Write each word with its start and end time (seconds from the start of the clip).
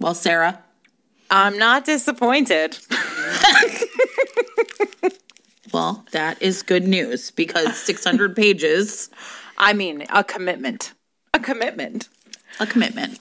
Well, 0.00 0.14
Sarah, 0.14 0.58
I'm 1.30 1.56
not 1.56 1.84
disappointed. 1.84 2.76
well, 5.72 6.04
that 6.10 6.42
is 6.42 6.62
good 6.62 6.88
news 6.88 7.30
because 7.30 7.76
600 7.84 8.34
pages, 8.34 9.08
I 9.56 9.72
mean, 9.72 10.04
a 10.10 10.24
commitment. 10.24 10.92
A 11.32 11.38
commitment. 11.38 12.08
a 12.58 12.66
commitment. 12.66 13.20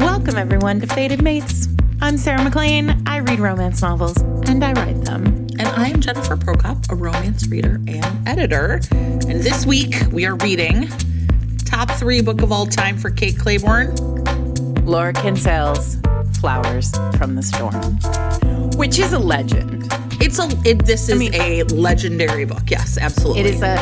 Welcome, 0.00 0.36
everyone, 0.36 0.80
to 0.80 0.88
Fated 0.88 1.22
Mates. 1.22 1.68
I'm 2.00 2.18
Sarah 2.18 2.42
MacLean. 2.42 3.00
I 3.06 3.20
read 3.20 3.38
romance 3.38 3.80
novels 3.80 4.16
and 4.48 4.64
I 4.64 4.72
write 4.72 5.04
them. 5.04 5.24
And 5.58 5.68
I 5.68 5.88
am 5.88 6.00
Jennifer 6.00 6.36
Prokop, 6.36 6.90
a 6.90 6.96
romance 6.96 7.46
reader 7.46 7.80
and 7.86 8.28
editor. 8.28 8.80
And 8.90 9.40
this 9.40 9.64
week 9.66 9.94
we 10.10 10.26
are 10.26 10.34
reading 10.36 10.88
top 11.64 11.92
three 11.92 12.20
book 12.22 12.42
of 12.42 12.50
all 12.50 12.66
time 12.66 12.98
for 12.98 13.10
Kate 13.10 13.36
Clayborn. 13.36 14.31
Laura 14.84 15.12
Kinsale's 15.12 15.96
Flowers 16.40 16.90
from 17.16 17.34
the 17.36 17.42
Storm, 17.42 17.98
which 18.76 18.98
is 18.98 19.12
a 19.12 19.18
legend. 19.18 19.88
It's 20.20 20.38
a 20.38 20.48
it, 20.68 20.84
this 20.84 21.08
is 21.08 21.18
mean- 21.18 21.34
a 21.34 21.62
legendary 21.64 22.44
book. 22.44 22.62
Yes, 22.68 22.98
absolutely. 22.98 23.42
It 23.42 23.46
is 23.46 23.62
a, 23.62 23.76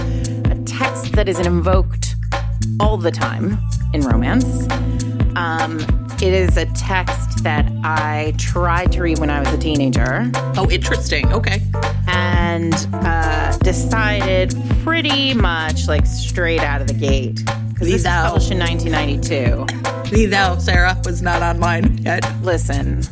a 0.51 0.55
text 0.65 1.13
that 1.13 1.29
is 1.29 1.39
invoked 1.39 2.17
all 2.79 2.97
the 2.97 3.11
time 3.11 3.59
in 3.93 4.03
romance. 4.03 4.67
Um, 5.37 5.81
it 6.17 6.35
is 6.35 6.57
a 6.57 6.67
text 6.67 7.45
that 7.45 7.71
I 7.83 8.35
tried 8.37 8.93
to 8.93 9.03
read 9.03 9.19
when 9.19 9.31
I 9.31 9.41
was 9.41 9.53
a 9.55 9.59
teenager 9.59 10.31
oh, 10.57 10.69
interesting. 10.71 11.33
Okay. 11.33 11.63
and 12.09 12.75
uh, 12.93 13.57
decided 13.59 14.55
pretty 14.83 15.33
much 15.33 15.89
like 15.89 16.05
straight 16.05 16.61
out 16.61 16.83
of 16.83 16.89
the 16.89 16.95
gate. 16.95 17.43
Because 17.81 17.95
this 17.95 18.05
was 18.05 18.13
published 18.13 18.51
in 18.51 18.59
1992. 18.59 20.15
The 20.15 20.27
thou, 20.27 20.59
Sarah, 20.59 21.01
was 21.07 21.23
not 21.23 21.41
online 21.41 21.97
yet. 21.97 22.31
Listen, 22.43 23.03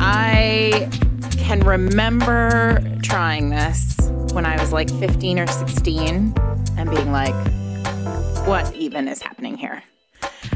I 0.00 0.88
can 1.32 1.60
remember 1.60 2.82
trying 3.02 3.50
this 3.50 3.98
when 4.32 4.46
I 4.46 4.58
was 4.58 4.72
like 4.72 4.88
15 4.88 5.38
or 5.38 5.46
16 5.46 6.34
and 6.78 6.90
being 6.90 7.12
like, 7.12 7.34
what 8.46 8.74
even 8.74 9.08
is 9.08 9.20
happening 9.20 9.58
here? 9.58 9.82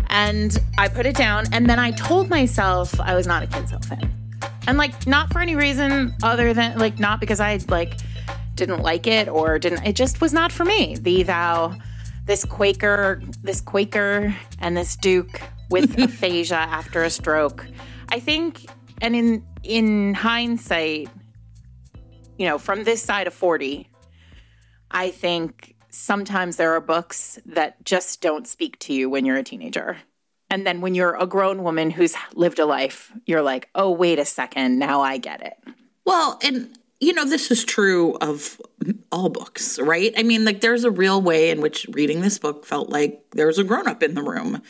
And 0.09 0.57
I 0.79 0.89
put 0.89 1.05
it 1.05 1.15
down, 1.15 1.45
and 1.53 1.69
then 1.69 1.79
I 1.79 1.91
told 1.91 2.31
myself 2.31 2.99
I 2.99 3.15
was 3.15 3.27
not 3.27 3.43
a 3.43 3.47
Kinsale 3.49 3.81
fan. 3.81 4.11
And 4.67 4.79
like, 4.79 5.07
not 5.07 5.31
for 5.31 5.41
any 5.41 5.57
reason 5.57 6.15
other 6.23 6.55
than 6.55 6.79
like, 6.79 6.99
not 6.99 7.21
because 7.21 7.41
I 7.41 7.59
like 7.69 7.99
didn't 8.55 8.81
like 8.81 9.07
it 9.07 9.29
or 9.29 9.59
didn't, 9.59 9.85
it 9.85 9.95
just 9.95 10.23
was 10.23 10.33
not 10.33 10.53
for 10.53 10.65
me. 10.65 10.97
The 10.99 11.23
thou, 11.23 11.77
this 12.27 12.45
Quaker, 12.45 13.23
this 13.43 13.61
Quaker, 13.61 14.35
and 14.61 14.77
this 14.77 14.97
Duke 14.97 15.41
with 15.71 15.99
aphasia 15.99 16.57
after 16.57 17.03
a 17.03 17.11
stroke. 17.11 17.67
I 18.11 18.21
think, 18.21 18.67
and 19.01 19.17
in 19.17 19.45
in 19.63 20.15
hindsight, 20.15 21.09
you 22.39 22.47
know, 22.47 22.59
from 22.59 22.85
this 22.85 23.03
side 23.03 23.27
of 23.27 23.35
forty, 23.35 23.89
I 24.91 25.11
think 25.11 25.75
sometimes 25.91 26.57
there 26.57 26.73
are 26.73 26.81
books 26.81 27.39
that 27.47 27.83
just 27.85 28.21
don't 28.21 28.47
speak 28.47 28.79
to 28.81 28.93
you 28.93 29.09
when 29.09 29.25
you're 29.25 29.37
a 29.37 29.43
teenager. 29.43 29.97
And 30.49 30.67
then 30.67 30.81
when 30.81 30.95
you're 30.95 31.17
a 31.17 31.27
grown 31.27 31.65
woman 31.65 31.91
who's 31.91 32.15
lived 32.35 32.61
a 32.61 32.67
life, 32.67 33.13
you're 33.27 33.43
like, 33.43 33.69
oh, 33.75 33.91
wait 33.91 34.19
a 34.19 34.25
second, 34.25 34.79
now 34.79 35.01
I 35.01 35.19
get 35.19 35.43
it. 35.43 35.55
Well, 36.05 36.39
and 36.43 36.79
you 37.01 37.13
know, 37.13 37.25
this 37.25 37.51
is 37.51 37.65
true 37.65 38.17
of 38.21 38.61
all 39.13 39.29
books, 39.29 39.79
right? 39.79 40.13
I 40.17 40.23
mean, 40.23 40.45
like 40.45 40.61
there's 40.61 40.85
a 40.85 40.91
real 40.91 41.21
way 41.21 41.51
in 41.51 41.61
which 41.61 41.87
reading 41.91 42.21
this 42.21 42.39
book 42.39 42.65
felt 42.65 42.89
like 42.89 43.23
there 43.33 43.47
was 43.47 43.59
a 43.59 43.65
grown 43.65 43.87
up 43.87 44.03
in 44.03 44.15
the 44.15 44.23
room. 44.23 44.63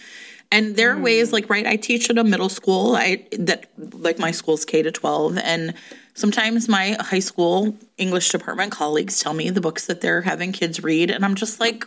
And 0.52 0.76
there 0.76 0.92
are 0.92 1.00
ways 1.00 1.28
hmm. 1.28 1.34
like 1.34 1.50
right, 1.50 1.66
I 1.66 1.76
teach 1.76 2.08
at 2.10 2.18
a 2.18 2.24
middle 2.24 2.48
school. 2.48 2.96
I 2.96 3.26
that 3.32 3.68
like 3.76 4.18
my 4.18 4.30
school's 4.30 4.64
K 4.64 4.82
to 4.82 4.92
12 4.92 5.38
and 5.38 5.74
sometimes 6.14 6.68
my 6.68 6.96
high 7.00 7.20
school 7.20 7.76
English 7.98 8.30
department 8.30 8.72
colleagues 8.72 9.20
tell 9.20 9.34
me 9.34 9.50
the 9.50 9.60
books 9.60 9.86
that 9.86 10.00
they're 10.00 10.22
having 10.22 10.52
kids 10.52 10.82
read 10.82 11.10
and 11.10 11.24
I'm 11.24 11.34
just 11.34 11.60
like 11.60 11.84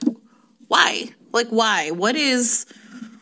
why? 0.68 1.06
Like 1.31 1.47
why? 1.50 1.92
What 1.92 2.16
is 2.16 2.66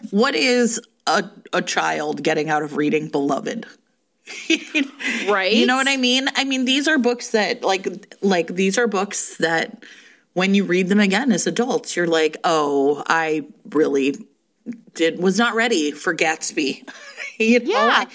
what 0.10 0.36
is 0.36 0.82
a 1.06 1.24
a 1.54 1.62
child 1.62 2.24
getting 2.24 2.50
out 2.50 2.64
of 2.64 2.76
reading 2.76 3.08
Beloved? 3.08 3.66
Right? 5.30 5.54
You 5.54 5.66
know 5.66 5.76
what 5.76 5.88
I 5.88 5.98
mean? 5.98 6.28
I 6.36 6.44
mean, 6.44 6.66
these 6.66 6.88
are 6.88 6.98
books 6.98 7.32
that 7.32 7.64
like 7.64 8.16
like 8.22 8.48
these 8.48 8.78
are 8.78 8.88
books 8.88 9.38
that 9.38 9.84
when 10.34 10.54
you 10.54 10.64
read 10.64 10.90
them 10.90 11.00
again 11.00 11.32
as 11.32 11.48
adults, 11.48 11.96
you're 11.96 12.08
like, 12.08 12.38
"Oh, 12.44 13.04
I 13.08 13.46
really 13.70 14.16
did 14.94 15.20
was 15.20 15.38
not 15.38 15.56
ready 15.56 15.92
for 15.92 16.16
Gatsby." 16.16 16.88
you 17.38 17.60
know? 17.60 17.72
Yeah. 17.72 18.06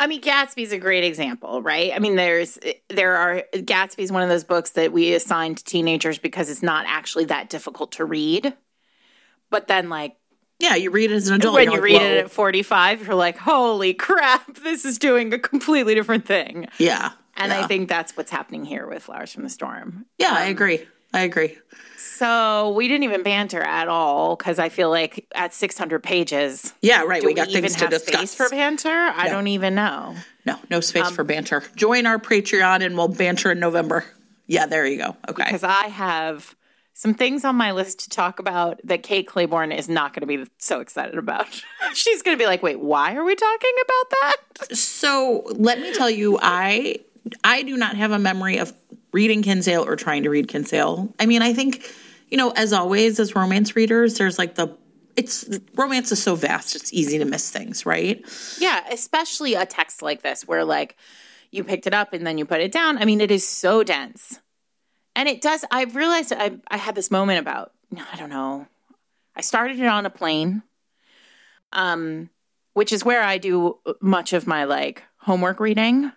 I 0.00 0.06
mean, 0.06 0.20
Gatsby's 0.20 0.72
a 0.72 0.78
great 0.78 1.02
example, 1.02 1.60
right? 1.60 1.92
I 1.94 1.98
mean, 1.98 2.16
there's 2.16 2.58
there 2.88 3.16
are 3.16 3.42
Gatsby's 3.52 4.12
one 4.12 4.22
of 4.22 4.28
those 4.28 4.44
books 4.44 4.70
that 4.70 4.92
we 4.92 5.12
assign 5.14 5.56
to 5.56 5.64
teenagers 5.64 6.18
because 6.18 6.48
it's 6.50 6.62
not 6.62 6.84
actually 6.86 7.24
that 7.26 7.50
difficult 7.50 7.92
to 7.92 8.04
read. 8.04 8.54
But 9.50 9.66
then, 9.66 9.88
like 9.88 10.16
Yeah, 10.58 10.74
you 10.74 10.90
read 10.90 11.10
it 11.10 11.14
as 11.14 11.28
an 11.28 11.36
adult. 11.36 11.54
when 11.54 11.64
you're 11.64 11.74
like, 11.74 11.82
read 11.82 12.02
it 12.02 12.18
at 12.24 12.30
45, 12.30 13.06
you're 13.06 13.14
like, 13.14 13.36
"Holy 13.38 13.94
crap, 13.94 14.54
this 14.62 14.84
is 14.84 14.98
doing 14.98 15.32
a 15.32 15.38
completely 15.38 15.94
different 15.94 16.26
thing." 16.26 16.66
yeah, 16.78 17.12
And 17.36 17.52
yeah. 17.52 17.62
I 17.62 17.66
think 17.66 17.88
that's 17.88 18.16
what's 18.16 18.30
happening 18.30 18.64
here 18.64 18.86
with 18.88 19.04
Flowers 19.04 19.32
from 19.32 19.44
the 19.44 19.50
Storm. 19.50 20.06
yeah, 20.18 20.32
I 20.32 20.46
agree. 20.46 20.80
I 21.14 21.20
agree. 21.20 21.56
So 21.96 22.70
we 22.76 22.86
didn't 22.88 23.04
even 23.04 23.22
banter 23.22 23.60
at 23.62 23.88
all 23.88 24.36
because 24.36 24.58
I 24.58 24.68
feel 24.68 24.90
like 24.90 25.26
at 25.34 25.54
600 25.54 26.02
pages, 26.02 26.74
Yeah, 26.82 27.02
right. 27.04 27.24
we 27.24 27.32
got 27.32 27.48
things 27.48 27.76
to 27.76 27.86
discuss. 27.88 28.16
space 28.16 28.34
for 28.34 28.48
banter? 28.50 28.90
I 28.90 29.28
don't 29.28 29.46
even 29.46 29.74
know. 29.74 30.14
no, 30.44 30.58
no 30.70 30.80
space 30.80 31.06
Um, 31.06 31.14
for 31.14 31.24
banter. 31.24 31.62
Join 31.76 32.06
our 32.06 32.18
Patreon 32.18 32.84
and 32.84 32.96
we'll 32.96 33.08
banter 33.08 33.52
in 33.52 33.60
November. 33.60 34.04
Yeah, 34.46 34.66
there 34.66 34.84
you 34.86 34.98
go. 34.98 35.16
Okay. 35.28 35.44
because 35.44 35.62
I 35.64 35.88
have 35.88 36.54
some 36.98 37.14
things 37.14 37.44
on 37.44 37.54
my 37.54 37.70
list 37.70 38.00
to 38.00 38.10
talk 38.10 38.40
about 38.40 38.80
that 38.82 39.04
Kate 39.04 39.28
Clayborn 39.28 39.72
is 39.72 39.88
not 39.88 40.12
going 40.12 40.22
to 40.22 40.26
be 40.26 40.50
so 40.58 40.80
excited 40.80 41.16
about. 41.16 41.46
She's 41.94 42.22
going 42.22 42.36
to 42.36 42.42
be 42.42 42.46
like, 42.46 42.60
"Wait, 42.60 42.80
why 42.80 43.14
are 43.14 43.22
we 43.22 43.36
talking 43.36 43.72
about 43.84 44.10
that?" 44.10 44.76
So 44.76 45.44
let 45.54 45.78
me 45.78 45.94
tell 45.94 46.10
you, 46.10 46.40
I 46.42 46.96
I 47.44 47.62
do 47.62 47.76
not 47.76 47.94
have 47.94 48.10
a 48.10 48.18
memory 48.18 48.58
of 48.58 48.72
reading 49.12 49.44
Kinsale 49.44 49.84
or 49.84 49.94
trying 49.94 50.24
to 50.24 50.28
read 50.28 50.48
Kinsale. 50.48 51.14
I 51.20 51.26
mean, 51.26 51.40
I 51.40 51.52
think, 51.52 51.88
you 52.30 52.36
know, 52.36 52.50
as 52.50 52.72
always, 52.72 53.20
as 53.20 53.32
romance 53.36 53.76
readers, 53.76 54.18
there's 54.18 54.36
like 54.36 54.56
the 54.56 54.76
it's 55.14 55.48
romance 55.76 56.10
is 56.10 56.20
so 56.20 56.34
vast, 56.34 56.74
it's 56.74 56.92
easy 56.92 57.16
to 57.18 57.24
miss 57.24 57.48
things, 57.48 57.86
right? 57.86 58.24
Yeah, 58.58 58.84
especially 58.90 59.54
a 59.54 59.64
text 59.66 60.02
like 60.02 60.22
this 60.22 60.48
where 60.48 60.64
like 60.64 60.96
you 61.52 61.62
picked 61.62 61.86
it 61.86 61.94
up 61.94 62.12
and 62.12 62.26
then 62.26 62.38
you 62.38 62.44
put 62.44 62.60
it 62.60 62.72
down. 62.72 62.98
I 62.98 63.04
mean, 63.04 63.20
it 63.20 63.30
is 63.30 63.46
so 63.46 63.84
dense. 63.84 64.40
And 65.18 65.28
it 65.28 65.40
does 65.40 65.64
I've 65.72 65.96
realized 65.96 66.32
I 66.32 66.58
I 66.68 66.76
had 66.76 66.94
this 66.94 67.10
moment 67.10 67.40
about 67.40 67.72
I 68.12 68.16
don't 68.16 68.30
know. 68.30 68.68
I 69.34 69.40
started 69.40 69.80
it 69.80 69.86
on 69.86 70.06
a 70.06 70.10
plane. 70.10 70.62
Um 71.72 72.30
which 72.74 72.92
is 72.92 73.04
where 73.04 73.24
I 73.24 73.38
do 73.38 73.78
much 74.00 74.32
of 74.32 74.46
my 74.46 74.62
like 74.62 75.02
homework 75.16 75.58
reading 75.58 76.12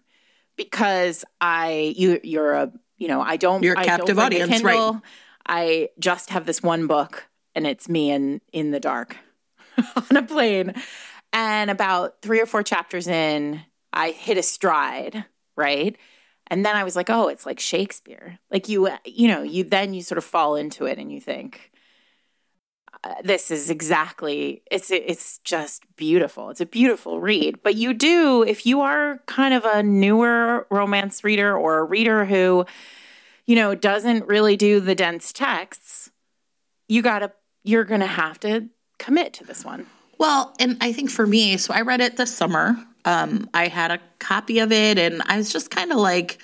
because 0.55 1.25
I 1.41 1.95
you 1.97 2.19
you're 2.23 2.53
a 2.53 2.71
you 2.97 3.07
know, 3.07 3.21
I 3.21 3.37
don't 3.37 3.63
You're 3.63 3.73
a 3.73 3.79
I 3.79 3.85
don't 3.85 3.97
captive 3.97 4.19
a 4.19 4.21
audience, 4.21 4.61
right. 4.61 5.01
I 5.47 5.89
just 5.97 6.29
have 6.29 6.45
this 6.45 6.61
one 6.61 6.85
book 6.85 7.27
and 7.55 7.65
it's 7.65 7.89
me 7.89 8.11
in 8.11 8.39
in 8.53 8.69
the 8.69 8.79
dark 8.79 9.17
on 9.95 10.15
a 10.15 10.21
plane. 10.21 10.75
And 11.33 11.71
about 11.71 12.21
three 12.21 12.39
or 12.39 12.45
four 12.45 12.61
chapters 12.61 13.07
in, 13.07 13.61
I 13.91 14.11
hit 14.11 14.37
a 14.37 14.43
stride, 14.43 15.25
right? 15.55 15.97
And 16.51 16.65
then 16.65 16.75
I 16.75 16.83
was 16.83 16.97
like, 16.97 17.09
oh, 17.09 17.29
it's 17.29 17.45
like 17.45 17.61
Shakespeare. 17.61 18.37
Like 18.51 18.67
you, 18.67 18.89
you 19.05 19.29
know, 19.29 19.41
you 19.41 19.63
then 19.63 19.93
you 19.93 20.01
sort 20.01 20.17
of 20.17 20.25
fall 20.25 20.57
into 20.57 20.85
it 20.85 20.99
and 20.99 21.09
you 21.09 21.21
think, 21.21 21.71
uh, 23.05 23.15
this 23.23 23.49
is 23.49 23.69
exactly 23.69 24.61
it's 24.69 24.91
it's 24.91 25.39
just 25.39 25.83
beautiful. 25.95 26.49
It's 26.49 26.59
a 26.59 26.65
beautiful 26.65 27.21
read. 27.21 27.63
But 27.63 27.75
you 27.75 27.93
do 27.93 28.43
if 28.43 28.65
you 28.65 28.81
are 28.81 29.21
kind 29.27 29.53
of 29.53 29.63
a 29.63 29.81
newer 29.81 30.67
romance 30.69 31.23
reader 31.23 31.57
or 31.57 31.79
a 31.79 31.85
reader 31.85 32.25
who, 32.25 32.65
you 33.45 33.55
know, 33.55 33.73
doesn't 33.73 34.27
really 34.27 34.57
do 34.57 34.81
the 34.81 34.93
dense 34.93 35.31
texts, 35.31 36.11
you 36.89 37.01
got 37.01 37.19
to 37.19 37.31
you're 37.63 37.85
to 37.85 38.05
have 38.05 38.41
to 38.41 38.67
commit 38.99 39.33
to 39.35 39.45
this 39.45 39.63
one. 39.63 39.87
Well, 40.17 40.53
and 40.59 40.77
I 40.81 40.91
think 40.91 41.11
for 41.11 41.25
me, 41.25 41.55
so 41.55 41.73
I 41.73 41.81
read 41.81 42.01
it 42.01 42.17
this 42.17 42.35
summer. 42.35 42.75
Um, 43.05 43.49
I 43.53 43.67
had 43.67 43.91
a 43.91 43.99
copy 44.19 44.59
of 44.59 44.71
it, 44.71 44.97
and 44.97 45.21
I 45.25 45.37
was 45.37 45.51
just 45.51 45.71
kind 45.71 45.91
of 45.91 45.97
like, 45.97 46.41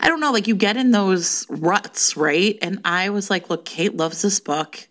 I 0.00 0.08
don't 0.08 0.20
know, 0.20 0.32
like 0.32 0.46
you 0.46 0.56
get 0.56 0.76
in 0.76 0.90
those 0.90 1.46
ruts, 1.48 2.16
right? 2.16 2.58
And 2.62 2.80
I 2.84 3.10
was 3.10 3.30
like, 3.30 3.50
look, 3.50 3.64
Kate 3.64 3.96
loves 3.96 4.22
this 4.22 4.40
book. 4.40 4.86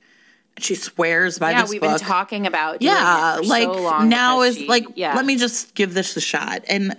She 0.57 0.75
swears 0.75 1.38
by 1.38 1.51
yeah, 1.51 1.62
this 1.62 1.74
book. 1.74 1.81
Yeah, 1.81 1.89
we've 1.92 2.00
been 2.00 2.07
talking 2.07 2.47
about 2.47 2.81
yeah 2.81 3.36
it 3.36 3.44
for 3.44 3.50
like 3.50 3.63
so 3.63 3.74
long 3.74 4.07
now 4.07 4.42
is 4.42 4.56
she- 4.56 4.68
like 4.68 4.86
yeah. 4.95 5.13
let 5.13 5.25
me 5.25 5.38
just 5.38 5.75
give 5.75 5.94
this 5.94 6.15
a 6.15 6.21
shot 6.21 6.63
and 6.69 6.95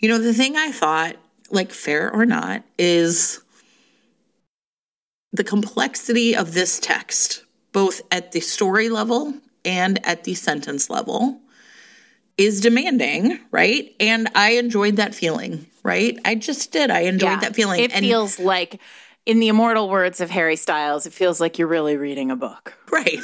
you 0.00 0.08
know 0.08 0.18
the 0.18 0.34
thing 0.34 0.56
i 0.56 0.72
thought 0.72 1.14
like 1.50 1.70
fair 1.70 2.12
or 2.12 2.26
not 2.26 2.64
is 2.78 3.40
the 5.32 5.44
complexity 5.44 6.34
of 6.34 6.52
this 6.52 6.80
text 6.80 7.44
both 7.72 8.00
at 8.10 8.32
the 8.32 8.40
story 8.40 8.88
level 8.88 9.34
and 9.64 10.04
at 10.04 10.24
the 10.24 10.34
sentence 10.34 10.90
level 10.90 11.40
is 12.38 12.60
demanding, 12.60 13.38
right? 13.50 13.94
And 14.00 14.28
I 14.34 14.52
enjoyed 14.52 14.96
that 14.96 15.14
feeling, 15.14 15.66
right? 15.82 16.18
I 16.24 16.34
just 16.34 16.70
did. 16.72 16.90
I 16.90 17.00
enjoyed 17.00 17.30
Yeah. 17.30 17.40
that 17.40 17.54
feeling. 17.56 17.80
It 17.80 17.92
and 17.92 18.04
feels 18.04 18.38
like, 18.38 18.80
in 19.24 19.40
the 19.40 19.48
immortal 19.48 19.88
words 19.88 20.20
of 20.20 20.30
Harry 20.30 20.54
Styles, 20.54 21.04
it 21.06 21.12
feels 21.12 21.40
like 21.40 21.58
you're 21.58 21.66
really 21.66 21.96
reading 21.96 22.30
a 22.30 22.36
book. 22.36 22.74
right. 22.92 23.18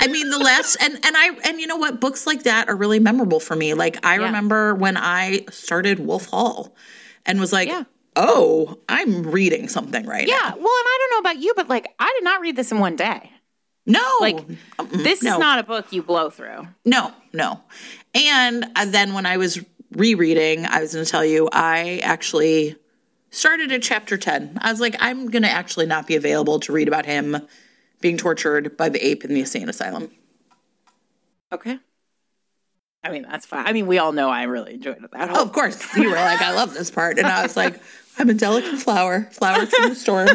I 0.00 0.06
mean, 0.08 0.28
the 0.30 0.38
last 0.38 0.76
and 0.82 0.94
and 0.94 1.16
I 1.16 1.30
and 1.48 1.60
you 1.60 1.66
know 1.66 1.76
what? 1.76 1.98
Books 2.00 2.26
like 2.26 2.42
that 2.42 2.68
are 2.68 2.76
really 2.76 2.98
memorable 3.00 3.40
for 3.40 3.56
me. 3.56 3.72
Like 3.72 4.04
I 4.04 4.18
Yeah. 4.18 4.24
remember 4.26 4.74
when 4.74 4.96
I 4.98 5.46
started 5.50 5.98
Wolf 6.00 6.26
Hall 6.26 6.74
and 7.24 7.40
was 7.40 7.52
like, 7.54 7.68
Yeah. 7.68 7.84
"Oh, 8.16 8.78
I'm 8.88 9.22
reading 9.22 9.68
something 9.68 10.04
right 10.04 10.28
Yeah. 10.28 10.34
now." 10.34 10.40
Yeah. 10.42 10.50
Well, 10.50 10.58
and 10.58 10.86
I 10.86 10.98
don't 11.00 11.10
know 11.12 11.30
about 11.30 11.42
you, 11.42 11.54
but 11.56 11.68
like, 11.68 11.88
I 11.98 12.12
did 12.18 12.24
not 12.24 12.40
read 12.42 12.56
this 12.56 12.70
in 12.70 12.78
one 12.78 12.96
day. 12.96 13.30
No, 13.88 14.02
Like, 14.20 14.36
This 14.92 15.22
no. 15.22 15.32
is 15.34 15.38
not 15.38 15.60
a 15.60 15.62
book 15.62 15.86
you 15.92 16.02
blow 16.02 16.28
through. 16.28 16.66
No, 16.84 17.12
no. 17.32 17.60
And 18.16 18.64
uh, 18.74 18.86
then 18.86 19.12
when 19.12 19.26
I 19.26 19.36
was 19.36 19.62
rereading, 19.92 20.64
I 20.64 20.80
was 20.80 20.94
going 20.94 21.04
to 21.04 21.10
tell 21.10 21.24
you, 21.24 21.50
I 21.52 22.00
actually 22.02 22.76
started 23.30 23.70
at 23.72 23.82
chapter 23.82 24.16
10. 24.16 24.58
I 24.62 24.70
was 24.70 24.80
like, 24.80 24.96
I'm 25.00 25.28
going 25.28 25.42
to 25.42 25.50
actually 25.50 25.84
not 25.84 26.06
be 26.06 26.16
available 26.16 26.58
to 26.60 26.72
read 26.72 26.88
about 26.88 27.04
him 27.04 27.36
being 28.00 28.16
tortured 28.16 28.74
by 28.78 28.88
the 28.88 29.06
ape 29.06 29.22
in 29.24 29.34
the 29.34 29.40
insane 29.40 29.68
asylum. 29.68 30.10
Okay. 31.52 31.78
I 33.04 33.10
mean, 33.10 33.26
that's 33.28 33.44
fine. 33.44 33.66
I 33.66 33.72
mean, 33.74 33.86
we 33.86 33.98
all 33.98 34.12
know 34.12 34.30
I 34.30 34.44
really 34.44 34.74
enjoyed 34.74 35.04
it. 35.04 35.10
That 35.12 35.30
Oh, 35.30 35.42
of 35.42 35.52
course. 35.52 35.94
You 35.94 36.08
were 36.08 36.16
like, 36.16 36.40
I 36.40 36.54
love 36.54 36.72
this 36.72 36.90
part. 36.90 37.18
And 37.18 37.26
I 37.26 37.42
was 37.42 37.54
like, 37.54 37.78
I'm 38.18 38.30
a 38.30 38.34
delicate 38.34 38.78
flower, 38.78 39.28
flower 39.30 39.66
from 39.66 39.90
the 39.90 39.94
storm. 39.94 40.28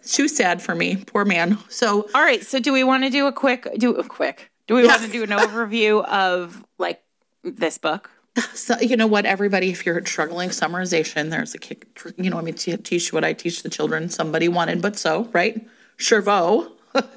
It's 0.00 0.12
too 0.16 0.26
sad 0.26 0.62
for 0.62 0.74
me. 0.74 0.96
Poor 0.96 1.26
man. 1.26 1.58
So, 1.68 2.08
All 2.14 2.22
right. 2.22 2.42
So, 2.42 2.58
do 2.58 2.72
we 2.72 2.82
want 2.82 3.04
to 3.04 3.10
do 3.10 3.26
a 3.26 3.32
quick? 3.32 3.68
Do 3.76 3.94
a 3.94 4.02
quick? 4.02 4.50
Do 4.68 4.74
we 4.74 4.86
want 4.86 5.02
to 5.02 5.08
do 5.08 5.22
an 5.24 5.30
overview 5.30 6.04
of 6.04 6.64
like 6.78 7.02
this 7.42 7.78
book? 7.78 8.10
so, 8.54 8.78
you 8.78 8.96
know 8.96 9.06
what, 9.06 9.26
everybody, 9.26 9.70
if 9.70 9.84
you're 9.84 10.04
struggling 10.06 10.50
summarization, 10.50 11.30
there's 11.30 11.54
a 11.54 11.58
kick, 11.58 11.86
you 12.16 12.30
know, 12.30 12.38
I 12.38 12.42
mean, 12.42 12.54
te- 12.54 12.76
teach 12.76 13.12
what 13.12 13.24
I 13.24 13.32
teach 13.32 13.64
the 13.64 13.68
children. 13.68 14.08
Somebody 14.10 14.46
wanted, 14.46 14.80
but 14.80 14.96
so, 14.96 15.28
right? 15.32 15.66
Jervaulx 15.98 16.70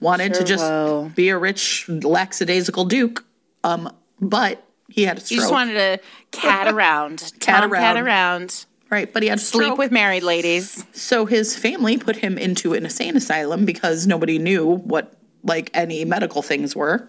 wanted 0.00 0.34
to 0.34 0.44
just 0.44 1.14
be 1.14 1.30
a 1.30 1.38
rich, 1.38 1.88
lackadaisical 1.88 2.84
duke. 2.84 3.24
Um, 3.64 3.90
but 4.20 4.62
he 4.88 5.04
had 5.04 5.18
a 5.18 5.20
You 5.20 5.26
stroke. 5.26 5.40
just 5.40 5.52
wanted 5.52 5.74
to 5.74 6.00
cat 6.32 6.68
around, 6.68 7.32
cat 7.40 7.64
around. 7.64 7.80
cat 7.80 7.96
around, 7.96 8.66
right, 8.90 9.10
but 9.12 9.22
he 9.22 9.28
had 9.30 9.38
a 9.38 9.40
sleep 9.40 9.64
stroke. 9.66 9.78
with 9.78 9.90
married 9.92 10.22
ladies. 10.22 10.84
So 10.92 11.24
his 11.24 11.56
family 11.56 11.96
put 11.96 12.16
him 12.16 12.36
into 12.36 12.74
an 12.74 12.84
insane 12.84 13.16
asylum 13.16 13.64
because 13.64 14.06
nobody 14.06 14.38
knew 14.38 14.66
what 14.66 15.15
like 15.46 15.70
any 15.74 16.04
medical 16.04 16.42
things 16.42 16.76
were. 16.76 17.08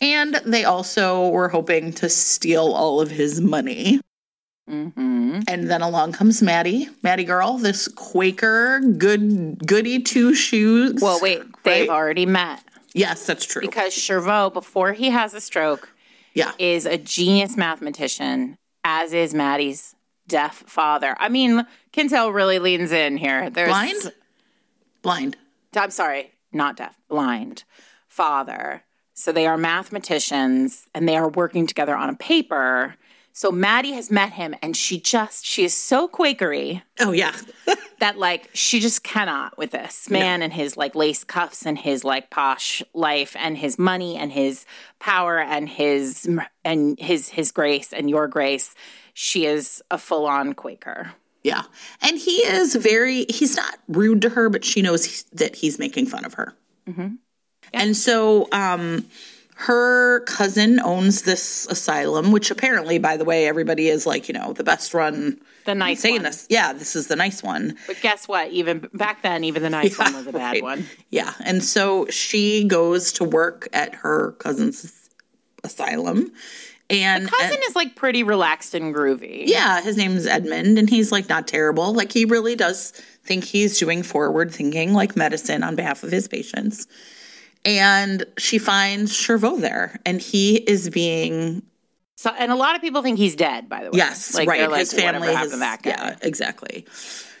And 0.00 0.34
they 0.44 0.64
also 0.64 1.28
were 1.28 1.48
hoping 1.48 1.92
to 1.94 2.08
steal 2.08 2.72
all 2.72 3.00
of 3.00 3.10
his 3.10 3.40
money. 3.40 4.00
Mm-hmm. 4.68 5.40
And 5.46 5.70
then 5.70 5.82
along 5.82 6.12
comes 6.12 6.40
Maddie, 6.42 6.88
Maddie 7.02 7.24
girl, 7.24 7.58
this 7.58 7.86
Quaker 7.88 8.80
good 8.80 9.66
goody 9.66 10.00
two 10.00 10.34
shoes. 10.34 11.00
Well, 11.02 11.18
wait, 11.20 11.42
they've 11.64 11.88
Right? 11.88 11.94
already 11.94 12.24
met 12.26 12.62
yes, 12.94 13.26
that's 13.26 13.44
true. 13.44 13.60
because 13.60 13.92
Jervaulx, 13.94 14.54
before 14.54 14.92
he 14.94 15.10
has 15.10 15.34
a 15.34 15.40
stroke, 15.40 15.90
yeah, 16.32 16.52
is 16.58 16.86
a 16.86 16.96
genius 16.96 17.56
mathematician, 17.56 18.56
as 18.84 19.12
is 19.12 19.34
Maddie's 19.34 19.94
deaf 20.26 20.64
father. 20.66 21.14
I 21.20 21.28
mean, 21.28 21.66
Kinsale 21.92 22.30
really 22.32 22.58
leans 22.58 22.90
in 22.90 23.18
here. 23.18 23.50
There's 23.50 23.68
blind, 23.68 24.12
blind. 25.02 25.36
I'm 25.76 25.90
sorry, 25.90 26.32
not 26.54 26.76
deaf, 26.76 26.98
blind 27.08 27.64
father. 28.08 28.84
So 29.14 29.32
they 29.32 29.46
are 29.46 29.56
mathematicians 29.56 30.88
and 30.94 31.08
they 31.08 31.16
are 31.16 31.28
working 31.28 31.66
together 31.66 31.96
on 31.96 32.10
a 32.10 32.16
paper. 32.16 32.96
So 33.32 33.50
Maddie 33.50 33.92
has 33.92 34.10
met 34.10 34.32
him 34.32 34.54
and 34.62 34.76
she 34.76 35.00
just, 35.00 35.44
she 35.44 35.64
is 35.64 35.74
so 35.74 36.06
Quakery 36.08 36.82
Oh 37.00 37.10
yeah, 37.10 37.34
that 37.98 38.18
like 38.18 38.48
she 38.52 38.78
just 38.78 39.02
cannot 39.02 39.58
with 39.58 39.72
this 39.72 40.08
man 40.08 40.42
and 40.42 40.52
his 40.52 40.76
like 40.76 40.94
lace 40.94 41.24
cuffs 41.24 41.66
and 41.66 41.76
his 41.76 42.04
like 42.04 42.30
posh 42.30 42.82
life 42.92 43.34
and 43.36 43.58
his 43.58 43.76
money 43.78 44.16
and 44.16 44.30
his 44.30 44.64
power 45.00 45.40
and 45.40 45.68
his 45.68 46.28
and 46.64 46.98
his 47.00 47.28
his 47.30 47.50
grace 47.50 47.92
and 47.92 48.08
your 48.08 48.28
grace. 48.28 48.76
She 49.12 49.46
is 49.46 49.82
a 49.90 49.98
full 49.98 50.26
on 50.26 50.52
Quaker. 50.52 51.14
Yeah. 51.44 51.62
And 52.02 52.18
he 52.18 52.32
is 52.32 52.74
very. 52.74 53.26
He's 53.28 53.54
not 53.54 53.78
rude 53.86 54.22
to 54.22 54.30
her, 54.30 54.48
but 54.48 54.64
she 54.64 54.82
knows 54.82 55.22
that 55.32 55.54
he's 55.54 55.78
making 55.78 56.06
fun 56.06 56.24
of 56.24 56.34
her. 56.34 56.54
And 57.72 57.96
so, 57.96 58.48
um, 58.52 59.06
her 59.56 60.20
cousin 60.20 60.80
owns 60.80 61.22
this 61.22 61.66
asylum, 61.66 62.32
which 62.32 62.50
apparently, 62.50 62.98
by 62.98 63.16
the 63.16 63.24
way, 63.24 63.46
everybody 63.46 63.88
is 63.88 64.04
like, 64.06 64.28
you 64.28 64.34
know, 64.34 64.52
the 64.52 64.64
best 64.64 64.92
run. 64.94 65.40
The 65.64 65.74
nice 65.74 66.00
saying 66.00 66.16
one. 66.16 66.22
this. 66.24 66.46
Yeah, 66.50 66.72
this 66.72 66.96
is 66.96 67.06
the 67.06 67.16
nice 67.16 67.42
one. 67.42 67.76
But 67.86 68.00
guess 68.00 68.26
what? 68.26 68.50
Even 68.50 68.88
back 68.94 69.22
then, 69.22 69.44
even 69.44 69.62
the 69.62 69.70
nice 69.70 69.96
one 69.98 70.12
was 70.14 70.26
a 70.26 70.32
bad 70.32 70.54
right. 70.54 70.62
one. 70.62 70.86
Yeah. 71.10 71.32
And 71.44 71.62
so 71.62 72.06
she 72.10 72.64
goes 72.64 73.12
to 73.12 73.24
work 73.24 73.68
at 73.72 73.94
her 73.94 74.32
cousin's 74.32 75.08
asylum. 75.62 76.32
And 76.90 77.28
Cousin 77.28 77.56
uh, 77.56 77.66
is 77.68 77.74
like 77.74 77.94
pretty 77.94 78.22
relaxed 78.22 78.74
and 78.74 78.94
groovy. 78.94 79.44
Yeah, 79.46 79.80
his 79.80 79.96
name's 79.96 80.26
Edmund, 80.26 80.78
and 80.78 80.88
he's 80.88 81.10
like 81.10 81.28
not 81.28 81.48
terrible. 81.48 81.94
Like 81.94 82.12
he 82.12 82.24
really 82.24 82.56
does 82.56 82.90
think 83.24 83.44
he's 83.44 83.78
doing 83.78 84.02
forward 84.02 84.52
thinking, 84.52 84.92
like 84.92 85.16
medicine 85.16 85.62
on 85.62 85.76
behalf 85.76 86.02
of 86.02 86.10
his 86.10 86.28
patients. 86.28 86.86
And 87.64 88.24
she 88.36 88.58
finds 88.58 89.12
Jervaulx 89.12 89.60
there, 89.62 89.98
and 90.04 90.20
he 90.20 90.56
is 90.56 90.90
being 90.90 91.62
So, 92.16 92.30
and 92.38 92.52
a 92.52 92.56
lot 92.56 92.76
of 92.76 92.82
people 92.82 93.00
think 93.02 93.16
he's 93.18 93.34
dead. 93.34 93.68
By 93.68 93.84
the 93.84 93.90
way, 93.90 93.96
yes, 93.96 94.34
like, 94.34 94.46
right. 94.46 94.70
like, 94.70 94.80
his 94.80 94.92
family 94.92 95.28
whatever 95.28 95.38
has 95.38 95.58
that 95.58 95.82
guy? 95.82 95.90
yeah, 95.90 96.16
exactly. 96.20 96.86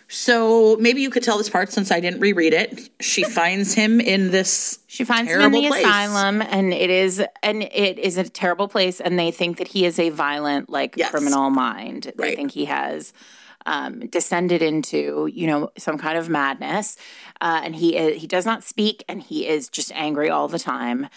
So 0.08 0.76
maybe 0.76 1.00
you 1.00 1.10
could 1.10 1.22
tell 1.22 1.38
this 1.38 1.48
part 1.48 1.72
since 1.72 1.90
I 1.90 2.00
didn't 2.00 2.20
reread 2.20 2.52
it. 2.52 2.90
She 3.00 3.22
finds 3.40 3.74
him 3.74 4.00
in 4.00 4.30
this 4.30 4.78
She 4.86 5.04
finds 5.04 5.30
him 5.30 5.40
in 5.42 5.52
the 5.52 5.66
place. 5.68 5.84
asylum, 5.84 6.42
and 6.42 6.72
it 6.72 6.90
is 6.90 7.22
and 7.42 7.62
it 7.62 7.98
is 7.98 8.16
a 8.18 8.28
terrible 8.28 8.68
place, 8.68 9.00
and 9.00 9.18
they 9.18 9.30
think 9.30 9.58
that 9.58 9.68
he 9.68 9.84
is 9.86 9.98
a 9.98 10.10
violent, 10.10 10.68
like 10.70 10.96
Yes. 10.96 11.10
criminal 11.10 11.50
mind. 11.50 12.12
They 12.16 12.22
Right. 12.24 12.36
think 12.36 12.52
he 12.52 12.66
has 12.66 13.12
um, 13.66 14.00
descended 14.08 14.60
into, 14.60 15.26
you 15.32 15.46
know, 15.46 15.70
some 15.78 15.96
kind 15.96 16.18
of 16.18 16.28
madness, 16.28 16.96
uh, 17.40 17.62
and 17.64 17.74
he 17.74 17.96
is, 17.96 18.20
he 18.20 18.26
does 18.26 18.44
not 18.44 18.62
speak, 18.62 19.04
and 19.08 19.22
he 19.22 19.48
is 19.48 19.70
just 19.70 19.90
angry 19.94 20.28
all 20.28 20.48
the 20.48 20.58
time, 20.58 21.08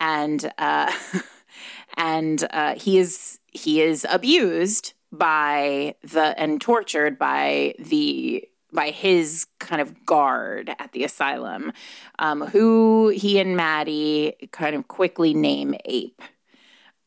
and 0.00 0.52
uh, 0.58 0.92
and 1.96 2.46
uh, 2.50 2.74
he 2.74 2.98
is 2.98 3.38
he 3.52 3.80
is 3.82 4.04
abused 4.10 4.94
by 5.12 5.94
the 6.02 6.38
and 6.38 6.60
tortured 6.60 7.18
by 7.18 7.74
the 7.78 8.48
by 8.72 8.90
his 8.90 9.46
kind 9.60 9.82
of 9.82 10.06
guard 10.06 10.74
at 10.78 10.92
the 10.92 11.04
asylum, 11.04 11.72
um, 12.18 12.40
who 12.40 13.10
he 13.10 13.38
and 13.38 13.54
Maddie 13.56 14.48
kind 14.50 14.74
of 14.74 14.88
quickly 14.88 15.34
name 15.34 15.74
Ape. 15.84 16.22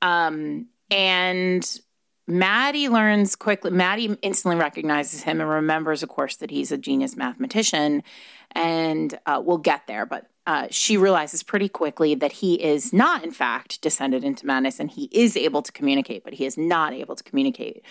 Um, 0.02 0.68
and 0.92 1.80
Maddie 2.28 2.88
learns 2.88 3.36
quickly, 3.36 3.72
Maddie 3.72 4.18
instantly 4.22 4.60
recognizes 4.60 5.24
him 5.24 5.42
and 5.42 5.50
remembers, 5.50 6.04
of 6.04 6.10
course, 6.10 6.36
that 6.38 6.52
he's 6.52 6.72
a 6.72 6.78
genius 6.78 7.16
mathematician. 7.16 8.04
And 8.52 9.18
uh, 9.26 9.42
we'll 9.44 9.58
get 9.58 9.88
there, 9.88 10.06
but 10.06 10.28
uh, 10.48 10.68
she 10.70 10.98
realizes 10.98 11.44
pretty 11.44 11.68
quickly 11.68 12.16
that 12.16 12.32
he 12.32 12.62
is 12.62 12.94
not, 12.94 13.24
in 13.24 13.32
fact, 13.32 13.82
descended 13.82 14.24
into 14.24 14.46
madness 14.46 14.80
and 14.80 14.92
he 14.92 15.10
is 15.12 15.36
able 15.36 15.62
to 15.62 15.72
communicate, 15.72 16.24
but 16.24 16.34
he 16.34 16.46
is 16.46 16.58
not 16.58 16.94
able 16.94 17.16
to 17.16 17.24
communicate, 17.24 17.84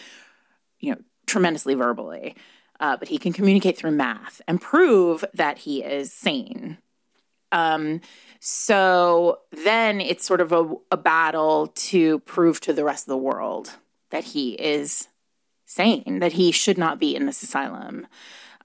you 0.79 0.93
know, 0.93 1.01
tremendously 1.27 1.75
verbally. 1.75 2.37
Uh, 2.81 2.97
but 2.97 3.09
he 3.09 3.19
can 3.19 3.33
communicate 3.33 3.77
through 3.79 3.93
math 3.93 4.41
and 4.49 4.61
prove 4.61 5.25
that 5.33 5.59
he 5.59 5.83
is 5.83 6.13
sane. 6.13 6.77
Um, 7.53 8.01
so 8.41 9.39
then 9.65 10.01
it's 10.01 10.27
sort 10.27 10.41
of 10.41 10.53
a, 10.53 10.75
a 10.91 10.97
battle 10.97 11.69
to 11.69 12.19
prove 12.21 12.61
to 12.63 12.73
the 12.73 12.85
rest 12.85 13.05
of 13.05 13.11
the 13.11 13.17
world 13.17 13.75
that 14.11 14.25
he 14.25 14.55
is 14.55 15.09
sane, 15.67 16.19
that 16.19 16.33
he 16.33 16.51
should 16.51 16.79
not 16.79 16.99
be 16.99 17.15
in 17.15 17.27
this 17.27 17.43
asylum. 17.43 18.07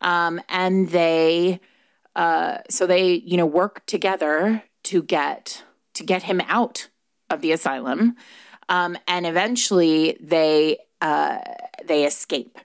Um, 0.02 0.42
and 0.50 0.90
they, 0.90 1.60
uh, 2.16 2.60
so 2.70 2.86
they, 2.88 3.14
you 3.14 3.38
know, 3.38 3.46
work 3.46 3.86
together 3.86 4.64
to 4.84 5.02
get 5.04 5.64
to 5.94 6.04
get 6.04 6.24
him 6.24 6.42
out 6.48 6.90
of 7.30 7.42
the 7.42 7.52
asylum, 7.52 8.16
um, 8.70 8.98
and 9.08 9.26
eventually 9.26 10.18
they 10.22 10.78
uh, 11.02 11.40
they 11.86 12.06
escape. 12.06 12.58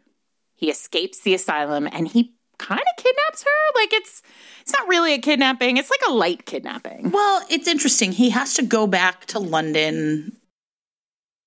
He 0.56 0.70
escapes 0.70 1.20
the 1.20 1.34
asylum, 1.34 1.88
and 1.92 2.08
he 2.08 2.32
kind 2.58 2.80
of 2.80 3.02
kidnaps 3.04 3.42
her. 3.42 3.80
Like 3.80 3.92
it's 3.92 4.22
it's 4.62 4.72
not 4.72 4.88
really 4.88 5.12
a 5.14 5.18
kidnapping; 5.18 5.76
it's 5.76 5.90
like 5.90 6.00
a 6.08 6.12
light 6.12 6.46
kidnapping. 6.46 7.10
Well, 7.10 7.42
it's 7.50 7.68
interesting. 7.68 8.12
He 8.12 8.30
has 8.30 8.54
to 8.54 8.62
go 8.62 8.86
back 8.86 9.26
to 9.26 9.38
London. 9.38 10.36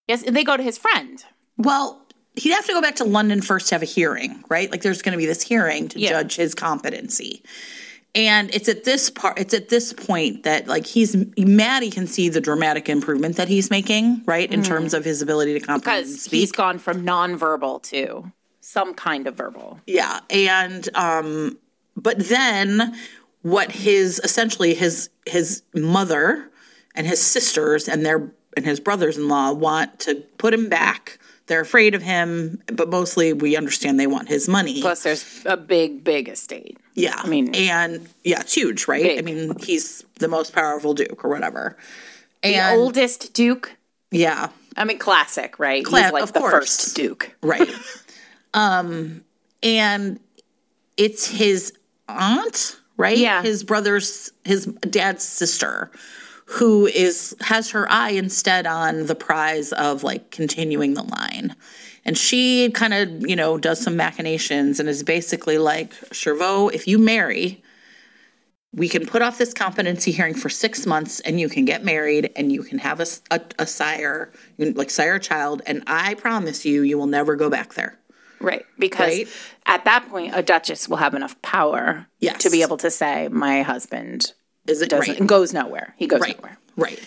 Yes, 0.08 0.24
they 0.24 0.44
go 0.44 0.56
to 0.56 0.64
his 0.64 0.78
friend. 0.78 1.24
Well, 1.58 2.02
he'd 2.36 2.54
have 2.54 2.66
to 2.68 2.74
go 2.74 2.82
back 2.82 2.96
to 2.98 3.04
London 3.04 3.42
first 3.42 3.70
to 3.70 3.76
have 3.76 3.82
a 3.82 3.86
hearing, 3.86 4.44
right? 4.50 4.70
Like 4.72 4.82
there's 4.82 5.02
going 5.02 5.14
to 5.14 5.18
be 5.18 5.26
this 5.26 5.42
hearing 5.42 5.88
to 5.90 6.00
Yeah. 6.00 6.10
judge 6.10 6.36
his 6.36 6.54
competency. 6.56 7.44
And 8.18 8.50
it's 8.52 8.68
at 8.68 8.84
this 8.84 9.12
part, 9.12 9.38
it's 9.38 9.54
at 9.54 9.70
this 9.70 9.94
point 9.94 10.42
that 10.42 10.68
like 10.68 10.88
he's 10.88 11.16
Maddie 11.38 11.92
can 11.92 12.08
see 12.08 12.30
the 12.30 12.42
dramatic 12.42 12.90
improvement 12.90 13.36
that 13.36 13.48
he's 13.48 13.70
making, 13.70 14.24
right, 14.26 14.52
in 14.52 14.64
terms 14.64 14.96
of 14.96 15.06
his 15.06 15.22
ability 15.22 15.54
to 15.54 15.60
comprehend 15.60 16.00
and 16.00 16.08
Because 16.08 16.24
speak. 16.24 16.40
he's 16.40 16.52
gone 16.52 16.80
from 16.80 17.06
nonverbal 17.06 17.84
to 17.84 18.32
some 18.60 18.96
kind 18.96 19.28
of 19.28 19.36
verbal. 19.36 19.80
Yeah, 19.86 20.22
and 20.32 20.90
um, 20.96 21.60
but 21.96 22.18
then 22.18 22.96
what 23.44 23.72
his 23.72 24.20
essentially 24.24 24.74
his 24.74 25.12
his 25.28 25.62
mother 25.76 26.50
and 26.96 27.06
his 27.06 27.22
sisters 27.22 27.88
and 27.88 28.04
their 28.04 28.34
and 28.56 28.66
his 28.66 28.80
brothers-in-law 28.80 29.54
want 29.54 30.00
to 30.00 30.16
put 30.40 30.56
him 30.56 30.70
back. 30.70 31.20
They're 31.48 31.62
afraid 31.62 31.96
of 31.96 32.02
him, 32.02 32.62
but 32.68 32.90
mostly 32.90 33.34
we 33.34 33.56
understand 33.56 34.00
they 34.00 34.08
want 34.08 34.28
his 34.28 34.48
money. 34.48 34.82
Plus, 34.82 35.04
there's 35.04 35.42
a 35.46 35.58
big, 35.58 36.04
big 36.04 36.28
estate. 36.30 36.78
yeah, 36.94 37.16
I 37.18 37.28
mean- 37.28 37.56
and 37.56 38.08
yeah, 38.24 38.42
it's 38.42 38.54
huge, 38.54 38.88
right? 38.88 39.02
Big. 39.04 39.20
I 39.20 39.22
mean, 39.22 39.58
he's 39.60 40.04
the 40.20 40.28
most 40.28 40.54
powerful 40.54 40.94
duke 40.94 41.24
or 41.24 41.30
whatever. 41.30 41.78
The 42.44 42.74
oldest 42.76 43.34
Duke. 43.34 43.76
yeah, 44.12 44.50
I 44.78 44.84
mean, 44.86 45.00
classic, 45.00 45.58
right? 45.60 45.84
Cla- 45.84 46.04
He's 46.04 46.12
like 46.12 46.24
of 46.24 46.34
the 46.34 46.40
course. 46.40 46.54
first 46.54 46.96
Duke. 46.96 47.36
right. 47.42 47.68
um, 48.54 49.24
and 49.64 50.20
it's 50.98 51.28
his 51.28 51.74
aunt, 52.08 52.78
right? 52.96 53.18
Yeah. 53.18 53.42
his 53.42 53.64
brother's, 53.64 54.32
his 54.46 54.66
dad's 54.66 55.24
sister, 55.24 55.92
who 56.50 56.88
is 56.88 57.36
has 57.42 57.70
her 57.72 57.92
eye 57.92 58.12
instead 58.12 58.66
on 58.66 59.06
the 59.06 59.16
prize 59.16 59.74
of 59.74 60.04
like 60.04 60.32
continuing 60.32 60.94
the 60.94 61.04
line. 61.04 61.56
And 62.06 62.18
she 62.18 62.72
kind 62.72 62.94
of, 62.94 63.28
you 63.28 63.36
know, 63.36 63.58
does 63.58 63.82
some 63.82 63.98
machinations 63.98 64.80
and 64.80 64.88
is 64.88 65.04
basically 65.04 65.58
like, 65.58 65.94
Jervaulx, 66.12 66.74
if 66.74 66.88
you 66.88 67.00
marry, 67.00 67.62
we 68.74 68.88
can 68.88 69.06
put 69.06 69.22
off 69.22 69.38
this 69.38 69.54
competency 69.54 70.12
hearing 70.12 70.34
for 70.34 70.48
six 70.48 70.86
months 70.86 71.20
and 71.22 71.38
you 71.38 71.50
can 71.50 71.66
get 71.66 71.84
married 71.84 72.32
and 72.38 72.50
you 72.50 72.64
can 72.64 72.78
have 72.78 73.02
a, 73.02 73.66
sire, 73.66 74.32
you 74.58 74.68
can, 74.68 74.76
like 74.76 74.90
sire 74.90 75.16
a 75.16 75.20
child. 75.20 75.62
And 75.66 75.84
I 75.86 76.14
promise 76.14 76.64
you, 76.66 76.82
you 76.84 76.98
will 76.98 77.08
never 77.08 77.36
go 77.36 77.50
back 77.50 77.74
there. 77.74 78.00
Right. 78.40 78.66
Because 78.80 79.18
Right. 79.18 79.28
at 79.66 79.84
that 79.84 80.08
point, 80.10 80.32
a 80.34 80.42
duchess 80.44 80.88
will 80.88 80.98
have 80.98 81.14
enough 81.14 81.42
power 81.42 82.08
Yes. 82.20 82.42
to 82.44 82.50
be 82.50 82.62
able 82.62 82.78
to 82.78 82.90
say, 82.90 83.28
my 83.30 83.64
husband 83.64 84.32
Is 84.68 84.82
it 84.82 84.90
doesn't 84.90 85.20
right? 85.20 85.28
goes 85.28 85.54
nowhere. 85.54 85.94
He 85.98 86.08
goes 86.08 86.22
Right. 86.22 86.38
nowhere. 86.38 86.58
Right. 86.76 87.00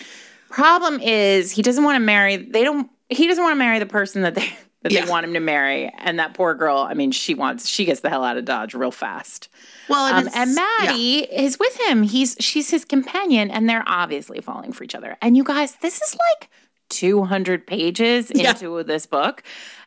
Problem 0.49 0.99
is 0.99 1.51
he 1.51 1.61
doesn't 1.61 1.83
want 1.83 1.95
to 1.95 1.99
marry 2.01 2.35
they 2.37 2.63
don't 2.63 2.89
he 3.09 3.27
doesn't 3.27 3.43
want 3.43 3.53
to 3.53 3.57
marry 3.59 3.79
the 3.79 3.85
person 3.85 4.21
that 4.23 4.35
they 4.35 4.49
that 4.83 4.91
Yeah. 4.91 5.05
they 5.05 5.11
want 5.11 5.25
him 5.25 5.33
to 5.35 5.39
marry. 5.39 5.91
And 5.99 6.17
that 6.19 6.33
poor 6.33 6.55
girl, 6.55 6.77
I 6.79 6.93
mean, 6.95 7.11
she 7.11 7.33
wants 7.35 7.67
she 7.67 7.85
gets 7.85 7.99
the 8.01 8.09
hell 8.09 8.23
out 8.23 8.37
of 8.37 8.45
Dodge 8.45 8.73
real 8.73 8.91
fast. 8.91 9.47
Well, 9.87 10.07
and, 10.07 10.27
Um, 10.27 10.33
and 10.35 10.49
yeah. 10.51 10.67
Maddie 10.87 11.19
is 11.19 11.59
with 11.59 11.79
him. 11.81 12.03
He's 12.03 12.35
she's 12.39 12.69
his 12.69 12.83
companion, 12.85 13.51
and 13.51 13.69
they're 13.69 13.83
obviously 13.85 14.41
falling 14.41 14.71
for 14.73 14.83
each 14.83 14.95
other. 14.95 15.17
And 15.21 15.37
you 15.37 15.43
guys, 15.43 15.75
this 15.81 16.01
is 16.01 16.15
like 16.31 16.49
200 16.89 17.65
pages 17.67 18.31
Yeah. 18.33 18.51
into 18.51 18.83
this 18.83 19.05
book, 19.05 19.43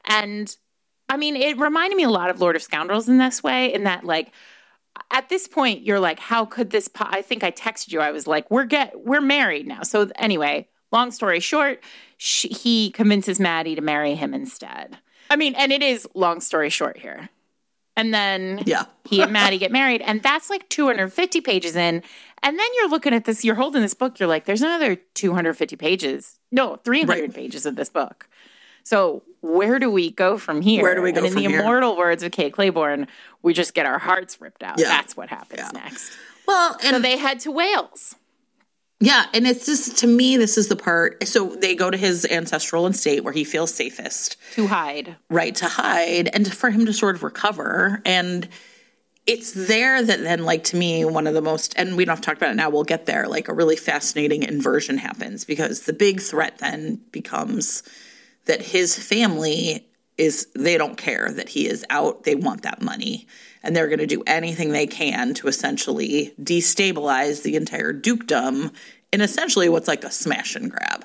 and 0.06 0.54
I 1.08 1.16
mean, 1.18 1.36
it 1.36 1.58
reminded 1.58 1.96
me 1.96 2.04
a 2.04 2.08
lot 2.10 2.30
of 2.30 2.40
Lord 2.40 2.56
of 2.56 2.62
Scoundrels 2.62 3.08
in 3.08 3.18
this 3.18 3.42
way, 3.42 3.72
in 3.74 3.84
that 3.84 4.04
like 4.04 4.32
at 5.10 5.28
this 5.28 5.46
point 5.48 5.82
you're 5.82 6.00
like, 6.00 6.18
how 6.18 6.44
could 6.44 6.70
this? 6.70 6.88
Po-? 6.88 7.06
I 7.08 7.22
think 7.22 7.42
I 7.44 7.50
texted 7.50 7.92
you. 7.92 8.00
I 8.00 8.10
was 8.10 8.26
like, 8.26 8.50
we're 8.50 8.64
get 8.64 9.04
we're 9.04 9.20
married 9.20 9.66
now. 9.66 9.82
So 9.82 10.10
anyway, 10.16 10.68
long 10.92 11.10
story 11.10 11.40
short, 11.40 11.82
she, 12.16 12.48
he 12.48 12.90
convinces 12.90 13.38
Maddie 13.40 13.74
to 13.74 13.80
marry 13.82 14.14
him 14.14 14.34
instead. 14.34 14.98
I 15.30 15.36
mean, 15.36 15.54
and 15.54 15.72
it 15.72 15.82
is 15.82 16.06
long 16.14 16.40
story 16.40 16.70
short 16.70 16.96
here. 16.98 17.28
And 17.96 18.12
then 18.12 18.62
Yeah. 18.66 18.84
he 19.08 19.22
and 19.22 19.32
Maddie 19.32 19.58
get 19.58 19.70
married, 19.72 20.02
and 20.02 20.22
that's 20.22 20.50
like 20.50 20.68
250 20.68 21.40
pages 21.40 21.76
in. 21.76 22.02
And 22.42 22.58
then 22.58 22.66
you're 22.76 22.88
looking 22.90 23.14
at 23.14 23.24
this, 23.24 23.44
you're 23.44 23.54
holding 23.54 23.80
this 23.82 23.94
book, 23.94 24.18
you're 24.18 24.28
like, 24.28 24.44
there's 24.44 24.62
another 24.62 24.96
250 24.96 25.76
pages. 25.76 26.38
No, 26.52 26.76
300 26.76 27.08
Right. 27.22 27.32
pages 27.34 27.64
of 27.66 27.76
this 27.76 27.88
book. 27.88 28.28
So 28.82 29.22
where 29.44 29.78
do 29.78 29.90
we 29.90 30.10
go 30.10 30.38
from 30.38 30.62
here? 30.62 30.82
Where 30.82 30.94
do 30.94 31.02
we 31.02 31.12
go 31.12 31.18
And 31.18 31.26
in 31.28 31.34
the 31.34 31.40
here? 31.48 31.60
immortal 31.60 31.96
words 31.96 32.22
of 32.22 32.32
Kate 32.32 32.52
Clayborn, 32.54 33.06
we 33.42 33.52
just 33.52 33.74
get 33.74 33.84
our 33.84 33.98
hearts 33.98 34.40
ripped 34.40 34.62
out. 34.62 34.78
Yeah. 34.78 34.88
That's 34.88 35.16
what 35.16 35.28
happens 35.28 35.60
Yeah. 35.62 35.80
next. 35.80 36.12
Well, 36.48 36.76
and 36.82 36.96
So 36.96 37.00
they 37.00 37.18
head 37.18 37.40
to 37.40 37.50
Wales. 37.50 38.14
yeah, 39.00 39.26
and 39.34 39.46
it's 39.46 39.66
just 39.66 39.98
to 39.98 40.06
me, 40.06 40.36
this 40.38 40.56
is 40.56 40.68
the 40.68 40.76
part. 40.76 41.26
So 41.28 41.56
they 41.56 41.74
go 41.74 41.90
to 41.90 41.96
his 41.96 42.24
ancestral 42.24 42.86
estate 42.86 43.22
where 43.22 43.32
he 43.34 43.44
feels 43.44 43.72
safest. 43.74 44.36
to 44.54 44.66
hide. 44.66 45.16
right 45.28 45.54
to 45.56 45.66
hide 45.68 46.28
and 46.32 46.50
for 46.52 46.70
him 46.70 46.86
to 46.86 46.92
sort 46.92 47.14
of 47.16 47.22
recover 47.22 48.00
and 48.06 48.48
it's 49.26 49.52
there 49.52 50.02
that 50.02 50.20
then 50.22 50.44
like 50.44 50.64
to 50.64 50.76
me 50.76 51.02
one 51.04 51.26
of 51.26 51.32
the 51.32 51.40
most 51.40 51.72
and 51.78 51.96
we 51.96 52.04
don't 52.04 52.12
have 52.12 52.20
to 52.20 52.26
talk 52.26 52.36
about 52.36 52.50
it 52.50 52.54
now 52.56 52.68
we'll 52.68 52.84
get 52.84 53.06
there 53.06 53.26
like 53.26 53.48
a 53.48 53.54
really 53.54 53.74
fascinating 53.76 54.42
inversion 54.42 54.98
happens 54.98 55.46
because 55.46 55.82
the 55.82 55.94
big 55.94 56.20
threat 56.20 56.58
then 56.58 57.00
becomes 57.10 57.82
that 58.46 58.62
his 58.62 58.98
family 58.98 59.86
is 60.16 60.46
they 60.54 60.78
don't 60.78 60.96
care 60.96 61.32
that 61.32 61.48
he 61.48 61.66
is 61.66 61.84
out 61.90 62.22
they 62.24 62.34
want 62.34 62.62
that 62.62 62.80
money 62.80 63.26
and 63.62 63.74
they're 63.74 63.88
going 63.88 63.98
to 63.98 64.06
do 64.06 64.22
anything 64.26 64.70
they 64.70 64.86
can 64.86 65.34
to 65.34 65.48
essentially 65.48 66.32
destabilize 66.40 67.42
the 67.42 67.56
entire 67.56 67.92
dukedom 67.92 68.70
in 69.12 69.20
essentially 69.20 69.68
what's 69.68 69.88
like 69.88 70.04
a 70.04 70.10
smash 70.10 70.54
and 70.54 70.70
grab 70.70 71.04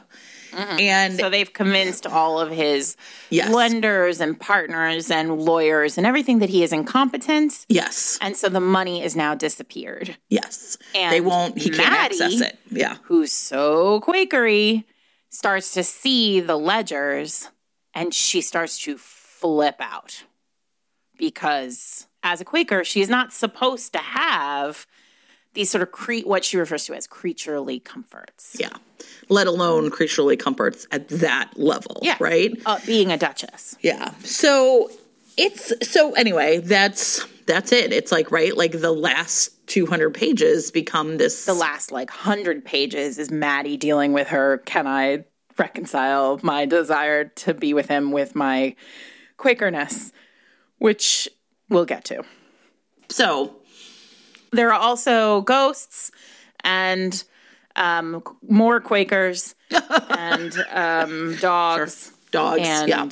mm-hmm. 0.52 0.80
and 0.80 1.16
So 1.20 1.30
they've 1.30 1.52
convinced 1.52 2.06
all 2.06 2.40
of 2.40 2.52
his 2.52 2.96
Yes. 3.32 3.52
lenders 3.54 4.20
and 4.22 4.40
partners 4.40 5.10
and 5.12 5.40
lawyers 5.42 5.98
and 5.98 6.06
everything 6.08 6.40
that 6.40 6.50
he 6.50 6.64
is 6.64 6.72
incompetent. 6.74 7.66
yes 7.70 8.18
And 8.22 8.36
so 8.36 8.50
the 8.50 8.60
money 8.60 9.04
is 9.04 9.16
now 9.16 9.34
disappeared. 9.36 10.18
Yes. 10.30 10.78
And 10.96 11.12
they 11.14 11.22
won't, 11.22 11.58
he 11.58 11.70
can't 11.70 11.94
access 11.94 12.42
it. 12.42 12.60
Yeah. 12.72 12.98
who's 13.04 13.32
so 13.32 14.02
Quakery, 14.02 14.84
starts 15.30 15.74
to 15.74 15.84
see 15.84 16.40
the 16.40 16.58
ledgers 16.58 17.50
and 17.94 18.14
she 18.14 18.42
starts 18.42 18.80
to 18.80 18.98
flip 18.98 19.76
out. 19.80 20.24
Because 21.18 22.08
as 22.24 22.42
a 22.42 22.46
Quaker, 22.46 22.84
she 22.84 23.02
is 23.02 23.10
not 23.10 23.34
supposed 23.34 23.94
to 23.94 24.00
have 24.00 24.88
these 25.54 25.70
sort 25.70 25.82
of 25.82 25.92
cre- 25.92 26.20
what 26.24 26.46
she 26.46 26.58
refers 26.58 26.86
to 26.86 26.94
as 26.94 27.08
creaturely 27.08 27.80
comforts. 27.80 28.56
Yeah. 28.60 28.70
Let 29.30 29.48
alone 29.48 29.90
creaturely 29.90 30.38
comforts 30.38 30.88
at 30.92 31.08
that 31.10 31.52
level. 31.56 32.00
Yeah. 32.02 32.18
Right. 32.20 32.52
Uh, 32.66 32.80
being 32.86 33.12
a 33.12 33.18
duchess. 33.18 33.76
Yeah. 33.82 34.14
So 34.24 34.92
it's, 35.38 35.74
so 35.90 36.14
anyway, 36.14 36.60
that's, 36.60 37.26
that's 37.46 37.72
it. 37.72 37.92
It's 37.94 38.12
like, 38.12 38.32
right. 38.32 38.56
Like 38.56 38.74
the 38.74 38.92
last 38.92 39.68
200 39.68 40.14
pages 40.14 40.72
become 40.72 41.18
this. 41.18 41.46
The 41.46 41.54
last 41.54 41.92
like 41.92 42.10
hundred 42.10 42.66
pages 42.66 43.18
is 43.18 43.32
Maddie 43.32 43.78
dealing 43.78 44.14
with 44.14 44.28
her. 44.30 44.60
Can 44.66 44.88
I 44.88 45.26
reconcile 45.60 46.40
my 46.42 46.66
desire 46.66 47.26
to 47.26 47.54
be 47.54 47.74
with 47.74 47.88
him 47.88 48.12
with 48.12 48.36
my 48.36 48.76
Quakerness, 49.38 50.12
which 50.80 51.30
we'll 51.70 51.86
get 51.86 52.06
to. 52.06 52.24
so 53.10 53.56
There 54.52 54.70
are 54.74 54.80
also 54.80 55.42
ghosts 55.42 56.12
and 56.64 57.24
um, 57.76 58.24
more 58.48 58.82
Quakers 58.82 59.56
and 60.10 60.54
um, 60.72 61.38
dogs 61.40 62.12
dogs. 62.32 62.62
and 62.64 62.90
yeah. 62.90 63.10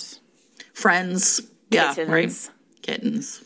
Friends. 0.74 1.42
Yeah. 1.70 1.94
kittens. 1.94 2.10
Right. 2.10 2.82
Kittens. 2.82 3.44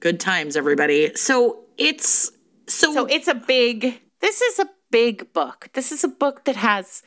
Good 0.00 0.20
times, 0.20 0.56
everybody. 0.56 1.14
So 1.14 1.64
it's, 1.78 2.30
so, 2.66 2.92
So 2.92 3.06
it's 3.06 3.28
a 3.28 3.34
big. 3.34 4.00
This 4.20 4.40
is 4.40 4.58
a 4.58 4.68
big 4.90 5.32
book. 5.32 5.68
This 5.74 5.92
is 5.92 6.04
a 6.04 6.08
book 6.08 6.44
that 6.44 6.56
has. 6.56 7.02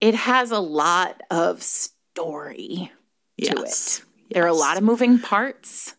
It 0.00 0.14
has 0.14 0.50
a 0.50 0.60
lot 0.60 1.20
of 1.30 1.62
story 1.62 2.92
to 3.40 3.44
yes. 3.44 3.98
it. 3.98 4.34
There 4.34 4.44
are 4.44 4.48
a 4.48 4.54
lot 4.54 4.76
of 4.76 4.82
moving 4.82 5.18
parts. 5.18 5.94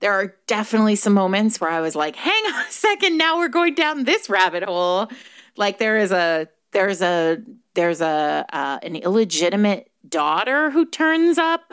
There 0.00 0.12
are 0.12 0.34
definitely 0.46 0.96
some 0.96 1.14
moments 1.14 1.60
where 1.60 1.70
I 1.70 1.80
was 1.80 1.94
like, 1.94 2.16
"Hang 2.16 2.44
on 2.52 2.66
a 2.66 2.70
second, 2.70 3.16
now 3.16 3.38
we're 3.38 3.48
going 3.48 3.74
down 3.74 4.04
this 4.04 4.28
rabbit 4.28 4.62
hole." 4.62 5.08
Like 5.56 5.78
there 5.78 5.96
is 5.98 6.12
a 6.12 6.48
there's 6.72 7.00
a 7.00 7.38
there's 7.74 8.00
a 8.00 8.44
uh, 8.52 8.78
an 8.82 8.96
illegitimate 8.96 9.90
daughter 10.08 10.70
who 10.70 10.86
turns 10.86 11.38
up. 11.38 11.72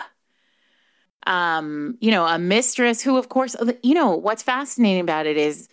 Um, 1.26 1.98
you 2.02 2.12
know, 2.12 2.26
a 2.26 2.38
mistress 2.38 3.02
who, 3.02 3.18
of 3.18 3.30
course, 3.30 3.56
you 3.82 3.94
know 3.94 4.12
what's 4.16 4.44
fascinating 4.44 5.02
about 5.02 5.26
it 5.26 5.38
is 5.38 5.70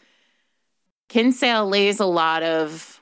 Kinsale 1.09 1.69
lays 1.69 1.99
a 1.99 2.07
lot 2.07 2.43
of 2.43 3.01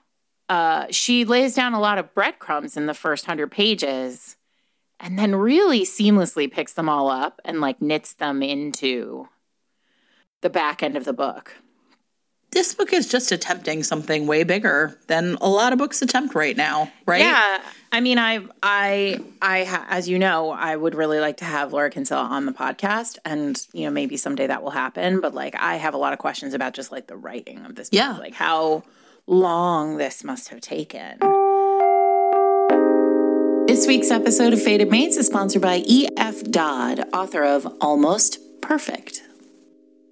uh, 0.48 0.86
she 0.90 1.24
lays 1.24 1.54
down 1.54 1.74
a 1.74 1.80
lot 1.80 1.98
of 1.98 2.14
breadcrumbs 2.14 2.76
in 2.76 2.86
the 2.86 2.94
first 2.94 3.26
hundred 3.26 3.50
pages 3.50 4.36
and 4.98 5.18
then 5.18 5.34
really 5.34 5.82
seamlessly 5.82 6.50
picks 6.50 6.72
them 6.72 6.88
all 6.88 7.08
up 7.08 7.40
and 7.44 7.60
like 7.60 7.80
knits 7.82 8.14
them 8.14 8.42
into 8.42 9.28
the 10.40 10.50
back 10.50 10.82
end 10.82 10.96
of 10.96 11.04
the 11.04 11.12
book. 11.12 11.54
this 12.52 12.74
book 12.74 12.92
is 12.92 13.08
just 13.08 13.30
attempting 13.30 13.82
something 13.82 14.26
way 14.26 14.42
bigger 14.42 14.98
than 15.08 15.36
a 15.40 15.48
lot 15.48 15.72
of 15.72 15.78
books 15.78 16.00
attempt 16.00 16.34
right 16.34 16.56
now, 16.56 16.90
right? 17.06 17.20
Yeah, 17.20 17.60
I 17.90 18.00
mean, 18.00 18.18
I, 18.18 18.40
I, 18.62 19.18
I, 19.40 19.86
as 19.88 20.08
you 20.08 20.18
know, 20.18 20.50
I 20.50 20.76
would 20.76 20.94
really 20.94 21.20
like 21.20 21.38
to 21.38 21.44
have 21.46 21.72
Laura 21.72 21.88
Kinsale 21.90 22.18
on 22.18 22.44
the 22.44 22.52
podcast, 22.52 23.16
and 23.24 23.66
you 23.72 23.86
know, 23.86 23.90
maybe 23.90 24.16
someday 24.18 24.46
that 24.46 24.62
will 24.62 24.70
happen. 24.70 25.20
But 25.20 25.34
like, 25.34 25.54
I 25.58 25.76
have 25.76 25.94
a 25.94 25.96
lot 25.96 26.12
of 26.12 26.18
questions 26.18 26.52
about 26.54 26.74
just 26.74 26.92
like 26.92 27.06
the 27.06 27.16
writing 27.16 27.64
of 27.64 27.74
this. 27.76 27.88
Book, 27.88 27.96
Yeah. 27.96 28.18
like 28.18 28.34
how 28.34 28.82
long 29.26 29.96
this 29.96 30.22
must 30.22 30.50
have 30.50 30.60
taken. 30.60 31.18
This 33.66 33.86
week's 33.86 34.10
episode 34.10 34.52
of 34.52 34.62
Fated 34.62 34.90
Mates 34.90 35.16
is 35.16 35.26
sponsored 35.26 35.62
by 35.62 35.82
E.F. 35.86 36.42
Dodd, 36.44 37.00
author 37.12 37.44
of 37.44 37.66
Almost 37.80 38.38
Perfect. 38.62 39.22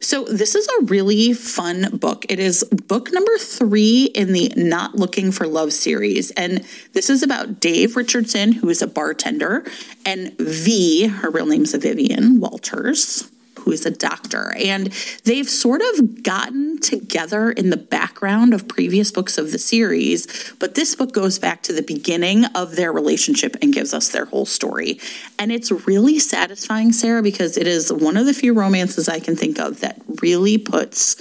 So, 0.00 0.24
this 0.24 0.54
is 0.54 0.68
a 0.68 0.84
really 0.84 1.32
fun 1.32 1.96
book. 1.96 2.26
It 2.28 2.38
is 2.38 2.64
book 2.64 3.12
number 3.12 3.38
three 3.38 4.10
in 4.14 4.32
the 4.32 4.52
Not 4.54 4.94
Looking 4.94 5.32
for 5.32 5.46
Love 5.46 5.72
series. 5.72 6.30
And 6.32 6.64
this 6.92 7.08
is 7.08 7.22
about 7.22 7.60
Dave 7.60 7.96
Richardson, 7.96 8.52
who 8.52 8.68
is 8.68 8.82
a 8.82 8.86
bartender, 8.86 9.64
and 10.04 10.36
V, 10.38 11.06
her 11.06 11.30
real 11.30 11.46
name's 11.46 11.74
Vivian 11.74 12.40
Walters, 12.40 13.30
who 13.66 13.73
is 13.73 13.85
a 13.85 13.90
doctor. 13.90 14.54
And 14.56 14.92
they've 15.25 15.49
sort 15.49 15.82
of 15.82 16.23
gotten 16.23 16.78
together 16.78 17.50
in 17.50 17.70
the 17.70 17.76
background 17.76 18.54
of 18.54 18.68
previous 18.68 19.11
books 19.11 19.37
of 19.38 19.50
the 19.50 19.58
series. 19.58 20.54
But 20.61 20.76
this 20.76 20.94
book 20.94 21.12
goes 21.12 21.40
back 21.40 21.64
to 21.64 21.73
the 21.73 21.82
beginning 21.82 22.44
of 22.54 22.76
their 22.76 22.92
relationship 22.92 23.56
and 23.61 23.75
gives 23.75 23.92
us 23.92 24.08
their 24.08 24.26
whole 24.26 24.46
story. 24.46 25.00
And 25.37 25.50
it's 25.50 25.73
really 25.73 26.20
satisfying, 26.20 26.92
Sarah, 26.92 27.25
because 27.25 27.58
it 27.58 27.66
is 27.66 27.92
one 27.92 28.16
of 28.16 28.26
the 28.26 28.35
few 28.35 28.54
romances 28.54 29.08
I 29.08 29.18
can 29.18 29.35
think 29.35 29.58
of 29.58 29.80
that 29.80 30.00
really 30.23 30.58
puts 30.58 31.16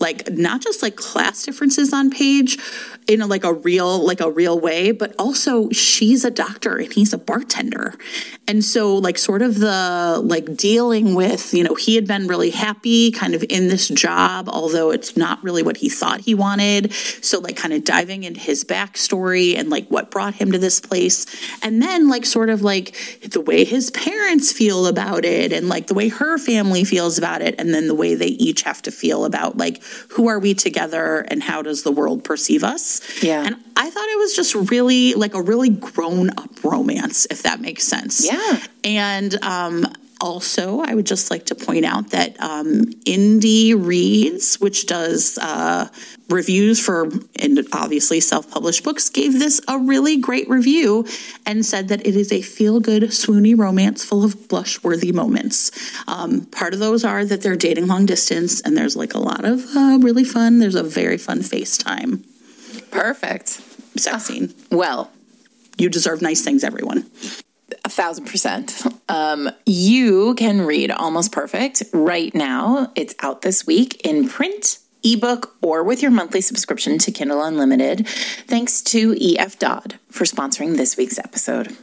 like 0.00 0.30
not 0.30 0.62
just 0.62 0.82
like 0.82 0.96
class 0.96 1.44
differences 1.44 1.92
on 1.92 2.10
page 2.10 2.58
in 3.06 3.20
a, 3.20 3.26
like 3.26 3.44
a 3.44 3.52
real 3.52 4.04
like 4.04 4.20
a 4.20 4.30
real 4.30 4.58
way 4.58 4.92
but 4.92 5.14
also 5.18 5.68
she's 5.70 6.24
a 6.24 6.30
doctor 6.30 6.76
and 6.76 6.92
he's 6.92 7.12
a 7.12 7.18
bartender. 7.18 7.94
And 8.48 8.64
so 8.64 8.96
like 8.96 9.18
sort 9.18 9.42
of 9.42 9.58
the 9.58 10.20
like 10.24 10.56
dealing 10.56 11.14
with 11.14 11.52
you 11.52 11.62
know 11.62 11.74
he 11.74 11.94
had 11.94 12.06
been 12.06 12.26
really 12.26 12.50
happy 12.50 13.10
kind 13.10 13.34
of 13.34 13.44
in 13.48 13.68
this 13.68 13.88
job 13.88 14.48
although 14.48 14.90
it's 14.90 15.16
not 15.16 15.42
really 15.44 15.62
what 15.62 15.76
he 15.76 15.88
thought 15.88 16.20
he 16.20 16.34
wanted. 16.34 16.92
So 16.92 17.38
like 17.38 17.56
kind 17.56 17.74
of 17.74 17.84
diving 17.84 18.24
into 18.24 18.40
his 18.40 18.64
backstory 18.64 19.56
and 19.56 19.68
like 19.68 19.88
what 19.88 20.10
brought 20.10 20.34
him 20.34 20.52
to 20.52 20.58
this 20.58 20.80
place. 20.80 21.26
And 21.62 21.82
then 21.82 22.08
like 22.08 22.24
sort 22.24 22.48
of 22.48 22.62
like 22.62 22.96
the 23.22 23.40
way 23.40 23.64
his 23.64 23.90
parents 23.90 24.50
feel 24.52 24.86
about 24.86 25.24
it 25.24 25.52
and 25.52 25.68
like 25.68 25.88
the 25.88 25.94
way 25.94 26.08
her 26.08 26.38
family 26.38 26.84
feels 26.84 27.18
about 27.18 27.42
it 27.42 27.54
and 27.58 27.74
then 27.74 27.86
the 27.86 27.94
way 27.94 28.14
they 28.14 28.26
each 28.26 28.62
have 28.62 28.80
to 28.82 28.90
feel 28.90 29.24
about 29.24 29.58
like 29.58 29.82
who 30.10 30.28
are 30.28 30.38
we 30.38 30.54
together 30.54 31.20
and 31.28 31.42
how 31.42 31.62
does 31.62 31.82
the 31.82 31.92
world 31.92 32.24
perceive 32.24 32.62
us 32.64 33.00
Yeah. 33.22 33.44
and 33.46 33.56
i 33.76 33.90
thought 33.90 34.08
it 34.08 34.18
was 34.18 34.34
just 34.36 34.54
really 34.54 35.14
like 35.14 35.34
a 35.34 35.42
really 35.42 35.68
grown 35.70 36.30
up 36.30 36.50
romance 36.64 37.26
if 37.30 37.42
that 37.42 37.60
makes 37.60 37.84
sense 37.84 38.24
Yeah. 38.26 38.60
and 38.84 39.42
um 39.44 39.86
also, 40.20 40.80
I 40.80 40.94
would 40.94 41.06
just 41.06 41.30
like 41.30 41.46
to 41.46 41.54
point 41.54 41.84
out 41.84 42.10
that 42.10 42.38
um, 42.40 42.84
Indie 43.04 43.74
Reads, 43.74 44.56
which 44.60 44.86
does 44.86 45.38
uh, 45.38 45.88
reviews 46.28 46.78
for 46.78 47.10
and 47.36 47.66
obviously 47.72 48.20
self 48.20 48.50
published 48.50 48.84
books, 48.84 49.08
gave 49.08 49.38
this 49.38 49.60
a 49.66 49.78
really 49.78 50.16
great 50.18 50.48
review 50.48 51.06
and 51.46 51.64
said 51.64 51.88
that 51.88 52.06
it 52.06 52.14
is 52.14 52.32
a 52.32 52.42
feel 52.42 52.80
good, 52.80 53.04
swoony 53.04 53.58
romance 53.58 54.04
full 54.04 54.22
of 54.24 54.48
blush 54.48 54.82
worthy 54.82 55.12
moments. 55.12 55.70
Um, 56.06 56.46
part 56.46 56.74
of 56.74 56.80
those 56.80 57.04
are 57.04 57.24
that 57.24 57.42
they're 57.42 57.56
dating 57.56 57.86
long 57.86 58.06
distance, 58.06 58.60
and 58.60 58.76
there's 58.76 58.96
like 58.96 59.14
a 59.14 59.18
lot 59.18 59.44
of 59.44 59.64
uh, 59.74 59.98
really 60.00 60.24
fun, 60.24 60.58
there's 60.58 60.74
a 60.74 60.82
very 60.82 61.18
fun 61.18 61.40
FaceTime 61.40 62.22
Perfect. 62.90 63.48
sex 63.96 64.24
scene. 64.24 64.54
Well, 64.70 65.10
You 65.78 65.88
deserve 65.88 66.20
nice 66.20 66.42
things, 66.42 66.62
everyone. 66.62 67.10
Thousand 68.00 68.24
percent. 68.24 68.82
Um, 69.10 69.50
you 69.66 70.34
can 70.36 70.62
read 70.62 70.90
Almost 70.90 71.32
Perfect 71.32 71.82
right 71.92 72.34
now. 72.34 72.90
It's 72.94 73.14
out 73.20 73.42
this 73.42 73.66
week 73.66 74.00
in 74.06 74.26
print, 74.26 74.78
ebook, 75.04 75.54
or 75.60 75.84
with 75.84 76.00
your 76.00 76.10
monthly 76.10 76.40
subscription 76.40 76.96
to 76.96 77.12
Kindle 77.12 77.42
Unlimited. 77.42 78.08
Thanks 78.08 78.80
to 78.84 79.14
EF 79.20 79.58
Dodd 79.58 79.98
for 80.10 80.24
sponsoring 80.24 80.78
this 80.78 80.96
week's 80.96 81.18
episode. 81.18 81.76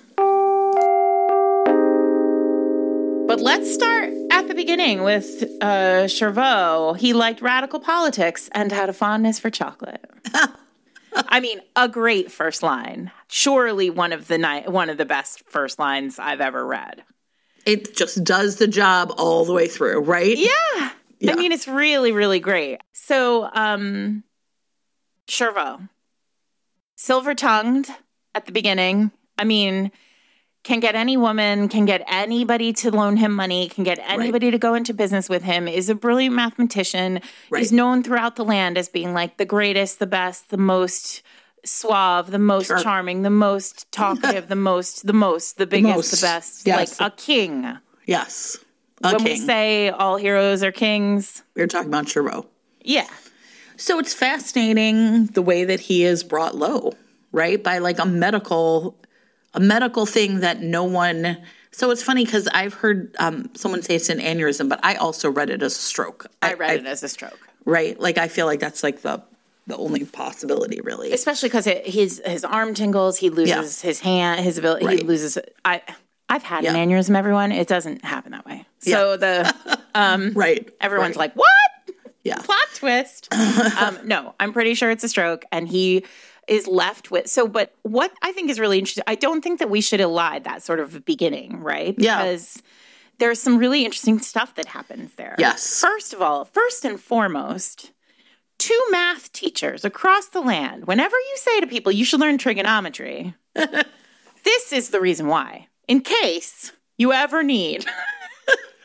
But 3.28 3.40
let's 3.40 3.72
start 3.72 4.12
at 4.32 4.48
the 4.48 4.56
beginning 4.56 5.04
with 5.04 5.44
uh. 5.62 6.94
He 6.96 7.14
liked 7.14 7.42
radical 7.44 7.80
politics 7.80 8.50
and 8.54 8.72
had 8.72 8.90
a 8.90 8.94
fondness 8.94 9.38
for 9.38 9.52
chocolate. 9.52 10.04
I 11.14 11.40
mean, 11.40 11.62
a 11.76 11.88
great 11.88 12.32
first 12.32 12.64
line. 12.64 13.12
Surely 13.28 13.90
one 13.90 14.14
of 14.14 14.28
the 14.28 14.38
ni- 14.38 14.68
one 14.68 14.90
of 14.90 14.98
the 14.98 15.06
best 15.06 15.44
first 15.50 15.80
lines 15.80 16.20
I've 16.20 16.42
ever 16.42 16.66
read. 16.66 17.04
It 17.66 17.96
just 17.96 18.24
does 18.24 18.58
the 18.58 18.68
job 18.68 19.14
all 19.18 19.44
the 19.44 19.54
way 19.54 19.68
through, 19.68 20.00
right? 20.02 20.38
Yeah. 20.38 20.92
Yeah. 21.20 21.34
I 21.34 21.36
mean, 21.36 21.52
it's 21.52 21.68
really, 21.68 22.12
really 22.12 22.40
great. 22.40 22.80
So, 22.94 23.50
um, 23.54 24.24
Jervaulx, 25.28 25.90
silver 26.96 27.34
tongued 27.34 27.88
at 28.36 28.46
the 28.46 28.52
beginning. 28.52 29.12
I 29.38 29.44
mean, 29.44 29.92
can 30.68 30.80
get 30.82 30.96
any 30.96 31.16
woman, 31.16 31.70
can 31.70 31.86
get 31.86 32.02
anybody 32.08 32.74
to 32.74 32.92
loan 32.92 33.16
him 33.18 33.34
money, 33.34 33.70
can 33.70 33.84
get 33.86 34.00
anybody 34.06 34.52
to 34.52 34.58
go 34.58 34.74
into 34.74 34.94
business 34.94 35.30
with 35.30 35.42
him, 35.44 35.66
is 35.68 35.88
a 35.90 35.96
brilliant 35.96 36.36
mathematician, 36.36 37.22
Right. 37.50 37.62
is 37.64 37.72
known 37.72 38.04
throughout 38.04 38.36
the 38.36 38.44
land 38.44 38.78
as 38.78 38.90
being 38.90 39.14
like 39.14 39.38
the 39.38 39.46
greatest, 39.46 40.00
the 40.00 40.06
best, 40.08 40.50
the 40.50 40.58
most 40.58 41.22
suave, 41.64 42.32
the 42.32 42.40
most 42.40 42.68
Sure. 42.68 42.80
charming, 42.80 43.22
the 43.22 43.30
most 43.30 43.90
talkative, 43.94 44.50
the 44.50 44.56
most, 44.58 45.08
the 45.08 45.14
most, 45.14 45.58
the 45.58 45.66
biggest, 45.66 45.96
most. 45.96 46.12
the 46.12 46.26
best, 46.28 46.68
Yes. 46.68 47.00
like 47.00 47.14
a 47.14 47.16
king. 47.16 47.78
Yes. 48.06 48.58
A 49.04 49.14
when 49.14 49.24
we 49.24 49.36
king. 49.36 49.46
say 49.46 49.90
all 49.90 50.18
heroes 50.18 50.64
are 50.64 50.72
kings, 50.74 51.44
we 51.56 51.62
are 51.62 51.68
talking 51.68 51.88
about 51.90 52.06
Jervaulx. 52.08 52.46
yeah. 52.82 53.08
So 53.80 54.00
it's 54.00 54.14
fascinating 54.14 55.28
the 55.28 55.42
way 55.42 55.64
that 55.64 55.80
he 55.80 56.04
is 56.04 56.24
brought 56.24 56.56
low, 56.56 56.94
right? 57.32 57.64
By 57.64 57.78
like 57.78 58.00
a 58.00 58.06
medical, 58.06 58.98
a 59.58 59.60
medical 59.60 60.06
thing 60.06 60.42
that 60.42 60.62
no 60.62 60.84
one. 60.84 61.38
So 61.72 61.90
it's 61.90 62.04
funny 62.04 62.24
because 62.24 62.48
I've 62.50 62.76
heard 62.76 63.16
um, 63.18 63.50
someone 63.56 63.82
say 63.82 63.96
it's 63.96 64.10
an 64.10 64.20
aneurysm, 64.20 64.70
but 64.70 64.80
I 64.84 64.96
also 64.96 65.32
read 65.32 65.50
it 65.50 65.64
as 65.64 65.76
a 65.76 65.82
stroke. 65.82 66.28
I 66.44 66.54
read 66.54 66.80
it 66.80 66.86
as 66.86 67.02
a 67.02 67.10
stroke, 67.10 67.40
right. 67.66 68.00
Like 68.00 68.18
I 68.20 68.28
feel 68.28 68.46
like 68.46 68.60
that's 68.60 68.84
like 68.84 69.02
the 69.02 69.24
the 69.66 69.76
only 69.76 70.06
possibility, 70.06 70.80
really. 70.82 71.12
especially 71.12 71.50
because 71.50 71.66
his 71.66 72.22
his 72.24 72.46
arm 72.46 72.74
tingles. 72.76 73.18
He 73.18 73.30
loses 73.32 73.82
his 73.82 74.00
hand, 74.00 74.40
his 74.42 74.58
ability. 74.60 74.88
He 74.98 75.04
loses. 75.04 75.38
I 75.66 75.82
I've 76.30 76.44
had 76.44 76.64
Yeah. 76.64 76.76
an 76.76 76.90
aneurysm. 76.90 77.18
Everyone, 77.18 77.52
it 77.52 77.68
doesn't 77.68 78.06
happen 78.06 78.32
that 78.34 78.46
way. 78.46 78.66
So 78.80 79.18
the 79.18 79.54
right. 80.36 80.70
everyone's 80.80 81.16
right. 81.16 81.18
like, 81.18 81.34
what? 81.34 81.96
yeah. 82.24 82.42
Plot 82.42 82.58
twist. 82.76 83.34
um, 83.82 83.98
no, 84.06 84.36
I'm 84.40 84.54
pretty 84.54 84.74
sure 84.76 84.92
it's 84.92 85.04
a 85.04 85.10
stroke, 85.10 85.46
and 85.52 85.68
he 85.68 86.06
is 86.48 86.68
left 86.68 87.12
with. 87.12 87.28
So, 87.28 87.48
but 87.48 87.74
what 87.84 88.12
I 88.22 88.32
think 88.32 88.50
is 88.50 88.60
really 88.60 88.80
interesting, 88.80 89.04
I 89.08 89.16
don't 89.16 89.42
think 89.42 89.60
that 89.60 89.70
we 89.70 89.82
should 89.82 90.00
elide 90.00 90.44
that 90.44 90.64
sort 90.64 90.80
of 90.80 91.06
beginning, 91.06 91.62
right? 91.62 91.96
Yeah. 91.98 92.22
Because 92.22 92.62
there's 93.20 93.42
some 93.42 93.58
really 93.58 93.84
interesting 93.84 94.20
stuff 94.20 94.56
that 94.56 94.68
happens 94.68 95.16
there. 95.16 95.36
Yes. 95.38 95.82
First 95.82 96.14
of 96.14 96.22
all, 96.22 96.46
first 96.46 96.86
and 96.86 97.00
foremost, 97.00 97.92
two 98.58 98.80
math 98.92 99.32
teachers 99.32 99.84
across 99.84 100.28
the 100.28 100.42
land, 100.42 100.88
whenever 100.88 101.16
you 101.16 101.36
say 101.38 101.60
to 101.60 101.68
people, 101.68 101.92
you 101.92 102.06
should 102.06 102.20
learn 102.20 102.38
trigonometry, 102.38 103.34
this 103.54 104.74
is 104.74 104.90
the 104.90 105.02
reason 105.02 105.28
why. 105.28 105.68
In 105.88 106.02
case 106.02 106.72
you 106.98 107.14
ever 107.14 107.44
need 107.44 107.86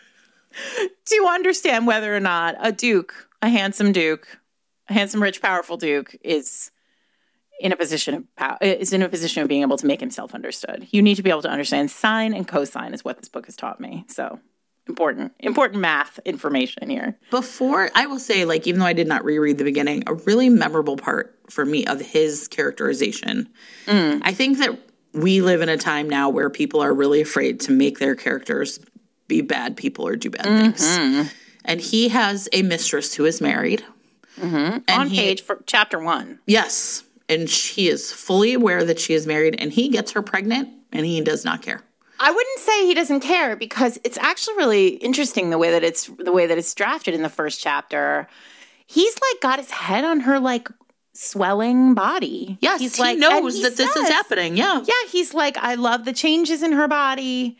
to 1.07 1.27
understand 1.29 1.87
whether 1.87 2.15
or 2.15 2.21
not 2.21 2.57
a 2.61 2.73
duke, 2.73 3.29
a 3.41 3.49
handsome 3.49 3.93
duke, 3.93 4.39
a 4.89 4.93
handsome, 4.93 5.23
rich, 5.23 5.41
powerful 5.41 5.77
duke 5.77 6.17
is 6.23 6.71
in 7.63 7.71
a 7.71 7.77
position 7.77 8.15
of 8.15 8.37
power, 8.37 8.59
is 8.61 8.93
in 8.93 9.03
a 9.03 9.09
position 9.09 9.43
of 9.43 9.49
being 9.49 9.63
able 9.63 9.77
to 9.79 9.87
make 9.87 10.01
himself 10.01 10.35
understood. 10.35 10.89
You 10.91 11.01
need 11.01 11.15
to 11.15 11.23
be 11.23 11.31
able 11.31 11.43
to 11.43 11.49
understand 11.49 11.91
sine 11.91 12.35
and 12.35 12.47
cosine 12.47 12.93
is 12.93 13.05
what 13.05 13.19
this 13.19 13.29
book 13.29 13.47
has 13.47 13.57
taught 13.57 13.81
me. 13.81 14.05
So 14.09 14.41
important, 14.89 15.33
important 15.39 15.81
math 15.81 16.19
information 16.25 16.91
here. 16.91 17.17
Before 17.31 17.89
I 17.95 18.07
will 18.07 18.19
say, 18.19 18.45
like, 18.45 18.67
even 18.67 18.81
though 18.81 18.87
I 18.87 18.93
did 18.93 19.07
not 19.07 19.25
reread 19.25 19.59
the 19.59 19.65
beginning, 19.65 20.03
a 20.09 20.15
really 20.15 20.49
memorable 20.49 20.97
part 20.97 21.39
for 21.49 21.65
me 21.65 21.87
of 21.87 22.01
his 22.01 22.49
characterization. 22.49 23.49
Mm. 23.87 24.23
I 24.25 24.33
think 24.33 24.59
that 24.59 24.77
we 25.15 25.41
live 25.41 25.63
in 25.63 25.69
a 25.69 25.79
time 25.79 26.11
now 26.11 26.31
where 26.31 26.51
people 26.51 26.81
are 26.81 26.93
really 26.93 27.21
afraid 27.21 27.61
to 27.61 27.73
make 27.73 28.01
their 28.01 28.17
characters 28.17 28.81
be 29.29 29.41
bad 29.41 29.77
people 29.77 30.07
or 30.07 30.17
do 30.17 30.31
bad 30.31 30.47
mm-hmm. 30.47 30.73
things. 30.73 31.33
And 31.65 31.81
he 31.81 32.09
has 32.09 32.49
a 32.53 32.63
mistress 32.63 33.15
who 33.15 33.25
is 33.25 33.41
married. 33.41 33.85
Mm-hmm. 34.37 34.57
And 34.57 34.91
On 34.91 35.07
he- 35.07 35.17
page 35.17 35.43
for 35.43 35.63
chapter 35.67 36.01
one. 36.01 36.41
Yes. 36.47 37.05
And 37.33 37.49
she 37.49 37.89
is 37.89 38.13
fully 38.13 38.53
aware 38.55 38.85
that 38.85 39.01
she 39.01 39.15
is 39.15 39.27
married, 39.27 39.57
and 39.59 39.73
he 39.73 39.89
gets 39.89 40.13
her 40.13 40.23
pregnant, 40.23 40.69
and 40.93 41.07
he 41.07 41.21
does 41.21 41.45
not 41.45 41.63
care. 41.63 41.83
I 42.21 42.31
wouldn't 42.31 42.59
say 42.59 42.87
he 42.87 42.95
doesn't 42.95 43.21
care 43.21 43.57
because 43.57 43.99
it's 44.05 44.19
actually 44.19 44.57
really 44.57 44.89
interesting 44.89 45.51
the 45.51 45.59
way 45.59 45.71
that 45.71 45.83
it's 45.83 46.11
the 46.19 46.31
way 46.31 46.47
that 46.47 46.57
it's 46.57 46.73
drafted 46.75 47.15
in 47.15 47.23
the 47.23 47.29
first 47.29 47.61
chapter 47.61 48.29
he's 48.93 49.15
like 49.15 49.41
got 49.41 49.59
his 49.59 49.71
head 49.71 50.05
on 50.05 50.21
her 50.21 50.39
like 50.39 50.69
swelling 51.15 51.95
body. 51.95 52.59
Yes, 52.61 52.81
he's 52.81 52.97
he 52.97 53.03
like, 53.03 53.19
knows 53.19 53.57
he 53.57 53.63
that 53.63 53.77
this 53.77 53.95
is 53.97 54.09
happening. 54.09 54.57
Yeah. 54.57 54.81
Yeah, 54.85 55.11
he's 55.11 55.35
like, 55.35 55.57
I 55.59 55.75
love 55.75 56.05
the 56.05 56.13
changes 56.13 56.63
in 56.63 56.73
her 56.73 56.89
body. 56.89 57.59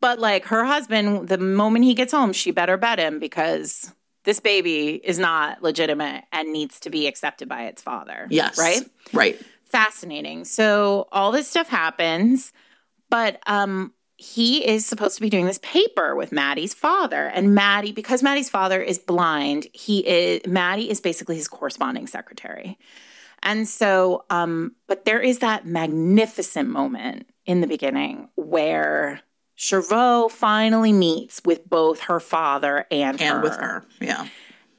But 0.00 0.18
like 0.18 0.44
her 0.46 0.64
husband, 0.64 1.28
the 1.28 1.38
moment 1.38 1.84
he 1.84 1.94
gets 1.94 2.12
home, 2.12 2.32
she 2.32 2.50
better 2.50 2.76
bet 2.76 2.98
him 2.98 3.18
because 3.18 3.92
this 4.24 4.40
baby 4.40 4.94
is 4.94 5.18
not 5.18 5.62
legitimate 5.62 6.24
and 6.32 6.52
needs 6.52 6.80
to 6.80 6.90
be 6.90 7.06
accepted 7.06 7.48
by 7.48 7.64
its 7.64 7.82
father. 7.82 8.26
Yes. 8.30 8.58
Right? 8.58 8.82
Right. 9.12 9.40
Fascinating. 9.64 10.44
So 10.44 11.08
all 11.12 11.32
this 11.32 11.48
stuff 11.48 11.68
happens, 11.68 12.52
but 13.10 13.38
um 13.46 13.92
he 14.16 14.66
is 14.66 14.86
supposed 14.86 15.16
to 15.16 15.20
be 15.20 15.28
doing 15.28 15.44
this 15.46 15.58
paper 15.58 16.14
with 16.14 16.30
Maddie's 16.30 16.72
father. 16.72 17.26
And 17.26 17.54
Maddie, 17.54 17.92
because 17.92 18.22
Maddie's 18.22 18.48
father 18.48 18.80
is 18.80 18.98
blind, 18.98 19.66
he 19.72 20.06
is 20.06 20.46
Maddie 20.46 20.90
is 20.90 21.00
basically 21.00 21.36
his 21.36 21.48
corresponding 21.48 22.06
secretary. 22.06 22.78
And 23.42 23.68
so, 23.68 24.24
um, 24.30 24.74
but 24.86 25.04
there 25.04 25.20
is 25.20 25.40
that 25.40 25.66
magnificent 25.66 26.68
moment 26.70 27.26
in 27.44 27.60
the 27.60 27.66
beginning 27.66 28.28
where 28.36 29.20
Jervaulx 29.56 30.32
finally 30.32 30.92
meets 30.92 31.40
with 31.44 31.68
both 31.68 32.00
her 32.00 32.20
father 32.20 32.86
and, 32.90 33.20
her. 33.20 33.26
And 33.26 33.36
her. 33.36 33.42
with 33.42 33.56
her. 33.56 33.84
Yeah. 34.00 34.28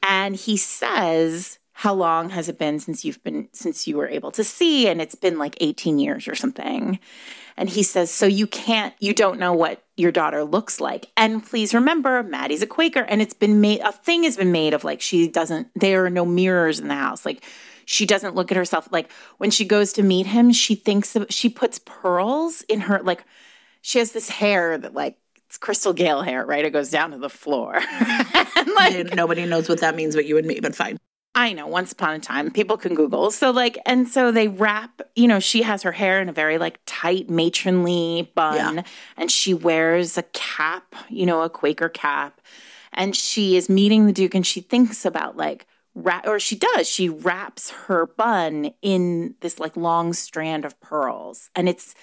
And 0.04 0.36
he 0.36 0.58
says, 0.58 1.60
How 1.74 1.94
long 1.94 2.30
has 2.30 2.50
it 2.50 2.60
been 2.60 2.80
since 2.80 3.04
you've 3.04 3.24
been 3.24 3.50
since 3.54 3.88
you 3.88 3.98
were 3.98 4.08
able 4.08 4.32
to 4.32 4.44
see? 4.44 4.88
And 4.88 5.02
it's 5.02 5.16
been 5.16 5.38
like 5.38 5.58
18 5.62 5.98
years 6.00 6.28
or 6.28 6.36
something. 6.36 7.00
And 7.58 7.70
he 7.70 7.84
says, 7.84 8.12
So 8.12 8.26
you 8.26 8.48
can't, 8.48 8.94
you 9.00 9.14
don't 9.14 9.40
know 9.40 9.54
what 9.54 9.82
your 9.96 10.12
daughter 10.12 10.44
looks 10.44 10.82
like. 10.82 11.10
And 11.16 11.44
please 11.44 11.74
remember, 11.74 12.22
Maddie's 12.22 12.62
a 12.62 12.68
Quaker, 12.68 13.02
and 13.02 13.22
it's 13.22 13.34
been 13.34 13.62
made, 13.62 13.80
a 13.80 13.92
thing 13.92 14.24
has 14.24 14.36
been 14.36 14.52
made 14.52 14.74
of 14.74 14.84
like, 14.84 15.02
she 15.02 15.28
doesn't, 15.28 15.70
there 15.76 16.06
are 16.06 16.10
no 16.10 16.26
mirrors 16.26 16.80
in 16.80 16.90
the 16.90 16.96
house. 16.96 17.26
Like, 17.26 17.44
she 17.86 18.06
doesn't 18.06 18.36
look 18.36 18.52
at 18.52 18.58
herself. 18.58 18.90
Like, 18.92 19.12
when 19.38 19.52
she 19.52 19.64
goes 19.64 19.94
to 19.94 20.04
meet 20.04 20.26
him, 20.26 20.52
she 20.52 20.76
thinks 20.76 21.16
of, 21.16 21.28
she 21.30 21.50
puts 21.50 21.80
pearls 21.80 22.62
in 22.64 22.82
her, 22.82 23.02
like, 23.04 23.24
she 23.86 24.00
has 24.00 24.14
this 24.14 24.30
hair 24.30 24.80
that, 24.80 24.96
like, 24.96 25.16
it's 25.46 25.60
Crystal 25.60 25.94
Gayle 25.94 26.24
hair, 26.24 26.44
right? 26.44 26.66
It 26.66 26.72
goes 26.74 26.90
down 26.90 27.12
to 27.12 27.20
the 27.20 27.30
floor. 27.30 27.76
and 27.92 28.74
like, 28.76 29.14
Nobody 29.14 29.46
knows 29.46 29.70
what 29.70 29.80
that 29.82 29.96
means 29.96 30.16
but 30.16 30.26
you 30.26 30.40
and 30.40 30.48
me, 30.48 30.60
but 30.60 30.74
fine. 30.76 30.98
I 31.36 31.54
know, 31.54 31.68
once 31.68 31.92
upon 31.92 32.16
a 32.16 32.20
time, 32.20 32.50
people 32.50 32.78
can 32.78 32.96
Google. 32.96 33.30
So, 33.30 33.52
like, 33.52 33.78
and 33.86 34.08
so 34.08 34.32
they 34.32 34.48
wrap, 34.48 35.02
you 35.16 35.28
know, 35.28 35.40
she 35.40 35.62
has 35.62 35.84
her 35.84 35.92
hair 35.92 36.20
in 36.20 36.30
a 36.30 36.34
very, 36.34 36.58
like, 36.58 36.80
tight, 36.88 37.30
matronly 37.30 38.32
bun, 38.34 38.78
Yeah. 38.78 38.84
and 39.18 39.30
she 39.30 39.54
wears 39.54 40.18
a 40.18 40.24
cap, 40.34 40.96
you 41.10 41.28
know, 41.28 41.44
a 41.44 41.50
Quaker 41.50 41.90
cap. 41.90 42.42
And 42.92 43.16
she 43.16 43.56
is 43.56 43.70
meeting 43.70 44.08
the 44.08 44.14
Duke, 44.14 44.34
and 44.34 44.48
she 44.48 44.62
thinks 44.62 45.06
about, 45.06 45.38
like, 45.38 45.68
wrap, 45.94 46.26
or 46.26 46.40
she 46.40 46.56
does, 46.56 46.90
she 46.90 47.08
wraps 47.08 47.70
her 47.88 48.08
bun 48.08 48.72
in 48.82 49.36
this, 49.42 49.60
like, 49.60 49.78
long 49.78 50.12
strand 50.14 50.66
of 50.66 50.80
pearls. 50.82 51.50
And 51.56 51.70
it's 51.70 51.94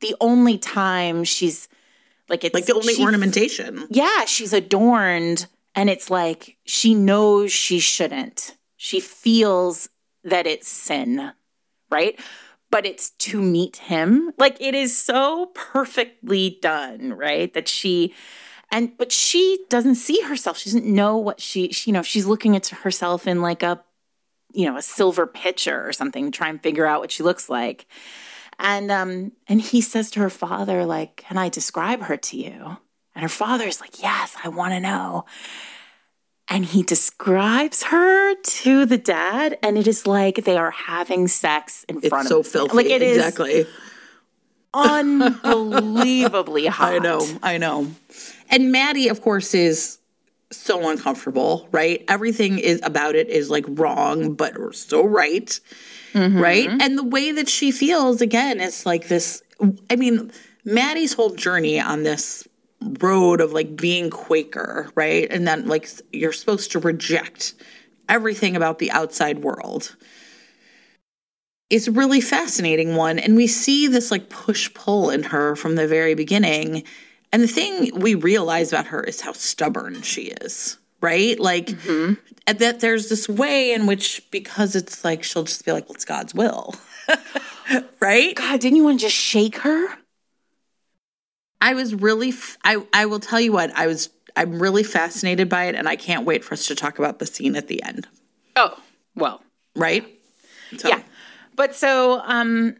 the 0.00 0.14
only 0.20 0.58
time 0.58 1.24
she's, 1.24 1.68
like, 2.28 2.44
it's 2.44 2.54
Like 2.54 2.66
the 2.66 2.74
only 2.74 2.94
ornamentation. 3.00 3.86
yeah, 3.90 4.24
she's 4.24 4.52
adorned 4.52 5.46
and 5.74 5.90
it's 5.90 6.10
like 6.10 6.56
she 6.64 6.94
knows 6.94 7.52
she 7.52 7.78
shouldn't. 7.78 8.56
She 8.76 8.98
feels 9.00 9.88
that 10.24 10.46
it's 10.46 10.68
sin, 10.68 11.32
right? 11.90 12.18
But 12.70 12.84
it's 12.86 13.10
to 13.10 13.40
meet 13.40 13.76
him. 13.76 14.32
Like 14.38 14.56
it 14.60 14.74
is 14.74 14.96
so 14.96 15.46
perfectly 15.54 16.58
done, 16.60 17.12
right? 17.12 17.52
That 17.54 17.68
she 17.68 18.14
and 18.72 18.96
but 18.98 19.12
she 19.12 19.60
doesn't 19.68 19.94
see 19.96 20.20
herself. 20.22 20.58
She 20.58 20.70
doesn't 20.70 20.86
know 20.86 21.16
what 21.18 21.40
she, 21.40 21.70
she 21.72 21.90
you 21.90 21.94
know, 21.94 22.02
she's 22.02 22.26
looking 22.26 22.56
at 22.56 22.66
herself 22.68 23.26
in 23.28 23.40
like 23.42 23.62
a 23.62 23.82
you 24.52 24.64
know, 24.64 24.78
a 24.78 24.82
silver 24.82 25.26
pitcher 25.26 25.86
or 25.86 25.92
something, 25.92 26.32
try 26.32 26.48
and 26.48 26.62
figure 26.62 26.86
out 26.86 27.00
what 27.00 27.12
she 27.12 27.22
looks 27.22 27.50
like. 27.50 27.86
And 28.58 28.90
um 28.90 29.32
and 29.48 29.60
he 29.60 29.80
says 29.80 30.10
to 30.12 30.20
her 30.20 30.30
father 30.30 30.84
like, 30.84 31.16
"Can 31.16 31.36
I 31.36 31.48
describe 31.48 32.02
her 32.02 32.16
to 32.16 32.36
you?" 32.36 32.78
And 33.16 33.22
her 33.22 33.28
father's 33.30 33.80
like, 33.80 34.00
Yes, 34.02 34.36
I 34.44 34.48
want 34.50 34.74
to 34.74 34.80
know. 34.80 35.24
And 36.48 36.64
he 36.64 36.84
describes 36.84 37.84
her 37.84 38.36
to 38.36 38.86
the 38.86 38.98
dad, 38.98 39.58
and 39.64 39.76
it 39.76 39.88
is 39.88 40.06
like 40.06 40.44
they 40.44 40.56
are 40.56 40.70
having 40.70 41.26
sex 41.26 41.84
in 41.88 41.96
It's 41.96 42.08
front 42.08 42.28
so 42.28 42.38
of 42.40 42.46
filthy. 42.46 42.76
Like 42.76 42.86
it 42.86 43.02
is 43.02 43.16
exactly. 43.16 43.66
unbelievably 44.72 46.66
hot. 46.66 46.92
I 46.94 46.98
know, 46.98 47.26
I 47.42 47.58
know. 47.58 47.90
And 48.48 48.70
Maddie, 48.70 49.08
of 49.08 49.22
course, 49.22 49.54
is 49.54 49.98
so 50.52 50.88
uncomfortable, 50.88 51.66
right? 51.72 52.04
Everything 52.06 52.60
is 52.60 52.78
about 52.84 53.16
it 53.16 53.28
is 53.28 53.50
like 53.50 53.64
wrong, 53.66 54.34
but 54.34 54.76
so 54.76 55.04
right, 55.04 55.58
Mm-hmm. 56.12 56.38
right? 56.38 56.68
And 56.68 56.98
the 56.98 57.04
way 57.04 57.32
that 57.32 57.48
she 57.48 57.70
feels 57.70 58.20
again 58.20 58.60
is 58.60 58.86
like 58.86 59.08
this. 59.08 59.42
I 59.90 59.96
mean, 59.96 60.30
Maddie's 60.64 61.12
whole 61.12 61.34
journey 61.34 61.80
on 61.80 62.02
this 62.02 62.46
road 63.00 63.40
of 63.40 63.52
like 63.52 63.76
being 63.76 64.10
Quaker, 64.10 64.90
right? 64.94 65.26
And 65.30 65.46
then 65.46 65.66
like 65.66 65.88
you're 66.12 66.32
supposed 66.32 66.72
to 66.72 66.78
reject 66.78 67.54
everything 68.08 68.56
about 68.56 68.78
the 68.78 68.90
outside 68.90 69.40
world. 69.40 69.96
It's 71.68 71.88
a 71.88 71.92
really 71.92 72.20
fascinating 72.20 72.94
one. 72.94 73.18
And 73.18 73.34
we 73.34 73.46
see 73.46 73.88
this 73.88 74.10
like 74.10 74.28
push 74.28 74.72
pull 74.74 75.10
in 75.10 75.24
her 75.24 75.56
from 75.56 75.74
the 75.74 75.88
very 75.88 76.14
beginning. 76.14 76.84
And 77.32 77.42
the 77.42 77.48
thing 77.48 77.98
we 77.98 78.14
realize 78.14 78.72
about 78.72 78.86
her 78.86 79.02
is 79.02 79.20
how 79.20 79.32
stubborn 79.32 80.02
she 80.02 80.32
is, 80.40 80.78
right? 81.00 81.38
Like, 81.38 81.70
and 82.46 82.58
that 82.58 82.80
there's 82.80 83.08
this 83.08 83.28
way 83.28 83.72
in 83.72 83.86
which, 83.86 84.22
because 84.30 84.76
it's 84.76 85.04
like, 85.04 85.22
she'll 85.22 85.44
just 85.44 85.64
be 85.64 85.72
like, 85.72 85.88
well, 85.88 85.94
it's 85.94 86.04
God's 86.04 86.34
will, 86.34 86.74
right? 88.00 88.34
God, 88.34 88.60
didn't 88.60 88.76
you 88.76 88.84
want 88.84 89.00
to 89.00 89.06
just 89.06 89.16
shake 89.16 89.58
her? 89.58 89.88
I 91.60 91.74
was 91.74 91.94
really, 91.94 92.30
f- 92.30 92.58
I, 92.64 92.84
I 92.92 93.06
will 93.06 93.20
tell 93.20 93.40
you 93.40 93.52
what, 93.52 93.70
I 93.74 93.86
was, 93.86 94.10
I'm 94.36 94.60
really 94.60 94.82
fascinated 94.82 95.48
by 95.48 95.64
it. 95.64 95.74
And 95.74 95.88
I 95.88 95.96
can't 95.96 96.24
wait 96.26 96.44
for 96.44 96.54
us 96.54 96.66
to 96.66 96.74
talk 96.74 96.98
about 96.98 97.18
the 97.18 97.26
scene 97.26 97.56
at 97.56 97.68
the 97.68 97.82
end, 97.82 98.06
Oh, 98.56 98.78
well, 99.14 99.42
right? 99.74 100.06
So, 100.78 100.88
yeah. 100.88 101.02
But 101.54 101.74
so, 101.74 102.20
um, 102.24 102.76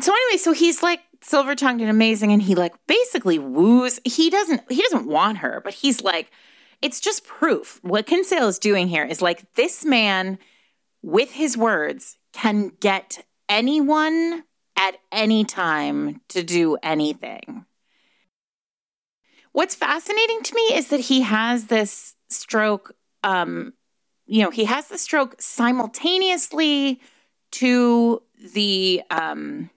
so 0.00 0.12
anyway, 0.12 0.38
so 0.38 0.52
he's 0.52 0.82
like 0.82 1.00
silver 1.22 1.54
tongued 1.54 1.80
and 1.80 1.90
amazing, 1.90 2.32
and 2.32 2.42
he 2.42 2.54
like 2.54 2.74
basically 2.86 3.38
woos. 3.38 4.00
He 4.04 4.30
doesn't. 4.30 4.62
He 4.70 4.82
doesn't 4.82 5.06
want 5.06 5.38
her, 5.38 5.60
but 5.62 5.74
he's 5.74 6.02
like, 6.02 6.30
it's 6.82 7.00
just 7.00 7.24
proof. 7.24 7.78
What 7.82 8.06
Kinsale 8.06 8.48
is 8.48 8.58
doing 8.58 8.88
here 8.88 9.04
is 9.04 9.20
like 9.20 9.54
this 9.54 9.84
man, 9.84 10.38
with 11.02 11.32
his 11.32 11.56
words, 11.56 12.16
can 12.32 12.72
get 12.80 13.24
anyone 13.48 14.44
at 14.76 14.96
any 15.12 15.44
time 15.44 16.20
to 16.28 16.42
do 16.42 16.76
anything. 16.82 17.66
What's 19.52 19.74
fascinating 19.74 20.42
to 20.42 20.54
me 20.54 20.74
is 20.74 20.88
that 20.88 21.00
he 21.00 21.22
has 21.22 21.66
this 21.66 22.14
stroke. 22.28 22.94
Um, 23.24 23.74
you 24.26 24.42
know, 24.42 24.50
he 24.50 24.64
has 24.64 24.88
the 24.88 24.96
stroke 24.96 25.34
simultaneously 25.40 27.00
to 27.52 28.22
the 28.54 29.02
um 29.10 29.70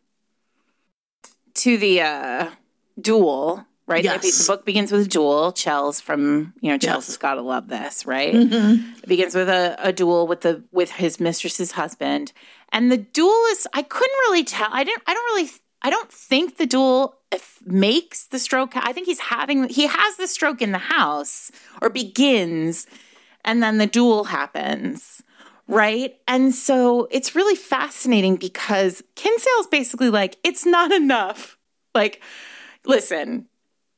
to 1.55 1.77
the 1.77 2.01
uh 2.01 2.51
duel 2.99 3.65
right? 3.87 4.03
Yes. 4.03 4.45
the, 4.45 4.51
book 4.53 4.65
begins 4.65 4.91
with 4.91 5.05
a 5.05 5.09
duel. 5.09 5.51
Chels 5.53 6.01
from 6.01 6.53
you 6.61 6.71
know 6.71 6.77
chels 6.77 6.83
Yes. 6.95 7.07
has 7.07 7.17
got 7.17 7.35
to 7.35 7.41
love 7.41 7.67
this 7.67 8.05
right? 8.05 8.33
Mhm. 8.33 8.97
it 9.03 9.07
begins 9.09 9.35
with 9.35 9.49
a, 9.49 9.75
a 9.79 9.91
duel 9.93 10.27
with 10.27 10.41
the 10.41 10.63
with 10.71 10.91
his 10.91 11.19
mistress's 11.19 11.71
husband. 11.73 12.31
And 12.71 12.91
the 12.91 12.97
duel 12.97 13.45
is 13.51 13.67
i 13.73 13.81
couldn't 13.81 14.19
really 14.27 14.43
tell. 14.43 14.69
I 14.71 14.83
didn't 14.83 15.03
i 15.07 15.13
don't 15.13 15.25
really 15.35 15.49
i 15.81 15.89
don't 15.89 16.11
think 16.11 16.57
the 16.57 16.65
duel 16.65 17.15
if 17.31 17.59
makes 17.65 18.25
the 18.27 18.39
stroke 18.39 18.73
i 18.75 18.93
think 18.93 19.05
he's 19.07 19.19
having 19.19 19.67
he 19.69 19.85
has 19.87 20.15
the 20.17 20.27
stroke 20.27 20.61
in 20.61 20.71
the 20.71 20.77
house 20.77 21.51
or 21.81 21.89
begins 21.89 22.87
and 23.45 23.61
then 23.61 23.77
the 23.79 23.87
duel 23.87 24.23
happens 24.25 25.21
right? 25.67 26.17
And 26.27 26.53
so 26.53 27.07
it's 27.09 27.35
really 27.35 27.55
fascinating 27.55 28.35
because 28.35 29.01
kinsale's 29.15 29.67
basically 29.67 30.09
like 30.09 30.35
it's 30.43 30.65
not 30.65 30.91
enough. 30.91 31.57
Like 31.95 32.21
listen 32.85 33.47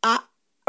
uh, 0.06 0.20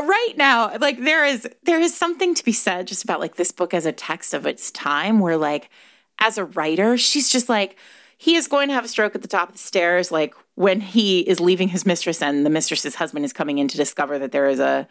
right 0.01 0.35
now 0.37 0.77
like 0.79 1.01
there 1.01 1.25
is 1.25 1.49
there 1.63 1.81
is 1.81 1.97
something 1.97 2.35
to 2.35 2.45
be 2.45 2.53
said 2.53 2.87
just 2.87 3.05
about 3.05 3.21
like 3.21 3.37
this 3.37 3.53
book 3.53 3.73
as 3.73 3.87
a 3.87 3.93
text 3.93 4.35
of 4.35 4.47
its 4.47 4.71
time 4.71 5.21
where 5.21 5.37
like 5.37 5.71
as 6.19 6.39
a 6.39 6.45
writer 6.45 6.97
she's 6.97 7.31
just 7.31 7.49
like 7.49 7.77
he 8.19 8.35
is 8.35 8.49
going 8.49 8.69
to 8.69 8.75
have 8.75 8.85
a 8.85 8.89
stroke 8.89 9.15
at 9.15 9.23
the 9.23 9.29
top 9.29 9.49
of 9.49 9.55
the 9.55 9.59
stairs 9.59 10.11
like 10.11 10.35
when 10.57 10.81
he 10.81 11.21
is 11.21 11.39
leaving 11.39 11.69
his 11.69 11.87
mistress 11.87 12.21
and 12.21 12.45
the 12.45 12.51
mistress's 12.51 12.97
husband 12.97 13.25
is 13.25 13.33
coming 13.33 13.59
in 13.59 13.69
to 13.69 13.77
discover 13.77 14.19
that 14.19 14.33
there 14.33 14.49
is 14.49 14.59
a, 14.59 14.89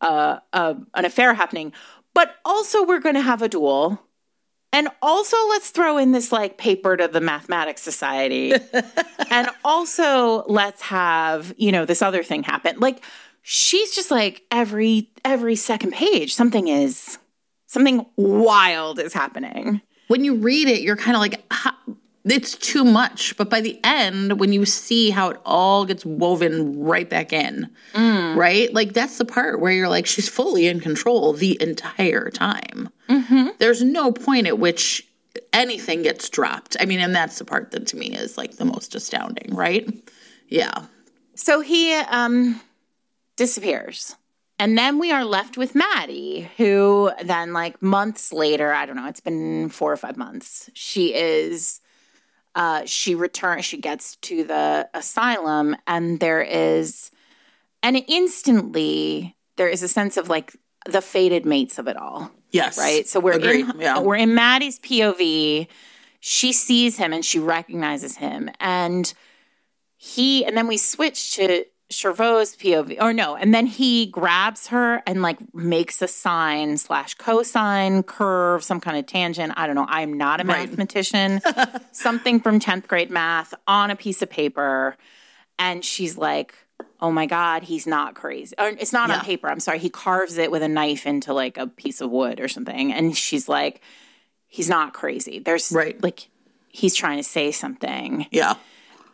a, 0.00 0.42
a 0.52 0.76
an 0.94 1.04
affair 1.04 1.32
happening. 1.32 1.72
But 2.12 2.34
also 2.44 2.84
we're 2.84 3.00
going 3.00 3.14
to 3.14 3.22
have 3.22 3.40
a 3.40 3.48
duel. 3.48 4.02
And 4.72 4.88
also 5.00 5.36
let's 5.48 5.70
throw 5.70 5.96
in 5.96 6.12
this 6.12 6.32
like 6.32 6.58
paper 6.58 6.96
to 6.96 7.08
the 7.08 7.20
mathematics 7.20 7.82
society. 7.82 8.52
And 9.28 9.48
also 9.64 10.44
let's 10.46 10.80
have 10.82 11.52
you 11.58 11.72
know 11.72 11.84
this 11.84 12.00
other 12.00 12.22
thing 12.22 12.42
happen. 12.44 12.78
Like 12.78 13.02
she's 13.48 13.94
just 13.94 14.10
like 14.10 14.42
every 14.50 15.08
every 15.24 15.54
second 15.54 15.92
page 15.92 16.34
something 16.34 16.66
is 16.66 17.16
something 17.68 18.04
wild 18.16 18.98
is 18.98 19.12
happening. 19.12 19.80
when 20.08 20.24
you 20.24 20.34
read 20.34 20.66
it, 20.68 20.80
you're 20.82 20.96
kind 20.96 21.14
of 21.16 21.20
like, 21.20 21.44
it's 22.24 22.56
too 22.56 22.84
much. 22.84 23.36
But 23.36 23.48
by 23.50 23.60
the 23.60 23.78
end, 23.84 24.40
when 24.40 24.52
you 24.52 24.64
see 24.66 25.10
how 25.10 25.30
it 25.30 25.40
all 25.44 25.84
gets 25.84 26.04
woven 26.04 26.82
right 26.82 27.08
back 27.08 27.32
in, 27.32 27.70
right? 27.94 28.72
Like 28.74 28.92
that's 28.94 29.18
the 29.18 29.24
part 29.24 29.60
where 29.60 29.72
you're 29.72 29.88
like, 29.88 30.06
she's 30.06 30.28
fully 30.28 30.66
in 30.66 30.80
control 30.80 31.32
the 31.32 31.56
entire 31.62 32.30
time. 32.30 32.88
There's 33.58 33.82
no 33.82 34.10
point 34.10 34.46
at 34.48 34.58
which 34.58 35.06
anything 35.52 36.02
gets 36.02 36.28
dropped. 36.28 36.76
I 36.80 36.84
mean, 36.86 36.98
and 36.98 37.14
that's 37.14 37.38
the 37.38 37.44
part 37.44 37.70
that 37.70 37.86
to 37.88 37.96
me 37.96 38.06
is 38.08 38.36
like 38.36 38.56
the 38.56 38.64
most 38.64 38.94
astounding, 38.96 39.54
right? 39.54 39.88
Yeah. 40.48 40.86
So 41.36 41.60
he 41.60 41.94
um 41.94 42.60
disappears. 43.36 44.16
And 44.58 44.76
then 44.78 44.98
we 44.98 45.12
are 45.12 45.24
left 45.24 45.58
with 45.58 45.74
Maddie, 45.74 46.50
who 46.56 47.10
then, 47.22 47.52
like 47.52 47.82
months 47.82 48.32
later, 48.32 48.72
I 48.72 48.86
don't 48.86 48.96
know, 48.96 49.06
it's 49.06 49.20
been 49.20 49.68
four 49.68 49.92
or 49.92 49.96
five 49.98 50.16
months. 50.16 50.70
She 50.72 51.14
is, 51.14 51.80
uh, 52.54 52.82
she 52.86 53.14
returns, 53.14 53.66
she 53.66 53.76
gets 53.76 54.16
to 54.16 54.44
the 54.44 54.88
asylum, 54.94 55.76
and 55.86 56.20
there 56.20 56.40
is, 56.42 57.10
and 57.82 58.02
instantly 58.08 59.36
there 59.56 59.68
is 59.68 59.82
a 59.82 59.88
sense 59.88 60.16
of 60.16 60.30
like 60.30 60.56
the 60.88 61.02
fated 61.02 61.44
mates 61.44 61.78
of 61.78 61.86
it 61.88 61.96
all 61.96 62.30
Yes. 62.50 62.78
right? 62.78 63.06
So 63.06 63.20
we're 63.20 63.32
Agreed. 63.32 63.68
in 63.68 63.80
Yeah. 63.80 63.98
we're 64.00 64.16
in 64.16 64.34
Maddie's 64.34 64.78
POV. 64.78 65.66
She 66.20 66.52
sees 66.54 66.96
him 66.96 67.12
and 67.12 67.22
she 67.24 67.38
recognizes 67.38 68.16
him, 68.16 68.48
and 68.58 69.12
he 69.98 70.46
and 70.46 70.56
then 70.56 70.66
we 70.66 70.78
switch 70.78 71.34
to 71.36 71.64
Jervaulx's 71.90 72.56
POV, 72.56 73.00
or 73.00 73.12
no, 73.12 73.36
and 73.36 73.54
then 73.54 73.66
he 73.66 74.06
grabs 74.06 74.66
her 74.68 75.02
and 75.06 75.22
like 75.22 75.38
makes 75.54 76.02
a 76.02 76.08
sine 76.08 76.76
slash 76.78 77.14
cosine 77.14 78.02
curve, 78.02 78.64
some 78.64 78.80
kind 78.80 78.96
of 78.98 79.06
tangent. 79.06 79.52
I 79.56 79.66
don't 79.66 79.76
know. 79.76 79.86
I'm 79.88 80.14
not 80.14 80.40
a 80.40 80.44
Right. 80.44 80.68
mathematician. 80.68 81.40
Something 81.92 82.40
from 82.40 82.58
tenth 82.58 82.88
grade 82.88 83.10
math 83.10 83.54
on 83.68 83.90
a 83.92 83.96
piece 83.96 84.20
of 84.22 84.30
paper, 84.30 84.96
and 85.58 85.84
she's 85.84 86.16
like. 86.16 86.54
Oh 87.00 87.10
my 87.10 87.24
God, 87.26 87.62
he's 87.62 87.86
not 87.86 88.14
crazy. 88.14 88.54
Or 88.58 88.68
it's 88.68 88.92
not 88.92 89.08
Yeah. 89.08 89.16
on 89.18 89.24
paper. 89.24 89.48
I'm 89.50 89.60
sorry. 89.60 89.78
He 89.78 89.88
carves 89.90 90.36
it 90.38 90.50
with 90.50 90.62
a 90.62 90.68
knife 90.68 91.06
into 91.06 91.32
like 91.34 91.56
a 91.58 91.66
piece 91.66 92.00
of 92.02 92.10
wood 92.10 92.38
or 92.40 92.48
something. 92.48 92.92
And 92.92 93.16
she's 93.16 93.48
like, 93.50 93.80
he's 94.46 94.68
not 94.68 94.92
crazy. 94.94 95.38
There's 95.38 95.72
Right. 95.72 96.02
like, 96.02 96.28
he's 96.68 96.94
trying 96.94 97.16
to 97.18 97.22
say 97.22 97.50
something. 97.52 98.26
Yeah. 98.30 98.54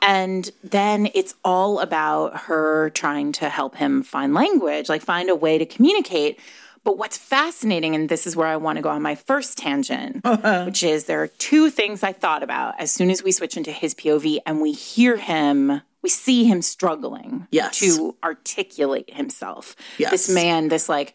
And 0.03 0.51
then 0.65 1.09
it's 1.15 1.35
all 1.45 1.79
about 1.81 2.37
her 2.37 2.91
trying 2.91 3.33
to 3.33 3.49
help 3.49 3.77
him 3.77 4.03
find 4.03 4.35
language, 4.35 4.89
like 4.89 5.01
find 5.03 5.31
a 5.31 5.35
way 5.37 5.59
to 5.59 5.65
communicate. 5.65 6.39
But 6.85 6.99
what's 6.99 7.17
fascinating, 7.17 7.95
and 7.95 8.09
this 8.09 8.27
is 8.27 8.35
where 8.35 8.49
I 8.49 8.57
want 8.57 8.77
to 8.77 8.83
go 8.83 8.89
on 8.91 9.01
my 9.03 9.15
first 9.15 9.57
tangent, 9.57 10.21
uh-huh. 10.25 10.65
which 10.65 10.83
is 10.83 11.05
there 11.05 11.23
are 11.23 11.29
two 11.29 11.71
things 11.71 12.03
I 12.03 12.13
thought 12.13 12.43
about 12.43 12.75
as 12.81 12.91
soon 12.91 13.09
as 13.11 13.23
we 13.23 13.31
switch 13.31 13.57
into 13.57 13.71
his 13.71 13.95
POV 13.95 14.39
and 14.45 14.61
we 14.61 14.73
hear 14.73 15.17
him, 15.17 15.81
we 16.03 16.09
see 16.09 16.45
him 16.45 16.61
struggling 16.61 17.47
Yes. 17.53 17.79
to 17.79 18.17
articulate 18.25 19.15
himself. 19.15 19.77
Yes. 19.99 20.11
This 20.11 20.29
man, 20.31 20.67
this 20.69 20.89
like 20.89 21.15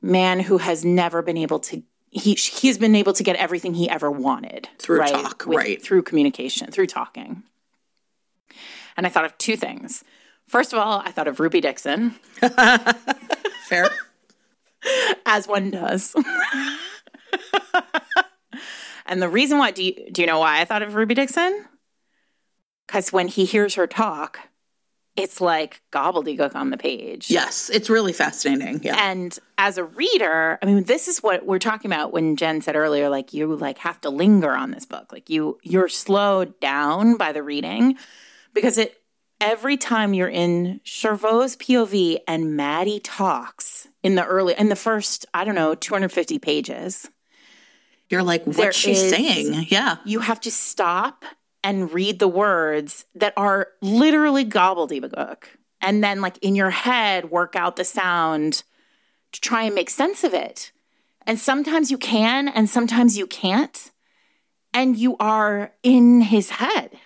man 0.00 0.40
who 0.40 0.56
has 0.56 0.84
never 0.86 1.20
been 1.20 1.36
able 1.36 1.58
to 1.58 1.82
he 2.10 2.32
he's 2.34 2.78
been 2.78 2.94
able 2.94 3.12
to 3.12 3.22
get 3.22 3.36
everything 3.36 3.74
he 3.74 3.90
ever 3.90 4.10
wanted 4.10 4.68
Through 4.78 5.00
right? 5.00 5.10
talk, 5.12 5.44
With- 5.46 5.58
right. 5.58 5.82
through 5.82 6.02
communication 6.02 6.70
through 6.70 6.86
talking 6.86 7.42
and 8.96 9.06
i 9.06 9.10
thought 9.10 9.24
of 9.24 9.36
two 9.38 9.56
things 9.56 10.04
first 10.48 10.72
of 10.72 10.78
all 10.78 11.00
i 11.04 11.10
thought 11.10 11.28
of 11.28 11.40
ruby 11.40 11.60
dixon 11.60 12.10
Fair. 13.68 13.88
as 15.26 15.48
one 15.48 15.70
does 15.70 16.14
and 19.06 19.20
the 19.20 19.28
reason 19.28 19.58
why 19.58 19.70
do 19.70 19.82
you, 19.84 20.10
do 20.10 20.22
you 20.22 20.26
know 20.26 20.38
why 20.38 20.60
i 20.60 20.64
thought 20.64 20.82
of 20.82 20.94
ruby 20.94 21.14
dixon 21.14 21.64
because 22.86 23.12
when 23.12 23.28
he 23.28 23.44
hears 23.44 23.74
her 23.74 23.86
talk 23.86 24.40
it's 25.16 25.40
like 25.40 25.80
gobbledygook 25.92 26.54
on 26.54 26.70
the 26.70 26.76
page 26.76 27.30
yes. 27.30 27.70
It's 27.70 27.88
really 27.88 28.12
fascinating. 28.12 28.80
Yeah. 28.82 28.96
And 29.02 29.36
as 29.58 29.78
a 29.78 29.84
reader, 29.84 30.58
I 30.62 30.66
mean, 30.66 30.84
this 30.84 31.08
is 31.08 31.22
what 31.22 31.46
we're 31.46 31.58
talking 31.58 31.90
about 31.90 32.12
when 32.12 32.36
Jen 32.36 32.60
said 32.60 32.76
earlier, 32.76 33.08
like 33.08 33.32
you 33.32 33.56
like 33.56 33.78
have 33.78 34.00
to 34.02 34.10
linger 34.10 34.52
on 34.52 34.70
this 34.70 34.84
book. 34.84 35.12
Like 35.12 35.30
you 35.30 35.58
you're 35.62 35.88
slowed 35.88 36.58
down 36.60 37.16
by 37.16 37.32
the 37.32 37.42
reading 37.42 37.96
because 38.56 38.76
it 38.78 39.00
every 39.40 39.76
time 39.76 40.14
you're 40.14 40.28
in 40.28 40.80
Jervaulx's 40.84 41.56
POV 41.56 42.18
and 42.26 42.56
Maddie 42.56 42.98
talks 43.00 43.86
in 44.02 44.14
the 44.16 44.24
early 44.24 44.54
in 44.58 44.68
the 44.68 44.76
first, 44.76 45.26
I 45.32 45.44
don't 45.44 45.54
know, 45.54 45.74
250 45.76 46.38
pages, 46.40 47.08
You're 48.10 48.22
like, 48.24 48.44
what's 48.44 48.76
she 48.76 48.92
is- 48.92 49.10
saying? 49.10 49.66
Yeah. 49.68 49.96
you 50.04 50.20
have 50.20 50.40
to 50.40 50.50
stop 50.50 51.24
and 51.62 51.92
read 51.92 52.18
the 52.18 52.28
words 52.28 53.04
that 53.14 53.32
are 53.36 53.68
literally 53.82 54.44
gobbledygook. 54.44 55.44
And 55.80 56.02
then 56.02 56.20
like 56.20 56.38
in 56.38 56.54
your 56.54 56.70
head, 56.70 57.30
work 57.30 57.54
out 57.56 57.76
the 57.76 57.84
sound 57.84 58.62
to 59.32 59.40
try 59.40 59.64
and 59.64 59.74
make 59.74 59.90
sense 59.90 60.24
of 60.24 60.32
it. 60.32 60.72
And 61.26 61.38
sometimes 61.38 61.90
you 61.90 61.98
can, 61.98 62.48
and 62.48 62.70
sometimes 62.70 63.18
you 63.18 63.26
can't. 63.26 63.90
And 64.72 64.96
you 64.96 65.16
are 65.18 65.72
in 65.82 66.20
his 66.20 66.50
head. 66.50 66.96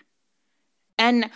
And 1.01 1.31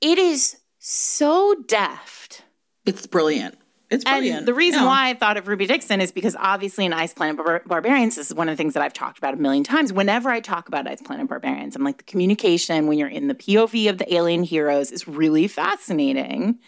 it 0.00 0.18
is 0.18 0.56
so 0.78 1.54
deft. 1.66 2.42
It's 2.84 3.06
brilliant. 3.06 3.56
It's 3.90 4.02
brilliant. 4.04 4.38
And 4.40 4.48
the 4.48 4.54
reason 4.54 4.80
Yeah. 4.80 4.86
why 4.86 5.08
I 5.10 5.14
thought 5.14 5.36
of 5.36 5.46
Ruby 5.46 5.66
Dixon 5.66 6.00
is 6.00 6.10
because 6.10 6.34
obviously 6.38 6.84
in 6.84 6.92
Ice 6.92 7.14
Planet 7.14 7.36
Bar- 7.36 7.62
Barbarians, 7.64 8.16
this 8.16 8.26
is 8.28 8.34
one 8.34 8.48
of 8.48 8.52
the 8.52 8.56
things 8.56 8.74
that 8.74 8.82
I've 8.82 8.92
talked 8.92 9.18
about 9.18 9.34
a 9.34 9.36
million 9.36 9.62
times. 9.62 9.92
Whenever 9.92 10.30
I 10.30 10.40
talk 10.40 10.68
about 10.68 10.88
Ice 10.88 11.00
Planet 11.00 11.28
Barbarians, 11.28 11.76
I'm 11.76 11.84
like, 11.84 11.98
the 11.98 12.04
communication 12.04 12.86
when 12.86 12.98
you're 12.98 13.08
in 13.08 13.28
the 13.28 13.34
POV 13.34 13.88
of 13.88 13.98
the 13.98 14.12
alien 14.14 14.42
heroes 14.42 14.90
is 14.90 15.06
really 15.06 15.46
fascinating. 15.46 16.58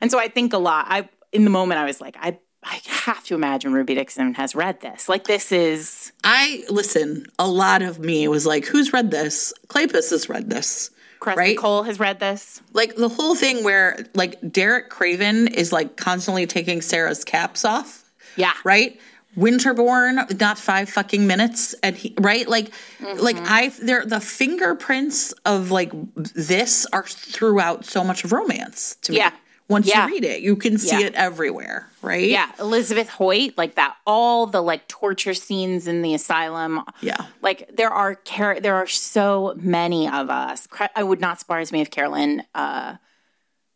And 0.00 0.10
so 0.10 0.18
I 0.18 0.28
think 0.28 0.52
a 0.52 0.58
lot. 0.58 0.86
I 0.88 1.08
in 1.32 1.44
the 1.44 1.50
moment 1.50 1.80
I 1.80 1.84
was 1.84 2.00
like, 2.00 2.16
I 2.20 2.38
I 2.62 2.78
have 2.86 3.24
to 3.24 3.34
imagine 3.34 3.72
Ruby 3.72 3.94
Dixon 3.94 4.34
has 4.34 4.54
read 4.54 4.80
this. 4.80 5.08
Like 5.08 5.24
this 5.24 5.50
is 5.50 6.12
I 6.24 6.62
listen, 6.68 7.26
a 7.38 7.48
lot 7.48 7.82
of 7.82 7.98
me 7.98 8.28
was 8.28 8.46
like, 8.46 8.66
who's 8.66 8.92
read 8.92 9.10
this? 9.10 9.52
Kleypas 9.68 10.10
has 10.10 10.28
read 10.28 10.50
this. 10.50 10.90
Right. 11.26 11.58
Cole 11.58 11.82
has 11.82 11.98
read 12.00 12.18
this. 12.20 12.60
Like 12.72 12.96
the 12.96 13.08
whole 13.08 13.34
thing 13.34 13.62
where 13.64 14.06
like 14.14 14.36
Derek 14.50 14.88
Craven 14.88 15.48
is 15.48 15.72
like 15.72 15.96
constantly 15.96 16.46
taking 16.46 16.80
Sarah's 16.80 17.24
caps 17.24 17.64
off, 17.64 18.10
Yeah. 18.36 18.52
right? 18.64 18.98
Winterborne, 19.36 20.38
not 20.40 20.58
five 20.58 20.88
fucking 20.90 21.26
minutes, 21.26 21.74
and 21.82 21.94
he 21.96 22.14
right 22.20 22.48
like 22.48 22.72
like 23.16 23.36
Mm-hmm. 23.36 23.44
I 23.48 23.72
there 23.82 24.04
the 24.04 24.20
fingerprints 24.20 25.32
of 25.44 25.70
like 25.70 25.92
this 26.14 26.84
are 26.92 27.04
throughout 27.04 27.84
so 27.84 28.02
much 28.02 28.24
of 28.24 28.32
romance 28.32 28.96
to 29.02 29.12
me. 29.12 29.18
Yeah. 29.18 29.30
Once 29.70 29.86
Yeah. 29.86 30.06
you 30.06 30.12
read 30.14 30.24
it, 30.24 30.40
you 30.42 30.56
can 30.56 30.76
see 30.78 31.00
Yeah. 31.00 31.06
it 31.06 31.14
everywhere, 31.14 31.88
right? 32.02 32.28
Yeah, 32.28 32.50
Elizabeth 32.58 33.08
Hoyt, 33.08 33.56
like 33.56 33.76
that, 33.76 33.96
all 34.06 34.46
the 34.46 34.60
like 34.60 34.86
torture 34.88 35.32
scenes 35.32 35.86
in 35.86 36.02
the 36.02 36.12
asylum. 36.12 36.82
Yeah. 37.00 37.24
like 37.40 37.70
there 37.74 37.90
are 37.90 38.16
Car- 38.16 38.60
there 38.60 38.74
are 38.76 38.86
so 38.88 39.54
many 39.56 40.08
of 40.08 40.28
us. 40.28 40.66
I 40.96 41.02
would 41.02 41.20
not 41.20 41.38
surprise 41.40 41.70
me 41.72 41.80
if 41.80 41.90
Carolyn 41.90 42.42
uh, 42.54 42.96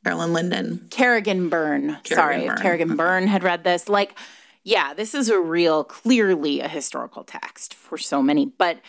Carolyn 0.04 0.32
Linden. 0.34 0.86
Kerrigan 0.90 1.48
Byrne, 1.48 1.96
sorry, 2.04 2.34
Kerrigan 2.34 2.40
if 2.42 2.46
Byrne. 2.48 2.62
Kerrigan 2.62 2.96
Byrne 2.98 3.26
had 3.28 3.42
read 3.42 3.64
this. 3.64 3.88
Like, 3.88 4.14
yeah, 4.62 4.92
this 4.94 5.14
is 5.14 5.28
a 5.30 5.38
real, 5.40 5.82
clearly 5.84 6.60
a 6.60 6.68
historical 6.68 7.24
text 7.24 7.72
for 7.72 7.96
so 7.96 8.20
many. 8.22 8.44
But 8.46 8.80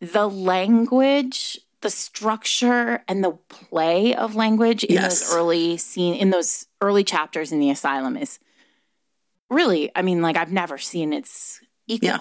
the 0.00 0.28
language, 0.28 1.58
the 1.82 1.90
structure, 1.90 3.02
and 3.06 3.22
the 3.22 3.32
play 3.48 4.14
of 4.14 4.34
language 4.34 4.84
in 4.84 4.94
Yes. 4.94 5.20
those 5.20 5.34
early 5.36 5.76
scene 5.76 6.14
in 6.14 6.30
those 6.30 6.66
early 6.80 7.04
chapters 7.04 7.52
in 7.52 7.58
the 7.60 7.70
asylum 7.70 8.16
is 8.16 8.38
really, 9.50 9.90
I 9.94 10.02
mean, 10.02 10.22
like 10.22 10.36
I've 10.36 10.52
never 10.52 10.78
seen 10.78 11.12
its 11.12 11.60
equal. 11.86 12.08
Yeah. 12.08 12.18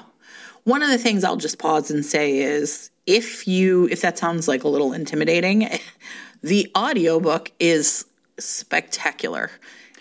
One 0.64 0.84
of 0.84 0.90
the 0.90 0.98
things 0.98 1.24
I'll 1.24 1.38
just 1.38 1.58
pause 1.58 1.90
and 1.90 2.06
say 2.06 2.40
is 2.40 2.92
if 3.08 3.48
you 3.48 3.88
if 3.90 4.02
that 4.02 4.18
sounds 4.18 4.48
like 4.48 4.64
a 4.64 4.68
little 4.68 4.94
intimidating, 4.94 5.70
the 6.44 6.70
audiobook 6.78 7.52
is 7.60 8.06
spectacular. 8.38 9.50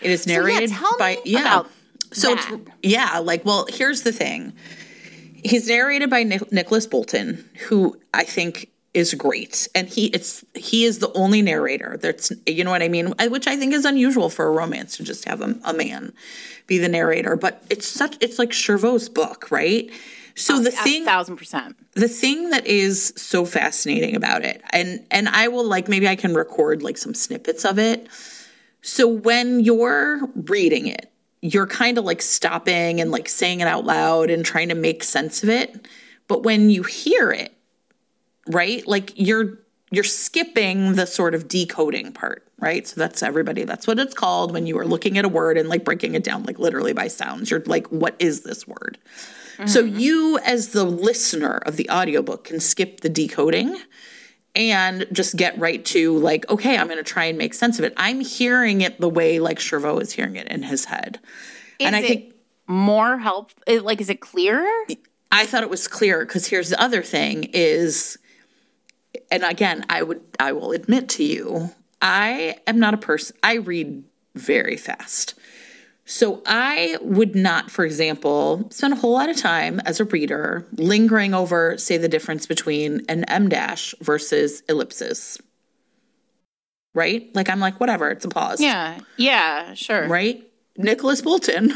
It 0.01 0.11
is 0.11 0.25
yeah, 0.27 0.37
narrated 0.37 0.71
tell 0.71 0.97
by 0.97 1.15
me 1.15 1.21
yeah. 1.33 1.63
so 2.11 2.35
that. 2.35 2.51
it's 2.51 2.71
yeah, 2.83 3.19
like 3.19 3.45
well, 3.45 3.65
here's 3.69 4.01
the 4.03 4.11
thing. 4.11 4.53
He's 5.43 5.67
narrated 5.67 6.09
by 6.09 6.23
Nic- 6.23 6.51
Nicholas 6.51 6.85
Boulton, 6.85 7.43
who 7.67 7.99
I 8.13 8.23
think 8.23 8.69
is 8.93 9.13
great, 9.13 9.67
and 9.73 9.87
he 9.87 10.07
it's 10.07 10.43
he 10.53 10.83
is 10.85 10.99
the 10.99 11.11
only 11.13 11.41
narrator. 11.41 11.97
That's 12.01 12.31
you 12.45 12.63
know 12.63 12.71
what 12.71 12.81
I 12.83 12.89
mean, 12.89 13.13
which 13.29 13.47
I 13.47 13.55
think 13.55 13.73
is 13.73 13.85
unusual 13.85 14.29
for 14.29 14.47
a 14.47 14.51
romance 14.51 14.97
to 14.97 15.03
just 15.03 15.25
have 15.25 15.41
a, 15.41 15.57
a 15.63 15.73
man 15.73 16.13
be 16.67 16.77
the 16.77 16.89
narrator. 16.89 17.35
But 17.35 17.63
it's 17.69 17.87
such 17.87 18.17
it's 18.19 18.37
like 18.39 18.49
Jervaulx's 18.49 19.09
book, 19.09 19.49
right? 19.51 19.89
So 20.35 20.59
the 20.59 20.69
A 20.69 20.71
thing 20.71 21.05
thousand 21.05 21.37
percent. 21.37 21.75
the 21.93 22.07
thing 22.07 22.49
that 22.51 22.65
is 22.65 23.13
so 23.17 23.45
fascinating 23.45 24.15
about 24.15 24.45
it 24.45 24.61
and 24.71 25.05
and 25.11 25.27
i 25.27 25.49
will 25.49 25.65
like 25.65 25.89
maybe 25.89 26.07
i 26.07 26.15
can 26.15 26.33
record 26.33 26.81
like 26.81 26.97
some 26.97 27.13
snippets 27.13 27.65
of 27.65 27.77
it 27.77 28.07
so 28.81 29.05
when 29.09 29.59
you're 29.59 30.21
reading 30.35 30.87
it 30.87 31.11
you're 31.41 31.67
kind 31.67 31.97
of 31.97 32.05
like 32.05 32.21
stopping 32.21 33.01
and 33.01 33.11
like 33.11 33.27
saying 33.27 33.59
it 33.59 33.67
out 33.67 33.83
loud 33.83 34.29
and 34.29 34.45
trying 34.45 34.69
to 34.69 34.75
make 34.75 35.03
sense 35.03 35.43
of 35.43 35.49
it. 35.49 35.87
But 36.27 36.43
when 36.43 36.69
you 36.69 36.83
hear 36.83 37.31
it, 37.31 37.51
right? 38.47 38.85
Like 38.87 39.13
you're 39.15 39.59
you're 39.91 40.03
skipping 40.03 40.93
the 40.95 41.05
sort 41.05 41.35
of 41.35 41.47
decoding 41.47 42.13
part, 42.13 42.47
right? 42.59 42.87
So 42.87 42.99
that's 42.99 43.21
everybody. 43.21 43.65
That's 43.65 43.87
what 43.87 43.99
it's 43.99 44.13
called 44.13 44.53
when 44.53 44.65
you 44.65 44.77
are 44.79 44.85
looking 44.85 45.17
at 45.17 45.25
a 45.25 45.29
word 45.29 45.57
and 45.57 45.67
like 45.67 45.83
breaking 45.83 46.15
it 46.15 46.23
down 46.23 46.43
like 46.43 46.59
literally 46.59 46.93
by 46.93 47.07
sounds. 47.07 47.51
You're 47.51 47.63
like 47.65 47.87
what 47.87 48.15
is 48.19 48.41
this 48.41 48.67
word? 48.67 48.97
Mm-hmm. 49.57 49.67
So 49.67 49.81
you 49.81 50.39
as 50.39 50.69
the 50.69 50.85
listener 50.85 51.57
of 51.65 51.75
the 51.75 51.89
audiobook 51.89 52.45
can 52.45 52.59
skip 52.59 53.01
the 53.01 53.09
decoding 53.09 53.77
and 54.55 55.07
just 55.11 55.35
get 55.37 55.57
right 55.57 55.83
to 55.85 56.17
like 56.17 56.49
okay 56.49 56.77
i'm 56.77 56.87
going 56.87 56.97
to 56.97 57.03
try 57.03 57.25
and 57.25 57.37
make 57.37 57.53
sense 57.53 57.79
of 57.79 57.85
it 57.85 57.93
i'm 57.97 58.19
hearing 58.19 58.81
it 58.81 58.99
the 58.99 59.09
way 59.09 59.39
like 59.39 59.59
Jervaulx 59.59 60.01
is 60.01 60.11
hearing 60.11 60.35
it 60.35 60.47
in 60.47 60.63
his 60.63 60.85
head 60.85 61.19
is 61.79 61.87
and 61.87 61.95
i 61.95 62.01
think 62.01 62.33
more 62.67 63.17
help 63.17 63.51
like 63.67 64.01
is 64.01 64.09
it 64.09 64.19
clearer 64.19 64.67
i 65.31 65.45
thought 65.45 65.63
it 65.63 65.69
was 65.69 65.87
clearer 65.87 66.25
because 66.25 66.47
here's 66.47 66.69
the 66.69 66.81
other 66.81 67.01
thing 67.01 67.45
is 67.53 68.17
and 69.31 69.43
again 69.43 69.85
i 69.89 70.03
would 70.03 70.21
i 70.39 70.51
will 70.51 70.71
admit 70.71 71.09
to 71.09 71.23
you 71.23 71.69
i 72.01 72.55
am 72.67 72.79
not 72.79 72.93
a 72.93 72.97
person 72.97 73.35
i 73.41 73.55
read 73.55 74.03
very 74.35 74.77
fast 74.77 75.33
so 76.11 76.41
I 76.45 76.97
would 77.01 77.35
not, 77.35 77.71
for 77.71 77.85
example, 77.85 78.67
spend 78.69 78.91
a 78.91 78.97
whole 78.97 79.13
lot 79.13 79.29
of 79.29 79.37
time 79.37 79.79
as 79.85 80.01
a 80.01 80.03
reader 80.03 80.65
lingering 80.73 81.33
over, 81.33 81.77
say, 81.77 81.95
the 81.95 82.09
difference 82.09 82.45
between 82.45 83.05
an 83.07 83.23
em 83.25 83.47
dash 83.47 83.95
versus 84.01 84.61
ellipsis. 84.67 85.37
Right? 86.93 87.33
Like 87.33 87.49
I'm 87.49 87.61
like, 87.61 87.79
whatever, 87.79 88.09
it's 88.09 88.25
a 88.25 88.27
pause. 88.27 88.59
Yeah. 88.59 88.99
Yeah, 89.15 89.73
sure. 89.73 90.05
Right? 90.09 90.45
Nicholas 90.75 91.21
Boulton 91.21 91.73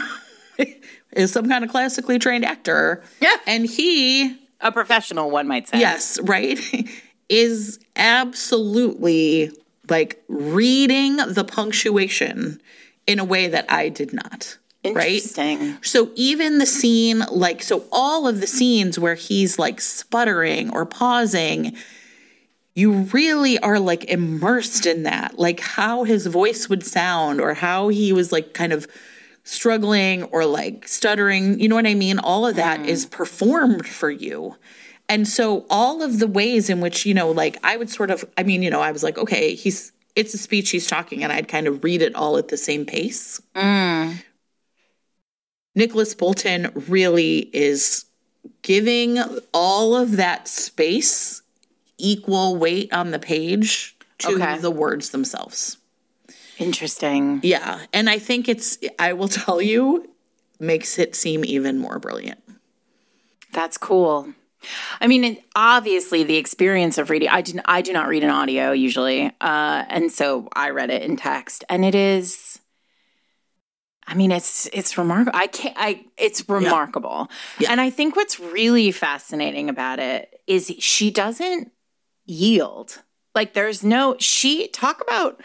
is 1.13 1.31
some 1.31 1.47
kind 1.47 1.63
of 1.63 1.69
classically 1.69 2.19
trained 2.19 2.43
actor. 2.43 3.03
Yeah. 3.21 3.37
And 3.47 3.65
he 3.65 4.37
a 4.59 4.71
professional, 4.71 5.31
one 5.31 5.47
might 5.47 5.69
say. 5.69 5.79
Yes, 5.79 6.19
right? 6.21 6.59
is 7.29 7.79
absolutely 7.95 9.51
like 9.89 10.23
reading 10.27 11.17
the 11.17 11.43
punctuation 11.43 12.61
in 13.07 13.19
a 13.19 13.25
way 13.25 13.47
that 13.47 13.71
I 13.71 13.89
did 13.89 14.13
not. 14.13 14.57
Interesting. 14.83 15.59
Right? 15.59 15.85
So 15.85 16.11
even 16.15 16.59
the 16.59 16.65
scene, 16.65 17.23
like, 17.31 17.63
so 17.63 17.85
all 17.91 18.27
of 18.27 18.39
the 18.39 18.47
scenes 18.47 18.99
where 18.99 19.15
he's 19.15 19.57
like 19.57 19.81
sputtering 19.81 20.71
or 20.71 20.85
pausing, 20.85 21.75
you 22.75 22.91
really 22.91 23.57
are 23.59 23.79
like 23.79 24.05
immersed 24.05 24.85
in 24.85 25.03
that, 25.03 25.39
like 25.39 25.59
how 25.59 26.03
his 26.03 26.27
voice 26.27 26.69
would 26.69 26.85
sound 26.85 27.41
or 27.41 27.53
how 27.53 27.87
he 27.87 28.13
was 28.13 28.31
like 28.31 28.53
kind 28.53 28.73
of 28.73 28.87
struggling 29.43 30.23
or 30.25 30.45
like 30.45 30.87
stuttering. 30.87 31.59
You 31.59 31.67
know 31.67 31.75
what 31.75 31.87
I 31.87 31.95
mean? 31.95 32.19
All 32.19 32.45
of 32.45 32.55
that 32.57 32.81
mm. 32.81 32.87
is 32.87 33.05
performed 33.05 33.87
for 33.87 34.11
you. 34.11 34.55
And 35.07 35.27
so 35.27 35.65
all 35.69 36.01
of 36.01 36.19
the 36.19 36.27
ways 36.27 36.69
in 36.69 36.81
which, 36.81 37.05
you 37.05 37.13
know, 37.13 37.29
like 37.31 37.57
I 37.63 37.77
would 37.77 37.89
sort 37.89 38.09
of, 38.09 38.25
I 38.37 38.43
mean, 38.43 38.63
you 38.63 38.69
know, 38.69 38.81
I 38.81 38.91
was 38.91 39.03
like, 39.03 39.17
okay, 39.17 39.53
he's 39.53 39.91
it's 40.15 40.33
a 40.33 40.37
speech 40.37 40.69
he's 40.69 40.87
talking, 40.87 41.23
and 41.23 41.33
I'd 41.33 41.47
kind 41.47 41.67
of 41.67 41.83
read 41.83 42.01
it 42.01 42.15
all 42.15 42.37
at 42.37 42.47
the 42.47 42.57
same 42.57 42.85
pace. 42.85 43.41
Mm. 43.53 44.23
Nicholas 45.75 46.15
Boulton 46.15 46.71
really 46.87 47.49
is 47.53 48.05
giving 48.61 49.19
all 49.53 49.95
of 49.95 50.15
that 50.15 50.47
space 50.47 51.41
equal 51.97 52.55
weight 52.55 52.91
on 52.93 53.11
the 53.11 53.19
page 53.19 53.95
to 54.19 54.35
okay. 54.35 54.57
the 54.57 54.71
words 54.71 55.09
themselves. 55.09 55.77
Interesting. 56.57 57.41
Yeah. 57.43 57.81
And 57.91 58.09
I 58.09 58.17
think 58.17 58.47
it's, 58.47 58.77
I 58.97 59.11
will 59.13 59.27
tell 59.27 59.61
you, 59.61 60.09
makes 60.59 60.97
it 60.97 61.15
seem 61.15 61.43
even 61.43 61.77
more 61.77 61.99
brilliant. 61.99 62.41
That's 63.51 63.77
cool. 63.77 64.33
I 65.01 65.07
mean, 65.07 65.37
obviously, 65.55 66.23
the 66.23 66.37
experience 66.37 66.97
of 66.97 67.09
reading. 67.09 67.29
I 67.29 67.41
do. 67.41 67.59
I 67.65 67.81
do 67.81 67.93
not 67.93 68.07
read 68.07 68.23
an 68.23 68.29
audio 68.29 68.71
usually, 68.71 69.25
uh, 69.41 69.85
and 69.89 70.11
so 70.11 70.47
I 70.53 70.69
read 70.69 70.89
it 70.89 71.03
in 71.03 71.17
text, 71.17 71.63
and 71.69 71.83
it 71.85 71.95
is. 71.95 72.59
I 74.07 74.13
mean, 74.13 74.31
it's 74.31 74.67
it's 74.71 74.97
remarkable. 74.97 75.37
I 75.37 75.47
can't. 75.47 75.75
I 75.77 76.05
it's 76.17 76.47
remarkable, 76.47 77.27
yeah. 77.59 77.67
Yeah. 77.67 77.71
and 77.71 77.81
I 77.81 77.89
think 77.89 78.15
what's 78.15 78.39
really 78.39 78.91
fascinating 78.91 79.69
about 79.69 79.99
it 79.99 80.39
is 80.47 80.71
she 80.79 81.09
doesn't 81.11 81.71
yield. 82.25 83.01
Like, 83.33 83.53
there's 83.53 83.83
no. 83.83 84.15
She 84.19 84.67
talk 84.67 85.01
about 85.01 85.41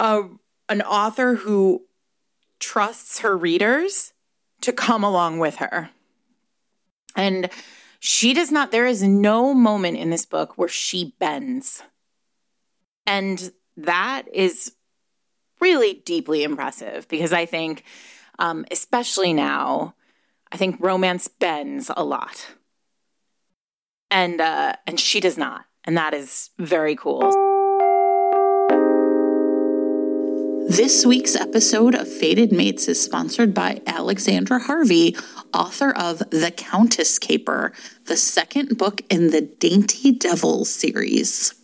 a 0.00 0.22
an 0.68 0.82
author 0.82 1.34
who 1.36 1.84
trusts 2.58 3.20
her 3.20 3.36
readers 3.36 4.12
to 4.62 4.72
come 4.72 5.04
along 5.04 5.38
with 5.38 5.56
her, 5.56 5.90
and 7.14 7.50
she 8.06 8.34
does 8.34 8.52
not, 8.52 8.70
there 8.70 8.84
is 8.84 9.02
no 9.02 9.54
moment 9.54 9.96
in 9.96 10.10
this 10.10 10.26
book 10.26 10.58
where 10.58 10.68
she 10.68 11.14
bends. 11.18 11.82
And 13.06 13.50
that 13.78 14.24
is 14.30 14.74
really 15.58 16.02
deeply 16.04 16.44
impressive 16.44 17.08
because 17.08 17.32
I 17.32 17.46
think, 17.46 17.82
um, 18.38 18.66
especially 18.70 19.32
now, 19.32 19.94
I 20.52 20.58
think 20.58 20.76
romance 20.80 21.28
bends 21.28 21.90
a 21.96 22.04
lot. 22.04 22.46
And 24.10 24.38
uh, 24.38 24.74
and 24.86 25.00
she 25.00 25.18
does 25.18 25.38
not. 25.38 25.64
And 25.84 25.96
that 25.96 26.12
is 26.12 26.50
very 26.58 26.96
cool. 26.96 27.22
This 30.68 31.04
week's 31.04 31.36
episode 31.36 31.94
of 31.94 32.08
Fated 32.08 32.50
Mates 32.50 32.88
is 32.88 33.00
sponsored 33.00 33.52
by 33.52 33.82
Alexandra 33.86 34.58
Harvey, 34.58 35.14
author 35.52 35.90
of 35.90 36.18
The 36.30 36.50
Countess 36.56 37.18
Caper, 37.18 37.72
the 38.06 38.16
second 38.16 38.78
book 38.78 39.02
in 39.10 39.30
the 39.30 39.42
Dainty 39.42 40.10
Devil 40.10 40.64
series. 40.64 41.54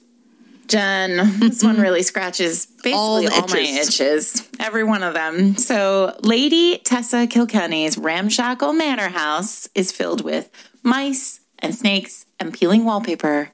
Jen, 0.67 1.17
this 1.41 1.63
one 1.63 1.81
really 1.81 2.03
scratches 2.03 2.67
basically 2.67 3.27
all, 3.27 3.33
all 3.33 3.49
my 3.49 3.61
itches, 3.61 4.47
every 4.61 4.85
one 4.85 5.03
of 5.03 5.15
them. 5.15 5.57
So, 5.57 6.15
Lady 6.23 6.79
Tessa 6.79 7.27
Kilkenny's 7.27 7.97
ramshackle 7.97 8.75
manor 8.75 9.09
house 9.09 9.67
is 9.75 9.91
filled 9.93 10.23
with 10.23 10.51
mice 10.83 11.41
and 11.59 11.75
snakes 11.75 12.27
and 12.39 12.53
peeling 12.53 12.85
wallpaper 12.85 13.51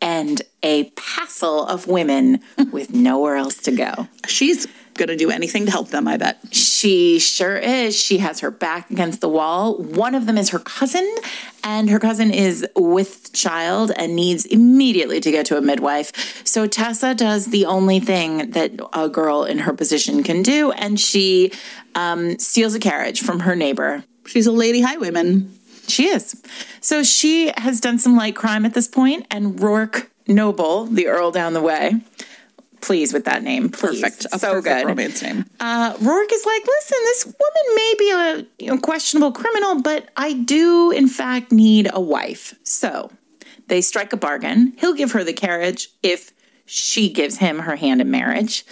and 0.00 0.42
a 0.62 0.84
passel 0.90 1.64
of 1.66 1.86
women 1.86 2.40
with 2.70 2.92
nowhere 2.92 3.36
else 3.36 3.56
to 3.58 3.72
go. 3.72 4.08
She's 4.26 4.66
going 4.98 5.08
to 5.08 5.16
do 5.16 5.30
anything 5.30 5.64
to 5.64 5.70
help 5.70 5.88
them, 5.88 6.06
I 6.06 6.18
bet. 6.18 6.38
She 6.52 7.18
sure 7.18 7.56
is. 7.56 7.98
She 7.98 8.18
has 8.18 8.40
her 8.40 8.50
back 8.50 8.90
against 8.90 9.20
the 9.20 9.28
wall. 9.28 9.76
One 9.78 10.14
of 10.14 10.26
them 10.26 10.36
is 10.36 10.50
her 10.50 10.58
cousin, 10.58 11.08
and 11.64 11.88
her 11.88 11.98
cousin 11.98 12.30
is 12.30 12.66
with 12.76 13.32
child 13.32 13.92
and 13.96 14.14
needs 14.14 14.44
immediately 14.44 15.20
to 15.20 15.30
get 15.30 15.46
to 15.46 15.56
a 15.56 15.62
midwife. 15.62 16.46
So 16.46 16.66
Tessa 16.66 17.14
does 17.14 17.46
the 17.46 17.64
only 17.64 18.00
thing 18.00 18.50
that 18.50 18.72
a 18.92 19.08
girl 19.08 19.44
in 19.44 19.60
her 19.60 19.72
position 19.72 20.22
can 20.22 20.42
do, 20.42 20.72
and 20.72 21.00
she 21.00 21.52
um, 21.94 22.38
steals 22.38 22.74
a 22.74 22.80
carriage 22.80 23.22
from 23.22 23.40
her 23.40 23.56
neighbor. 23.56 24.04
She's 24.26 24.46
a 24.46 24.52
lady 24.52 24.82
highwayman. 24.82 25.54
She 25.86 26.08
is. 26.08 26.40
So 26.80 27.02
she 27.02 27.50
has 27.56 27.80
done 27.80 27.98
some 27.98 28.14
light 28.14 28.36
crime 28.36 28.66
at 28.66 28.74
this 28.74 28.86
point, 28.86 29.26
and 29.30 29.58
Rourke 29.58 30.10
Noble, 30.26 30.84
the 30.84 31.06
Earl 31.06 31.30
down 31.30 31.54
the 31.54 31.62
way, 31.62 31.94
pleased 32.80 33.12
with 33.12 33.24
that 33.24 33.42
name. 33.42 33.68
Please. 33.70 34.00
Perfect. 34.00 34.26
A 34.32 34.38
so 34.38 34.54
perfect 34.54 34.76
good. 34.82 34.86
romance 34.86 35.22
name. 35.22 35.44
Uh, 35.60 35.96
Rourke 36.00 36.32
is 36.32 36.44
like, 36.46 36.62
listen, 36.66 36.98
this 37.04 37.24
woman 37.26 37.74
may 37.74 37.94
be 37.98 38.10
a 38.10 38.64
you 38.64 38.70
know, 38.70 38.78
questionable 38.80 39.32
criminal, 39.32 39.82
but 39.82 40.08
I 40.16 40.32
do, 40.32 40.90
in 40.90 41.08
fact, 41.08 41.52
need 41.52 41.90
a 41.92 42.00
wife. 42.00 42.54
So 42.62 43.10
they 43.68 43.80
strike 43.80 44.12
a 44.12 44.16
bargain. 44.16 44.72
He'll 44.78 44.94
give 44.94 45.12
her 45.12 45.24
the 45.24 45.32
carriage 45.32 45.88
if 46.02 46.32
she 46.68 47.10
gives 47.10 47.38
him 47.38 47.60
her 47.60 47.76
hand 47.76 48.00
in 48.00 48.10
marriage. 48.10 48.64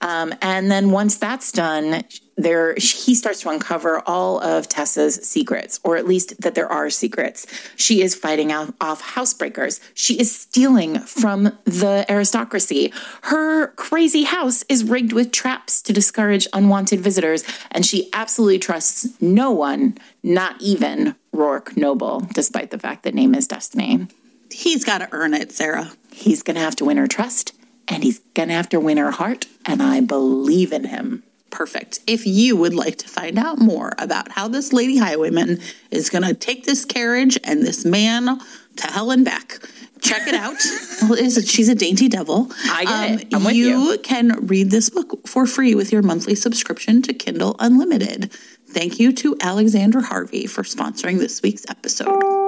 Um, 0.00 0.32
and 0.42 0.70
then 0.70 0.90
once 0.90 1.16
that's 1.16 1.50
done, 1.50 2.04
there 2.36 2.74
he 2.74 3.16
starts 3.16 3.40
to 3.40 3.48
uncover 3.48 4.00
all 4.06 4.40
of 4.40 4.68
Tessa's 4.68 5.16
secrets, 5.16 5.80
or 5.82 5.96
at 5.96 6.06
least 6.06 6.40
that 6.40 6.54
there 6.54 6.70
are 6.70 6.88
secrets. 6.88 7.46
She 7.74 8.00
is 8.00 8.14
fighting 8.14 8.52
off 8.52 9.02
housebreakers. 9.02 9.80
She 9.94 10.20
is 10.20 10.34
stealing 10.34 11.00
from 11.00 11.58
the 11.64 12.06
aristocracy. 12.08 12.92
Her 13.22 13.68
crazy 13.68 14.22
house 14.22 14.62
is 14.68 14.84
rigged 14.84 15.12
with 15.12 15.32
traps 15.32 15.82
to 15.82 15.92
discourage 15.92 16.46
unwanted 16.52 17.00
visitors, 17.00 17.42
and 17.72 17.84
she 17.84 18.08
absolutely 18.12 18.60
trusts 18.60 19.08
no 19.20 19.50
one, 19.50 19.98
not 20.22 20.60
even 20.60 21.16
Rourke 21.32 21.76
Noble, 21.76 22.20
despite 22.34 22.70
the 22.70 22.78
fact 22.78 23.02
that 23.02 23.14
name 23.14 23.34
is 23.34 23.48
destiny. 23.48 24.06
He's 24.50 24.84
got 24.84 24.98
to 24.98 25.08
earn 25.12 25.34
it, 25.34 25.52
Sarah. 25.52 25.92
He's 26.12 26.42
going 26.42 26.56
to 26.56 26.60
have 26.60 26.76
to 26.76 26.84
win 26.84 26.96
her 26.96 27.06
trust, 27.06 27.54
and 27.86 28.02
he's 28.02 28.20
going 28.34 28.48
to 28.48 28.54
have 28.54 28.68
to 28.70 28.80
win 28.80 28.96
her 28.98 29.10
heart, 29.10 29.46
and 29.64 29.82
I 29.82 30.00
believe 30.00 30.72
in 30.72 30.84
him 30.84 31.22
perfect. 31.50 32.00
If 32.06 32.26
you 32.26 32.56
would 32.56 32.74
like 32.74 32.96
to 32.98 33.08
find 33.08 33.38
out 33.38 33.58
more 33.58 33.92
about 33.98 34.32
how 34.32 34.48
this 34.48 34.72
lady 34.72 34.98
highwayman 34.98 35.60
is 35.90 36.10
going 36.10 36.24
to 36.24 36.34
take 36.34 36.64
this 36.64 36.84
carriage 36.84 37.38
and 37.44 37.62
this 37.62 37.84
man 37.84 38.38
to 38.76 38.86
hell 38.86 39.10
and 39.10 39.24
back, 39.24 39.58
check 40.00 40.22
it 40.26 40.34
out. 40.34 40.60
She's 41.46 41.68
a 41.68 41.74
dainty 41.74 42.08
devil. 42.08 42.48
I 42.66 42.84
get 42.84 43.10
um, 43.10 43.18
it. 43.18 43.34
I'm 43.34 43.54
you, 43.54 43.90
you 43.92 43.98
can 43.98 44.46
read 44.46 44.70
this 44.70 44.90
book 44.90 45.26
for 45.26 45.46
free 45.46 45.74
with 45.74 45.92
your 45.92 46.02
monthly 46.02 46.34
subscription 46.34 47.02
to 47.02 47.12
Kindle 47.12 47.56
Unlimited. 47.58 48.32
Thank 48.68 49.00
you 49.00 49.12
to 49.14 49.36
Alexandra 49.40 50.02
Harvey 50.02 50.46
for 50.46 50.62
sponsoring 50.62 51.18
this 51.18 51.42
week's 51.42 51.64
episode. 51.68 52.47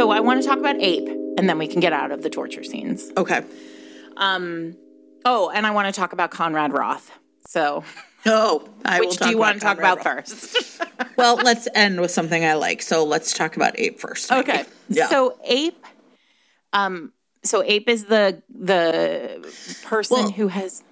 So 0.00 0.10
I 0.10 0.20
want 0.20 0.40
to 0.40 0.48
talk 0.48 0.58
about 0.58 0.76
Ape, 0.80 1.08
and 1.36 1.46
then 1.46 1.58
we 1.58 1.66
can 1.66 1.78
get 1.80 1.92
out 1.92 2.10
of 2.10 2.22
the 2.22 2.30
torture 2.30 2.64
scenes. 2.64 3.10
Okay. 3.18 3.42
Um, 4.16 4.74
oh, 5.26 5.50
and 5.50 5.66
I 5.66 5.72
want 5.72 5.94
to 5.94 6.00
talk 6.00 6.14
about 6.14 6.30
Conrad 6.30 6.72
Wroth. 6.72 7.10
So, 7.46 7.84
Oh, 8.26 8.66
I 8.82 9.00
will 9.00 9.08
which 9.08 9.18
do 9.18 9.28
you 9.28 9.36
want 9.36 9.56
to 9.56 9.60
talk 9.60 9.76
about 9.76 10.02
Wroth. 10.06 10.26
first? 10.30 10.82
Well, 11.18 11.36
let's 11.36 11.68
end 11.74 12.00
with 12.00 12.10
something 12.10 12.46
I 12.46 12.54
like. 12.54 12.80
So 12.80 13.04
let's 13.04 13.34
talk 13.34 13.56
about 13.56 13.78
Ape 13.78 14.00
first. 14.00 14.30
maybe. 14.30 14.40
Okay. 14.52 14.64
Yeah. 14.88 15.06
So 15.08 15.36
Ape, 15.44 15.84
um, 16.72 17.12
so 17.44 17.62
Ape 17.62 17.90
is 17.90 18.06
the 18.06 18.42
the 18.48 19.46
person 19.84 20.16
Well- 20.16 20.30
who 20.30 20.48
has 20.48 20.82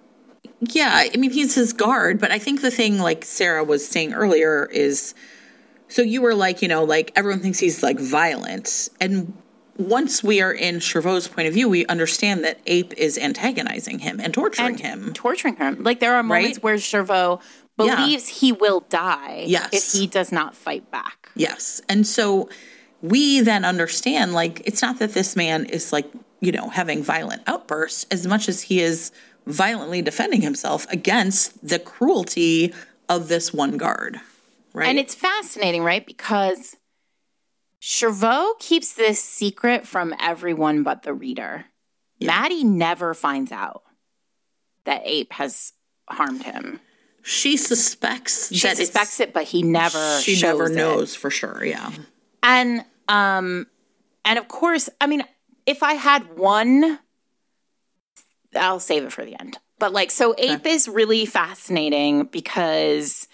Yeah, 0.61 0.90
I 0.92 1.16
mean 1.16 1.30
he's 1.30 1.54
his 1.54 1.72
guard, 1.72 2.20
but 2.20 2.30
I 2.30 2.38
think 2.38 2.61
the 2.61 2.70
thing 2.70 2.98
like 2.98 3.24
Sarah 3.24 3.64
was 3.64 3.88
saying 3.88 4.12
earlier 4.12 4.66
is 4.70 5.14
so 5.89 6.03
you 6.03 6.20
were 6.22 6.34
like, 6.34 6.62
you 6.62 6.68
know, 6.68 6.84
like 6.84 7.12
everyone 7.16 7.41
thinks 7.41 7.59
he's 7.59 7.82
like 7.82 7.99
violent. 7.99 8.89
And 9.01 9.32
once 9.76 10.22
we 10.22 10.41
are 10.43 10.53
in 10.53 10.76
Jervaulx's 10.76 11.28
point 11.28 11.49
of 11.49 11.55
view, 11.55 11.68
we 11.68 11.86
understand 11.86 12.45
that 12.45 12.59
Ape 12.66 12.93
is 12.95 13.16
antagonizing 13.16 14.01
him 14.01 14.20
and 14.20 14.34
torturing 14.34 14.70
and 14.72 14.80
him. 14.80 15.12
torturing 15.14 15.57
him. 15.57 15.82
Like 15.82 16.01
there 16.01 16.14
are 16.14 16.22
moments 16.22 16.59
Right? 16.59 16.62
where 16.64 16.74
Jervaulx 16.76 17.41
Yeah. 17.78 17.95
believes 17.97 18.26
he 18.26 18.53
will 18.53 18.80
die 18.89 19.45
Yes. 19.47 19.68
if 19.72 20.01
he 20.01 20.07
does 20.07 20.32
not 20.32 20.55
fight 20.57 20.91
back. 20.91 21.30
Yes. 21.36 21.80
And 21.89 22.07
so 22.07 22.49
we 23.03 23.41
then 23.41 23.64
understand 23.64 24.34
like 24.34 24.62
it's 24.64 24.82
not 24.82 24.99
that 24.99 25.14
this 25.14 25.36
man 25.36 25.64
is 25.66 25.93
like, 25.93 26.11
you 26.41 26.51
know, 26.51 26.68
having 26.70 27.03
violent 27.03 27.43
outbursts 27.47 28.05
as 28.11 28.26
much 28.26 28.49
as 28.49 28.62
he 28.62 28.80
is 28.80 29.12
violently 29.47 30.03
defending 30.03 30.41
himself 30.43 30.86
against 30.91 31.66
the 31.66 31.78
cruelty 31.78 32.74
of 33.09 33.28
this 33.28 33.53
one 33.55 33.76
guard. 33.76 34.20
Right. 34.72 34.88
And 34.88 34.98
it's 34.98 35.14
fascinating, 35.14 35.82
right? 35.82 36.04
Because 36.04 36.76
Jervaulx 37.80 38.58
keeps 38.60 38.92
this 38.94 39.22
secret 39.22 39.86
from 39.86 40.14
everyone 40.20 40.82
but 40.82 41.02
the 41.02 41.14
reader. 41.14 41.66
Maddie 42.20 42.64
never 42.64 43.14
finds 43.14 43.52
out 43.52 43.82
that 44.84 45.02
Ape 45.04 45.32
has 45.34 45.72
harmed 46.10 46.42
him. 46.42 46.80
she 47.22 47.56
suspects 47.56 48.48
She 48.52 48.58
suspects 48.74 49.20
it, 49.20 49.32
but 49.32 49.44
he 49.44 49.62
never 49.62 50.20
she 50.20 50.40
never 50.40 50.64
it. 50.66 50.74
knows 50.74 51.14
for 51.14 51.30
sure. 51.30 51.64
Yeah. 51.64 51.92
And 52.42 52.84
um 53.08 53.66
and 54.24 54.38
of 54.38 54.48
course, 54.48 54.88
I 55.00 55.06
mean, 55.06 55.22
if 55.66 55.82
I 55.82 55.94
had 55.94 56.36
one 56.36 56.98
I'll 58.56 58.80
save 58.80 59.04
it 59.04 59.12
for 59.12 59.24
the 59.24 59.38
end. 59.40 59.58
But 59.78 59.92
like 59.92 60.10
so 60.10 60.34
Ape 60.36 60.66
is 60.66 60.88
really 60.88 61.24
fascinating 61.26 62.24
because 62.24 63.28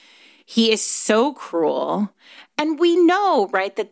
he 0.45 0.71
is 0.73 0.83
so 0.85 1.33
cruel 1.33 2.11
and 2.59 2.79
we 2.79 2.97
know, 2.97 3.49
right, 3.49 3.75
that 3.77 3.91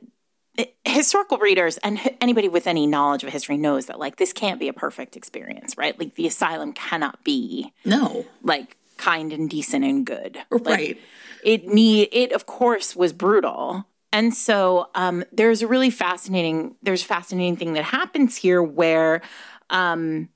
historical 0.84 1.38
readers 1.38 1.78
and 1.78 1.98
anybody 2.20 2.48
with 2.48 2.66
any 2.66 2.86
knowledge 2.86 3.24
of 3.24 3.30
history 3.32 3.56
knows 3.56 3.86
that 3.86 3.98
like 3.98 4.16
this 4.16 4.32
can't 4.32 4.60
be 4.60 4.68
a 4.68 4.72
perfect 4.72 5.16
experience, 5.16 5.76
right? 5.78 5.98
Like 5.98 6.14
the 6.14 6.26
asylum 6.26 6.72
cannot 6.72 7.24
be 7.24 7.72
No. 7.84 8.26
like 8.42 8.76
kind 8.98 9.32
and 9.32 9.48
decent 9.48 9.84
and 9.84 10.04
good. 10.06 10.38
Like, 10.50 10.64
right. 10.66 11.00
it 11.42 11.66
need 11.66 12.08
it 12.12 12.32
of 12.32 12.46
course 12.46 12.94
was 12.94 13.12
brutal 13.12 13.84
and 14.12 14.34
so 14.34 14.90
um, 14.94 15.24
there's 15.32 15.62
a 15.62 15.66
really 15.66 15.90
fascinating 15.90 16.76
there's 16.82 17.02
a 17.02 17.06
fascinating 17.06 17.56
thing 17.56 17.72
that 17.72 17.82
happens 17.84 18.36
here 18.36 18.62
where 18.62 19.22
um, 19.70 20.28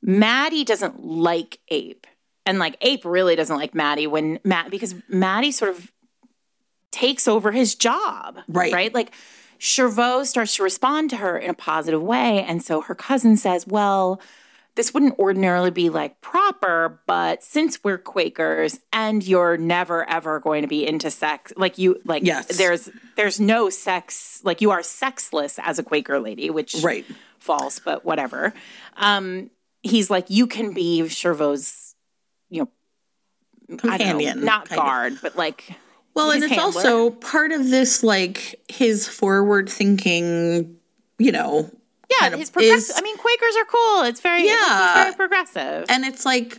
maddie 0.00 0.64
doesn't 0.64 1.04
like 1.04 1.58
ape 1.68 2.06
and 2.46 2.58
like 2.58 2.76
ape 2.80 3.04
really 3.04 3.36
doesn't 3.36 3.56
like 3.56 3.74
maddie 3.74 4.06
when 4.06 4.38
matt 4.44 4.70
because 4.70 4.94
maddie 5.08 5.52
sort 5.52 5.70
of 5.70 5.90
takes 6.90 7.26
over 7.26 7.50
his 7.52 7.74
job 7.74 8.38
Right. 8.48 8.72
right 8.72 8.94
like 8.94 9.12
Jervaulx 9.60 10.26
starts 10.26 10.56
to 10.56 10.62
respond 10.62 11.10
to 11.10 11.16
her 11.16 11.38
in 11.38 11.48
a 11.50 11.54
positive 11.54 12.02
way 12.02 12.42
and 12.44 12.62
so 12.62 12.80
her 12.82 12.94
cousin 12.94 13.36
says 13.36 13.66
well 13.66 14.20
this 14.76 14.92
wouldn't 14.92 15.16
ordinarily 15.20 15.70
be 15.70 15.88
like 15.88 16.20
proper, 16.20 17.00
but 17.06 17.44
since 17.44 17.84
we're 17.84 17.96
Quakers 17.96 18.80
and 18.92 19.22
you're 19.24 19.56
never 19.56 20.04
ever 20.10 20.40
going 20.40 20.62
to 20.62 20.66
be 20.68 20.84
into 20.84 21.12
sex, 21.12 21.52
like 21.56 21.78
you 21.78 22.00
like 22.04 22.24
Yes. 22.24 22.56
there's 22.58 22.90
there's 23.14 23.38
no 23.38 23.70
sex 23.70 24.40
like 24.42 24.60
you 24.60 24.72
are 24.72 24.82
sexless 24.82 25.60
as 25.62 25.78
a 25.78 25.84
Quaker 25.84 26.18
lady, 26.18 26.50
which 26.50 26.74
Right. 26.82 27.04
false, 27.38 27.78
but 27.78 28.04
whatever. 28.04 28.52
Um 28.96 29.48
he's 29.84 30.10
like, 30.10 30.28
you 30.28 30.48
can 30.48 30.72
be 30.74 31.02
Jervaulx's, 31.02 31.83
you 32.50 32.62
know, 32.62 32.68
I 33.68 33.68
don't 33.68 33.82
know, 33.82 33.90
Companion, 33.90 34.44
not 34.44 34.68
kind 34.68 34.80
of. 34.80 34.86
guard, 34.86 35.18
but 35.22 35.36
like 35.36 35.74
Well, 36.14 36.30
and 36.30 36.42
it's 36.42 36.52
handler. 36.52 36.64
also 36.66 37.10
part 37.10 37.52
of 37.52 37.70
this, 37.70 38.02
like 38.02 38.60
his 38.68 39.08
forward 39.08 39.68
thinking, 39.68 40.76
you 41.18 41.32
know, 41.32 41.70
yeah, 42.20 42.36
his 42.36 42.50
progressive. 42.50 42.96
I 42.98 43.02
mean, 43.02 43.16
Quakers 43.16 43.56
are 43.56 43.64
cool. 43.64 44.02
It's 44.04 44.20
very 44.20 44.46
Yeah. 44.46 44.54
it's 44.90 45.04
very 45.04 45.14
progressive. 45.14 45.86
and 45.88 46.04
it's 46.04 46.24
like 46.24 46.58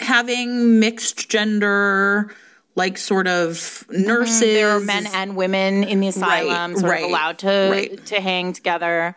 having 0.00 0.80
mixed 0.80 1.28
gender, 1.30 2.34
like 2.74 2.98
sort 2.98 3.26
of 3.28 3.84
nurses. 3.90 4.42
Mm-hmm. 4.42 4.54
there 4.54 4.70
are 4.70 4.80
men 4.80 5.06
and 5.06 5.36
women 5.36 5.84
in 5.84 6.00
the 6.00 6.08
asylum 6.08 6.76
sort 6.76 6.90
right, 6.90 7.04
of 7.04 7.10
allowed 7.10 7.38
to 7.38 7.68
right. 7.70 8.06
to 8.06 8.20
hang 8.20 8.52
together 8.52 9.14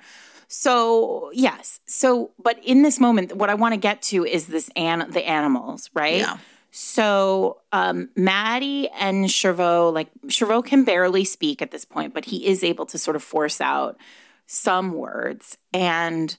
so 0.55 1.31
yes 1.33 1.79
so 1.87 2.29
but 2.37 2.63
in 2.63 2.83
this 2.83 2.99
moment 2.99 3.35
what 3.35 3.49
i 3.49 3.55
want 3.55 3.73
to 3.73 3.79
get 3.79 4.03
to 4.03 4.23
is 4.23 4.45
this 4.47 4.69
an 4.75 5.09
the 5.09 5.27
animals 5.27 5.89
right 5.95 6.17
Yeah. 6.19 6.37
so 6.69 7.57
um 7.71 8.09
maddie 8.15 8.87
and 8.89 9.25
Jervaulx, 9.25 9.93
like 9.95 10.09
Jervaulx 10.27 10.65
can 10.67 10.83
barely 10.83 11.25
speak 11.25 11.63
at 11.63 11.71
this 11.71 11.85
point 11.85 12.13
but 12.13 12.25
he 12.25 12.45
is 12.45 12.63
able 12.63 12.85
to 12.87 12.99
sort 12.99 13.15
of 13.15 13.23
force 13.23 13.59
out 13.59 13.97
some 14.45 14.93
words 14.93 15.57
and 15.73 16.37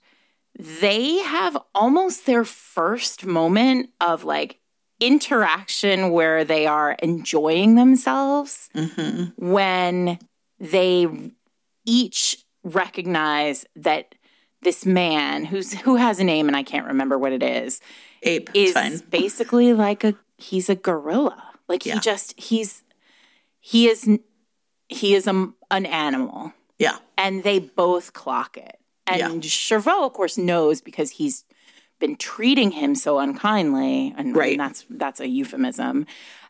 they 0.56 1.16
have 1.18 1.58
almost 1.74 2.24
their 2.26 2.44
first 2.44 3.26
moment 3.26 3.90
of 4.00 4.22
like 4.22 4.60
interaction 5.00 6.10
where 6.10 6.44
they 6.44 6.66
are 6.68 6.92
enjoying 7.02 7.74
themselves 7.74 8.70
Mhm. 8.76 9.32
when 9.36 10.20
they 10.60 11.08
each 11.84 12.43
recognize 12.64 13.64
that 13.76 14.14
this 14.62 14.84
man 14.86 15.44
who's 15.44 15.74
who 15.80 15.96
has 15.96 16.18
a 16.18 16.24
name 16.24 16.48
and 16.48 16.56
I 16.56 16.62
can't 16.62 16.86
remember 16.86 17.18
what 17.18 17.32
it 17.32 17.42
is 17.42 17.80
Ape. 18.22 18.50
Is 18.54 19.02
basically 19.02 19.72
like 19.74 20.02
a 20.04 20.14
he's 20.38 20.68
a 20.70 20.74
gorilla 20.74 21.42
like 21.68 21.84
Yeah. 21.84 21.94
he 21.94 22.00
just 22.00 22.38
he's 22.40 22.82
he 23.60 23.88
is 23.88 24.08
he 24.88 25.14
is 25.14 25.26
a, 25.26 25.48
an 25.70 25.86
animal 25.86 26.52
Yeah. 26.78 26.96
and 27.18 27.42
they 27.44 27.58
both 27.58 28.12
clock 28.14 28.56
it. 28.56 28.78
And 29.06 29.18
Yeah. 29.44 29.50
Jervaulx, 29.50 30.06
of 30.06 30.12
course, 30.14 30.38
knows 30.38 30.80
because 30.80 31.10
he's 31.12 31.44
been 32.00 32.16
treating 32.16 32.70
him 32.72 32.94
so 32.94 33.18
unkindly, 33.18 34.14
and 34.16 34.34
Right. 34.34 34.56
that's 34.58 34.84
that's 34.90 35.20
a 35.20 35.28
euphemism. 35.28 36.06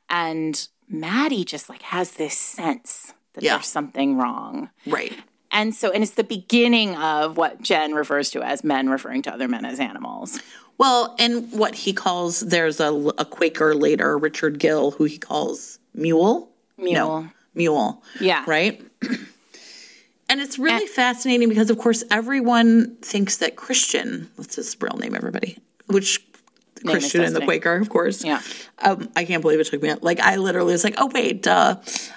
And 0.08 0.68
Maddie 0.88 1.44
just 1.44 1.68
like 1.68 1.82
has 1.82 2.12
this 2.12 2.36
sense 2.38 3.12
that 3.34 3.42
Yeah. 3.44 3.54
there's 3.54 3.66
something 3.66 4.16
wrong. 4.16 4.70
Right. 4.86 5.12
And 5.54 5.74
so, 5.74 5.90
and 5.90 6.02
it's 6.02 6.12
the 6.12 6.24
beginning 6.24 6.96
of 6.96 7.38
what 7.38 7.62
Jen 7.62 7.94
refers 7.94 8.30
to 8.32 8.42
as 8.42 8.64
men 8.64 8.90
referring 8.90 9.22
to 9.22 9.32
other 9.32 9.48
men 9.48 9.64
as 9.64 9.80
animals. 9.80 10.40
Well, 10.76 11.14
and 11.20 11.50
what 11.52 11.76
he 11.76 11.92
calls 11.92 12.40
there's 12.40 12.80
a, 12.80 12.92
a 13.16 13.24
Quaker 13.24 13.74
later, 13.74 14.18
Richard 14.18 14.58
Gill, 14.58 14.90
who 14.90 15.04
he 15.04 15.16
calls 15.16 15.78
mule. 15.94 16.50
Mule. 16.76 17.22
No, 17.22 17.30
mule. 17.54 18.02
Yeah. 18.20 18.44
Right. 18.46 18.82
And 20.26 20.40
it's 20.40 20.58
really 20.58 20.86
fascinating 20.86 21.50
because, 21.50 21.68
of 21.68 21.76
course, 21.76 22.02
everyone 22.10 22.96
thinks 23.02 23.36
that 23.36 23.56
Christian, 23.56 24.30
what's 24.36 24.56
his 24.56 24.74
real 24.80 24.96
name, 24.96 25.14
everybody? 25.14 25.58
Which 25.86 26.26
Christian 26.84 27.22
and 27.22 27.36
the 27.36 27.42
Quaker, 27.42 27.76
of 27.76 27.90
course. 27.90 28.24
Yeah. 28.24 28.40
Um, 28.78 29.10
I 29.14 29.26
can't 29.26 29.42
believe 29.42 29.60
it 29.60 29.66
took 29.66 29.82
me. 29.82 29.92
Like, 30.00 30.20
I 30.20 30.36
literally 30.36 30.72
was 30.72 30.82
like, 30.82 30.94
oh, 30.96 31.10
wait, 31.12 31.42
duh. 31.42 31.76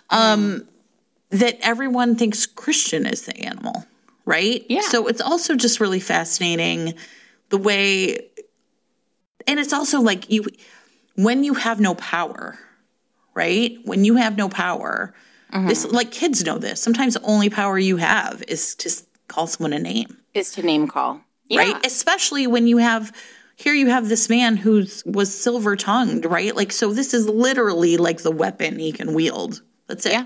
Um, 0.10 0.68
that 1.30 1.58
everyone 1.62 2.16
thinks 2.16 2.46
Christian 2.46 3.06
is 3.06 3.26
the 3.26 3.38
animal, 3.38 3.86
right? 4.26 4.66
Yeah. 4.70 4.82
So 4.82 5.08
it's 5.08 5.22
also 5.22 5.56
just 5.56 5.80
really 5.80 6.00
fascinating 6.00 6.94
the 7.50 7.58
way, 7.58 8.30
and 9.46 9.60
it's 9.60 9.74
also 9.74 10.02
like 10.02 10.30
you, 10.30 10.46
when 11.16 11.44
you 11.44 11.54
have 11.54 11.80
no 11.80 11.96
power, 11.96 12.58
right? 13.34 13.78
When 13.84 14.06
you 14.06 14.16
have 14.16 14.38
no 14.38 14.50
power, 14.50 15.14
mm-hmm. 15.54 15.68
this 15.68 15.86
like 15.86 16.12
kids 16.12 16.46
know 16.46 16.58
this. 16.58 16.82
Sometimes 16.82 17.16
the 17.16 17.22
only 17.24 17.50
power 17.50 17.78
you 17.78 17.98
have 17.98 18.44
is 18.48 18.76
to 18.76 18.92
call 19.28 19.48
someone 19.48 19.74
a 19.74 19.80
name, 19.80 20.18
Is 20.34 20.52
to 20.54 20.64
name 20.64 20.88
call. 20.88 21.22
Yeah. 21.50 21.62
right? 21.62 21.86
Especially 21.86 22.48
when 22.48 22.68
you 22.68 22.78
have 22.78 23.14
here 23.56 23.74
you 23.74 23.88
have 23.88 24.08
this 24.08 24.30
man 24.30 24.56
who's 24.56 25.04
was 25.06 25.36
silver 25.36 25.76
tongued, 25.76 26.26
right? 26.26 26.56
Like 26.56 26.72
so 26.72 26.94
this 26.94 27.14
is 27.14 27.28
literally 27.28 27.98
like 27.98 28.22
the 28.22 28.32
weapon 28.32 28.80
he 28.80 28.92
can 28.92 29.14
wield. 29.14 29.62
That's 29.88 30.06
it. 30.06 30.14
Yeah. 30.14 30.26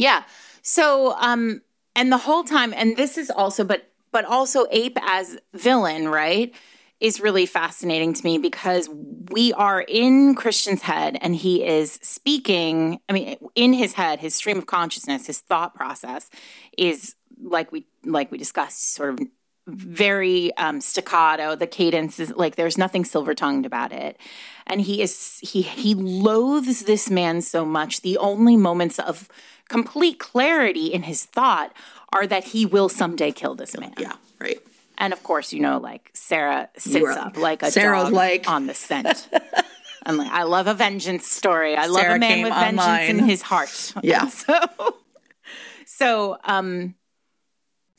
Yeah. 0.00 0.22
So, 0.62 1.14
um, 1.18 1.60
and 1.94 2.10
the 2.10 2.16
whole 2.16 2.42
time, 2.42 2.72
and 2.74 2.96
this 2.96 3.18
is 3.18 3.30
also, 3.30 3.64
but 3.64 3.86
but 4.12 4.24
also 4.24 4.66
Ape 4.70 4.98
as 5.02 5.38
villain, 5.52 6.08
right? 6.08 6.54
is 7.00 7.18
really 7.18 7.46
fascinating 7.46 8.12
to 8.12 8.22
me 8.22 8.36
because 8.36 8.86
we 9.30 9.54
are 9.54 9.80
in 9.80 10.34
Christian's 10.34 10.82
head 10.82 11.16
and 11.22 11.34
he 11.34 11.64
is 11.64 11.98
speaking. 12.02 13.00
I 13.08 13.14
mean, 13.14 13.36
in 13.54 13.72
his 13.72 13.94
head, 13.94 14.20
his 14.20 14.34
stream 14.34 14.58
of 14.58 14.66
consciousness, 14.66 15.26
his 15.26 15.40
thought 15.40 15.74
process 15.74 16.28
is 16.76 17.16
like 17.42 17.72
we 17.72 17.86
like 18.04 18.30
we 18.30 18.36
discussed, 18.36 18.92
sort 18.92 19.14
of 19.14 19.20
very 19.66 20.54
um, 20.58 20.82
staccato. 20.82 21.56
The 21.56 21.66
cadence 21.66 22.20
is 22.20 22.34
like 22.36 22.56
there's 22.56 22.76
nothing 22.76 23.06
silver 23.06 23.34
tongued 23.34 23.64
about 23.64 23.92
it, 23.92 24.18
and 24.66 24.80
he 24.82 25.00
is 25.00 25.38
he 25.42 25.62
he 25.62 25.94
loathes 25.94 26.84
this 26.84 27.08
man 27.08 27.40
so 27.40 27.64
much. 27.64 28.02
The 28.02 28.18
only 28.18 28.56
moments 28.56 28.98
of 28.98 29.26
complete 29.70 30.18
clarity 30.18 30.88
in 30.88 31.04
his 31.04 31.24
thought 31.24 31.72
are 32.12 32.26
that 32.26 32.44
he 32.44 32.66
will 32.66 32.90
someday 32.90 33.32
kill 33.32 33.54
this 33.54 33.78
man. 33.78 33.94
Yeah, 33.96 34.12
right. 34.38 34.58
And 34.98 35.14
of 35.14 35.22
course, 35.22 35.52
you 35.54 35.60
know, 35.60 35.78
like 35.78 36.10
Sarah 36.12 36.68
sits 36.76 37.16
up 37.16 37.38
like 37.38 37.62
a 37.62 37.70
Sarah's 37.70 38.04
dog 38.04 38.12
like- 38.12 38.50
on 38.50 38.66
the 38.66 38.74
scent. 38.74 39.28
I'm 40.06 40.16
like, 40.16 40.30
I 40.30 40.44
love 40.44 40.66
a 40.66 40.74
vengeance 40.74 41.26
story. 41.26 41.76
I 41.76 41.86
love 41.86 42.00
Sarah 42.02 42.16
a 42.16 42.18
man 42.18 42.42
with 42.42 42.54
vengeance 42.54 43.10
in 43.10 43.18
his 43.28 43.42
heart. 43.42 43.94
Yeah. 44.02 44.28
So, 44.46 44.96
so, 45.86 46.38
um, 46.44 46.94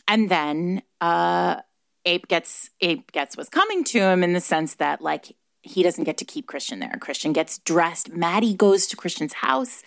and 0.08 0.30
then 0.30 0.82
uh, 1.00 1.62
Ape 2.06 2.28
gets 2.28 2.72
Ape 2.82 3.12
gets 3.12 3.38
what's 3.38 3.50
coming 3.50 3.84
to 3.86 4.00
him 4.00 4.24
in 4.24 4.34
the 4.34 4.42
sense 4.42 4.76
that 4.76 5.02
like 5.02 5.36
he 5.62 5.84
doesn't 5.84 6.06
get 6.06 6.18
to 6.18 6.26
keep 6.26 6.48
Christian 6.48 6.80
there. 6.80 6.92
Christian 7.00 7.34
gets 7.34 7.60
dressed. 7.60 8.12
Maddie 8.12 8.56
goes 8.56 8.88
to 8.88 8.96
Christian's 8.98 9.34
house 9.34 9.84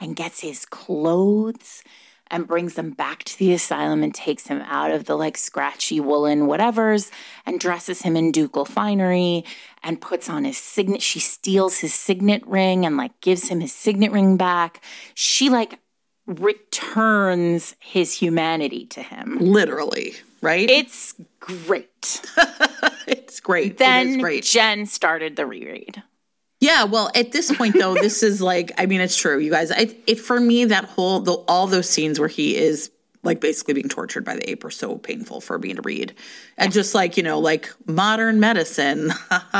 and 0.00 0.16
gets 0.16 0.40
his 0.40 0.64
clothes 0.64 1.82
and 2.30 2.46
brings 2.46 2.74
them 2.74 2.90
back 2.90 3.24
to 3.24 3.38
the 3.38 3.52
asylum 3.52 4.02
and 4.02 4.14
takes 4.14 4.46
him 4.46 4.60
out 4.62 4.90
of 4.90 5.04
the 5.04 5.16
like 5.16 5.36
scratchy 5.36 6.00
woolen 6.00 6.46
whatevers 6.46 7.10
and 7.46 7.60
dresses 7.60 8.02
him 8.02 8.16
in 8.16 8.32
ducal 8.32 8.64
finery 8.64 9.44
and 9.82 10.00
puts 10.00 10.28
on 10.28 10.44
his 10.44 10.58
signet. 10.58 11.02
She 11.02 11.20
steals 11.20 11.78
his 11.78 11.94
signet 11.94 12.46
ring 12.46 12.84
and 12.84 12.96
like 12.96 13.18
gives 13.20 13.48
him 13.48 13.60
his 13.60 13.72
signet 13.72 14.12
ring 14.12 14.36
back. 14.36 14.82
She 15.14 15.48
like 15.48 15.78
returns 16.26 17.74
his 17.80 18.12
humanity 18.14 18.86
to 18.86 19.02
him. 19.02 19.38
Literally, 19.40 20.14
right? 20.42 20.68
It's 20.68 21.14
great. 21.40 22.22
it's 23.06 23.40
great. 23.40 23.72
it 23.72 23.78
Then 23.78 24.18
great. 24.18 24.44
Jen 24.44 24.84
started 24.86 25.36
the 25.36 25.46
reread. 25.46 26.02
Yeah, 26.60 26.84
well, 26.84 27.10
at 27.14 27.32
this 27.32 27.54
point 27.56 27.74
though, 27.78 27.94
this 27.94 28.22
is 28.30 28.40
like 28.42 28.72
I 28.78 28.86
mean, 28.86 29.00
it's 29.00 29.16
true, 29.16 29.38
you 29.38 29.50
guys. 29.50 29.70
It, 29.70 29.96
it 30.06 30.20
for 30.20 30.40
me 30.40 30.64
that 30.66 30.84
whole 30.84 31.20
the, 31.20 31.32
all 31.48 31.66
those 31.66 31.88
scenes 31.88 32.18
where 32.18 32.28
he 32.28 32.56
is 32.56 32.90
like 33.24 33.40
basically 33.40 33.74
being 33.74 33.88
tortured 33.88 34.24
by 34.24 34.34
the 34.36 34.48
ape 34.48 34.64
are 34.64 34.70
so 34.70 34.96
painful 34.96 35.40
for 35.40 35.58
me 35.58 35.74
to 35.74 35.82
read, 35.82 36.14
and 36.56 36.72
just 36.72 36.94
like 36.94 37.16
you 37.16 37.22
know, 37.22 37.38
like 37.38 37.72
modern 37.86 38.40
medicine. 38.40 39.10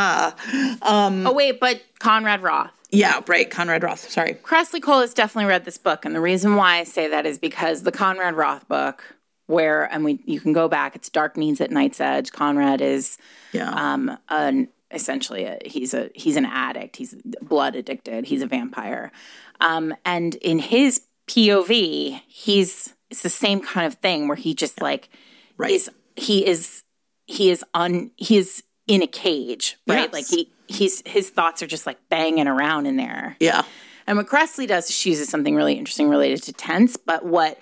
Oh 0.82 1.32
wait, 1.34 1.60
but 1.60 1.82
Conrad 1.98 2.42
Wroth. 2.42 2.70
yeah, 2.90 3.20
right. 3.26 3.50
Conrad 3.50 3.82
Wroth. 3.82 4.08
Sorry. 4.10 4.34
Kresley 4.34 4.80
Cole 4.82 5.00
has 5.00 5.14
definitely 5.14 5.48
read 5.48 5.64
this 5.64 5.78
book, 5.78 6.04
and 6.04 6.14
the 6.14 6.20
reason 6.20 6.54
why 6.56 6.78
I 6.78 6.84
say 6.84 7.08
that 7.08 7.26
is 7.26 7.38
because 7.38 7.82
the 7.82 7.92
Conrad 7.92 8.34
Wroth 8.34 8.66
book, 8.68 9.04
where 9.46 9.84
and 9.92 10.04
we 10.04 10.20
you 10.24 10.40
can 10.40 10.52
go 10.52 10.68
back, 10.68 10.94
it's 10.96 11.08
Dark 11.08 11.36
Needs 11.36 11.60
at 11.60 11.70
Night's 11.70 12.00
Edge. 12.00 12.32
Conrad 12.32 12.80
is 12.80 13.18
Yeah. 13.52 13.70
um 13.70 14.16
an 14.28 14.68
essentially 14.90 15.44
a, 15.44 15.58
he's 15.64 15.94
a 15.94 16.10
he's 16.14 16.36
an 16.36 16.44
addict. 16.46 16.96
He's 16.96 17.14
blood 17.42 17.76
addicted. 17.76 18.24
He's 18.26 18.42
a 18.42 18.46
vampire, 18.46 19.12
um, 19.60 19.94
and 20.04 20.34
in 20.36 20.58
his 20.58 21.02
POV, 21.28 22.20
he's 22.26 22.94
it's 23.10 23.22
the 23.22 23.28
same 23.28 23.60
kind 23.60 23.86
of 23.86 23.94
thing 23.94 24.28
where 24.28 24.36
he 24.36 24.54
just 24.54 24.80
like 24.82 25.08
Right. 25.56 25.70
is 25.72 25.90
he 26.16 26.46
is 26.46 26.84
he 27.26 27.50
is 27.50 27.64
on 27.74 28.10
he 28.16 28.36
is 28.38 28.62
in 28.86 29.02
a 29.02 29.06
cage, 29.06 29.76
right? 29.86 30.10
Yes. 30.10 30.12
Like 30.12 30.26
he 30.28 30.50
he's 30.68 31.02
his 31.06 31.30
thoughts 31.30 31.62
are 31.62 31.66
just 31.66 31.86
like 31.86 31.98
banging 32.08 32.46
around 32.46 32.86
in 32.86 32.96
there. 32.96 33.36
yeah. 33.40 33.62
And 34.06 34.16
what 34.16 34.26
Kresley 34.26 34.66
does 34.66 34.90
she 34.90 35.10
uses 35.10 35.28
something 35.28 35.54
really 35.54 35.74
interesting 35.74 36.08
related 36.08 36.42
to 36.44 36.52
tense, 36.52 36.96
but 36.96 37.24
what 37.26 37.58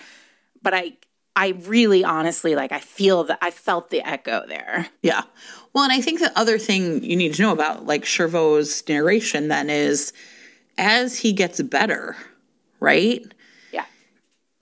but 0.62 0.74
I 0.74 0.92
I 1.34 1.48
really 1.66 2.04
honestly 2.04 2.54
like 2.54 2.70
I 2.72 2.80
feel 2.80 3.24
that 3.24 3.38
I 3.42 3.50
felt 3.50 3.90
the 3.90 4.02
echo 4.06 4.44
there. 4.46 4.86
Yeah. 5.02 5.22
Well, 5.76 5.84
and 5.84 5.92
I 5.92 6.00
think 6.00 6.20
the 6.20 6.32
other 6.38 6.56
thing 6.56 7.04
you 7.04 7.16
need 7.16 7.34
to 7.34 7.42
know 7.42 7.52
about 7.52 7.84
like 7.84 8.04
Jervaulx's 8.04 8.88
narration 8.88 9.48
then 9.48 9.68
is 9.68 10.14
as 10.78 11.18
he 11.18 11.34
gets 11.34 11.60
better, 11.60 12.16
right? 12.80 13.22
Yeah. 13.72 13.84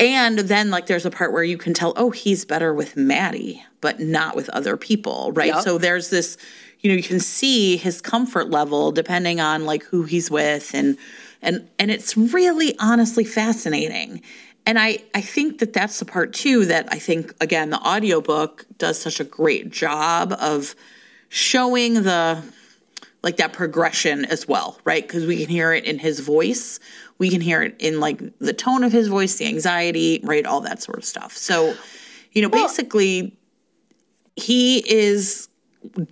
And 0.01 0.41
then 0.41 0.71
like 0.71 0.87
there's 0.87 1.07
a 1.07 1.13
part 1.13 1.33
where 1.33 1.45
you 1.45 1.57
can 1.57 1.73
tell, 1.73 1.93
oh, 1.97 2.11
he's 2.11 2.45
better 2.45 2.75
with 2.75 2.97
Maddie, 2.97 3.65
but 3.81 4.01
not 4.01 4.35
with 4.35 4.49
other 4.49 4.77
people, 4.77 5.31
right? 5.37 5.55
Yep. 5.55 5.63
So 5.63 5.79
there's 5.79 6.11
this, 6.11 6.37
you 6.81 6.91
know, 6.91 6.97
you 6.97 7.03
can 7.05 7.21
see 7.21 7.77
his 7.77 8.01
comfort 8.01 8.51
level 8.51 8.91
depending 8.91 9.39
on 9.39 9.67
like 9.67 9.85
who 9.85 10.03
he's 10.03 10.33
with 10.33 10.75
and 10.75 10.99
and 11.41 11.69
and 11.79 11.93
it's 11.93 12.17
really 12.17 12.75
honestly 12.81 13.23
fascinating. 13.23 14.21
And 14.67 14.81
I 14.81 14.99
I 15.15 15.21
think 15.21 15.61
that 15.61 15.75
that's 15.75 16.01
the 16.01 16.07
part 16.07 16.33
too 16.33 16.65
that 16.65 16.89
I 16.91 16.99
think 16.99 17.33
again 17.41 17.71
the 17.71 17.79
audiobook 17.79 18.67
does 18.79 18.99
such 18.99 19.21
a 19.21 19.25
great 19.25 19.71
job 19.71 20.33
of 20.41 20.75
showing 21.35 21.95
the 21.95 22.41
like 23.25 23.39
that 23.39 23.53
progression 23.53 24.25
as 24.27 24.47
well, 24.47 24.79
right? 24.85 25.03
Because 25.03 25.27
we 25.27 25.37
can 25.37 25.49
hear 25.49 25.73
it 25.73 25.85
in 25.85 25.99
his 25.99 26.21
voice. 26.21 26.79
We 27.19 27.29
can 27.29 27.41
hear 27.41 27.61
it 27.61 27.75
in 27.81 27.99
like 27.99 28.21
the 28.39 28.53
tone 28.53 28.85
of 28.85 28.93
his 28.93 29.09
voice, 29.09 29.35
the 29.35 29.47
anxiety, 29.47 30.21
right? 30.23 30.47
All 30.47 30.61
that 30.61 30.81
sort 30.81 30.99
of 30.99 31.05
stuff. 31.05 31.37
So, 31.37 31.75
you 32.31 32.41
know, 32.41 32.49
basically, 32.49 33.37
he 34.37 34.79
is 34.89 35.49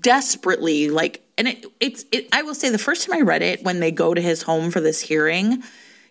desperately 0.01 0.91
like, 0.91 1.23
and 1.39 1.47
it, 1.47 1.66
it's, 1.79 2.05
it, 2.11 2.29
I 2.33 2.43
will 2.43 2.55
say 2.57 2.70
the 2.70 2.79
first 2.79 3.07
time 3.07 3.16
I 3.16 3.20
read 3.20 3.43
it, 3.43 3.62
when 3.62 3.79
they 3.79 3.93
go 3.93 4.14
to 4.14 4.20
his 4.20 4.43
home 4.43 4.73
for 4.73 4.81
this 4.81 5.01
hearing, 5.01 5.62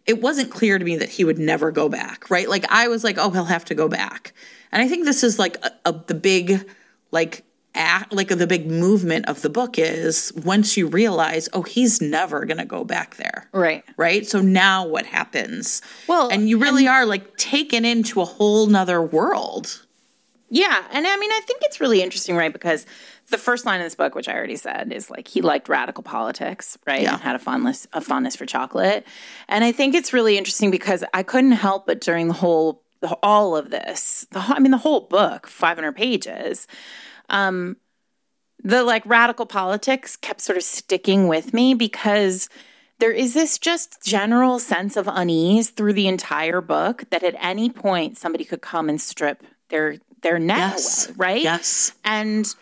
it 0.06 0.22
wasn't 0.22 0.52
clear 0.52 0.80
to 0.80 0.86
me 0.86 0.96
that 0.98 1.10
he 1.10 1.26
would 1.26 1.38
never 1.38 1.70
go 1.72 1.90
back, 1.90 2.30
right? 2.30 2.48
Like, 2.48 2.66
I 2.72 2.88
was 2.88 3.04
like, 3.04 3.18
oh, 3.18 3.30
he'll 3.32 3.44
have 3.44 3.66
to 3.66 3.76
go 3.76 3.90
back. 3.90 4.34
And 4.72 4.82
I 4.82 4.88
think 4.88 5.04
this 5.04 5.22
is 5.22 5.38
like 5.38 5.58
a, 5.66 5.72
a, 5.90 5.92
the 6.08 6.14
big, 6.14 6.66
like, 7.12 7.44
act, 7.76 8.14
like 8.14 8.28
the 8.28 8.48
big 8.48 8.70
movement 8.70 9.28
of 9.28 9.42
the 9.42 9.50
book 9.50 9.80
is 9.80 10.34
once 10.36 10.76
you 10.76 10.88
realize, 10.88 11.48
oh, 11.54 11.64
he's 11.64 12.02
never 12.02 12.46
going 12.46 12.58
to 12.58 12.66
go 12.66 12.84
back 12.84 13.16
there. 13.16 13.48
Right. 13.54 13.84
Right. 13.98 14.28
So 14.28 14.42
now 14.42 14.86
what 14.86 15.06
happens? 15.06 15.82
Well, 16.08 16.30
and 16.30 16.50
you 16.50 16.58
really 16.58 16.88
are 16.88 17.06
like 17.06 17.38
taken 17.38 17.86
into 17.86 18.22
a 18.22 18.26
whole 18.26 18.68
nother 18.68 19.02
world. 19.02 19.86
Yeah, 20.54 20.84
and 20.92 21.08
I 21.08 21.16
mean, 21.16 21.32
I 21.32 21.40
think 21.48 21.62
it's 21.64 21.80
really 21.80 22.02
interesting, 22.02 22.36
right? 22.36 22.52
Because 22.52 22.86
the 23.30 23.38
first 23.38 23.66
line 23.66 23.80
of 23.80 23.86
this 23.86 23.96
book, 23.96 24.16
which 24.16 24.28
I 24.28 24.34
already 24.34 24.58
said, 24.58 24.92
is 24.92 25.10
like 25.10 25.30
he 25.30 25.42
liked 25.42 25.70
radical 25.70 26.04
politics, 26.04 26.78
right? 26.86 27.02
Yeah. 27.02 27.14
And 27.14 27.22
had 27.22 27.38
a 27.38 27.40
fondness 27.40 27.88
a 27.94 28.02
fondness 28.02 28.36
for 28.36 28.46
chocolate, 28.46 29.08
and 29.48 29.64
I 29.64 29.72
think 29.72 29.96
it's 29.96 30.12
really 30.12 30.38
interesting 30.38 30.70
because 30.70 31.06
I 31.14 31.24
couldn't 31.24 31.54
help 31.54 31.88
but 31.88 32.02
during 32.02 32.28
the 32.28 32.34
whole 32.34 32.84
the, 33.00 33.18
all 33.24 33.56
of 33.56 33.70
this, 33.70 34.28
the 34.32 34.40
I 34.40 34.60
mean, 34.60 34.72
the 34.72 34.78
whole 34.78 35.02
book, 35.02 35.48
five 35.48 35.78
hundred 35.78 35.94
pages, 35.94 36.68
um, 37.32 37.78
the 38.64 38.84
like 38.84 39.04
radical 39.08 39.48
politics 39.48 40.16
kept 40.16 40.42
sort 40.42 40.58
of 40.58 40.64
sticking 40.64 41.28
with 41.28 41.54
me 41.54 41.74
because 41.74 42.48
there 43.00 43.12
is 43.12 43.34
this 43.34 43.58
just 43.58 44.04
general 44.04 44.60
sense 44.60 44.96
of 44.96 45.10
unease 45.12 45.72
through 45.72 45.94
the 45.94 46.08
entire 46.08 46.62
book 46.62 47.06
that 47.10 47.24
at 47.24 47.36
any 47.40 47.70
point 47.70 48.18
somebody 48.20 48.46
could 48.46 48.62
come 48.62 48.88
and 48.90 49.02
strip 49.02 49.44
their 49.70 49.98
their 50.22 50.38
neck 50.38 50.58
Yes. 50.74 51.08
away, 51.08 51.16
right? 51.18 51.42
Yes. 51.42 51.94
And 52.06 52.54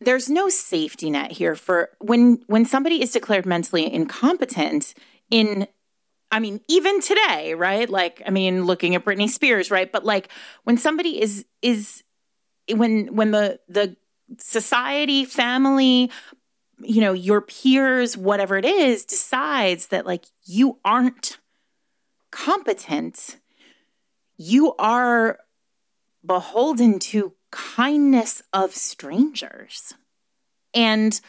there's 0.00 0.30
no 0.30 0.48
safety 0.48 1.10
net 1.10 1.32
here 1.32 1.54
for 1.54 1.90
when 2.00 2.42
when 2.46 2.64
somebody 2.64 3.02
is 3.02 3.12
declared 3.12 3.44
mentally 3.44 3.92
incompetent 3.92 4.94
in 5.30 5.66
I 6.34 6.40
mean, 6.40 6.62
even 6.66 7.02
today, 7.02 7.52
right? 7.52 7.90
Like, 7.90 8.22
I 8.24 8.30
mean, 8.30 8.64
looking 8.64 8.94
at 8.94 9.04
Britney 9.04 9.28
Spears, 9.28 9.70
right? 9.70 9.92
But 9.92 10.06
like 10.06 10.30
when 10.64 10.78
somebody 10.78 11.20
is 11.20 11.44
is 11.60 12.02
when 12.74 13.14
when 13.14 13.32
the 13.32 13.60
the 13.68 13.96
society, 14.38 15.24
family, 15.24 16.10
you 16.80 17.00
know, 17.00 17.12
your 17.12 17.40
peers, 17.40 18.16
whatever 18.16 18.56
it 18.56 18.64
is, 18.64 19.04
decides 19.04 19.88
that 19.88 20.06
like 20.06 20.24
you 20.44 20.78
aren't 20.84 21.38
competent, 22.30 23.38
you 24.36 24.74
are 24.76 25.38
beholden 26.24 26.98
to 26.98 27.34
kindness 27.50 28.42
of 28.52 28.74
strangers. 28.74 29.94
And 30.74 31.20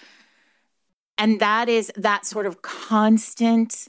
and 1.17 1.39
that 1.39 1.69
is 1.69 1.91
that 1.95 2.25
sort 2.25 2.45
of 2.45 2.61
constant 2.61 3.87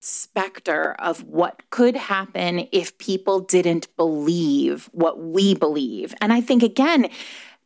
specter 0.00 0.94
of 0.98 1.22
what 1.24 1.62
could 1.70 1.94
happen 1.94 2.66
if 2.72 2.96
people 2.98 3.40
didn't 3.40 3.94
believe 3.96 4.88
what 4.92 5.20
we 5.20 5.54
believe. 5.54 6.14
And 6.20 6.32
I 6.32 6.40
think 6.40 6.62
again, 6.62 7.10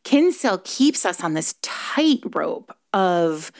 Kinsale 0.05 0.59
keeps 0.63 1.05
us 1.05 1.21
on 1.21 1.33
this 1.33 1.55
tightrope 1.61 2.73
of 2.93 3.51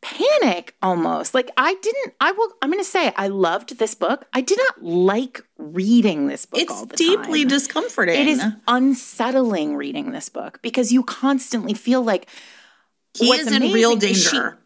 panic 0.00 0.74
almost. 0.82 1.34
Like 1.34 1.50
I 1.56 1.74
didn't 1.74 2.14
I 2.20 2.32
will 2.32 2.50
I'm 2.62 2.70
going 2.70 2.82
to 2.82 2.88
say 2.88 3.12
I 3.16 3.28
loved 3.28 3.78
this 3.78 3.94
book. 3.94 4.24
I 4.32 4.40
did 4.40 4.58
not 4.58 4.82
like 4.82 5.42
reading 5.58 6.26
this 6.26 6.46
book 6.46 6.60
It's 6.60 6.86
deeply 6.96 7.42
time. 7.42 7.48
discomforting. 7.48 8.20
It 8.20 8.26
is 8.26 8.42
unsettling 8.66 9.76
reading 9.76 10.10
this 10.12 10.28
book 10.28 10.58
because 10.62 10.90
you 10.92 11.02
constantly 11.04 11.74
feel 11.74 12.02
like 12.02 12.28
he 13.14 13.28
is 13.30 13.46
in 13.52 13.62
real 13.72 13.92
amazing 13.92 14.10
is 14.10 14.22
she- 14.24 14.30
danger. 14.30 14.58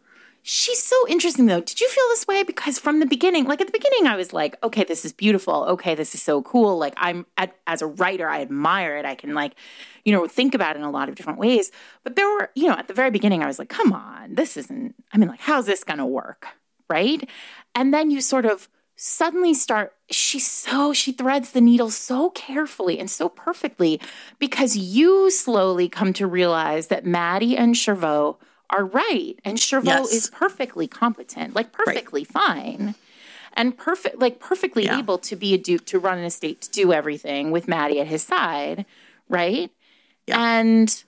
She's 0.49 0.81
so 0.81 0.95
interesting 1.09 1.47
though. 1.47 1.59
Did 1.59 1.81
you 1.81 1.89
feel 1.89 2.05
this 2.07 2.25
way? 2.25 2.41
Because 2.41 2.79
from 2.79 3.01
the 3.01 3.05
beginning, 3.05 3.43
like 3.47 3.59
at 3.59 3.67
the 3.67 3.77
beginning, 3.77 4.07
I 4.07 4.15
was 4.15 4.31
like, 4.31 4.55
okay, 4.63 4.85
this 4.85 5.03
is 5.03 5.11
beautiful. 5.11 5.65
Okay, 5.65 5.93
this 5.93 6.15
is 6.15 6.21
so 6.21 6.41
cool. 6.41 6.77
Like 6.77 6.93
I'm 6.95 7.25
as 7.67 7.81
a 7.81 7.87
writer, 7.87 8.29
I 8.29 8.39
admire 8.43 8.95
it. 8.95 9.03
I 9.03 9.13
can 9.13 9.33
like, 9.33 9.55
you 10.05 10.13
know, 10.13 10.25
think 10.25 10.55
about 10.55 10.77
it 10.77 10.79
in 10.79 10.85
a 10.85 10.89
lot 10.89 11.09
of 11.09 11.15
different 11.15 11.37
ways. 11.37 11.69
But 12.05 12.15
there 12.15 12.29
were, 12.29 12.49
you 12.55 12.69
know, 12.69 12.75
at 12.75 12.87
the 12.87 12.93
very 12.93 13.11
beginning, 13.11 13.43
I 13.43 13.47
was 13.47 13.59
like, 13.59 13.67
come 13.67 13.91
on, 13.91 14.35
this 14.35 14.55
isn't. 14.55 14.95
I 15.11 15.17
mean, 15.17 15.27
like, 15.27 15.41
how's 15.41 15.65
this 15.65 15.83
to 15.83 16.05
work, 16.05 16.47
right? 16.89 17.29
And 17.75 17.93
then 17.93 18.09
you 18.09 18.21
sort 18.21 18.45
of 18.45 18.69
suddenly 18.95 19.53
start. 19.53 19.95
She's 20.09 20.47
so 20.47 20.93
she 20.93 21.11
threads 21.11 21.51
the 21.51 21.59
needle 21.59 21.89
so 21.89 22.29
carefully 22.29 22.99
and 22.99 23.11
so 23.11 23.27
perfectly 23.27 23.99
because 24.39 24.77
you 24.77 25.29
slowly 25.29 25.89
come 25.89 26.13
to 26.13 26.25
realize 26.25 26.87
that 26.87 27.05
Maddie 27.05 27.57
and 27.57 27.75
Jervaulx 27.75 28.37
are 28.69 28.85
right. 28.85 29.35
And 29.45 29.57
Jervaulx 29.57 29.85
Yes. 29.85 30.13
is 30.13 30.29
perfectly 30.29 30.87
competent, 30.87 31.55
like 31.55 31.71
perfectly 31.71 32.23
fine. 32.23 32.95
And 33.53 33.75
perfect 33.77 34.19
like 34.19 34.39
perfectly 34.39 34.85
Yeah. 34.85 34.99
able 34.99 35.17
to 35.19 35.35
be 35.35 35.53
a 35.53 35.57
duke, 35.57 35.85
to 35.87 35.99
run 35.99 36.17
an 36.19 36.25
estate, 36.25 36.61
to 36.61 36.69
do 36.71 36.93
everything 36.93 37.51
with 37.51 37.67
Maddie 37.67 37.99
at 37.99 38.07
his 38.07 38.23
side, 38.23 38.85
right? 39.29 39.71
Yeah. 40.27 40.39
And 40.39 41.03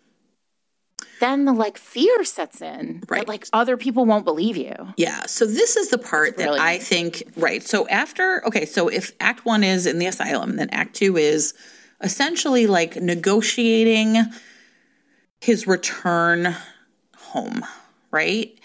then 1.20 1.44
the 1.46 1.54
like 1.54 1.78
fear 1.78 2.24
sets 2.24 2.62
in. 2.62 3.02
that, 3.02 3.12
Right. 3.12 3.28
like 3.28 3.46
other 3.54 3.76
people 3.78 4.06
won't 4.06 4.24
believe 4.26 4.56
you. 4.58 4.74
Yeah. 4.98 5.26
So 5.26 5.46
this 5.46 5.76
is 5.76 5.90
the 5.90 5.98
part 5.98 6.38
that 6.38 6.50
I 6.60 6.78
think, 6.80 7.24
right. 7.36 7.62
So 7.62 7.88
after, 7.90 8.46
okay, 8.48 8.66
so 8.66 8.88
if 8.88 9.12
Act 9.20 9.46
One 9.46 9.64
is 9.64 9.86
in 9.86 10.00
the 10.00 10.06
asylum, 10.08 10.56
then 10.56 10.70
Act 10.72 10.96
Two 10.96 11.18
is 11.18 11.54
essentially 12.02 12.66
like 12.68 12.96
negotiating 12.96 14.18
his 15.42 15.68
return 15.68 16.56
home, 17.30 17.66
right? 18.12 18.58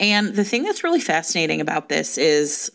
And 0.00 0.34
the 0.34 0.44
thing 0.44 0.62
that's 0.62 0.84
really 0.84 1.00
fascinating 1.00 1.60
about 1.60 1.88
this 1.88 2.18
is 2.18 2.70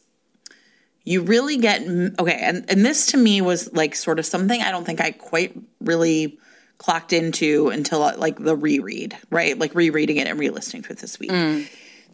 you 1.05 1.21
really 1.21 1.57
get 1.57 1.81
okay 2.19 2.39
and, 2.41 2.65
and 2.69 2.85
this 2.85 3.07
to 3.07 3.17
me 3.17 3.41
was 3.41 3.71
like 3.73 3.93
sort 3.93 4.19
of 4.19 4.25
something 4.25 4.61
i 4.61 4.71
don't 4.71 4.85
think 4.85 5.01
i 5.01 5.11
quite 5.11 5.53
really 5.81 6.39
clocked 6.77 7.13
into 7.13 7.69
until 7.69 8.03
uh, 8.03 8.17
like 8.17 8.37
the 8.37 8.55
reread 8.55 9.17
right? 9.29 9.57
Like 9.57 9.73
rereading 9.73 10.17
it 10.17 10.27
and 10.27 10.37
re-listening 10.39 10.83
to 10.83 10.91
it 10.91 10.99
this 10.99 11.19
week. 11.19 11.31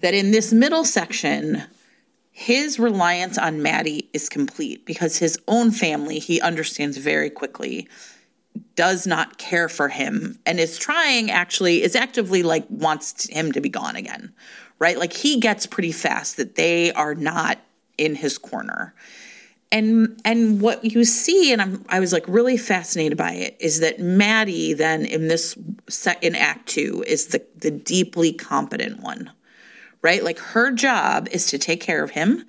That 0.01 0.13
in 0.13 0.31
this 0.31 0.53
middle 0.53 0.85
section 0.85 1.63
his 2.31 2.79
reliance 2.79 3.37
on 3.37 3.61
maddie 3.61 4.09
is 4.13 4.29
complete 4.29 4.85
because 4.85 5.17
his 5.17 5.39
own 5.47 5.71
family 5.71 6.19
he 6.19 6.39
understands 6.39 6.97
very 6.97 7.29
quickly 7.29 7.87
does 8.75 9.05
not 9.05 9.37
care 9.37 9.69
for 9.69 9.89
him 9.89 10.39
and 10.45 10.59
is 10.59 10.77
trying 10.77 11.29
actually 11.31 11.83
is 11.83 11.95
actively 11.95 12.43
like 12.43 12.65
wants 12.69 13.27
him 13.29 13.51
to 13.51 13.61
be 13.61 13.69
gone 13.69 13.95
again 13.95 14.33
right? 14.79 14.97
Like 14.97 15.13
he 15.13 15.39
gets 15.39 15.65
pretty 15.65 15.91
fast 15.91 16.37
that 16.37 16.55
they 16.55 16.91
are 16.93 17.13
not 17.13 17.59
in 17.97 18.15
his 18.15 18.37
corner. 18.37 18.95
And 19.71 20.19
and 20.25 20.61
what 20.61 20.83
you 20.83 21.03
see 21.03 21.53
and 21.53 21.61
I'm 21.61 21.85
I 21.89 21.99
was 21.99 22.11
like 22.11 22.27
really 22.27 22.57
fascinated 22.57 23.17
by 23.17 23.33
it 23.33 23.55
is 23.59 23.81
that 23.81 23.99
Maddie 23.99 24.73
then 24.73 25.05
in 25.05 25.27
this 25.27 25.55
set 25.87 26.23
in 26.23 26.33
act 26.33 26.67
2 26.69 27.03
is 27.05 27.27
the 27.27 27.45
the 27.55 27.69
deeply 27.69 28.33
competent 28.33 29.01
one 29.01 29.31
right? 30.01 30.23
Like 30.23 30.39
her 30.39 30.71
job 30.71 31.27
is 31.31 31.47
to 31.47 31.59
take 31.59 31.81
care 31.81 32.03
of 32.03 32.11
him 32.11 32.45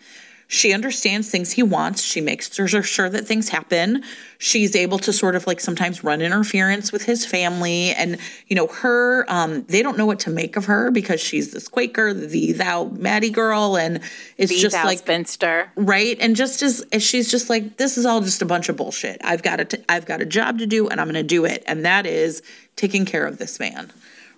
she 0.52 0.72
understands 0.72 1.30
things 1.30 1.52
he 1.52 1.62
wants. 1.62 2.02
She 2.02 2.20
makes 2.20 2.52
sure 2.52 2.82
sure 2.82 3.08
that 3.08 3.24
things 3.24 3.50
happen. 3.50 4.02
She's 4.38 4.74
able 4.74 4.98
to 4.98 5.12
sort 5.12 5.36
of 5.36 5.46
like 5.46 5.60
sometimes 5.60 6.02
run 6.02 6.20
interference 6.20 6.90
with 6.90 7.04
his 7.04 7.24
family 7.24 7.92
and 7.92 8.18
you 8.48 8.56
know 8.56 8.66
her 8.66 9.24
um 9.28 9.62
they 9.68 9.80
don't 9.80 9.96
know 9.96 10.06
what 10.06 10.18
to 10.20 10.30
make 10.30 10.56
of 10.56 10.64
her 10.64 10.90
because 10.90 11.20
she's 11.20 11.52
this 11.52 11.68
quaker 11.68 12.12
the 12.12 12.50
thou 12.52 12.86
maddie 12.86 13.30
girl 13.30 13.76
and 13.76 14.00
it's 14.38 14.50
Be 14.50 14.60
just 14.60 14.74
like 14.74 14.98
spinster. 14.98 15.70
right? 15.76 16.16
And 16.18 16.34
just 16.34 16.62
as, 16.62 16.84
as 16.90 17.04
she's 17.04 17.30
just 17.30 17.48
like 17.48 17.76
this 17.76 17.96
is 17.96 18.04
all 18.04 18.20
just 18.20 18.42
a 18.42 18.46
bunch 18.46 18.68
of 18.68 18.76
bullshit. 18.76 19.20
I've 19.22 19.44
got 19.44 19.60
a 19.60 19.66
t- 19.66 19.84
i've 19.88 20.04
got 20.04 20.20
a 20.20 20.26
job 20.26 20.58
to 20.58 20.66
do 20.66 20.88
and 20.88 21.00
i'm 21.00 21.06
going 21.06 21.14
to 21.14 21.22
do 21.22 21.44
it. 21.44 21.62
And 21.68 21.84
that 21.84 22.06
is 22.06 22.42
taking 22.74 23.04
care 23.04 23.24
of 23.24 23.38
this 23.38 23.60
man. 23.60 23.92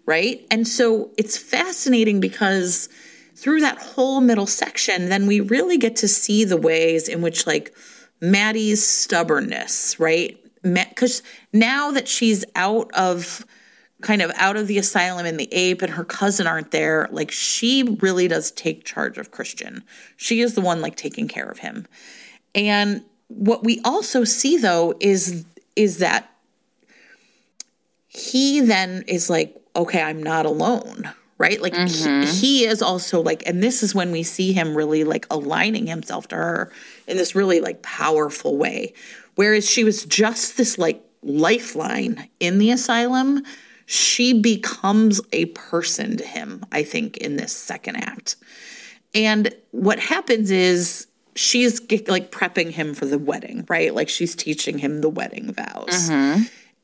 Right? 0.05 0.47
And 0.51 0.69
so 0.69 1.09
it's 1.17 1.39
fascinating 1.39 2.21
because 2.21 2.91
through 3.43 3.61
that 3.61 3.79
whole 3.79 4.21
middle 4.21 4.47
section 4.47 5.09
then 5.09 5.27
we 5.27 5.41
really 5.41 5.77
get 5.77 5.97
to 5.97 6.07
see 6.07 6.45
the 6.45 6.57
ways 6.57 7.09
in 7.09 7.21
which 7.21 7.45
like 7.47 7.75
maddie's 8.21 8.87
stubbornness 8.87 9.99
right? 9.99 10.39
Because 10.63 11.25
now 11.53 11.91
that 11.91 12.07
she's 12.07 12.45
out 12.55 12.89
of 12.95 13.45
kind 14.01 14.23
of 14.23 14.31
out 14.37 14.57
of 14.57 14.69
the 14.69 14.79
asylum 14.79 15.27
and 15.27 15.39
the 15.39 15.53
ape 15.53 15.83
and 15.83 15.93
her 15.93 16.05
cousin 16.05 16.47
aren't 16.47 16.71
there 16.71 17.09
like 17.11 17.31
she 17.31 17.83
really 18.01 18.29
does 18.29 18.51
take 18.53 18.85
charge 18.85 19.19
of 19.19 19.31
christian. 19.33 19.83
She 20.17 20.41
is 20.41 20.55
the 20.55 20.61
one 20.61 20.81
like 20.81 20.97
taking 20.97 21.29
care 21.29 21.49
of 21.49 21.59
him. 21.59 21.87
And 22.55 23.03
what 23.29 23.65
we 23.65 23.81
also 23.85 24.25
see 24.25 24.57
though 24.57 24.95
is 25.01 25.45
is 25.75 25.99
that 25.99 26.31
he 28.07 28.61
then 28.61 29.05
is 29.09 29.31
like 29.31 29.57
okay 29.75 30.03
i'm 30.03 30.23
not 30.23 30.45
alone 30.45 31.11
right? 31.43 31.61
Like 31.61 31.75
he, 31.75 32.25
he 32.25 32.65
is 32.65 32.81
also 32.81 33.21
like 33.21 33.43
and 33.47 33.63
this 33.63 33.83
is 33.83 33.95
when 33.95 34.13
we 34.13 34.23
see 34.23 34.53
him 34.53 34.75
really 34.75 35.05
like 35.05 35.27
aligning 35.31 35.87
himself 35.87 36.29
to 36.29 36.37
her 36.37 36.73
in 37.07 37.17
this 37.17 37.35
really 37.35 37.61
like 37.61 37.83
powerful 37.83 38.57
way. 38.57 38.95
Whereas 39.35 39.69
she 39.69 39.85
was 39.85 40.05
just 40.05 40.57
this 40.57 40.79
like 40.79 41.03
lifeline 41.23 42.29
in 42.41 42.59
the 42.59 42.71
asylum 42.71 43.45
she 43.87 44.41
becomes 44.41 45.21
a 45.33 45.45
person 45.47 46.17
to 46.17 46.25
him 46.25 46.65
i 46.73 46.83
think 46.83 47.17
in 47.19 47.37
this 47.37 47.53
second 47.53 47.97
act. 47.97 48.37
And 49.15 49.55
what 49.73 49.99
happens 49.99 50.51
is 50.51 51.07
she's 51.35 51.81
like 52.09 52.31
prepping 52.31 52.71
him 52.71 52.95
for 52.95 53.07
the 53.07 53.19
wedding, 53.19 53.65
right? 53.69 53.95
Like 53.95 54.09
she's 54.09 54.35
teaching 54.35 54.79
him 54.79 55.01
the 55.01 55.09
wedding 55.09 55.53
vows. 55.53 56.09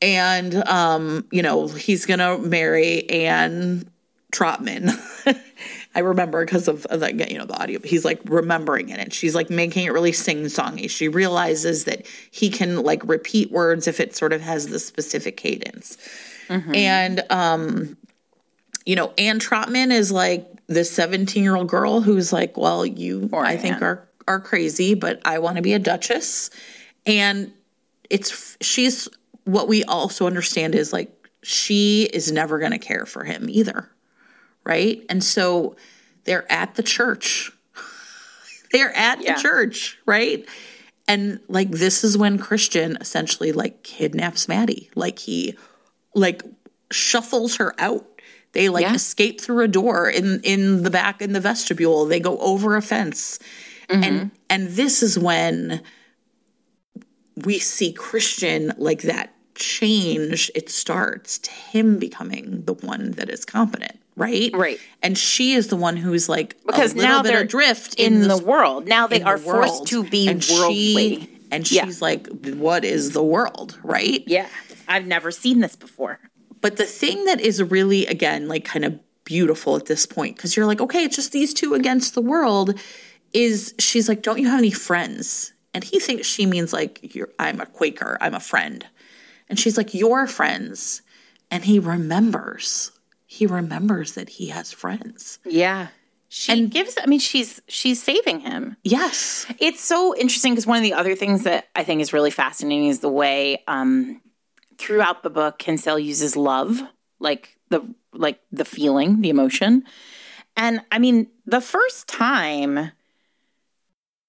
And 0.01 0.55
um, 0.67 1.25
you 1.31 1.41
know, 1.41 1.67
he's 1.67 2.05
going 2.05 2.19
to 2.19 2.37
marry 2.37 3.09
Anne 3.09 3.89
Trotman. 4.31 4.91
I 5.95 5.99
remember 5.99 6.45
because 6.45 6.67
of, 6.67 6.85
of 6.87 7.01
you 7.01 7.37
know, 7.37 7.45
the 7.45 7.59
audio. 7.59 7.79
He's 7.83 8.05
like 8.05 8.21
remembering 8.25 8.89
it 8.89 8.99
and 8.99 9.13
she's 9.13 9.33
like 9.33 9.49
making 9.49 9.85
it 9.85 9.93
really 9.93 10.11
sing-songy. 10.11 10.89
She 10.89 11.07
realizes 11.07 11.85
that 11.85 12.05
he 12.29 12.49
can 12.49 12.83
like 12.83 13.01
repeat 13.07 13.51
words 13.51 13.87
if 13.87 13.99
it 13.99 14.15
sort 14.15 14.31
of 14.31 14.41
has 14.41 14.67
the 14.67 14.79
specific 14.79 15.37
cadence. 15.37 15.97
And 16.75 17.23
um 17.29 17.97
you 18.85 18.95
know, 18.95 19.13
Anne 19.17 19.39
Trotman 19.39 19.91
is 19.91 20.11
like 20.11 20.47
this 20.67 20.89
17 20.91 21.43
year 21.43 21.55
old 21.55 21.67
girl 21.67 22.01
who's 22.01 22.31
like, 22.33 22.57
well, 22.57 22.85
you, 22.85 23.27
Poor 23.27 23.45
I 23.45 23.57
think 23.57 23.81
are 23.81 24.07
are 24.27 24.39
crazy, 24.39 24.93
but 24.93 25.19
I 25.25 25.39
want 25.39 25.55
to 25.57 25.61
be 25.61 25.73
a 25.73 25.79
duchess. 25.79 26.51
And 27.05 27.51
it's 28.09 28.57
she's 28.61 29.07
what 29.45 29.67
we 29.67 29.83
also 29.83 30.27
understand 30.27 30.75
is 30.75 30.93
like 30.93 31.11
she 31.41 32.03
is 32.13 32.31
never 32.31 32.59
going 32.59 32.71
to 32.71 32.77
care 32.79 33.05
for 33.05 33.23
him 33.23 33.49
either, 33.49 33.89
right? 34.63 35.03
And 35.09 35.23
so 35.23 35.75
they're 36.25 36.49
at 36.51 36.75
the 36.75 36.83
church. 36.83 37.51
they're 38.71 38.95
at 38.95 39.21
Yeah. 39.21 39.35
the 39.35 39.41
church, 39.41 39.97
right? 40.05 40.45
And 41.07 41.39
like 41.47 41.71
this 41.71 42.03
is 42.03 42.17
when 42.17 42.37
Christian 42.37 42.97
essentially 43.01 43.51
like 43.51 43.83
kidnaps 43.83 44.47
Maddie. 44.47 44.89
Like 44.95 45.19
he 45.19 45.55
like 46.13 46.43
shuffles 46.91 47.55
her 47.57 47.73
out. 47.79 48.05
They 48.51 48.69
like 48.69 48.83
Yeah. 48.83 48.93
escape 48.93 49.41
through 49.41 49.63
a 49.63 49.67
door 49.67 50.09
in 50.09 50.41
in 50.43 50.83
the 50.83 50.89
back 50.91 51.21
in 51.21 51.33
the 51.33 51.39
vestibule. 51.39 52.05
They 52.05 52.19
go 52.19 52.37
over 52.39 52.75
a 52.75 52.81
fence. 52.81 53.39
Mm-hmm. 53.89 54.03
And 54.03 54.31
and 54.49 54.67
this 54.69 55.01
is 55.01 55.17
when 55.17 55.81
we 57.35 57.57
see 57.59 57.91
Christian 57.93 58.73
like 58.77 59.01
that 59.03 59.33
change 59.55 60.49
it 60.55 60.69
starts 60.69 61.37
to 61.39 61.51
him 61.51 61.99
becoming 61.99 62.63
the 62.65 62.73
one 62.73 63.11
that 63.11 63.29
is 63.29 63.45
competent, 63.45 63.98
right? 64.19 64.51
Right. 64.53 64.79
And 65.01 65.17
she 65.17 65.53
is 65.53 65.67
the 65.67 65.75
one 65.75 65.97
who's 65.97 66.29
like 66.29 66.55
Because 66.65 66.93
a 66.93 66.97
little 66.97 67.09
now 67.11 67.23
bit 67.23 67.29
they're 67.29 67.41
adrift 67.41 67.95
in, 67.95 68.13
in, 68.13 68.21
the 68.23 68.27
this 68.35 68.41
world. 68.41 68.87
Now 68.87 69.07
they 69.07 69.21
are 69.21 69.37
the 69.37 69.43
forced 69.43 69.87
to 69.87 70.03
be 70.03 70.27
and 70.27 70.45
worldly. 70.51 70.75
She, 70.75 71.39
and 71.51 71.71
Yeah. 71.71 71.85
she's 71.85 72.01
like, 72.01 72.27
what 72.27 72.85
is 72.85 73.11
the 73.11 73.23
world, 73.23 73.79
right? 73.83 74.23
yeah. 74.27 74.47
I've 74.87 75.05
never 75.05 75.29
seen 75.31 75.59
this 75.59 75.75
before. 75.75 76.19
But 76.61 76.77
the 76.77 76.85
thing 76.85 77.25
that 77.25 77.39
is 77.39 77.61
really, 77.61 78.05
again, 78.07 78.47
like 78.47 78.65
kind 78.65 78.83
of 78.85 78.99
beautiful 79.23 79.75
at 79.75 79.85
this 79.85 80.05
point, 80.07 80.35
because 80.35 80.57
you're 80.57 80.65
like, 80.65 80.81
okay, 80.81 81.03
it's 81.03 81.15
just 81.15 81.31
these 81.31 81.53
two 81.53 81.75
against 81.75 82.15
the 82.15 82.21
world, 82.21 82.77
is 83.33 83.75
she's 83.77 84.09
like, 84.09 84.23
don't 84.23 84.39
you 84.39 84.47
have 84.49 84.57
any 84.59 84.71
friends? 84.71 85.53
And 85.75 85.83
he 85.83 85.99
thinks 85.99 86.25
she 86.27 86.47
means 86.47 86.73
like, 86.73 87.13
you're, 87.15 87.29
I'm 87.37 87.61
a 87.61 87.67
Quaker, 87.67 88.17
I'm 88.19 88.33
a 88.33 88.39
friend. 88.39 88.83
And 89.47 89.59
she's 89.59 89.77
like, 89.77 89.93
your 89.93 90.25
friends. 90.25 91.03
And 91.51 91.63
he 91.63 91.77
remembers, 91.79 92.91
he 93.31 93.45
remembers 93.45 94.13
that 94.13 94.27
he 94.27 94.47
has 94.47 94.71
friends. 94.71 95.37
Yeah. 95.45 95.89
She 96.29 96.65
gives 96.65 96.95
I 97.01 97.05
mean 97.05 97.19
she's 97.19 97.61
she's 97.67 98.01
saving 98.01 98.39
him. 98.39 98.75
Yes. 98.83 99.45
It's 99.59 99.81
so 99.81 100.15
interesting 100.15 100.53
because 100.53 100.65
one 100.65 100.77
of 100.77 100.83
the 100.83 100.93
other 100.93 101.15
things 101.15 101.43
that 101.43 101.67
I 101.75 101.83
think 101.83 102.01
is 102.01 102.11
really 102.11 102.31
fascinating 102.31 102.87
is 102.87 102.99
the 103.01 103.09
way 103.09 103.63
um, 103.67 104.19
throughout 104.79 105.21
the 105.21 105.29
book 105.29 105.59
Kinsale 105.59 105.99
uses 105.99 106.35
love, 106.35 106.81
like 107.19 107.55
the 107.69 107.81
like 108.13 108.39
the 108.51 108.65
feeling, 108.65 109.21
the 109.21 109.29
emotion. 109.29 109.83
And 110.57 110.81
I 110.91 110.97
mean, 110.97 111.27
the 111.45 111.61
first 111.61 112.07
time 112.07 112.91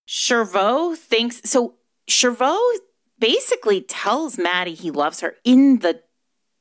Jervaulx 0.07 0.97
thinks 0.99 1.41
so 1.45 1.75
Jervaulx 2.09 2.77
basically 3.19 3.81
tells 3.83 4.39
Maddie 4.39 4.75
he 4.75 4.91
loves 4.91 5.21
her 5.21 5.37
in 5.45 5.79
the 5.79 6.01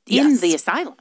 in 0.07 0.29
Yes. 0.31 0.39
the 0.41 0.55
asylum. 0.55 0.95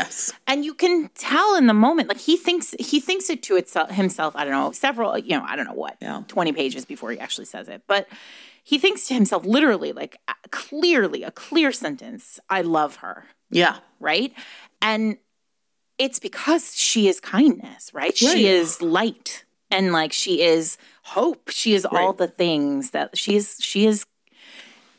Yes. 0.00 0.32
And 0.46 0.64
you 0.64 0.74
can 0.74 1.08
tell 1.14 1.56
in 1.56 1.66
the 1.66 1.74
moment, 1.86 2.08
like 2.08 2.18
he 2.30 2.36
thinks 2.36 2.74
he 2.78 3.00
thinks 3.00 3.30
it 3.30 3.42
to 3.44 3.56
itself 3.56 3.90
himself. 3.90 4.34
I 4.36 4.44
don't 4.44 4.52
know, 4.52 4.72
several, 4.72 5.16
you 5.18 5.36
know, 5.38 5.44
I 5.46 5.56
don't 5.56 5.66
know 5.70 5.72
what, 5.84 5.96
Yeah. 6.02 6.22
twenty 6.28 6.52
pages 6.52 6.84
before 6.84 7.10
he 7.12 7.18
actually 7.18 7.46
says 7.46 7.66
it, 7.68 7.82
but 7.86 8.06
he 8.62 8.78
thinks 8.78 9.06
to 9.08 9.14
himself, 9.14 9.46
literally, 9.46 9.92
like 9.92 10.18
clearly, 10.50 11.22
a 11.22 11.30
clear 11.30 11.70
sentence. 11.72 12.38
I 12.50 12.60
love 12.62 12.96
her, 12.96 13.24
Yeah. 13.50 13.76
right? 14.00 14.32
And 14.82 15.16
it's 15.98 16.18
because 16.18 16.76
she 16.76 17.08
is 17.08 17.20
kindness, 17.20 17.82
right? 17.94 18.08
Right. 18.08 18.16
She 18.16 18.46
is 18.46 18.82
light, 18.82 19.44
and 19.70 19.92
like 19.92 20.12
she 20.12 20.42
is 20.42 20.76
hope. 21.04 21.48
She 21.50 21.72
is 21.74 21.86
all 21.86 22.12
the 22.12 22.28
things 22.28 22.90
that 22.90 23.16
she 23.16 23.36
is. 23.36 23.56
She 23.60 23.86
is 23.86 24.04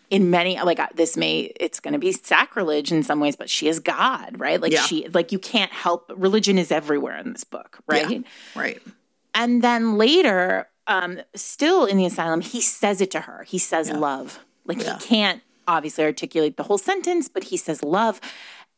in 0.09 0.29
many 0.29 0.59
like 0.61 0.79
uh, 0.79 0.87
this 0.95 1.17
may 1.17 1.51
it's 1.59 1.79
going 1.79 1.93
to 1.93 1.99
be 1.99 2.11
sacrilege 2.11 2.91
in 2.91 3.03
some 3.03 3.19
ways 3.19 3.35
but 3.35 3.49
she 3.49 3.67
is 3.67 3.79
god 3.79 4.39
right 4.39 4.61
like 4.61 4.71
Yeah. 4.71 4.81
she 4.81 5.07
like 5.09 5.31
you 5.31 5.39
can't 5.39 5.71
help 5.71 6.11
religion 6.15 6.57
is 6.57 6.71
everywhere 6.71 7.17
in 7.17 7.33
this 7.33 7.43
book 7.43 7.79
right 7.87 8.09
Yeah. 8.09 8.19
Right. 8.55 8.81
and 9.35 9.61
then 9.61 9.97
later 9.97 10.69
um 10.87 11.19
still 11.35 11.85
in 11.85 11.97
the 11.97 12.05
asylum 12.05 12.41
he 12.41 12.61
says 12.61 13.01
it 13.01 13.11
to 13.11 13.19
her 13.21 13.43
he 13.43 13.57
says 13.57 13.89
love 13.91 14.39
like 14.65 14.81
Yeah. 14.81 14.97
he 14.97 15.05
can't 15.05 15.41
obviously 15.67 16.05
articulate 16.05 16.55
the 16.57 16.63
whole 16.63 16.77
sentence 16.77 17.27
but 17.27 17.43
he 17.45 17.57
says 17.57 17.83
love 17.83 18.21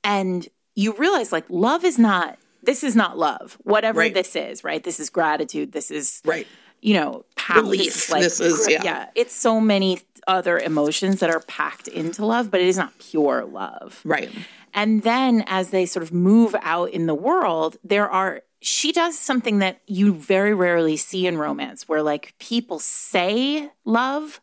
and 0.04 0.48
you 0.76 0.94
realize 0.94 1.32
like 1.32 1.46
love 1.50 1.84
is 1.86 2.00
not 2.00 2.40
this 2.64 2.84
is 2.84 2.96
not 2.96 3.18
love 3.18 3.58
whatever 3.64 4.00
Right. 4.00 4.14
this 4.14 4.36
is 4.36 4.64
right 4.64 4.84
this 4.84 5.00
is 5.00 5.10
gratitude 5.12 5.72
this 5.74 5.92
is 5.92 6.22
Right. 6.26 6.48
You 6.82 6.94
know, 6.94 7.26
power. 7.36 7.62
Relief. 7.62 8.08
This 8.08 8.40
is- 8.40 8.66
gr- 8.66 8.72
yeah. 8.72 9.10
It's 9.16 9.36
so 9.36 9.60
many 9.60 10.02
other 10.28 10.60
emotions 10.60 11.20
that 11.22 11.30
are 11.30 11.40
packed 11.42 11.88
into 11.88 12.26
love, 12.26 12.52
but 12.52 12.62
it 12.62 12.68
is 12.68 12.78
not 12.78 12.98
pure 13.00 13.46
love. 13.46 14.00
Right. 14.04 14.30
And 14.74 15.02
then 15.02 15.44
as 15.48 15.72
they 15.72 15.86
sort 15.86 16.04
of 16.04 16.14
move 16.14 16.56
out 16.62 16.92
in 16.92 17.08
the 17.08 17.16
world, 17.16 17.78
there 17.84 18.10
are 18.10 18.42
she 18.62 18.92
does 18.92 19.18
something 19.18 19.60
that 19.60 19.80
you 19.88 20.14
very 20.14 20.54
rarely 20.54 20.98
see 20.98 21.26
in 21.26 21.38
romance 21.38 21.88
where 21.88 22.04
like 22.04 22.34
people 22.40 22.78
say 22.80 23.70
love, 23.86 24.42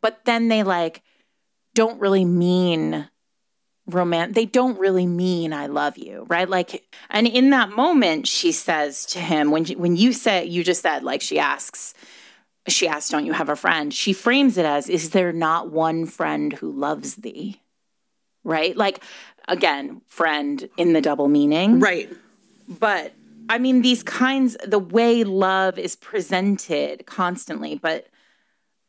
but 0.00 0.24
then 0.24 0.48
they 0.48 0.62
like 0.62 1.02
don't 1.74 2.00
really 2.00 2.24
mean 2.24 3.08
romance. 3.88 4.34
They 4.34 4.44
don't 4.44 4.78
really 4.78 5.06
mean 5.06 5.52
I 5.52 5.66
love 5.66 5.96
you, 5.98 6.26
right? 6.28 6.48
Like 6.48 6.84
and 7.10 7.26
in 7.26 7.50
that 7.50 7.70
moment 7.70 8.26
she 8.28 8.52
says 8.52 9.04
to 9.06 9.18
him 9.18 9.50
when 9.50 9.64
when 9.66 9.96
you 9.96 10.12
said 10.12 10.48
you 10.48 10.62
just 10.62 10.82
said 10.82 11.02
like 11.02 11.22
she 11.22 11.38
asks 11.38 11.94
she 12.68 12.86
asks 12.86 13.10
don't 13.10 13.26
you 13.26 13.32
have 13.32 13.48
a 13.48 13.56
friend? 13.56 13.92
She 13.92 14.12
frames 14.12 14.58
it 14.58 14.66
as 14.66 14.88
is 14.88 15.10
there 15.10 15.32
not 15.32 15.70
one 15.70 16.06
friend 16.06 16.52
who 16.52 16.70
loves 16.70 17.16
thee? 17.16 17.60
Right? 18.44 18.76
Like 18.76 19.02
again, 19.48 20.02
friend 20.06 20.68
in 20.76 20.92
the 20.92 21.00
double 21.00 21.28
meaning 21.28 21.80
Right. 21.80 22.10
but 22.68 23.12
I 23.50 23.56
mean, 23.56 23.80
these 23.80 24.02
kinds, 24.02 24.58
the 24.62 24.78
way 24.78 25.24
love 25.24 25.78
is 25.78 25.96
presented 25.96 27.06
constantly. 27.06 27.76
But 27.76 28.06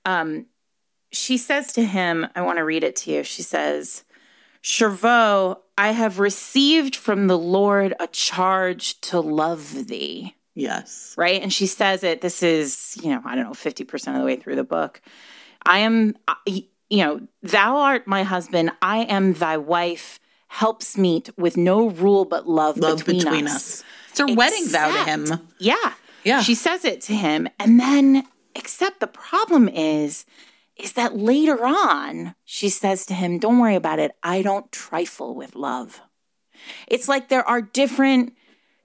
um, 0.03 0.47
she 1.13 1.37
says 1.37 1.71
to 1.73 1.85
him, 1.85 2.27
I 2.35 2.41
want 2.41 2.57
to 2.57 2.65
read 2.65 2.83
it 2.83 2.97
to 2.97 3.11
you. 3.11 3.23
She 3.23 3.41
says, 3.41 4.03
Jervaulx, 4.63 5.59
I 5.77 5.91
have 5.91 6.19
received 6.19 6.95
from 6.95 7.27
the 7.27 7.37
Lord 7.37 7.93
a 7.99 8.07
charge 8.07 8.99
to 9.01 9.19
love 9.19 9.87
thee. 9.87 10.35
Yes. 10.55 11.15
Right. 11.17 11.41
And 11.41 11.53
she 11.53 11.67
says 11.67 12.03
it, 12.03 12.19
this 12.21 12.43
is, 12.43 12.97
you 13.01 13.09
know, 13.09 13.21
I 13.23 13.35
don't 13.35 13.45
know, 13.45 13.51
50% 13.51 14.07
of 14.13 14.19
the 14.19 14.25
way 14.25 14.35
through 14.35 14.55
the 14.55 14.63
book. 14.65 15.01
I 15.65 15.79
am, 15.79 16.15
you 16.45 16.65
know, 16.91 17.21
thou 17.41 17.77
art 17.77 18.07
my 18.07 18.23
husband. 18.23 18.71
I 18.81 18.99
am 18.99 19.33
thy 19.33 19.57
wife. 19.57 20.19
Helps 20.47 20.97
meet 20.97 21.29
with 21.37 21.55
no 21.57 21.89
rule 21.89 22.25
but 22.25 22.49
love, 22.49 22.77
Love 22.77 23.05
between, 23.05 23.47
us. 23.47 23.83
It's 24.09 24.19
a 24.19 24.25
wedding 24.25 24.67
vow 24.67 24.91
to 24.91 25.03
him. 25.09 25.47
Yeah. 25.59 25.93
Yeah. 26.23 26.41
She 26.41 26.55
says 26.55 26.83
it 26.83 27.01
to 27.01 27.13
him. 27.13 27.47
And 27.59 27.79
then, 27.79 28.23
except 28.55 28.99
the 28.99 29.07
problem 29.07 29.69
is, 29.69 30.25
is 30.79 30.93
that 30.93 31.17
later 31.17 31.65
on, 31.65 32.35
she 32.45 32.69
says 32.69 33.05
to 33.07 33.13
him, 33.13 33.37
Don't 33.37 33.59
worry 33.59 33.75
about 33.75 33.99
it. 33.99 34.11
I 34.23 34.41
don't 34.41 34.71
trifle 34.71 35.35
with 35.35 35.55
love. 35.55 36.01
It's 36.87 37.07
like 37.07 37.29
there 37.29 37.47
are 37.47 37.61
different. 37.61 38.33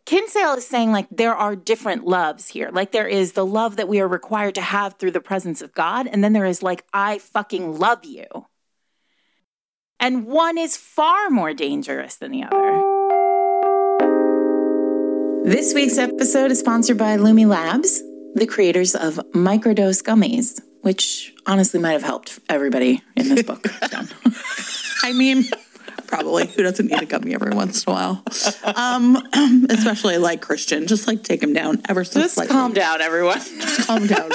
Kinsale 0.07 0.55
is 0.55 0.66
saying, 0.66 0.92
like, 0.92 1.07
there 1.11 1.34
are 1.34 1.57
different 1.57 2.05
loves 2.05 2.49
here. 2.49 2.68
Like, 2.70 2.92
there 2.92 3.09
is 3.09 3.32
the 3.32 3.47
love 3.47 3.76
that 3.76 3.88
we 3.88 4.01
are 4.01 4.09
required 4.09 4.55
to 4.57 4.61
have 4.61 4.95
through 4.95 5.12
the 5.12 5.20
presence 5.20 5.62
of 5.62 5.72
God. 5.72 6.07
And 6.07 6.22
then 6.22 6.34
there 6.34 6.45
is, 6.45 6.62
like, 6.62 6.84
I 6.92 7.18
fucking 7.18 7.78
love 7.78 8.05
you. 8.05 8.26
And 9.99 10.26
one 10.26 10.59
is 10.59 10.76
far 10.76 11.30
more 11.30 11.55
dangerous 11.55 12.16
than 12.16 12.32
the 12.32 12.42
other. 12.42 12.82
This 15.51 15.72
week's 15.72 15.97
episode 15.97 16.51
is 16.51 16.59
sponsored 16.59 16.99
by 16.99 17.16
Lumi 17.16 17.47
Labs, 17.47 18.03
the 18.34 18.47
creators 18.47 18.95
of 18.95 19.14
Microdose 19.34 20.03
Gummies, 20.03 20.61
which 20.85 21.32
honestly 21.47 21.80
might 21.80 21.93
have 21.93 22.03
helped 22.03 22.39
everybody 22.51 23.01
in 23.16 23.28
this 23.30 23.43
book. 23.43 23.66
I 25.03 25.12
mean, 25.14 25.45
probably. 26.07 26.47
Who 26.47 26.62
doesn't 26.62 26.87
need 26.91 27.01
a 27.03 27.07
gummy 27.07 27.32
every 27.35 27.53
once 27.55 27.85
in 27.85 27.91
a 27.91 27.95
while? 27.95 28.22
Um, 28.76 29.16
especially 29.70 30.18
like 30.18 30.43
Christian. 30.43 30.87
Just 30.87 31.07
like 31.09 31.22
take 31.22 31.43
him 31.43 31.55
down 31.55 31.80
ever 31.89 32.05
so 32.05 32.20
Just 32.20 32.35
slightly. 32.35 32.53
calm 32.53 32.74
down, 32.74 33.01
everyone. 33.01 33.39
Just 33.39 33.87
calm 33.87 34.07
down. 34.07 34.30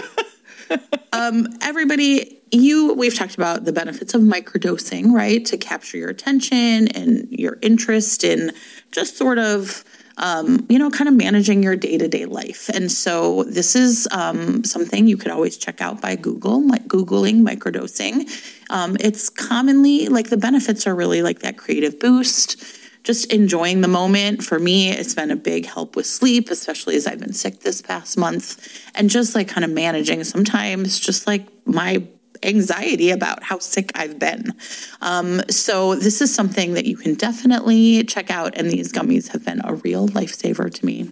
um, 1.14 1.48
everybody, 1.62 2.40
you 2.52 2.94
we've 2.96 3.14
talked 3.16 3.36
about 3.36 3.66
the 3.66 3.72
benefits 3.72 4.16
of 4.16 4.22
microdosing, 4.22 5.12
right? 5.14 5.46
To 5.46 5.58
capture 5.58 5.98
your 5.98 6.10
attention 6.10 6.88
and 6.90 7.28
your 7.30 7.60
interest 7.62 8.24
in 8.24 8.54
just 8.92 9.18
sort 9.18 9.38
of 9.38 9.84
um, 10.20 10.66
you 10.70 10.78
know, 10.78 10.90
kind 10.90 11.08
of 11.08 11.16
managing 11.16 11.64
your 11.64 11.76
day 11.76 11.98
to 11.98 12.08
day 12.08 12.26
life. 12.26 12.70
And 12.70 12.92
so 12.92 13.44
this 13.44 13.76
is 13.76 14.08
um, 14.12 14.64
something 14.64 15.08
you 15.08 15.18
could 15.18 15.32
always 15.32 15.58
check 15.58 15.82
out 15.82 16.02
by 16.02 16.16
Google, 16.16 16.66
like 16.68 16.88
Googling 16.88 17.42
microdosing. 17.42 18.30
Um, 18.70 18.98
it's 19.00 19.30
commonly 19.30 20.08
like 20.10 20.30
the 20.30 20.38
benefits 20.38 20.86
are 20.86 20.94
really 20.94 21.22
like 21.22 21.40
that 21.40 21.58
creative 21.58 22.00
boost, 22.00 22.64
just 23.04 23.32
enjoying 23.32 23.82
the 23.82 23.88
moment. 23.88 24.44
For 24.44 24.60
me, 24.60 24.92
it's 24.92 25.16
been 25.16 25.32
a 25.32 25.38
big 25.38 25.66
help 25.66 25.96
with 25.96 26.06
sleep, 26.06 26.50
especially 26.50 26.98
as 26.98 27.08
I've 27.08 27.20
been 27.20 27.34
sick 27.34 27.62
this 27.62 27.82
past 27.82 28.18
month, 28.18 28.92
and 28.96 29.10
just 29.10 29.36
like 29.36 29.48
kind 29.48 29.64
of 29.64 29.72
managing 29.72 30.24
sometimes 30.26 31.00
just 31.00 31.26
like 31.28 31.48
my 31.66 32.06
anxiety 32.44 33.12
about 33.12 33.44
how 33.44 33.60
sick 33.60 33.92
I've 33.96 34.20
been. 34.20 34.54
Um, 35.02 35.42
so 35.50 35.96
this 35.96 36.22
is 36.22 36.34
something 36.34 36.74
that 36.74 36.86
you 36.86 36.98
can 36.98 37.16
definitely 37.16 38.04
check 38.04 38.32
out, 38.32 38.58
and 38.58 38.70
these 38.70 38.92
gummies 38.92 39.30
have 39.30 39.46
been 39.46 39.62
a 39.64 39.76
real 39.76 40.08
lifesaver 40.10 40.74
to 40.74 40.86
me. 40.86 41.12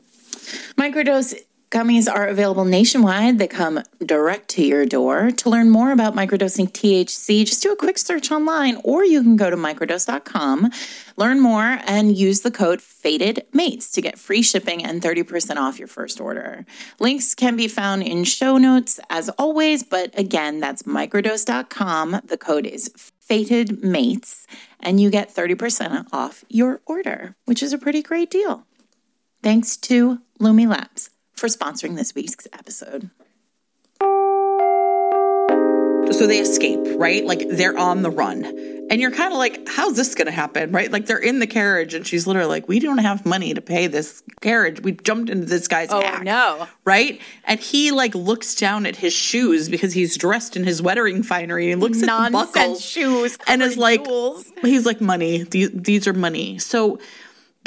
Microdose 0.77 1.35
gummies 1.69 2.11
are 2.11 2.27
available 2.27 2.65
nationwide. 2.65 3.39
They 3.39 3.47
come 3.47 3.81
direct 4.05 4.47
to 4.49 4.65
your 4.65 4.85
door. 4.85 5.31
To 5.31 5.49
learn 5.49 5.69
more 5.69 5.91
about 5.91 6.15
microdosing 6.15 6.71
THC, 6.71 7.45
just 7.45 7.61
do 7.61 7.71
a 7.71 7.75
quick 7.75 7.97
search 7.97 8.31
online 8.31 8.79
or 8.83 9.03
you 9.03 9.21
can 9.21 9.35
go 9.35 9.49
to 9.49 9.57
microdose.com, 9.57 10.71
learn 11.17 11.39
more, 11.39 11.79
and 11.85 12.17
use 12.17 12.41
the 12.41 12.51
code 12.51 12.79
FATEDMATES 12.79 13.91
to 13.93 14.01
get 14.01 14.17
free 14.17 14.41
shipping 14.41 14.83
and 14.83 15.01
30% 15.01 15.57
off 15.57 15.79
your 15.79 15.87
first 15.87 16.21
order. 16.21 16.65
Links 16.99 17.35
can 17.35 17.55
be 17.55 17.67
found 17.67 18.03
in 18.03 18.23
show 18.23 18.57
notes 18.57 18.99
as 19.09 19.29
always, 19.37 19.83
but 19.83 20.17
again, 20.17 20.59
that's 20.59 20.83
microdose.com. 20.83 22.21
The 22.23 22.37
code 22.37 22.65
is 22.65 22.89
FATEDMATES, 23.29 24.45
and 24.79 25.01
you 25.01 25.09
get 25.09 25.33
30% 25.33 26.07
off 26.13 26.45
your 26.47 26.81
order, 26.85 27.35
which 27.45 27.61
is 27.61 27.73
a 27.73 27.77
pretty 27.77 28.01
great 28.01 28.29
deal. 28.29 28.65
Thanks 29.43 29.75
to 29.77 30.19
Lumi 30.39 30.67
Labs 30.67 31.09
for 31.37 31.47
sponsoring 31.47 31.95
this 31.95 32.13
week's 32.15 32.47
episode. 32.51 33.09
So 36.11 36.25
they 36.25 36.39
escape, 36.39 36.79
right? 36.97 37.25
Like 37.25 37.47
they're 37.49 37.77
on 37.77 38.01
the 38.01 38.09
run. 38.09 38.45
And 38.89 39.01
you're 39.01 39.11
kind 39.11 39.33
of 39.33 39.37
like, 39.37 39.67
how's 39.67 39.97
this 39.97 40.15
going 40.15 40.27
to 40.27 40.31
happen, 40.31 40.71
right? 40.71 40.89
Like 40.89 41.05
they're 41.05 41.17
in 41.17 41.39
the 41.39 41.47
carriage 41.47 41.93
and 41.93 42.07
she's 42.07 42.25
literally 42.25 42.49
like, 42.49 42.67
we 42.69 42.79
don't 42.79 42.99
have 42.99 43.25
money 43.25 43.53
to 43.53 43.61
pay 43.61 43.87
this 43.87 44.23
carriage. 44.39 44.81
We 44.81 44.93
jumped 44.93 45.29
into 45.29 45.45
this 45.45 45.67
guy's 45.67 45.91
oh, 45.91 46.01
hack. 46.01 46.23
no. 46.23 46.67
Right? 46.85 47.19
And 47.43 47.59
he 47.59 47.91
like 47.91 48.15
looks 48.15 48.55
down 48.55 48.85
at 48.85 48.95
his 48.95 49.11
shoes 49.11 49.67
because 49.67 49.91
he's 49.91 50.17
dressed 50.17 50.55
in 50.55 50.63
his 50.63 50.81
wedding 50.81 51.21
finery 51.21 51.71
and 51.71 51.81
looks 51.81 51.97
at 51.97 52.01
the 52.01 52.07
Nonsense 52.07 52.53
buckles 52.53 52.85
shoes 52.85 53.37
and 53.45 53.61
is 53.61 53.77
like, 53.77 54.05
jewels. 54.05 54.45
he's 54.61 54.85
like, 54.85 55.01
money. 55.01 55.43
These, 55.43 55.71
these 55.73 56.07
are 56.07 56.13
money. 56.13 56.57
So 56.57 56.99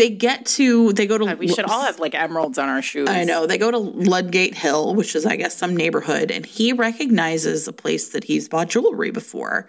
they 0.00 0.10
get 0.10 0.46
to 0.46 0.92
they 0.94 1.06
go 1.06 1.16
to 1.18 1.36
We 1.36 1.46
should 1.48 1.66
all 1.66 1.82
have 1.82 2.00
like 2.00 2.14
emeralds 2.14 2.58
on 2.58 2.68
our 2.68 2.82
shoes. 2.82 3.08
I 3.08 3.24
know. 3.24 3.46
They 3.46 3.58
go 3.58 3.70
to 3.70 3.78
Ludgate 3.78 4.54
Hill, 4.54 4.94
which 4.94 5.14
is, 5.14 5.24
I 5.26 5.36
guess, 5.36 5.56
some 5.56 5.76
neighborhood, 5.76 6.30
and 6.30 6.44
he 6.44 6.72
recognizes 6.72 7.68
a 7.68 7.72
place 7.72 8.08
that 8.10 8.24
he's 8.24 8.48
bought 8.48 8.68
jewelry 8.70 9.10
before. 9.10 9.68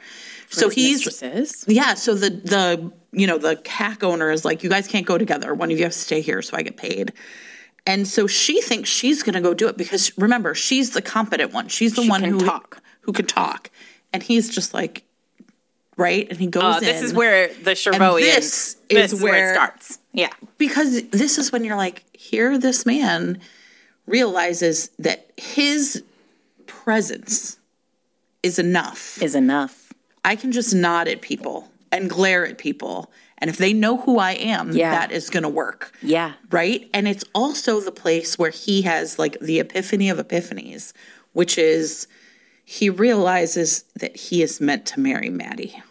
so 0.50 0.70
he's 0.70 1.06
Mistresses. 1.06 1.66
yeah. 1.68 1.94
So 1.94 2.16
the 2.16 2.30
the 2.30 2.92
you 3.12 3.28
know 3.28 3.38
the 3.38 3.58
CAC 3.58 4.04
owner 4.04 4.32
is 4.32 4.44
like, 4.46 4.64
you 4.64 4.70
guys 4.70 4.88
can't 4.88 5.06
go 5.06 5.18
together. 5.18 5.54
One 5.54 5.70
of 5.72 5.78
you 5.78 5.84
has 5.84 5.96
to 5.96 6.02
stay 6.02 6.22
here 6.22 6.42
so 6.42 6.58
I 6.58 6.62
get 6.64 6.78
paid. 6.78 7.14
And 7.86 8.08
so 8.08 8.28
she 8.28 8.62
thinks 8.62 8.90
she's 8.90 9.24
going 9.24 9.34
to 9.34 9.42
go 9.42 9.54
do 9.54 9.68
it 9.68 9.76
because 9.76 10.16
remember 10.18 10.54
she's 10.56 10.92
the 10.92 11.02
competent 11.02 11.52
one. 11.52 11.68
She's 11.68 11.94
the 11.96 12.08
one 12.08 12.22
can 12.22 12.30
who 12.32 12.40
talk. 12.46 12.82
who 13.02 13.12
can 13.12 13.26
talk, 13.26 13.70
and 14.14 14.22
he's 14.24 14.50
just 14.54 14.74
like, 14.74 15.04
right? 15.98 16.28
And 16.30 16.40
he 16.40 16.48
goes 16.48 16.64
Uh, 16.64 16.78
in. 16.78 16.84
this 16.86 17.02
is 17.02 17.14
where 17.14 17.48
the 17.48 17.72
Chervoian. 17.72 18.22
this 18.22 18.76
this 18.90 19.06
is 19.06 19.14
is 19.14 19.22
where 19.22 19.34
where- 19.34 19.50
it 19.52 19.54
starts. 19.56 19.98
Yeah. 20.14 20.30
because 20.58 21.04
this 21.10 21.38
is 21.38 21.52
when 21.52 21.64
you're 21.64 21.78
like, 21.78 22.04
here, 22.16 22.58
this 22.58 22.86
man 22.86 23.40
realizes 24.06 24.90
that 25.00 25.32
his 25.38 26.04
presence 26.68 27.58
is 28.44 28.60
enough. 28.60 29.22
Is 29.22 29.36
enough. 29.36 29.94
I 30.26 30.36
can 30.36 30.52
just 30.52 30.74
nod 30.74 31.08
at 31.08 31.22
people 31.22 31.70
and 31.92 32.10
glare 32.10 32.46
at 32.46 32.58
people. 32.58 33.12
And 33.38 33.50
if 33.50 33.58
they 33.58 33.74
know 33.74 33.98
who 33.98 34.20
I 34.20 34.34
am, 34.34 34.72
Yeah. 34.72 34.92
that 34.92 35.12
is 35.12 35.30
going 35.30 35.44
to 35.44 35.50
work. 35.50 35.94
Yeah. 36.02 36.34
Right. 36.52 36.90
And 36.94 37.08
it's 37.08 37.24
also 37.34 37.80
the 37.82 37.92
place 37.92 38.38
where 38.38 38.52
he 38.52 38.84
has 38.84 39.18
like 39.18 39.40
the 39.40 39.60
epiphany 39.60 40.10
of 40.10 40.18
epiphanies, 40.18 40.94
which 41.34 41.58
is 41.58 42.08
he 42.66 42.90
realizes 42.90 43.84
that 43.96 44.16
he 44.16 44.44
is 44.44 44.62
meant 44.62 44.86
to 44.88 45.00
marry 45.00 45.30
Maddie. 45.30 45.82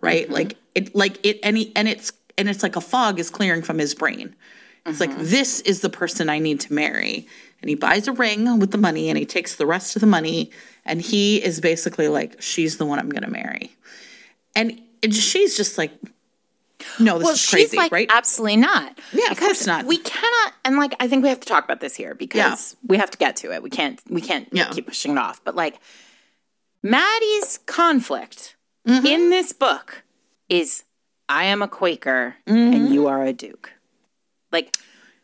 Right. 0.00 0.24
Mm-hmm. 0.24 0.32
Like 0.34 0.56
it, 0.74 0.94
like 0.94 1.24
it, 1.24 1.38
and, 1.42 1.56
he, 1.56 1.72
and 1.76 1.88
it's, 1.88 2.12
and 2.38 2.48
it's 2.48 2.62
like 2.62 2.76
a 2.76 2.80
fog 2.80 3.18
is 3.18 3.28
clearing 3.30 3.60
from 3.62 3.78
his 3.78 3.94
brain. 3.94 4.34
It's 4.86 5.00
like, 5.00 5.14
this 5.18 5.60
is 5.60 5.80
the 5.82 5.90
person 5.90 6.30
I 6.30 6.38
need 6.38 6.60
to 6.60 6.72
marry. 6.72 7.26
And 7.60 7.68
he 7.68 7.74
buys 7.74 8.08
a 8.08 8.12
ring 8.12 8.58
with 8.58 8.70
the 8.70 8.78
money 8.78 9.10
and 9.10 9.18
he 9.18 9.26
takes 9.26 9.56
the 9.56 9.66
rest 9.66 9.94
of 9.96 10.00
the 10.00 10.06
money. 10.06 10.50
And 10.86 11.02
he 11.02 11.44
is 11.44 11.60
basically 11.60 12.08
like, 12.08 12.40
she's 12.40 12.78
the 12.78 12.86
one 12.86 12.98
I'm 12.98 13.10
going 13.10 13.24
to 13.24 13.30
marry. 13.30 13.72
And 14.56 14.80
she's 15.10 15.58
just 15.58 15.76
like, 15.76 15.90
no, 16.98 17.18
this 17.18 17.24
Well, 17.24 17.34
is 17.34 17.40
she's 17.40 17.50
crazy, 17.50 17.76
like, 17.76 17.92
right? 17.92 18.06
absolutely 18.10 18.56
not. 18.56 18.98
Yeah, 19.12 19.24
of 19.24 19.30
because 19.30 19.46
course 19.46 19.66
not. 19.66 19.84
We 19.84 19.98
cannot, 19.98 20.54
and 20.64 20.76
like, 20.78 20.94
I 21.00 21.06
think 21.08 21.22
we 21.22 21.28
have 21.28 21.40
to 21.40 21.46
talk 21.48 21.64
about 21.64 21.80
this 21.80 21.94
here 21.94 22.14
because 22.14 22.74
we 22.86 22.96
have 22.96 23.10
to 23.10 23.18
get 23.18 23.36
to 23.36 23.52
it. 23.52 23.62
We 23.62 23.68
can't, 23.70 24.00
we 24.08 24.22
can't 24.22 24.48
Yeah. 24.52 24.70
keep 24.70 24.86
pushing 24.86 25.12
it 25.12 25.18
off. 25.18 25.42
But 25.44 25.54
like, 25.54 25.80
Maddie's 26.82 27.58
conflict 27.66 28.54
Mm-hmm. 28.86 29.06
in 29.06 29.28
this 29.30 29.52
book 29.52 30.02
is 30.48 30.84
I 31.28 31.44
am 31.44 31.62
a 31.62 31.68
Quaker 31.68 32.36
Mm-hmm. 32.46 32.72
and 32.74 32.94
you 32.94 33.06
are 33.08 33.22
a 33.24 33.32
Duke. 33.32 33.72
Like, 34.52 34.76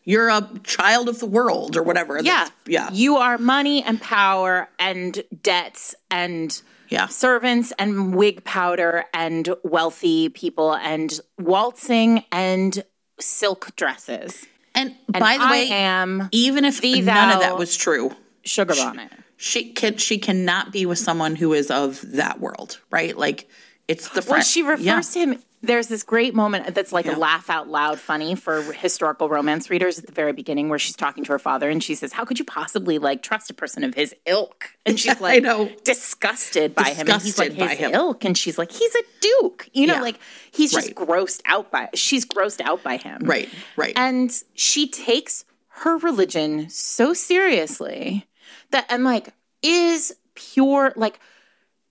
You're 0.05 0.29
a 0.29 0.49
child 0.65 1.09
of 1.09 1.19
the 1.19 1.27
world 1.27 1.77
or 1.77 1.83
whatever. 1.83 2.17
yeah, 2.17 2.23
That's- 2.45 2.53
Yeah. 2.67 2.91
You 2.93 3.17
are 3.17 3.39
money 3.39 3.83
and 3.83 4.01
power 4.01 4.69
and 4.79 5.23
debts 5.43 5.95
and 6.11 6.61
Yeah. 6.91 7.07
servants 7.07 7.73
and 7.79 8.15
wig 8.15 8.45
powder 8.45 9.05
and 9.15 9.55
wealthy 9.65 10.29
people 10.29 10.75
and 10.75 11.19
waltzing 11.39 12.25
and 12.31 12.85
silk 13.19 13.75
dresses. 13.77 14.45
And, 14.75 14.95
And 15.15 15.21
by 15.23 15.39
the 15.39 15.45
way, 15.45 15.47
I 15.47 15.51
way, 15.51 15.71
am 15.71 16.29
even 16.33 16.65
if 16.65 16.83
none 16.83 17.31
of 17.31 17.41
that 17.41 17.57
was 17.57 17.77
true, 17.77 18.11
sugar 18.45 18.75
bonnet. 18.75 19.11
she 19.37 19.73
can 19.73 19.97
she 19.97 20.19
cannot 20.19 20.73
be 20.73 20.85
with 20.85 20.99
someone 20.99 21.37
who 21.37 21.53
is 21.55 21.71
of 21.71 22.03
that 22.17 22.41
world, 22.41 22.81
right? 22.91 23.17
Like 23.17 23.49
it's 23.87 24.09
the 24.11 24.21
friend. 24.21 24.39
Well, 24.39 24.43
she 24.43 24.63
refers 24.63 24.85
yeah. 24.85 25.01
to 25.01 25.19
him. 25.19 25.43
There's 25.67 25.89
this 25.89 26.03
great 26.03 26.35
moment 26.35 26.75
that's 26.75 26.93
like 26.93 27.07
a 27.07 27.13
laugh 27.13 27.49
out 27.51 27.69
loud 27.69 27.99
funny 27.99 28.35
for 28.35 28.61
historical 28.73 29.29
romance 29.29 29.71
readers 29.71 29.99
at 29.99 30.07
the 30.07 30.13
very 30.13 30.33
beginning 30.33 30.69
where 30.69 30.79
she's 30.79 30.97
talking 30.97 31.25
to 31.25 31.33
her 31.33 31.39
father 31.39 31.69
and 31.71 31.83
she 31.83 31.95
says, 31.95 32.13
How 32.13 32.25
could 32.25 32.39
you 32.39 32.45
possibly 32.45 32.99
like 32.99 33.23
trust 33.23 33.51
a 33.51 33.55
person 33.55 33.85
of 33.85 33.95
his 33.95 34.15
ilk? 34.27 34.71
And 34.87 34.99
she's 35.01 35.17
I 35.21 35.21
like 35.21 35.43
know. 35.43 35.71
disgusted 35.85 36.75
by 36.75 36.91
him. 36.91 37.09
And 37.09 37.23
he's 37.23 37.39
like, 37.39 37.51
Disgusted 37.51 37.59
by 37.59 37.69
his 37.75 37.79
him. 37.79 37.95
ilk. 37.95 38.25
And 38.25 38.37
she's 38.37 38.59
like, 38.59 38.71
He's 38.73 38.95
a 38.95 39.03
duke. 39.21 39.69
You 39.73 39.87
know, 39.87 39.95
Yeah. 39.95 40.01
like 40.03 40.19
he's 40.53 40.73
just 40.73 40.89
Right. 40.89 40.95
grossed 41.09 41.41
out 41.47 41.71
by 41.71 41.89
she's 41.95 42.25
grossed 42.27 42.61
out 42.61 42.83
by 42.83 42.97
him. 42.97 43.23
Right, 43.25 43.49
right. 43.77 43.93
And 43.97 44.31
she 44.55 44.89
takes 44.89 45.45
her 45.69 45.97
religion 45.99 46.69
so 46.71 47.13
seriously 47.15 48.27
that 48.71 48.87
and 48.91 49.05
like 49.05 49.31
is 49.63 50.15
pure 50.35 50.93
like 50.97 51.19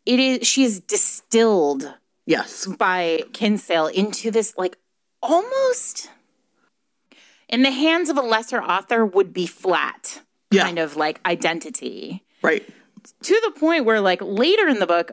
it 0.05 0.19
is 0.19 0.47
she 0.47 0.63
is 0.63 0.79
distilled 0.79 1.93
yes. 2.25 2.65
by 2.65 3.23
Kinsale 3.33 3.87
into 3.87 4.31
this 4.31 4.53
like 4.57 4.77
almost 5.21 6.09
in 7.49 7.61
the 7.63 7.71
hands 7.71 8.09
of 8.09 8.17
a 8.17 8.21
lesser 8.21 8.61
author 8.61 9.05
would 9.05 9.33
be 9.33 9.45
flat 9.47 10.21
Yeah. 10.51 10.63
kind 10.63 10.79
of 10.79 10.95
like 10.95 11.19
identity 11.25 12.23
Right. 12.41 12.67
to 13.23 13.41
the 13.45 13.51
point 13.59 13.85
where 13.85 14.01
like 14.01 14.21
later 14.21 14.67
in 14.67 14.79
the 14.79 14.87
book 14.87 15.11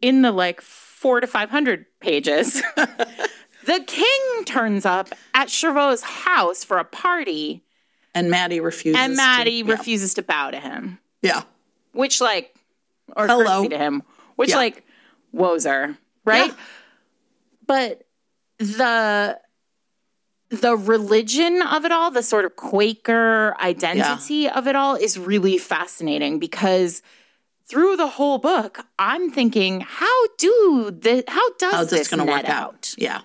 in 0.00 0.22
the 0.22 0.32
like 0.32 0.60
4 0.60 1.20
to 1.20 1.26
500 1.26 1.86
pages 2.00 2.62
the 3.66 3.84
king 3.86 4.44
turns 4.44 4.86
up 4.86 5.08
at 5.34 5.48
Jervaulx's 5.48 6.02
house 6.02 6.64
for 6.64 6.78
a 6.78 6.84
party 6.84 7.62
And 8.14 8.30
Maddie 8.30 8.60
refuses. 8.60 8.98
and 9.00 9.12
to- 9.12 9.16
Maddie 9.16 9.50
yeah. 9.66 9.72
refuses 9.72 10.14
to 10.14 10.22
bow 10.22 10.50
to 10.50 10.58
him 10.60 10.98
Yeah. 11.22 11.42
which 11.92 12.20
like 12.20 12.54
or 13.16 13.26
Hello. 13.26 13.66
to 13.68 13.76
him, 13.76 14.04
which 14.36 14.50
Yeah. 14.50 14.56
like 14.56 14.84
wozer, 15.34 15.98
right? 16.24 16.50
Yeah. 16.50 16.56
But 17.66 18.02
the 18.58 19.38
the 20.50 20.76
religion 20.76 21.62
of 21.62 21.84
it 21.84 21.92
all, 21.92 22.10
the 22.10 22.22
sort 22.22 22.44
of 22.44 22.56
Quaker 22.56 23.54
identity 23.60 24.48
of 24.48 24.66
it 24.66 24.74
all 24.74 24.96
is 24.96 25.18
really 25.18 25.58
fascinating 25.58 26.40
because 26.40 27.02
through 27.66 27.96
the 27.96 28.08
whole 28.08 28.38
book, 28.38 28.80
I'm 28.98 29.30
thinking, 29.30 29.80
how 29.80 30.26
do 30.38 30.90
the 30.90 31.22
how 31.28 31.54
does 31.54 31.72
How's 31.72 31.90
this 31.90 32.00
this 32.00 32.08
going 32.08 32.26
to 32.26 32.32
work 32.32 32.48
out? 32.48 32.92
Yeah. 32.98 33.20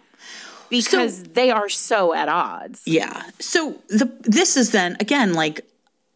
Because 0.69 1.23
they 1.23 1.51
are 1.51 1.69
so 1.69 2.13
at 2.13 2.29
odds. 2.29 2.83
Yeah. 2.85 3.23
So 3.39 3.75
the 3.87 4.11
this 4.21 4.55
is 4.55 4.71
then 4.71 4.97
again 4.99 5.33
like 5.33 5.61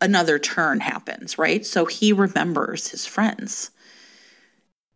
another 0.02 0.38
turn 0.38 0.80
happens, 0.80 1.38
right? 1.38 1.66
So 1.66 1.86
he 1.86 2.14
remembers 2.14 2.88
his 2.88 3.06
friends. 3.06 3.72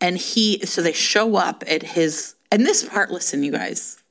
And 0.04 0.18
he 0.18 0.60
so 0.66 0.82
they 0.82 0.92
show 0.92 1.38
up 1.38 1.64
at 1.66 1.82
his 1.82 2.36
and 2.52 2.66
this 2.66 2.84
part, 2.84 3.10
listen, 3.10 3.42
you 3.42 3.54
guys, 3.54 4.04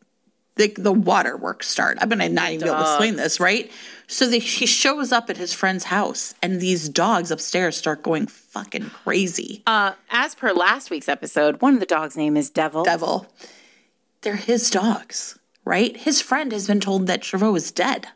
the 0.57 0.69
the 0.77 0.93
waterworks 0.93 1.69
start. 1.69 1.99
I'm 2.01 2.09
gonna 2.09 2.31
not 2.31 2.51
even 2.51 2.65
be 2.65 2.71
able 2.71 2.83
to 2.83 2.91
explain 2.91 3.17
this, 3.17 3.39
right? 3.39 3.71
So 4.07 4.27
they, 4.27 4.39
he 4.39 4.67
shows 4.67 5.13
up 5.13 5.29
at 5.29 5.37
his 5.37 5.53
friend's 5.53 5.85
house 5.85 6.35
and 6.43 6.61
these 6.61 6.89
dogs 6.89 7.31
upstairs 7.31 7.77
start 7.77 8.03
going 8.03 8.27
fucking 8.27 8.91
crazy. 8.91 9.63
Uh, 9.67 9.93
as 10.11 10.35
per 10.35 10.53
last 10.53 10.91
week's 10.91 11.09
episode, 11.11 11.61
one 11.61 11.75
of 11.75 11.81
the 11.81 11.87
dogs' 11.87 12.17
name 12.17 12.37
is 12.39 12.49
Devil. 12.49 12.85
Devil. 12.85 13.27
They're 14.23 14.37
his 14.37 14.71
dogs, 14.71 15.39
right? 15.65 15.95
His 15.95 16.23
friend 16.23 16.53
has 16.53 16.67
been 16.67 16.81
told 16.81 17.07
that 17.07 17.23
Jervaulx 17.23 17.57
is 17.57 17.71
dead. 17.71 18.09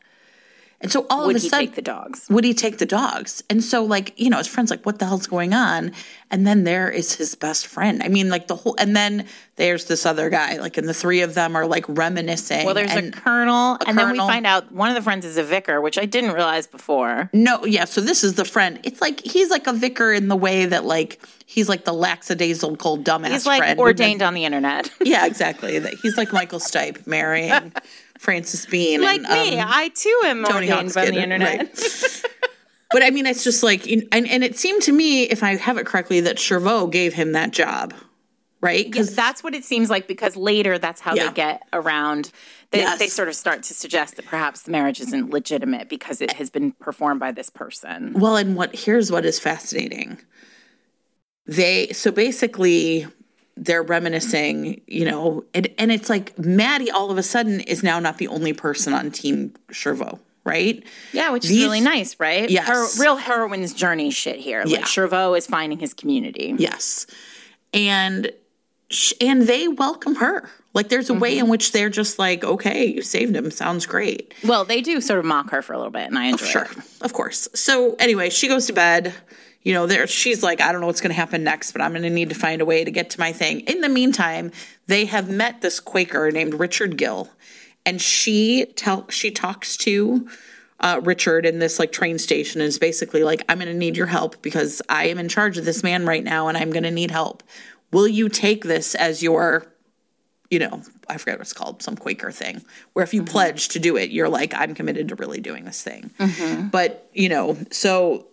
And 0.83 0.93
so 0.93 1.07
all 1.09 1.27
Would 1.27 1.37
of 1.37 1.41
a 1.41 1.43
he 1.45 1.49
sudden 1.49 1.67
take 1.69 1.75
the 1.75 1.83
dogs? 1.83 2.27
would 2.29 2.45
he 2.45 2.53
take 2.53 2.77
the 2.79 2.85
dogs? 2.87 3.43
And 3.49 3.65
so, 3.65 3.83
like, 3.83 4.13
you 4.21 4.29
know, 4.29 4.37
his 4.37 4.47
friend's 4.47 4.71
like, 4.71 4.85
what 4.85 4.99
the 4.99 5.07
hell's 5.07 5.27
going 5.27 5.55
on? 5.55 5.93
And 6.31 6.47
then 6.47 6.65
there 6.65 6.91
is 6.91 7.15
his 7.15 7.35
best 7.35 7.67
friend. 7.67 8.03
I 8.03 8.09
mean, 8.09 8.29
like, 8.29 8.47
the 8.47 8.57
whole, 8.57 8.77
and 8.79 8.95
then 8.95 9.27
there's 9.57 9.87
this 9.87 10.05
other 10.05 10.29
guy, 10.29 10.59
like, 10.59 10.77
and 10.77 10.87
the 10.87 10.93
three 10.93 11.23
of 11.23 11.33
them 11.33 11.57
are 11.57 11.67
like 11.67 11.87
reminiscing. 11.89 12.67
Well, 12.67 12.75
there's 12.75 12.95
a 12.95 13.11
colonel, 13.11 13.79
and 13.87 13.97
then 13.97 14.13
we 14.13 14.19
find 14.19 14.47
out 14.47 14.71
one 14.71 14.91
of 14.91 14.95
the 14.95 15.03
friends 15.03 15.25
is 15.25 15.39
a 15.39 15.43
vicar, 15.43 15.81
which 15.81 15.97
I 15.99 16.05
didn't 16.05 16.33
realize 16.33 16.67
before. 16.67 17.31
no, 17.33 17.65
yeah, 17.65 17.87
so 17.87 18.01
this 18.03 18.23
is 18.23 18.35
the 18.35 18.45
friend. 18.45 18.79
It's 18.85 19.01
like, 19.01 19.21
he's 19.21 19.49
like 19.51 19.67
a 19.67 19.73
vicar 19.73 20.13
in 20.13 20.29
the 20.29 20.37
way 20.37 20.67
that, 20.67 20.85
like, 20.85 21.21
he's 21.47 21.69
like 21.71 21.85
the 21.87 21.95
lackadaisical 21.95 22.77
cold 22.77 23.03
dumbass 23.05 23.31
He's 23.31 23.47
like 23.47 23.59
friend. 23.61 23.79
ordained 23.81 24.21
on 24.21 24.35
the 24.35 24.45
internet, 24.45 24.91
Yeah, 25.01 25.25
exactly. 25.27 25.81
He's 26.03 26.17
like 26.19 26.33
Michael 26.35 26.59
Stipe 26.59 27.07
marrying 27.07 27.73
Francis 28.27 28.67
Bean. 28.67 29.01
like 29.03 29.23
and, 29.23 29.29
me. 29.29 29.59
um, 29.59 29.69
I 29.71 29.89
too 29.95 30.21
am 30.25 30.45
Tony 30.45 30.69
ordained 30.71 30.93
by 30.93 31.07
the 31.07 31.23
internet. 31.23 31.59
right. 31.59 32.23
But 32.93 33.03
I 33.03 33.11
mean, 33.11 33.27
it's 33.27 33.43
just 33.43 33.63
like, 33.65 33.87
and, 33.89 34.05
and 34.13 34.45
it 34.45 34.57
seemed 34.57 34.81
to 34.83 34.93
me, 34.93 35.25
if 35.25 35.43
I 35.43 35.57
have 35.57 35.77
it 35.77 35.87
correctly, 35.87 36.21
that 36.21 36.37
Jervaulx 36.37 36.93
gave 36.93 37.15
him 37.15 37.33
that 37.33 37.51
job, 37.51 37.93
right? 38.61 38.85
Because 38.87 39.07
Because 39.09 39.17
that's 39.17 39.43
what 39.45 39.55
it 39.57 39.65
seems 39.65 39.91
like. 39.91 40.07
Because 40.07 40.37
later, 40.37 40.79
that's 40.79 41.01
how 41.01 41.13
Yeah. 41.15 41.27
they 41.27 41.33
get 41.35 41.63
around. 41.73 42.31
They, 42.71 42.79
Yes. 42.79 42.99
they 43.01 43.09
sort 43.09 43.27
of 43.29 43.35
start 43.35 43.65
to 43.65 43.75
suggest 43.75 44.15
that 44.17 44.27
perhaps 44.27 44.63
the 44.63 44.71
marriage 44.71 45.01
isn't 45.01 45.31
legitimate 45.31 45.89
because 45.89 46.21
it 46.21 46.33
has 46.35 46.49
been 46.49 46.73
performed 46.73 47.19
by 47.19 47.33
this 47.33 47.51
person. 47.51 48.13
well, 48.15 48.37
and 48.37 48.55
what 48.57 48.75
here's 48.75 49.11
what 49.11 49.25
is 49.25 49.41
fascinating. 49.41 50.19
They 51.47 51.89
so 51.93 52.11
basically 52.13 53.07
they're 53.57 53.83
reminiscing, 53.83 54.81
you 54.87 55.05
know, 55.05 55.45
and, 55.55 55.69
and 55.79 55.91
it's 55.91 56.11
like 56.11 56.39
Maddie 56.39 56.91
all 56.91 57.11
of 57.11 57.19
a 57.19 57.23
sudden 57.23 57.61
is 57.61 57.83
now 57.83 57.99
not 57.99 58.19
the 58.19 58.29
only 58.29 58.53
person 58.53 58.93
on 58.93 59.11
Team 59.11 59.55
Jervaulx, 59.71 60.19
right? 60.45 60.85
Yeah, 61.13 61.31
which 61.31 61.45
is 61.47 61.51
really 61.53 61.81
nice, 61.81 62.21
right? 62.21 62.51
Yes. 62.51 62.67
Her 62.67 63.03
real 63.03 63.17
heroine's 63.17 63.73
journey 63.73 64.11
shit 64.11 64.37
here. 64.37 64.61
Like 64.65 64.71
Yeah. 64.73 64.83
Jervaulx 64.83 65.39
is 65.39 65.47
finding 65.47 65.79
his 65.79 65.95
community. 65.95 66.55
Yes. 66.59 67.07
And 67.73 68.31
and 69.21 69.43
they 69.43 69.67
welcome 69.69 70.15
her. 70.17 70.49
Like 70.73 70.91
there's 70.91 71.11
a 71.11 71.15
way 71.15 71.33
Mm-hmm. 71.37 71.45
in 71.47 71.51
which 71.51 71.73
they're 71.73 71.89
just 71.91 72.19
like, 72.19 72.45
okay, 72.45 72.85
you 72.87 73.03
saved 73.03 73.35
him. 73.35 73.51
Sounds 73.51 73.87
great. 73.87 74.33
Well, 74.45 74.65
they 74.65 74.81
do 74.83 75.01
sort 75.01 75.19
of 75.19 75.25
mock 75.25 75.51
her 75.51 75.63
for 75.63 75.73
a 75.73 75.77
little 75.79 75.91
bit, 75.91 76.07
and 76.07 76.19
I 76.19 76.27
enjoy 76.27 76.45
Sure, 76.47 76.63
it. 76.65 76.77
of 77.01 77.13
course. 77.15 77.49
So 77.55 77.97
anyway, 77.99 78.29
she 78.31 78.47
goes 78.49 78.67
to 78.67 78.73
bed. 78.75 79.15
You 79.67 79.73
know, 79.73 79.89
there 79.89 80.07
she's 80.07 80.45
like, 80.45 80.61
I 80.61 80.71
don't 80.71 80.81
know 80.81 80.87
what's 80.87 81.01
going 81.01 81.11
to 81.11 81.17
happen 81.17 81.43
next, 81.43 81.73
but 81.73 81.81
I'm 81.83 81.91
going 81.91 82.05
to 82.05 82.11
need 82.11 82.29
to 82.29 82.37
find 82.37 82.63
a 82.63 82.65
way 82.65 82.85
to 82.85 82.91
get 82.93 83.11
to 83.11 83.19
my 83.19 83.33
thing. 83.33 83.63
In 83.63 83.81
the 83.81 83.89
meantime, 83.89 84.53
they 84.87 85.07
have 85.07 85.29
met 85.29 85.61
this 85.61 85.81
Quaker 85.81 86.31
named 86.31 86.55
Richard 86.55 86.97
Gill, 86.97 87.29
and 87.85 88.01
she 88.01 88.67
tell 88.77 89.09
she 89.09 89.33
talks 89.33 89.77
to 89.79 90.29
uh, 90.79 91.01
Richard 91.03 91.45
in 91.45 91.59
this 91.59 91.81
like 91.81 91.91
train 91.91 92.21
station 92.21 92.61
and 92.61 92.69
is 92.69 92.79
basically 92.79 93.25
like, 93.25 93.43
I'm 93.49 93.59
going 93.59 93.67
to 93.67 93.75
need 93.75 93.97
your 93.97 94.07
help 94.07 94.41
because 94.41 94.81
I 94.89 95.07
am 95.09 95.19
in 95.19 95.29
charge 95.29 95.59
of 95.59 95.65
this 95.65 95.83
man 95.83 96.07
right 96.07 96.23
now, 96.23 96.47
and 96.47 96.57
I'm 96.57 96.71
going 96.71 96.85
to 96.85 96.93
need 96.93 97.11
help. 97.11 97.43
Will 97.93 98.07
you 98.07 98.29
take 98.29 98.63
this 98.63 98.95
as 98.95 99.21
your 99.21 99.67
you 100.49 100.61
know, 100.61 100.81
I 101.09 101.19
forget 101.19 101.39
what 101.39 101.41
it's 101.41 101.53
called, 101.53 101.83
some 101.83 101.97
Quaker 101.97 102.31
thing, 102.31 102.65
where 102.93 103.03
if 103.03 103.13
you 103.13 103.25
pledge 103.25 103.67
to 103.71 103.81
do 103.81 103.97
it, 103.97 104.11
you're 104.11 104.29
like, 104.29 104.55
I'm 104.55 104.75
committed 104.75 105.09
to 105.09 105.17
really 105.17 105.41
doing 105.41 105.65
this 105.65 105.83
thing. 105.83 106.13
But, 106.69 107.11
you 107.13 107.29
know, 107.29 107.57
so 107.73 108.29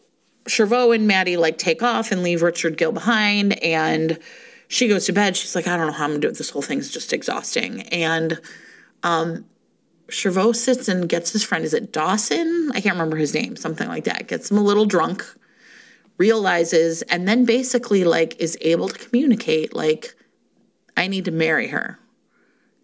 Jervaulx 0.45 0.95
and 0.95 1.07
Maddie 1.07 1.37
like 1.37 1.57
take 1.57 1.81
off 1.81 2.11
and 2.11 2.23
leave 2.23 2.41
Richard 2.41 2.77
Gill 2.77 2.91
behind. 2.91 3.53
And 3.63 4.19
she 4.67 4.87
goes 4.87 5.05
to 5.05 5.13
bed. 5.13 5.37
She's 5.37 5.55
like, 5.55 5.67
I 5.67 5.77
don't 5.77 5.87
know 5.87 5.93
how 5.93 6.05
I'm 6.05 6.11
gonna 6.11 6.19
do 6.21 6.27
it. 6.29 6.37
This 6.37 6.49
whole 6.49 6.61
thing's 6.61 6.91
just 6.91 7.13
exhausting. 7.13 7.81
And 7.83 8.39
um 9.03 9.45
Jervaulx 10.09 10.57
sits 10.57 10.87
and 10.89 11.07
gets 11.07 11.31
his 11.31 11.43
friend, 11.43 11.63
is 11.63 11.73
it 11.73 11.93
Dawson? 11.93 12.71
I 12.75 12.81
can't 12.81 12.95
remember 12.95 13.15
his 13.17 13.33
name, 13.33 13.55
something 13.55 13.87
like 13.87 14.03
that. 14.03 14.27
Gets 14.27 14.51
him 14.51 14.57
a 14.57 14.61
little 14.61 14.85
drunk, 14.85 15.23
realizes, 16.17 17.01
and 17.03 17.27
then 17.27 17.45
basically 17.45 18.03
like 18.03 18.39
is 18.39 18.57
able 18.61 18.89
to 18.89 18.97
communicate 19.07 19.73
like, 19.75 20.15
I 20.95 21.07
need 21.07 21.25
to 21.25 21.31
marry 21.31 21.67
her. 21.69 21.99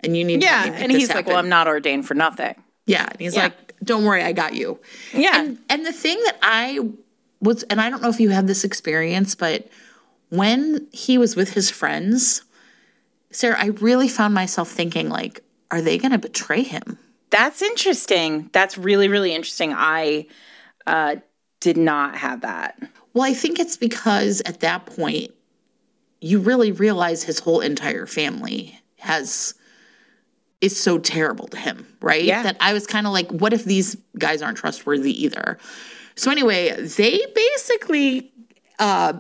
And 0.02 0.16
you 0.16 0.24
need 0.24 0.42
Yeah, 0.42 0.64
to 0.66 0.72
Yeah, 0.72 0.78
and 0.78 0.92
he's 0.92 1.10
like, 1.14 1.28
"Well, 1.28 1.36
I'm 1.36 1.50
not 1.50 1.68
ordained 1.68 2.08
for 2.08 2.14
nothing." 2.14 2.56
Yeah, 2.86 3.06
and 3.12 3.20
he's 3.20 3.36
Yeah. 3.36 3.44
like, 3.44 3.74
"Don't 3.84 4.06
worry, 4.06 4.24
I 4.24 4.32
got 4.32 4.54
you." 4.54 4.80
Yeah. 5.14 5.42
And 5.42 5.58
and 5.70 5.86
the 5.86 5.92
thing 5.92 6.18
that 6.24 6.38
I 6.42 6.80
was, 7.42 7.64
and 7.64 7.80
I 7.80 7.90
don't 7.90 8.02
know 8.02 8.10
if 8.10 8.20
you 8.20 8.30
have 8.30 8.48
this 8.48 8.64
experience, 8.64 9.36
but 9.36 9.68
when 10.30 10.88
he 10.92 11.18
was 11.18 11.36
with 11.36 11.54
his 11.54 11.70
friends, 11.70 12.44
Sarah, 13.32 13.58
I 13.60 13.68
really 13.68 14.08
found 14.08 14.34
myself 14.34 14.70
thinking, 14.70 15.10
like, 15.10 15.44
are 15.72 15.82
they 15.82 15.98
going 15.98 16.12
to 16.12 16.18
betray 16.18 16.64
him? 16.64 16.98
That's 17.30 17.62
interesting. 17.62 18.50
That's 18.54 18.78
really, 18.78 19.08
really 19.08 19.34
interesting. 19.34 19.74
I 19.74 20.28
uh, 20.88 21.18
did 21.60 21.78
not 21.78 22.16
have 22.16 22.42
that. 22.42 22.80
Well, 23.14 23.24
I 23.24 23.34
think 23.34 23.60
it's 23.60 23.78
because 23.78 24.42
at 24.46 24.62
that 24.62 24.86
point, 24.86 25.32
you 26.22 26.40
really 26.40 26.72
realize 26.72 27.24
his 27.24 27.40
whole 27.40 27.62
entire 27.62 28.06
family 28.06 28.80
has 28.98 29.54
is 30.62 30.78
so 30.78 30.98
terrible 30.98 31.48
to 31.48 31.58
him, 31.58 31.88
right? 32.02 32.24
Yeah. 32.24 32.44
That 32.44 32.58
I 32.60 32.74
was 32.74 32.86
kind 32.86 33.08
of 33.08 33.14
like, 33.14 33.32
what 33.32 33.54
if 33.54 33.64
these 33.64 33.96
guys 34.18 34.42
aren't 34.42 34.58
trustworthy 34.58 35.24
either? 35.24 35.58
So 36.20 36.32
anyway, 36.32 36.72
they 36.82 37.20
basically 37.34 38.32
uh 38.78 39.14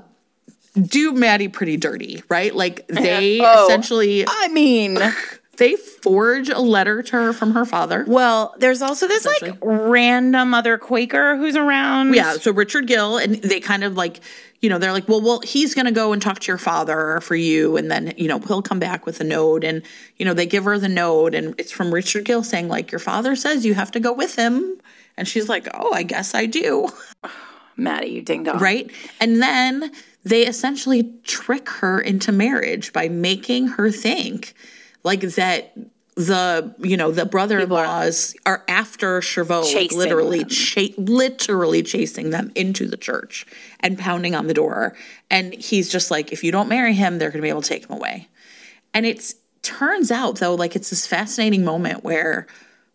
do 0.79 1.11
Maddie 1.13 1.47
pretty 1.47 1.77
dirty, 1.77 2.23
right? 2.29 2.53
Like 2.53 2.87
they 2.89 3.39
Oh. 3.41 3.65
essentially 3.65 4.25
I 4.27 4.47
mean, 4.49 4.97
they 5.57 5.75
forge 5.75 6.49
a 6.49 6.59
letter 6.59 7.01
to 7.03 7.11
her 7.13 7.33
from 7.33 7.53
her 7.53 7.65
father. 7.65 8.05
well, 8.07 8.53
there's 8.59 8.81
also 8.81 9.07
this 9.07 9.25
like 9.25 9.57
random 9.61 10.53
other 10.53 10.77
Quaker 10.77 11.35
who's 11.37 11.55
around. 11.55 12.13
Yeah, 12.15 12.33
so 12.33 12.51
Richard 12.51 12.87
Gill, 12.87 13.17
and 13.17 13.35
they 13.35 13.59
kind 13.59 13.83
of 13.83 13.97
like, 13.97 14.21
you 14.61 14.69
know, 14.69 14.77
they're 14.77 14.93
like, 14.93 15.07
well, 15.09 15.19
well, 15.21 15.41
he's 15.41 15.75
going 15.75 15.85
to 15.85 15.91
go 15.91 16.13
and 16.13 16.21
talk 16.21 16.39
to 16.39 16.47
your 16.47 16.57
father 16.57 17.19
for 17.21 17.35
you, 17.35 17.75
and 17.77 17.89
then 17.91 18.13
you 18.17 18.27
know 18.29 18.39
he'll 18.39 18.61
come 18.61 18.79
back 18.79 19.05
with 19.05 19.19
a 19.19 19.23
note, 19.25 19.63
and 19.65 19.81
you 20.17 20.25
know 20.25 20.33
they 20.33 20.45
give 20.45 20.63
her 20.65 20.77
the 20.79 20.87
note, 20.89 21.33
and 21.33 21.55
it's 21.57 21.71
from 21.71 21.93
Richard 21.93 22.23
Gill 22.25 22.43
saying 22.43 22.67
like, 22.69 22.91
your 22.91 22.99
father 22.99 23.35
says 23.35 23.65
you 23.65 23.73
have 23.73 23.91
to 23.91 23.99
go 23.99 24.13
with 24.13 24.35
him, 24.35 24.79
and 25.19 25.27
she's 25.27 25.47
like, 25.47 25.67
oh, 25.73 25.93
I 25.93 26.03
guess 26.03 26.33
I 26.33 26.47
do, 26.47 26.89
Maddie, 27.77 28.07
you 28.07 28.21
ding 28.21 28.43
dong. 28.43 28.57
right? 28.57 28.89
And 29.21 29.41
then 29.41 29.91
they 30.23 30.47
essentially 30.47 31.13
trick 31.23 31.69
her 31.69 31.99
into 31.99 32.31
marriage 32.31 32.91
by 32.91 33.07
making 33.09 33.67
her 33.67 33.91
think 33.91 34.53
like 35.03 35.21
that 35.21 35.73
the 36.15 36.75
you 36.79 36.97
know 36.97 37.11
the 37.11 37.25
brother-in-laws 37.25 38.35
are, 38.45 38.65
after 38.67 39.21
Jervaulx, 39.21 39.73
like, 39.73 39.91
literally 39.93 40.43
cha- 40.43 40.93
literally 40.97 41.81
chasing 41.81 42.31
them 42.31 42.51
into 42.55 42.87
the 42.87 42.97
church 42.97 43.45
and 43.79 43.97
pounding 43.97 44.35
on 44.35 44.47
the 44.47 44.53
door. 44.53 44.97
And 45.31 45.53
he's 45.53 45.89
just 45.89 46.11
like, 46.11 46.33
if 46.33 46.43
you 46.43 46.51
don't 46.51 46.67
marry 46.67 46.93
him, 46.93 47.19
they're 47.19 47.29
going 47.29 47.39
to 47.39 47.45
be 47.45 47.49
able 47.49 47.61
to 47.61 47.69
take 47.69 47.85
him 47.85 47.95
away. 47.95 48.27
And 48.93 49.05
it's 49.05 49.35
turns 49.61 50.11
out 50.11 50.39
though, 50.39 50.55
like 50.55 50.75
it's 50.75 50.89
this 50.89 51.07
fascinating 51.07 51.63
moment 51.63 52.03
where, 52.03 52.47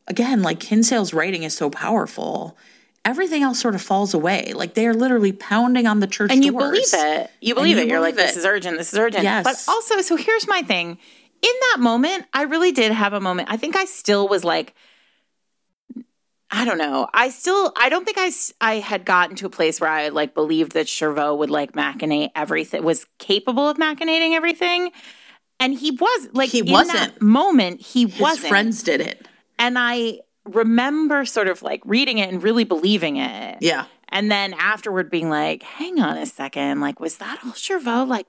again, 0.08 0.42
like 0.42 0.60
Kinsale's 0.60 1.12
writing 1.14 1.42
is 1.42 1.56
so 1.56 1.70
powerful. 1.70 2.56
Everything 3.04 3.42
else 3.42 3.60
sort 3.60 3.74
of 3.74 3.82
falls 3.82 4.14
away. 4.14 4.52
Like 4.54 4.74
they 4.74 4.86
are 4.86 4.94
literally 4.94 5.32
pounding 5.32 5.86
on 5.86 6.00
the 6.00 6.06
church 6.06 6.30
And 6.32 6.44
you 6.44 6.52
believe 6.52 6.82
it. 6.92 7.30
You 7.40 7.54
believe 7.54 7.76
you 7.76 7.82
it. 7.82 7.88
You're 7.88 8.00
like, 8.00 8.16
this 8.16 8.34
it. 8.36 8.38
is 8.38 8.44
urgent. 8.46 8.78
This 8.78 8.92
is 8.92 8.98
urgent. 8.98 9.24
Yes. 9.24 9.44
But 9.44 9.62
also, 9.72 10.00
so 10.00 10.16
here's 10.16 10.48
my 10.48 10.62
thing. 10.62 10.90
In 11.42 11.52
that 11.70 11.76
moment, 11.80 12.24
I 12.32 12.42
really 12.44 12.72
did 12.72 12.92
have 12.92 13.12
a 13.12 13.20
moment. 13.20 13.50
I 13.50 13.58
think 13.58 13.76
I 13.76 13.84
still 13.84 14.26
was 14.28 14.42
like, 14.44 14.74
I 16.50 16.64
don't 16.64 16.78
know. 16.78 17.08
I 17.12 17.30
still, 17.30 17.72
I 17.76 17.88
don't 17.88 18.04
think 18.04 18.16
I, 18.18 18.30
I 18.60 18.74
had 18.78 19.04
gotten 19.04 19.36
to 19.36 19.46
a 19.46 19.50
place 19.50 19.80
where 19.80 19.90
I 19.90 20.08
like 20.08 20.34
believed 20.34 20.72
that 20.72 20.86
Jervaulx 20.86 21.38
would 21.38 21.50
like 21.50 21.72
machinate 21.72 22.30
everything, 22.36 22.82
was 22.84 23.06
capable 23.18 23.68
of 23.68 23.76
machinating 23.76 24.34
everything. 24.34 24.92
And 25.60 25.74
he 25.74 25.90
was 25.90 26.28
like, 26.32 26.50
He 26.50 26.60
in 26.60 26.70
wasn't. 26.70 26.98
that 26.98 27.20
moment, 27.22 27.80
he 27.80 28.06
His 28.06 28.20
wasn't. 28.20 28.48
friends 28.48 28.82
did 28.82 29.00
it. 29.00 29.26
And 29.58 29.78
I 29.78 30.20
remember 30.44 31.24
sort 31.24 31.48
of 31.48 31.62
like 31.62 31.80
reading 31.84 32.18
it 32.18 32.28
and 32.32 32.42
really 32.42 32.64
believing 32.64 33.16
it. 33.16 33.58
Yeah. 33.60 33.86
And 34.10 34.30
then 34.30 34.54
afterward 34.54 35.10
being 35.10 35.30
like, 35.30 35.62
hang 35.62 36.00
on 36.00 36.16
a 36.18 36.26
second, 36.26 36.80
like, 36.80 37.00
was 37.00 37.16
that 37.16 37.40
all 37.44 37.52
Jervaulx? 37.52 38.08
Like, 38.08 38.26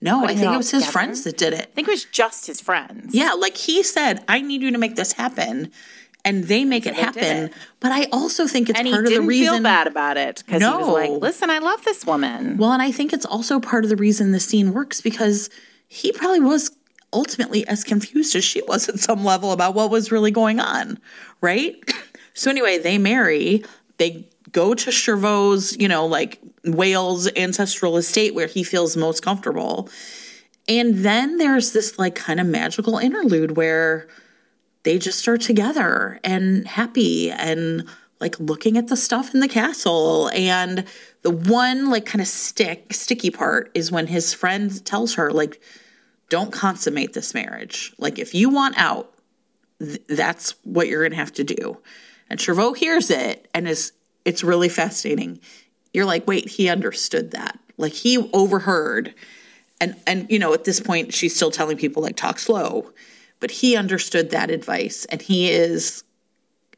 No, 0.00 0.24
I 0.26 0.32
it 0.32 0.38
think 0.38 0.52
it 0.52 0.56
was 0.56 0.70
his 0.70 0.82
together? 0.82 0.92
friends 0.92 1.24
that 1.24 1.38
did 1.38 1.52
it. 1.54 1.60
I 1.70 1.74
think 1.74 1.88
it 1.88 1.92
was 1.92 2.04
just 2.04 2.46
his 2.46 2.60
friends. 2.60 3.14
Yeah, 3.14 3.32
like 3.32 3.56
he 3.56 3.82
said, 3.82 4.24
I 4.28 4.40
need 4.40 4.60
you 4.62 4.70
to 4.72 4.78
make 4.78 4.96
this 4.96 5.12
happen. 5.12 5.70
And 6.24 6.42
they 6.44 6.64
make 6.64 6.86
it 6.86 6.96
they 6.96 7.02
happen. 7.02 7.22
it. 7.22 7.52
But 7.78 7.92
I 7.92 8.08
also 8.10 8.48
think 8.48 8.68
it's 8.68 8.78
And 8.80 8.88
part 8.90 9.06
of 9.06 9.12
the 9.12 9.20
reason 9.22 9.54
feel 9.54 9.62
bad 9.62 9.86
about 9.86 10.16
it 10.16 10.42
because 10.44 10.60
he 10.60 10.68
was 10.68 10.86
No. 10.86 10.92
like, 10.92 11.10
listen, 11.22 11.50
I 11.50 11.60
love 11.60 11.84
this 11.84 12.04
woman. 12.04 12.56
Well, 12.56 12.72
and 12.72 12.82
I 12.82 12.90
think 12.90 13.12
it's 13.12 13.24
also 13.24 13.60
part 13.60 13.84
of 13.84 13.90
the 13.90 13.96
reason 13.96 14.32
the 14.32 14.40
scene 14.40 14.72
works 14.72 15.00
because 15.00 15.48
he 15.86 16.10
probably 16.10 16.40
was 16.40 16.72
ultimately 17.16 17.66
as 17.66 17.82
confused 17.82 18.36
as 18.36 18.44
she 18.44 18.60
was 18.68 18.88
at 18.90 18.98
some 18.98 19.24
level 19.24 19.50
about 19.50 19.74
what 19.74 19.90
was 19.90 20.12
really 20.12 20.30
going 20.30 20.60
on, 20.60 20.98
right? 21.40 21.74
So 22.34 22.50
anyway, 22.50 22.76
they 22.76 22.98
marry, 22.98 23.64
they 23.96 24.28
go 24.52 24.74
to 24.74 24.90
Jervaulx's, 24.90 25.74
you 25.78 25.88
know, 25.88 26.04
like 26.04 26.38
Wales 26.64 27.28
ancestral 27.34 27.96
estate 27.96 28.34
where 28.34 28.46
he 28.46 28.62
feels 28.62 28.94
most 28.94 29.22
comfortable. 29.22 29.88
And 30.68 30.96
then 30.96 31.38
there's 31.38 31.72
this 31.72 31.98
like 31.98 32.14
kind 32.14 32.38
of 32.38 32.46
magical 32.46 32.98
interlude 32.98 33.56
where 33.56 34.06
they 34.82 34.98
just 34.98 35.26
are 35.26 35.38
together 35.38 36.20
and 36.22 36.68
happy 36.68 37.30
and 37.30 37.88
like 38.20 38.38
looking 38.38 38.76
at 38.76 38.88
the 38.88 38.96
stuff 38.96 39.32
in 39.32 39.40
the 39.40 39.48
castle 39.48 40.28
and 40.34 40.84
the 41.22 41.30
one 41.30 41.88
like 41.88 42.04
kind 42.04 42.20
of 42.20 42.28
stick 42.28 42.92
sticky 42.92 43.30
part 43.30 43.70
is 43.74 43.90
when 43.90 44.06
his 44.06 44.34
friend 44.34 44.84
tells 44.84 45.14
her 45.14 45.30
like 45.32 45.60
don't 46.28 46.52
consummate 46.52 47.12
this 47.12 47.34
marriage. 47.34 47.92
Like 47.98 48.18
if 48.18 48.34
you 48.34 48.48
want 48.50 48.76
out 48.78 49.12
th- 49.78 50.02
that's 50.08 50.52
what 50.64 50.88
you're 50.88 51.02
gonna 51.04 51.16
have 51.16 51.32
to 51.34 51.44
do. 51.44 51.78
And 52.28 52.40
Jervaulx 52.40 52.76
hears 52.78 53.10
it 53.10 53.48
and 53.54 53.68
is 53.68 53.92
it's 54.24 54.42
really 54.42 54.68
fascinating. 54.68 55.40
You're 55.92 56.04
like 56.04 56.26
wait 56.26 56.48
he 56.48 56.68
understood 56.68 57.30
that. 57.32 57.58
Like 57.76 57.92
he 57.92 58.18
overheard. 58.32 59.14
And 59.80 59.94
and 60.06 60.26
you 60.30 60.38
know 60.38 60.52
at 60.54 60.64
this 60.64 60.80
point 60.80 61.12
she's 61.14 61.36
still 61.36 61.50
telling 61.50 61.76
people 61.76 62.02
like 62.02 62.16
talk 62.16 62.38
slow. 62.38 62.92
But 63.38 63.50
he 63.50 63.76
understood 63.76 64.30
that 64.30 64.50
advice 64.50 65.04
and 65.06 65.20
he 65.22 65.50
is 65.50 66.02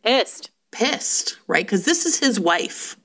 Pissed. 0.04 0.50
pissed 0.70 1.38
right? 1.46 1.64
Because 1.64 1.84
this 1.84 2.04
is 2.06 2.18
his 2.18 2.38
wife. 2.40 2.96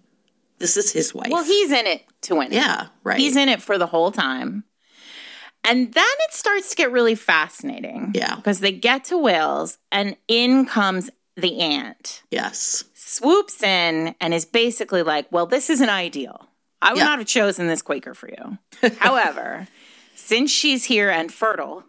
This 0.59 0.77
is 0.77 0.91
his 0.91 1.13
wife. 1.13 1.29
Well, 1.31 1.43
he's 1.43 1.71
in 1.71 1.85
it 1.87 2.03
to 2.23 2.35
win. 2.35 2.47
it. 2.51 2.55
yeah 2.55 2.87
right. 3.03 3.19
He's 3.19 3.35
in 3.35 3.47
it 3.49 3.61
for 3.61 3.77
the 3.77 3.87
whole 3.87 4.11
time. 4.11 4.63
And 5.65 5.93
then 5.93 6.03
it 6.27 6.33
starts 6.33 6.69
to 6.71 6.75
get 6.75 6.91
really 6.91 7.15
fascinating. 7.15 8.11
Yeah. 8.13 8.35
Because 8.35 8.59
they 8.59 8.71
get 8.71 9.05
to 9.05 9.17
Wales 9.17 9.77
and 9.91 10.15
in 10.27 10.65
comes 10.65 11.09
the 11.37 11.59
aunt. 11.61 12.21
yes 12.31 12.83
Swoops 12.93 13.61
in 13.63 14.15
and 14.21 14.33
is 14.33 14.45
basically 14.45 15.03
like, 15.03 15.31
well, 15.31 15.45
this 15.45 15.69
isn't 15.69 15.89
ideal. 15.89 16.47
I 16.81 16.91
would 16.91 16.97
Yeah. 16.99 17.05
not 17.05 17.19
have 17.19 17.27
chosen 17.27 17.67
this 17.67 17.81
Quaker 17.81 18.13
for 18.13 18.29
you. 18.29 18.57
However, 18.99 19.67
since 20.15 20.51
she's 20.51 20.83
here 20.85 21.09
and 21.09 21.31
fertile, 21.33 21.83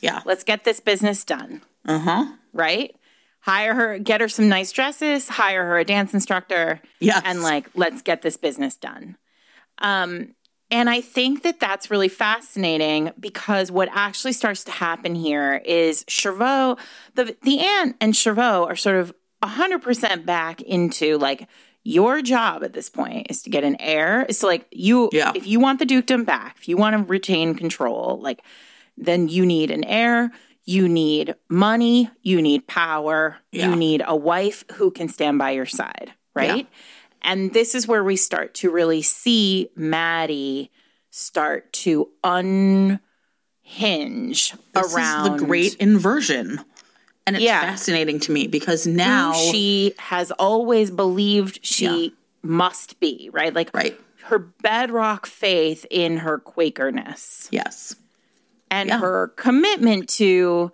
yeah 0.00 0.22
let's 0.24 0.44
get 0.44 0.64
this 0.64 0.80
business 0.80 1.24
done. 1.24 1.62
uh-huh 1.86 2.24
right? 2.52 2.94
Hire 3.42 3.74
her, 3.74 3.98
get 3.98 4.20
her 4.20 4.28
some 4.28 4.48
nice 4.48 4.72
dresses, 4.72 5.28
hire 5.28 5.64
her 5.64 5.78
a 5.78 5.84
dance 5.84 6.12
instructor, 6.12 6.80
Yes. 6.98 7.22
and 7.24 7.42
like, 7.42 7.70
let's 7.74 8.02
get 8.02 8.22
this 8.22 8.36
business 8.36 8.76
done. 8.76 9.16
Um, 9.78 10.34
And 10.70 10.88
I 10.88 11.00
think 11.00 11.42
that 11.42 11.58
that's 11.60 11.90
really 11.90 12.08
fascinating 12.08 13.10
because 13.18 13.70
what 13.72 13.88
actually 13.92 14.32
starts 14.32 14.64
to 14.64 14.70
happen 14.70 15.14
here 15.14 15.60
is 15.64 16.04
Jervaulx, 16.04 16.78
the 17.14 17.36
the 17.42 17.60
aunt 17.60 17.96
and 18.00 18.14
Jervaulx 18.14 18.66
are 18.68 18.76
sort 18.76 18.96
of 18.96 19.12
100% 19.42 20.24
back 20.26 20.60
into 20.62 21.18
like 21.18 21.48
your 21.82 22.20
job 22.22 22.62
at 22.62 22.72
this 22.74 22.90
point 22.90 23.26
is 23.30 23.42
to 23.42 23.50
get 23.50 23.64
an 23.64 23.76
heir. 23.80 24.26
It's 24.28 24.42
like 24.42 24.66
you 24.70 25.08
Yeah. 25.12 25.32
if 25.34 25.46
you 25.46 25.58
want 25.60 25.78
the 25.78 25.86
dukedom 25.86 26.24
back, 26.24 26.56
if 26.58 26.68
you 26.68 26.76
want 26.76 26.96
to 26.96 27.02
retain 27.04 27.54
control, 27.54 28.20
like 28.20 28.42
then 28.98 29.28
you 29.28 29.46
need 29.46 29.70
an 29.70 29.82
heir, 29.84 30.30
you 30.66 30.88
need 30.88 31.34
money, 31.48 32.10
you 32.22 32.42
need 32.42 32.66
power, 32.68 33.38
Yeah. 33.50 33.70
you 33.70 33.76
need 33.76 34.02
a 34.06 34.14
wife 34.14 34.64
who 34.74 34.90
can 34.90 35.08
stand 35.08 35.38
by 35.38 35.52
your 35.52 35.66
side, 35.66 36.12
right? 36.34 36.68
And 37.22 37.52
this 37.52 37.74
is 37.74 37.86
where 37.86 38.02
we 38.04 38.16
start 38.16 38.54
to 38.54 38.70
really 38.70 39.02
see 39.02 39.70
Maddie 39.76 40.70
start 41.10 41.72
to 41.72 42.08
unhinge 42.24 42.98
This 44.72 44.94
around 44.94 45.26
is 45.34 45.40
the 45.40 45.46
great 45.46 45.74
inversion. 45.76 46.60
And 47.26 47.36
it's 47.36 47.44
Yeah. 47.44 47.60
fascinating 47.60 48.18
to 48.20 48.32
me 48.32 48.46
because 48.46 48.84
who 48.84 48.92
now 48.92 49.34
she 49.34 49.94
has 49.98 50.30
always 50.32 50.90
believed 50.90 51.60
she 51.62 51.84
Yeah. 51.84 52.08
must 52.42 52.98
be, 53.00 53.28
right? 53.32 53.54
Like 53.54 53.70
Right. 53.74 53.98
her 54.24 54.38
bedrock 54.38 55.26
faith 55.26 55.84
in 55.90 56.18
her 56.18 56.38
Quakerness 56.38 57.48
Yes. 57.50 57.94
and 58.70 58.88
Yeah. 58.88 58.98
her 59.00 59.28
commitment 59.36 60.08
to 60.10 60.72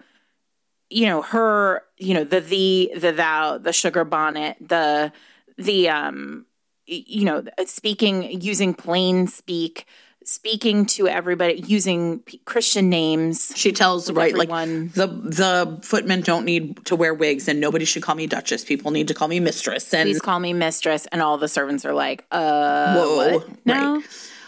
you 0.88 1.04
know 1.06 1.20
her 1.20 1.82
you 1.98 2.14
know 2.14 2.22
the 2.22 2.38
the 2.40 2.92
the 2.96 3.10
thou 3.10 3.58
the 3.58 3.72
sugar 3.72 4.04
bonnet 4.04 4.56
the 4.60 5.10
the 5.58 5.88
um 5.88 6.46
you 6.86 7.24
know 7.24 7.42
speaking 7.66 8.40
using 8.40 8.74
plain 8.74 9.26
speak 9.26 9.86
speaking 10.24 10.84
to 10.86 11.06
everybody 11.06 11.54
using 11.66 12.18
p- 12.20 12.38
christian 12.44 12.88
names 12.90 13.52
She 13.54 13.70
tells 13.72 14.10
right 14.10 14.32
everyone. 14.34 14.86
like 14.86 14.94
the 14.94 15.06
the 15.06 15.78
footmen 15.82 16.20
don't 16.20 16.44
need 16.44 16.84
to 16.86 16.96
wear 16.96 17.14
wigs 17.14 17.48
and 17.48 17.60
nobody 17.60 17.84
should 17.84 18.02
call 18.02 18.16
me 18.16 18.26
duchess. 18.26 18.64
People 18.64 18.90
need 18.90 19.06
to 19.08 19.14
call 19.14 19.28
me 19.28 19.38
mistress. 19.40 19.94
And 19.94 20.06
please 20.08 20.20
call 20.20 20.40
me 20.40 20.52
mistress 20.52 21.06
and 21.12 21.22
all 21.22 21.38
the 21.38 21.48
servants 21.48 21.84
are 21.84 21.94
like 21.94 22.24
uh 22.32 22.94
Whoa, 22.94 23.38
what? 23.38 23.66
no 23.66 23.94
right. 23.96 24.04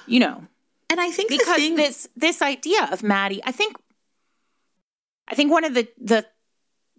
you 0.07 0.21
know 0.21 0.43
and 0.91 1.01
I 1.01 1.11
think 1.11 1.29
because 1.31 1.57
thing 1.57 1.77
this 1.77 2.09
this 2.17 2.41
idea 2.43 2.89
of 2.91 3.03
Maddie, 3.03 3.43
I 3.45 3.53
think, 3.53 3.77
I 5.29 5.35
think 5.35 5.53
one 5.53 5.65
of 5.65 5.75
the 5.75 5.87
the 6.01 6.25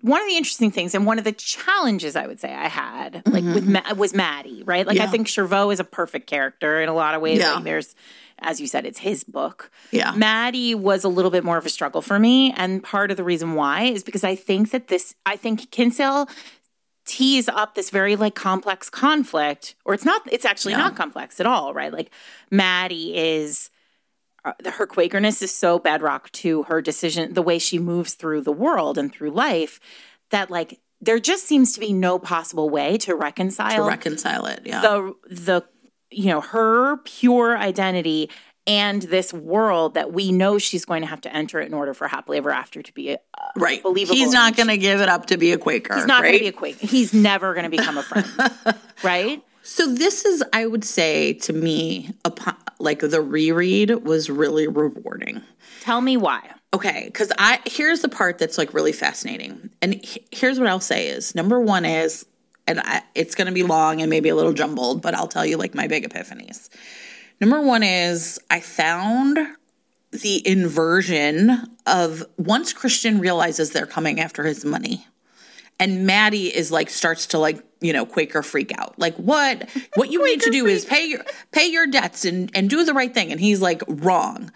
one 0.02 0.22
of 0.22 0.28
the 0.28 0.38
interesting 0.38 0.72
things 0.72 0.96
and 0.96 1.06
one 1.06 1.18
of 1.18 1.26
the 1.26 1.32
challenges 1.34 2.16
I 2.16 2.26
would 2.28 2.40
say 2.40 2.54
I 2.54 2.68
had 2.68 3.22
like 3.26 3.44
with 3.44 3.68
Ma- 3.68 3.94
was 3.96 4.14
Maddie, 4.14 4.64
right? 4.64 4.86
Like 4.88 4.98
I 4.98 5.04
Mm-hmm. 5.04 5.12
Think 5.12 5.28
Jervaulx 5.28 5.74
is 5.74 5.80
a 5.80 5.84
perfect 5.84 6.28
character 6.28 6.82
in 6.82 6.88
a 6.90 6.94
lot 6.94 7.16
of 7.16 7.22
ways. 7.22 7.40
Yeah. 7.40 7.56
Like 7.56 7.64
there's, 7.66 7.96
as 8.40 8.62
you 8.62 8.68
said, 8.68 8.86
it's 8.86 9.00
his 9.00 9.24
book. 9.26 9.70
Yeah. 9.92 10.12
Maddie 10.14 10.74
was 10.76 11.04
a 11.04 11.10
little 11.10 11.32
bit 11.32 11.44
more 11.44 11.58
of 11.58 11.66
a 11.66 11.70
struggle 11.70 12.02
for 12.02 12.18
me, 12.20 12.54
and 12.56 12.82
part 12.82 13.12
of 13.12 13.18
the 13.18 13.24
reason 13.24 13.56
why 13.56 13.84
is 13.84 14.04
because 14.04 14.24
I 14.24 14.36
think 14.36 14.72
that 14.72 14.88
this, 14.88 15.16
I 15.26 15.36
think 15.36 15.70
Kinsale 15.72 16.30
tees 17.06 17.50
up 17.50 17.76
this 17.76 17.90
very 17.90 18.16
like 18.16 18.36
complex 18.36 18.90
conflict, 18.90 19.76
or 19.84 19.94
it's 19.94 20.06
not, 20.06 20.22
it's 20.32 20.46
actually 20.46 20.74
Yeah. 20.74 20.78
not 20.80 20.96
complex 20.96 21.40
at 21.40 21.46
all, 21.48 21.74
right? 21.74 21.92
Like 21.92 22.12
Maddie 22.52 23.18
is 23.18 23.70
uh, 24.46 24.54
her 24.72 24.88
Quakerness 24.88 25.42
is 25.42 25.54
so 25.54 25.80
bedrock 25.80 26.32
to 26.32 26.64
her 26.64 26.82
decision, 26.82 27.34
the 27.34 27.42
way 27.42 27.60
she 27.60 27.80
moves 27.80 28.14
through 28.14 28.42
the 28.42 28.52
world 28.52 28.98
and 28.98 29.14
through 29.14 29.32
life, 29.32 29.80
that 30.30 30.50
like 30.50 30.80
there 31.02 31.20
just 31.20 31.46
seems 31.46 31.74
to 31.74 31.80
be 31.80 31.94
no 31.94 32.20
possible 32.20 32.70
way 32.70 32.98
to 33.00 33.16
reconcile 33.16 33.84
to 33.84 33.90
reconcile 33.90 34.46
it. 34.46 34.62
Yeah. 34.66 34.82
the 34.82 35.16
the 35.30 35.62
you 36.12 36.28
know 36.28 36.42
her 36.42 36.98
pure 36.98 37.58
identity 37.58 38.30
and 38.68 39.02
this 39.04 39.34
world 39.34 39.96
that 39.96 40.14
we 40.14 40.32
know 40.32 40.58
she's 40.58 40.86
going 40.86 41.02
to 41.02 41.08
have 41.08 41.22
to 41.22 41.36
enter 41.36 41.60
in 41.60 41.74
order 41.74 41.94
for 41.94 42.08
happily 42.08 42.38
ever 42.38 42.52
after 42.52 42.84
to 42.84 42.94
be 42.94 43.12
a, 43.12 43.18
right. 43.56 43.82
believable 43.82 44.16
He's 44.16 44.32
not 44.32 44.56
going 44.56 44.68
to 44.68 44.78
give 44.78 45.02
it 45.02 45.10
up 45.10 45.28
to 45.28 45.38
be 45.38 45.54
a 45.54 45.58
Quaker. 45.58 45.96
he's 45.96 46.06
not 46.06 46.22
right? 46.22 46.28
going 46.30 46.38
to 46.38 46.44
be 46.44 46.48
a 46.48 46.52
quake 46.52 46.78
he's 46.78 47.14
never 47.14 47.54
going 47.54 47.64
to 47.64 47.70
become 47.70 47.98
a 47.98 48.04
friend 48.04 48.28
right 49.04 49.42
So 49.64 49.94
this 49.94 50.26
is, 50.26 50.44
I 50.52 50.66
would 50.66 50.84
say, 50.84 51.34
to 51.34 51.54
me, 51.54 52.12
upon, 52.26 52.56
like 52.80 53.00
the 53.00 53.22
reread 53.22 54.04
was 54.06 54.30
really 54.30 54.68
rewarding. 54.68 55.42
tell 55.82 56.02
me 56.02 56.18
why 56.18 56.42
Okay, 56.72 57.06
because 57.06 57.32
I 57.38 57.60
here's 57.66 58.02
the 58.02 58.10
part 58.10 58.38
that's 58.38 58.58
like 58.58 58.76
really 58.76 58.92
fascinating, 58.92 59.72
and 59.82 59.96
he- 60.06 60.26
here's 60.32 60.60
what 60.60 60.68
I'll 60.68 60.80
say 60.80 61.08
is 61.08 61.34
number 61.34 61.60
one 61.60 61.84
is, 61.84 62.28
and 62.68 62.80
I, 62.80 63.02
it's 63.16 63.34
going 63.34 63.48
to 63.48 63.54
be 63.54 63.64
long 63.64 64.02
and 64.02 64.10
maybe 64.10 64.30
a 64.30 64.36
little 64.36 64.54
jumbled, 64.54 65.02
but 65.02 65.16
I'll 65.16 65.28
tell 65.28 65.46
you 65.46 65.58
like 65.58 65.74
my 65.74 65.88
big 65.88 66.08
epiphanies. 66.08 66.70
Number 67.42 67.60
one 67.60 67.82
is 67.82 68.40
I 68.52 68.60
found 68.60 69.40
the 70.12 70.48
inversion 70.48 71.58
of 71.88 72.24
once 72.38 72.72
Christian 72.72 73.20
realizes 73.20 73.72
they're 73.72 73.88
coming 73.88 74.20
after 74.20 74.44
his 74.44 74.64
money 74.64 75.08
and 75.80 76.06
Maddie 76.06 76.56
is 76.56 76.72
like 76.72 76.90
starts 76.90 77.28
to 77.28 77.40
like 77.40 77.64
you 77.82 77.94
know 77.94 78.06
Quaker 78.06 78.44
freak 78.44 78.78
out. 78.78 78.98
Like 78.98 79.16
what 79.16 79.70
what 79.96 80.12
you 80.12 80.24
need 80.26 80.42
to 80.42 80.52
do 80.52 80.66
is 80.66 80.86
pay 80.86 81.06
your 81.06 81.24
pay 81.52 81.68
your 81.68 81.88
debts 81.88 82.26
and 82.26 82.52
and 82.54 82.70
do 82.70 82.84
the 82.84 82.94
right 82.94 83.14
thing. 83.14 83.32
And 83.32 83.40
he's 83.40 83.62
like 83.62 83.82
wrong. 83.88 84.52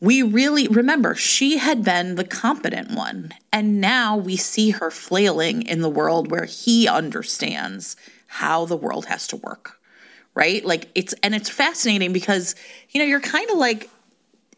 We 0.00 0.22
really 0.22 0.68
remember 0.68 1.14
she 1.14 1.56
had 1.56 1.84
been 1.84 2.16
the 2.16 2.24
competent 2.24 2.90
one, 2.90 3.32
and 3.52 3.80
now 3.80 4.16
we 4.16 4.36
see 4.36 4.70
her 4.70 4.90
flailing 4.90 5.62
in 5.62 5.80
the 5.80 5.88
world 5.88 6.30
where 6.30 6.44
he 6.44 6.86
understands 6.88 7.96
how 8.26 8.66
the 8.66 8.76
world 8.76 9.06
has 9.06 9.26
to 9.28 9.36
work. 9.36 9.78
Right? 10.34 10.64
Like 10.64 10.88
it's 10.94 11.14
and 11.22 11.34
it's 11.34 11.48
fascinating 11.48 12.12
because 12.12 12.54
you 12.90 13.00
know 13.00 13.06
you're 13.06 13.20
kind 13.20 13.50
of 13.50 13.58
like 13.58 13.88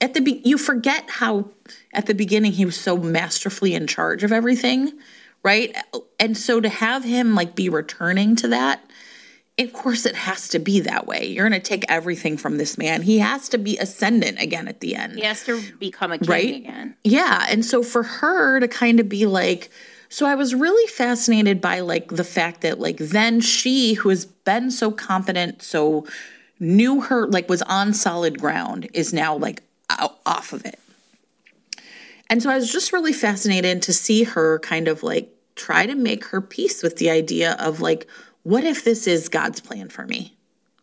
at 0.01 0.15
the 0.15 0.21
be- 0.21 0.43
you 0.45 0.59
forget 0.59 1.09
how 1.09 1.51
at 1.93 2.07
the 2.07 2.15
beginning 2.15 2.53
he 2.53 2.65
was 2.65 2.79
so 2.79 2.97
masterfully 2.97 3.75
in 3.75 3.87
charge 3.87 4.23
of 4.23 4.33
everything 4.33 4.93
right 5.47 5.77
and 6.21 6.37
so 6.37 6.61
to 6.61 6.69
have 6.69 7.05
him 7.05 7.35
like 7.35 7.55
be 7.55 7.69
returning 7.69 8.37
to 8.37 8.49
that 8.49 8.83
of 9.59 9.73
course 9.73 10.05
it 10.05 10.15
has 10.15 10.49
to 10.49 10.59
be 10.59 10.81
that 10.81 11.07
way 11.07 11.27
you're 11.27 11.49
going 11.49 11.61
to 11.61 11.67
take 11.67 11.85
everything 11.89 12.37
from 12.37 12.59
this 12.59 12.77
man 12.77 13.01
he 13.01 13.19
has 13.21 13.49
to 13.49 13.57
be 13.57 13.79
ascendant 13.79 14.39
again 14.41 14.69
at 14.69 14.81
the 14.81 14.95
end 14.95 15.15
he 15.15 15.25
has 15.25 15.45
to 15.45 15.63
become 15.79 16.13
a 16.13 16.19
king 16.19 16.29
Right? 16.29 16.55
again 16.55 16.97
yeah. 17.07 17.47
And 17.49 17.65
so 17.65 17.85
for 17.85 18.03
her 18.03 18.59
to 18.59 18.67
kind 18.67 18.99
of 18.99 19.09
be 19.09 19.27
like, 19.27 19.71
so 20.09 20.27
I 20.27 20.35
was 20.35 20.57
really 20.57 20.89
fascinated 20.89 21.61
by 21.61 21.81
like 21.81 22.09
the 22.09 22.25
fact 22.25 22.63
that 22.63 22.81
like 22.81 22.97
then 22.97 23.41
she, 23.41 23.95
who 23.95 24.09
has 24.09 24.25
been 24.25 24.73
so 24.73 24.91
competent, 24.91 25.63
so 25.63 26.05
knew 26.59 27.01
her, 27.03 27.29
like 27.29 27.49
was 27.49 27.63
on 27.63 27.95
solid 27.95 28.41
ground, 28.41 28.89
is 28.93 29.13
now 29.13 29.37
like 29.37 29.63
out, 29.89 30.19
off 30.27 30.53
of 30.53 30.65
it. 30.65 30.81
And 32.29 32.43
so 32.43 32.51
I 32.51 32.57
was 32.57 32.73
just 32.73 32.93
really 32.93 33.13
fascinated 33.13 33.83
to 33.83 33.93
see 33.93 34.25
her 34.25 34.59
kind 34.59 34.89
of 34.89 35.05
like 35.05 35.33
try 35.57 35.87
to 35.87 35.95
make 35.95 36.27
her 36.27 36.41
peace 36.41 36.83
with 36.83 36.97
the 36.97 37.11
idea 37.11 37.57
of 37.59 37.81
like, 37.81 38.07
what 38.43 38.63
if 38.63 38.85
this 38.85 39.07
is 39.07 39.29
God's 39.29 39.61
plan 39.61 39.89
for 39.89 40.07
me? 40.07 40.37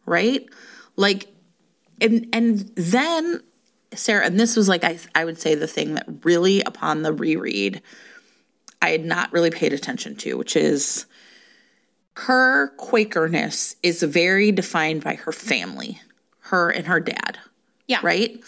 Right? 0.05 0.45
Like, 0.97 1.27
and 2.01 2.27
and 2.33 2.71
then 2.75 3.41
Sarah, 3.93 4.25
and 4.25 4.39
this 4.39 4.55
was 4.55 4.67
like 4.67 4.83
I 4.83 4.99
I 5.15 5.23
would 5.23 5.39
say 5.39 5.55
the 5.55 5.67
thing 5.67 5.93
that 5.93 6.05
really 6.23 6.61
upon 6.61 7.03
the 7.03 7.13
reread 7.13 7.81
I 8.81 8.89
had 8.89 9.05
not 9.05 9.31
really 9.31 9.51
paid 9.51 9.71
attention 9.71 10.15
to, 10.17 10.37
which 10.37 10.55
is 10.55 11.05
her 12.15 12.75
Quakerness 12.77 13.75
is 13.81 14.03
very 14.03 14.51
defined 14.51 15.03
by 15.03 15.15
her 15.15 15.31
family, 15.31 16.01
her 16.39 16.69
and 16.69 16.87
her 16.87 16.99
dad, 16.99 17.39
yeah 17.87 17.99
right? 18.03 18.43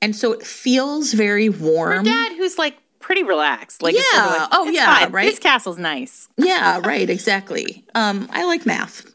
And 0.00 0.14
so 0.14 0.32
it 0.32 0.42
feels 0.42 1.12
very 1.12 1.48
warm. 1.48 1.98
Her 1.98 2.04
dad 2.04 2.32
who's 2.36 2.58
like 2.58 2.76
pretty 3.06 3.22
relaxed 3.22 3.82
like 3.84 3.94
it's 3.94 4.10
sort 4.10 4.26
of 4.26 4.32
Yeah. 4.32 4.38
like, 4.40 4.48
Oh, 4.50 4.64
yeah, 4.68 4.98
fine. 4.98 5.12
right? 5.12 5.28
his 5.30 5.38
castle's 5.38 5.78
nice 5.78 6.28
Yeah, 6.36 6.80
right, 6.84 7.08
exactly. 7.08 7.84
Um, 7.94 8.28
I 8.32 8.44
like 8.44 8.66
math. 8.66 9.06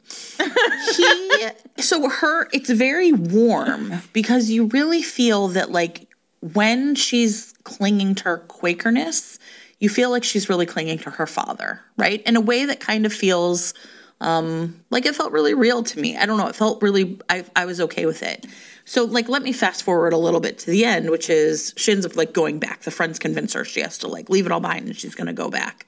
He 0.96 1.48
so 1.84 2.08
her 2.10 2.48
it's 2.54 2.70
very 2.70 3.12
warm 3.12 3.94
because 4.14 4.50
you 4.50 4.68
really 4.68 5.02
feel 5.02 5.50
that 5.50 5.72
like 5.72 6.08
when 6.54 6.96
she's 6.96 7.54
clinging 7.66 8.16
to 8.16 8.24
her 8.24 8.46
Quakerness, 8.48 9.38
you 9.80 9.90
feel 9.90 10.10
like 10.10 10.24
she's 10.24 10.48
really 10.48 10.66
clinging 10.66 11.00
to 11.00 11.10
her 11.12 11.28
father, 11.28 11.82
right? 11.98 12.22
In 12.24 12.36
a 12.38 12.42
way 12.42 12.64
that 12.66 12.80
kind 12.80 13.06
of 13.06 13.12
feels 13.14 13.74
um 14.22 14.82
like 14.90 15.06
it 15.06 15.16
felt 15.16 15.34
really 15.34 15.54
real 15.54 15.84
to 15.84 16.00
me. 16.00 16.16
I 16.16 16.26
don't 16.26 16.38
know, 16.38 16.48
it 16.48 16.56
felt 16.56 16.82
really 16.82 17.20
I 17.30 17.44
I 17.56 17.66
was 17.66 17.82
okay 17.82 18.06
with 18.06 18.24
it. 18.24 18.48
So 18.86 19.04
like 19.04 19.28
let 19.28 19.42
me 19.42 19.52
fast 19.52 19.84
forward 19.84 20.14
a 20.14 20.18
little 20.18 20.40
bit 20.40 20.60
to 20.60 20.72
the 20.72 20.86
end, 20.86 21.10
which 21.10 21.30
is 21.30 21.74
she 21.76 21.92
ends 21.92 22.06
up 22.06 22.16
like 22.16 22.32
going 22.34 22.60
back. 22.60 22.82
The 22.82 22.92
friends 22.92 23.20
convince 23.20 23.54
her 23.54 23.66
she 23.66 23.82
has 23.82 23.98
to 24.00 24.08
like 24.08 24.30
leave 24.30 24.46
it 24.46 24.52
all 24.52 24.62
behind 24.62 24.88
and 24.88 24.96
she's 24.96 25.16
gonna 25.16 25.34
go 25.34 25.50
back 25.50 25.86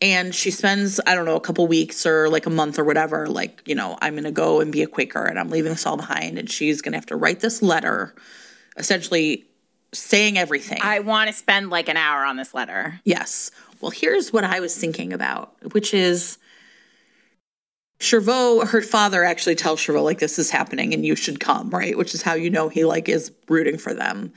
and 0.00 0.34
she 0.34 0.50
spends 0.50 1.00
i 1.06 1.14
don't 1.14 1.24
know 1.24 1.36
a 1.36 1.40
couple 1.40 1.66
weeks 1.66 2.04
or 2.04 2.28
like 2.28 2.46
a 2.46 2.50
month 2.50 2.78
or 2.78 2.84
whatever 2.84 3.26
like 3.26 3.62
you 3.64 3.74
know 3.74 3.96
i'm 4.02 4.14
going 4.14 4.24
to 4.24 4.32
go 4.32 4.60
and 4.60 4.72
be 4.72 4.82
a 4.82 4.86
quaker 4.86 5.24
and 5.24 5.38
i'm 5.38 5.48
leaving 5.48 5.70
this 5.70 5.86
all 5.86 5.96
behind 5.96 6.38
and 6.38 6.50
she's 6.50 6.82
going 6.82 6.92
to 6.92 6.98
have 6.98 7.06
to 7.06 7.16
write 7.16 7.40
this 7.40 7.62
letter 7.62 8.14
essentially 8.76 9.44
saying 9.92 10.36
everything 10.36 10.78
i 10.82 10.98
want 10.98 11.28
to 11.28 11.32
spend 11.32 11.70
like 11.70 11.88
an 11.88 11.96
hour 11.96 12.24
on 12.24 12.36
this 12.36 12.54
letter 12.54 13.00
yes 13.04 13.50
well 13.80 13.90
here's 13.90 14.32
what 14.32 14.44
i 14.44 14.60
was 14.60 14.76
thinking 14.76 15.12
about 15.12 15.54
which 15.72 15.94
is 15.94 16.38
Jervaulx, 18.00 18.68
her 18.68 18.82
father 18.82 19.24
actually 19.24 19.54
tells 19.54 19.80
Jervaulx 19.80 20.04
like 20.04 20.18
this 20.18 20.38
is 20.38 20.50
happening 20.50 20.92
and 20.92 21.06
you 21.06 21.16
should 21.16 21.40
come, 21.40 21.70
right? 21.70 21.96
Which 21.96 22.14
is 22.14 22.22
how 22.22 22.34
you 22.34 22.50
know 22.50 22.68
he 22.68 22.84
like 22.84 23.08
is 23.08 23.32
rooting 23.48 23.78
for 23.78 23.94
them. 23.94 24.32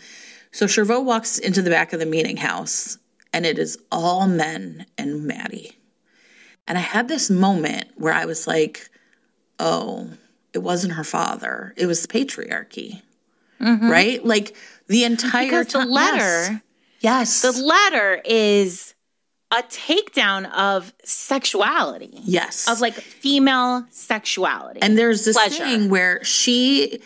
So 0.52 0.66
Jervaulx 0.66 1.04
walks 1.04 1.38
into 1.38 1.62
the 1.62 1.70
back 1.70 1.92
of 1.94 2.00
the 2.00 2.06
meeting 2.06 2.38
house 2.38 2.98
and 3.34 3.46
it 3.46 3.60
is 3.60 3.78
all 3.92 4.28
men 4.28 4.86
and 4.98 5.26
Maddie. 5.26 5.78
And 6.68 6.78
I 6.78 6.82
had 6.82 7.08
this 7.08 7.30
moment 7.30 7.86
where 7.96 8.14
I 8.14 8.26
was 8.26 8.48
like, 8.48 8.90
oh, 9.60 10.10
it 10.54 10.60
wasn't 10.60 10.94
her 10.94 11.04
father. 11.04 11.74
It 11.78 11.86
was 11.88 12.06
patriarchy. 12.08 13.02
Mm-hmm. 13.62 13.90
Right? 13.90 14.24
Like 14.26 14.56
the 14.88 15.04
entire 15.04 15.46
Because 15.46 15.68
the 15.68 15.80
time. 15.80 15.90
letter, 15.90 16.62
Yes. 17.00 17.42
the 17.42 17.52
letter 17.52 18.22
is 18.24 18.94
a 19.52 19.64
takedown 19.64 20.52
of 20.54 20.94
sexuality, 21.04 22.20
yes. 22.24 22.68
of 22.70 22.82
like 22.82 22.96
female 22.96 23.86
sexuality. 23.92 24.82
And 24.82 24.98
there's 24.98 25.24
this 25.26 25.38
pleasure. 25.38 25.64
thing 25.64 25.90
where 25.90 26.24
she 26.24 27.00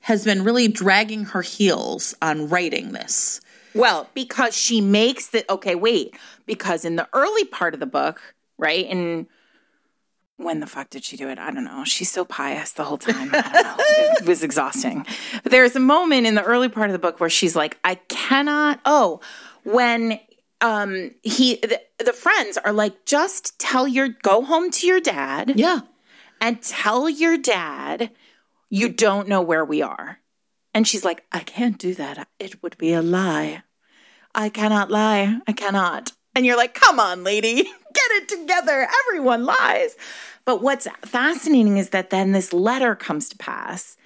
has 0.00 0.24
been 0.24 0.44
really 0.44 0.68
dragging 0.68 1.24
her 1.26 1.42
heels 1.42 2.14
on 2.22 2.48
writing 2.48 2.92
this. 2.92 3.40
Well, 3.74 4.08
because 4.14 4.56
she 4.56 4.80
makes 4.80 5.28
the 5.28 5.44
okay, 5.52 5.74
wait, 5.74 6.14
because 6.46 6.84
in 6.84 6.96
the 6.96 7.08
early 7.12 7.44
part 7.44 7.74
of 7.74 7.80
the 7.80 7.86
book, 7.86 8.34
right? 8.58 8.86
And 8.88 9.26
when 10.36 10.60
the 10.60 10.66
fuck 10.66 10.90
did 10.90 11.04
she 11.04 11.16
do 11.16 11.28
it? 11.28 11.38
I 11.38 11.50
don't 11.50 11.64
know. 11.64 11.84
She's 11.84 12.10
so 12.10 12.24
pious 12.24 12.72
the 12.72 12.84
whole 12.84 12.96
time. 12.96 13.30
I 13.32 13.42
don't 13.42 13.52
know. 13.52 13.74
it 13.78 14.24
was 14.26 14.44
exhausting. 14.44 15.04
But 15.42 15.50
there's 15.50 15.74
a 15.74 15.80
moment 15.80 16.26
in 16.26 16.36
the 16.36 16.44
early 16.44 16.68
part 16.68 16.88
of 16.88 16.92
the 16.92 16.98
book 16.98 17.18
where 17.18 17.28
she's 17.28 17.56
like, 17.56 17.76
I 17.82 17.96
cannot. 17.96 18.80
Oh, 18.84 19.20
when 19.64 20.20
um 20.60 21.12
he 21.22 21.56
the, 21.56 21.80
the 22.04 22.12
friends 22.12 22.56
are 22.58 22.72
like, 22.72 23.04
just 23.06 23.58
tell 23.58 23.86
your 23.88 24.08
go 24.08 24.44
home 24.44 24.70
to 24.72 24.86
your 24.86 25.00
dad 25.00 25.52
Yeah. 25.56 25.80
and 26.40 26.60
tell 26.62 27.08
your 27.08 27.36
dad 27.38 28.10
you 28.70 28.88
don't 28.88 29.28
know 29.28 29.40
where 29.40 29.64
we 29.64 29.80
are. 29.82 30.18
And 30.74 30.86
she's 30.86 31.04
like, 31.04 31.24
I 31.32 31.40
can't 31.40 31.78
do 31.78 31.94
that. 31.94 32.28
It 32.38 32.62
would 32.62 32.76
be 32.76 32.92
a 32.92 33.00
lie. 33.02 33.62
I 34.34 34.48
cannot 34.50 34.90
lie. 34.90 35.38
I 35.46 35.52
cannot. 35.52 36.12
And 36.34 36.44
you're 36.44 36.56
like, 36.56 36.74
come 36.74 37.00
on, 37.00 37.24
lady, 37.24 37.54
get 37.62 38.10
it 38.12 38.28
together. 38.28 38.86
Everyone 39.08 39.44
lies. 39.46 39.96
But 40.44 40.62
what's 40.62 40.86
fascinating 41.04 41.78
is 41.78 41.90
that 41.90 42.10
then 42.10 42.32
this 42.32 42.52
letter 42.52 42.94
comes 42.94 43.28
to 43.30 43.36
pass 43.38 43.96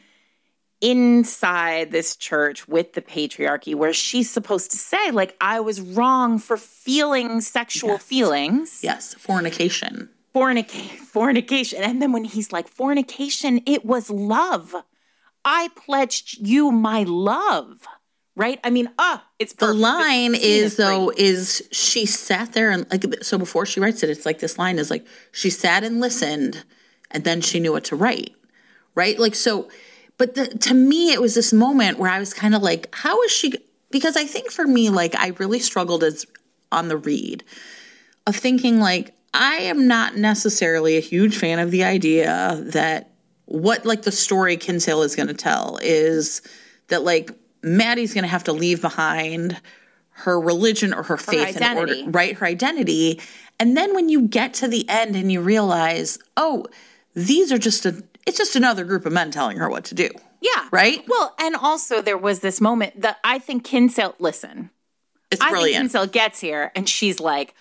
inside 0.82 1.90
this 1.92 2.16
church 2.16 2.66
with 2.68 2.92
the 2.94 3.00
patriarchy 3.02 3.74
where 3.74 3.92
she's 3.92 4.28
supposed 4.30 4.70
to 4.72 4.76
say 4.76 5.10
like 5.12 5.36
i 5.40 5.60
was 5.60 5.80
wrong 5.80 6.38
for 6.38 6.56
feeling 6.56 7.40
sexual 7.40 7.90
Yes. 7.90 8.02
feelings 8.02 8.80
Yes. 8.82 9.14
Fornication. 9.14 10.08
fornica- 10.34 10.90
fornication. 11.16 11.82
And 11.82 12.00
then 12.02 12.10
when 12.12 12.24
he's 12.24 12.52
like, 12.52 12.66
fornication, 12.68 13.60
it 13.66 13.84
was 13.84 14.08
love. 14.10 14.74
I 15.44 15.68
pledged 15.76 16.46
you 16.46 16.70
my 16.72 17.02
love. 17.04 17.86
Right? 18.34 18.58
I 18.64 18.70
mean, 18.70 18.88
ah, 18.98 19.22
it's 19.38 19.52
The 19.52 19.74
line 19.74 20.34
is 20.34 20.76
great. 20.76 20.84
though 20.86 21.12
is 21.14 21.62
she 21.70 22.06
sat 22.06 22.54
there 22.54 22.70
and 22.70 22.86
like 22.90 23.04
so 23.22 23.36
before 23.36 23.66
she 23.66 23.78
writes 23.78 24.02
it, 24.02 24.08
it's 24.08 24.24
like 24.24 24.38
this 24.38 24.56
line 24.58 24.78
is 24.78 24.90
like 24.90 25.06
she 25.32 25.50
sat 25.50 25.84
and 25.84 26.00
listened, 26.00 26.64
and 27.10 27.24
then 27.24 27.42
she 27.42 27.60
knew 27.60 27.72
what 27.72 27.84
to 27.84 27.96
write, 27.96 28.32
right? 28.94 29.18
Like 29.18 29.34
so, 29.34 29.68
but 30.18 30.34
the, 30.34 30.46
to 30.46 30.74
me 30.74 31.12
it 31.12 31.20
was 31.20 31.34
this 31.34 31.52
moment 31.52 31.98
where 31.98 32.10
I 32.10 32.18
was 32.18 32.34
kind 32.34 32.54
of 32.54 32.62
like, 32.62 32.88
how 32.94 33.22
is 33.22 33.30
she? 33.30 33.54
Because 33.90 34.16
I 34.16 34.24
think 34.24 34.50
for 34.50 34.66
me, 34.66 34.88
like 34.90 35.14
I 35.16 35.28
really 35.38 35.58
struggled 35.58 36.04
as 36.04 36.26
on 36.70 36.88
the 36.88 36.96
read 36.96 37.44
of 38.26 38.36
thinking 38.36 38.80
like 38.80 39.14
I 39.34 39.56
am 39.56 39.86
not 39.86 40.16
necessarily 40.16 40.96
a 40.96 41.00
huge 41.00 41.36
fan 41.36 41.58
of 41.58 41.70
the 41.70 41.84
idea 41.84 42.62
that 42.66 43.10
what 43.46 43.84
like 43.84 44.02
the 44.02 44.12
story 44.12 44.56
Kinsale 44.56 45.02
is 45.02 45.16
going 45.16 45.28
to 45.28 45.34
tell 45.34 45.78
is 45.82 46.42
that 46.88 47.02
like 47.02 47.30
Maddie's 47.62 48.14
going 48.14 48.24
to 48.24 48.28
have 48.28 48.44
to 48.44 48.52
leave 48.52 48.80
behind 48.80 49.60
her 50.10 50.40
religion 50.40 50.92
or 50.92 51.02
her 51.02 51.16
faith 51.16 51.56
in 51.56 51.76
order 51.76 51.94
right 52.06 52.36
her 52.36 52.46
identity 52.46 53.20
and 53.58 53.76
then 53.76 53.94
when 53.94 54.08
you 54.08 54.28
get 54.28 54.54
to 54.54 54.68
the 54.68 54.88
end 54.88 55.16
and 55.16 55.32
you 55.32 55.40
realize 55.40 56.18
oh 56.36 56.66
these 57.14 57.50
are 57.50 57.58
just 57.58 57.86
a 57.86 58.02
it's 58.26 58.38
just 58.38 58.56
another 58.56 58.84
group 58.84 59.04
of 59.06 59.12
men 59.12 59.30
telling 59.30 59.56
her 59.58 59.68
what 59.68 59.84
to 59.84 59.94
do 59.94 60.08
Yeah. 60.40 60.68
right 60.70 61.04
Well, 61.08 61.34
and 61.38 61.56
also 61.56 62.00
there 62.02 62.18
was 62.18 62.40
this 62.40 62.60
moment 62.60 63.00
that 63.02 63.18
I 63.24 63.38
think 63.38 63.64
Kinsale, 63.64 64.14
listen, 64.18 64.70
it's 65.30 65.40
I 65.40 65.46
think 65.46 65.52
brilliant 65.54 65.82
Kinsale 65.84 66.06
gets 66.06 66.40
here 66.40 66.70
and 66.74 66.88
she's 66.88 67.20
like, 67.20 67.54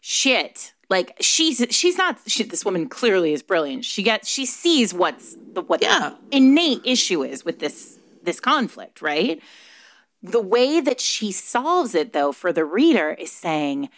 shit. 0.00 0.72
Like 0.90 1.16
she's 1.20 1.64
she's 1.70 1.96
not 1.96 2.18
she, 2.26 2.42
this 2.44 2.64
woman 2.64 2.88
clearly 2.88 3.32
is 3.32 3.42
brilliant. 3.42 3.84
She 3.86 4.02
gets 4.02 4.28
she 4.28 4.44
sees 4.44 4.92
what's 4.92 5.34
the 5.54 5.62
what 5.62 5.80
Yeah. 5.82 6.10
the 6.30 6.36
innate 6.36 6.82
issue 6.84 7.22
is 7.24 7.44
with 7.44 7.58
this 7.58 7.98
this 8.22 8.38
conflict, 8.38 9.00
right? 9.00 9.40
The 10.22 10.40
way 10.42 10.80
that 10.80 11.00
she 11.00 11.32
solves 11.32 11.94
it 11.94 12.12
though 12.12 12.32
for 12.32 12.52
the 12.52 12.64
reader 12.66 13.12
is 13.12 13.32
saying 13.32 13.88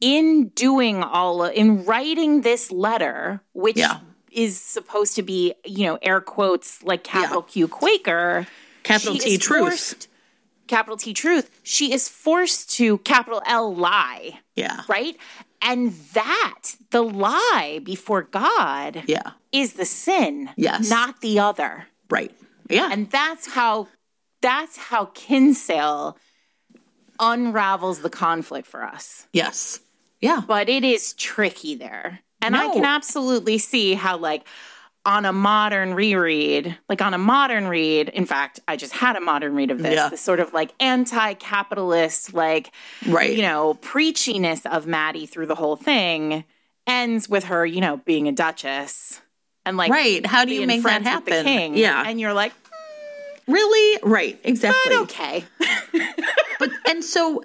in 0.00 0.48
doing 0.48 1.02
all 1.04 1.44
in 1.44 1.84
writing 1.84 2.40
this 2.40 2.72
letter 2.72 3.40
which 3.52 3.76
Yeah. 3.76 4.00
Is 4.34 4.60
supposed 4.60 5.14
to 5.16 5.22
be, 5.22 5.54
you 5.64 5.86
know, 5.86 5.98
air 6.02 6.20
quotes 6.20 6.82
like 6.82 7.04
capital 7.04 7.42
Q 7.42 7.68
Quaker, 7.68 8.46
capital 8.82 9.14
she 9.14 9.20
T 9.20 9.38
truth 9.38 9.62
forced- 9.62 10.08
capital 10.66 10.96
T 10.96 11.12
truth, 11.14 11.50
she 11.62 11.92
is 11.92 12.08
forced 12.08 12.70
to 12.76 12.98
capital 12.98 13.42
L 13.46 13.74
lie, 13.74 14.40
yeah 14.56 14.80
right? 14.88 15.16
And 15.62 15.92
that, 16.12 16.76
the 16.90 17.02
lie 17.02 17.80
before 17.84 18.22
God, 18.22 19.04
yeah 19.06 19.30
is 19.52 19.74
the 19.74 19.84
sin, 19.86 20.50
Yes. 20.56 20.90
not 20.90 21.20
the 21.20 21.38
other. 21.38 21.86
right 22.10 22.32
yeah 22.70 22.88
And 22.92 23.10
that's 23.10 23.46
how 23.54 23.88
that's 24.42 24.76
how 24.76 25.06
Kinsale 25.14 26.18
unravels 27.20 28.00
the 28.00 28.10
conflict 28.10 28.66
for 28.66 28.82
us. 28.84 29.26
yes 29.32 29.80
yeah 30.20 30.42
But 30.46 30.68
it 30.68 30.84
is 30.84 31.12
tricky 31.14 31.74
there. 31.74 32.20
And 32.46 32.56
I 32.56 32.68
can 32.72 32.84
absolutely 32.84 33.58
see 33.58 33.94
how 33.94 34.16
like 34.18 34.46
on 35.06 35.26
a 35.26 35.32
modern 35.32 35.92
reread, 35.94 36.78
like 36.88 37.02
on 37.02 37.12
a 37.12 37.18
modern 37.18 37.68
read, 37.68 38.08
in 38.08 38.24
fact, 38.24 38.60
I 38.66 38.76
just 38.76 38.92
had 38.94 39.16
a 39.16 39.20
modern 39.20 39.54
read 39.54 39.70
of 39.70 39.82
this, 39.82 39.94
Yeah. 39.94 40.08
the 40.08 40.16
sort 40.16 40.40
of 40.40 40.54
like 40.54 40.72
anti-capitalist, 40.80 42.32
like 42.34 42.70
right. 43.06 43.34
you 43.36 43.42
know, 43.42 43.74
preachiness 43.82 44.64
of 44.66 44.86
Maddie 44.86 45.26
through 45.26 45.46
the 45.46 45.54
whole 45.54 45.76
thing 45.76 46.44
ends 46.86 47.28
with 47.28 47.44
her, 47.44 47.66
you 47.66 47.80
know, 47.80 47.98
being 47.98 48.28
a 48.28 48.32
duchess 48.32 49.20
and 49.66 49.76
like 49.76 49.90
right. 49.90 50.24
How 50.24 50.44
do 50.44 50.54
you 50.54 50.66
make 50.66 50.82
that 50.84 51.02
happen 51.02 51.34
the 51.36 51.42
king. 51.42 51.76
yeah. 51.76 52.02
And 52.06 52.18
you're 52.20 52.32
like, 52.34 52.52
hmm, 52.70 53.52
really? 53.52 54.00
Right. 54.02 54.38
Exactly. 54.44 54.80
but 54.96 55.02
okay. 55.02 55.44
but 56.58 56.70
and 56.88 57.04
so 57.04 57.42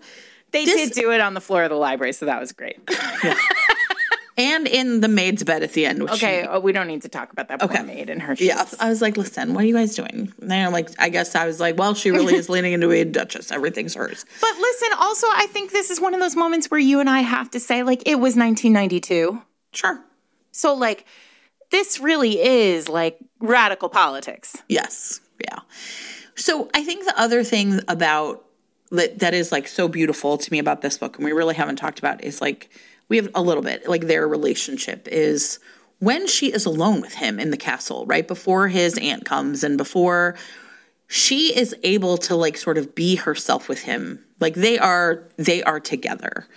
They 0.52 0.66
This- 0.66 0.90
did 0.92 1.02
do 1.02 1.12
it 1.12 1.20
on 1.22 1.34
the 1.34 1.42
floor 1.42 1.64
of 1.64 1.70
the 1.70 1.76
library, 1.76 2.14
so 2.14 2.26
that 2.26 2.40
was 2.40 2.52
great. 2.54 2.80
And 4.40 4.68
in 4.68 5.02
the 5.02 5.08
maid's 5.08 5.44
bed 5.44 5.62
at 5.64 5.74
the 5.74 5.86
end 5.86 6.02
which 6.02 6.14
Okay, 6.14 6.46
oh, 6.50 6.60
we 6.60 6.72
don't 6.72 6.88
need 6.88 7.02
to 7.02 7.10
talk 7.10 7.32
about 7.32 7.48
that 7.50 7.60
poor 7.60 7.70
Okay. 7.70 7.84
maid 7.84 8.10
and 8.10 8.22
her 8.22 8.34
Yeah. 8.40 8.66
I 8.80 8.90
was 8.90 9.02
like, 9.02 9.18
listen, 9.18 9.54
what 9.54 9.64
are 9.64 9.68
you 9.68 9.74
guys 9.76 9.96
doing? 9.96 10.34
And 10.42 10.50
they're 10.52 10.70
like, 10.70 10.90
I 10.98 11.10
guess 11.10 11.36
I 11.36 11.46
was 11.46 11.60
like, 11.60 11.78
well, 11.78 11.94
she 11.94 12.10
really 12.12 12.36
is 12.36 12.50
leaning 12.54 12.74
into 12.74 12.92
a 12.92 13.04
duchess. 13.04 13.52
Everything's 13.52 13.94
hers. 13.96 14.26
But 14.42 14.56
listen, 14.58 14.90
also, 15.00 15.28
I 15.36 15.48
think 15.48 15.72
this 15.72 15.90
is 15.90 16.00
one 16.00 16.14
of 16.14 16.20
those 16.20 16.36
moments 16.36 16.72
where 16.72 16.80
you 16.80 17.00
and 17.00 17.10
I 17.10 17.20
have 17.22 17.52
to 17.52 17.60
say, 17.60 17.84
like, 17.84 18.02
it 18.08 18.16
was 18.16 18.36
1992. 18.36 19.42
Sure. 19.74 20.00
So, 20.52 20.74
like, 20.74 21.06
this 21.72 22.00
really 22.00 22.40
is 22.42 22.90
like 22.90 23.18
radical 23.40 23.90
politics. 23.90 24.56
Yes. 24.68 25.22
Yeah. 25.44 25.60
So 26.36 26.70
I 26.74 26.84
think 26.84 27.06
the 27.06 27.20
other 27.20 27.44
thing 27.44 27.80
about 27.88 28.44
that, 28.92 29.20
that 29.20 29.34
is 29.34 29.52
like 29.52 29.68
so 29.68 29.88
beautiful 29.88 30.38
to 30.38 30.52
me 30.52 30.58
about 30.60 30.82
this 30.82 30.98
book, 30.98 31.18
and 31.18 31.26
we 31.26 31.32
really 31.32 31.54
haven't 31.56 31.76
talked 31.76 32.00
about, 32.00 32.24
is 32.24 32.42
like 32.42 32.70
we 33.10 33.18
have 33.18 33.30
a 33.36 33.42
little 33.42 33.64
bit 33.64 33.90
like 33.90 34.08
their 34.08 34.28
relationship 34.28 35.08
is 35.08 35.60
when 36.00 36.28
she 36.28 36.54
is 36.54 36.66
alone 36.66 37.02
with 37.02 37.14
him 37.14 37.40
in 37.40 37.52
the 37.52 37.58
castle, 37.58 38.06
right 38.06 38.28
before 38.28 38.68
his 38.70 38.98
aunt 38.98 39.26
comes 39.26 39.64
and 39.64 39.78
before 39.78 40.38
she 41.08 41.58
is 41.58 41.76
able 41.84 42.18
to 42.18 42.36
like 42.36 42.56
sort 42.56 42.78
of 42.78 42.96
be 42.96 43.16
herself 43.16 43.68
with 43.68 43.82
him. 43.82 44.24
Like 44.40 44.54
they 44.54 44.78
are 44.78 45.24
they 45.38 45.62
are 45.64 45.80
together. 45.80 46.48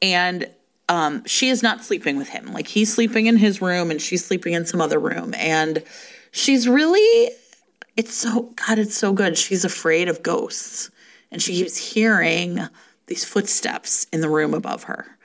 And 0.00 0.48
um 0.88 1.24
she 1.24 1.48
is 1.48 1.62
not 1.62 1.82
sleeping 1.82 2.16
with 2.16 2.28
him. 2.28 2.52
Like 2.52 2.68
he's 2.68 2.92
sleeping 2.92 3.26
in 3.26 3.38
his 3.38 3.60
room 3.60 3.90
and 3.90 4.00
she's 4.00 4.24
sleeping 4.24 4.52
in 4.52 4.66
some 4.66 4.80
other 4.80 5.00
room 5.00 5.34
and 5.34 5.82
she's 6.30 6.68
really 6.68 7.32
it's 7.96 8.14
so 8.14 8.52
god 8.66 8.78
it's 8.78 8.96
so 8.96 9.12
good. 9.12 9.36
She's 9.36 9.64
afraid 9.64 10.08
of 10.08 10.22
ghosts 10.22 10.90
and 11.32 11.42
she 11.42 11.54
keeps 11.54 11.76
hearing 11.76 12.60
these 13.06 13.24
footsteps 13.24 14.06
in 14.12 14.20
the 14.20 14.28
room 14.28 14.52
above 14.52 14.84
her. 14.84 15.15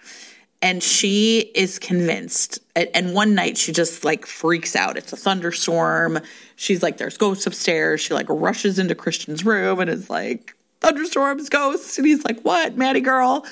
And 0.62 0.84
she 0.84 1.52
is 1.56 1.80
convinced. 1.80 2.60
And 2.76 3.14
one 3.14 3.34
night 3.34 3.58
she 3.58 3.72
just 3.72 4.06
like 4.06 4.26
freaks 4.26 4.76
out. 4.76 4.98
It's 4.98 5.12
a 5.12 5.18
thunderstorm. 5.18 6.20
She's 6.56 6.84
like, 6.84 6.98
there's 6.98 7.18
ghosts 7.18 7.48
upstairs. 7.48 8.02
She 8.02 8.14
like 8.14 8.28
rushes 8.30 8.78
into 8.78 8.94
Christian's 8.94 9.44
room 9.44 9.80
and 9.80 9.90
is 9.90 10.10
like, 10.10 10.56
thunderstorms, 10.82 11.50
ghosts. 11.50 11.98
And 11.98 12.08
he's 12.08 12.24
like, 12.24 12.42
what, 12.42 12.78
Maddie 12.78 13.02
girl? 13.02 13.46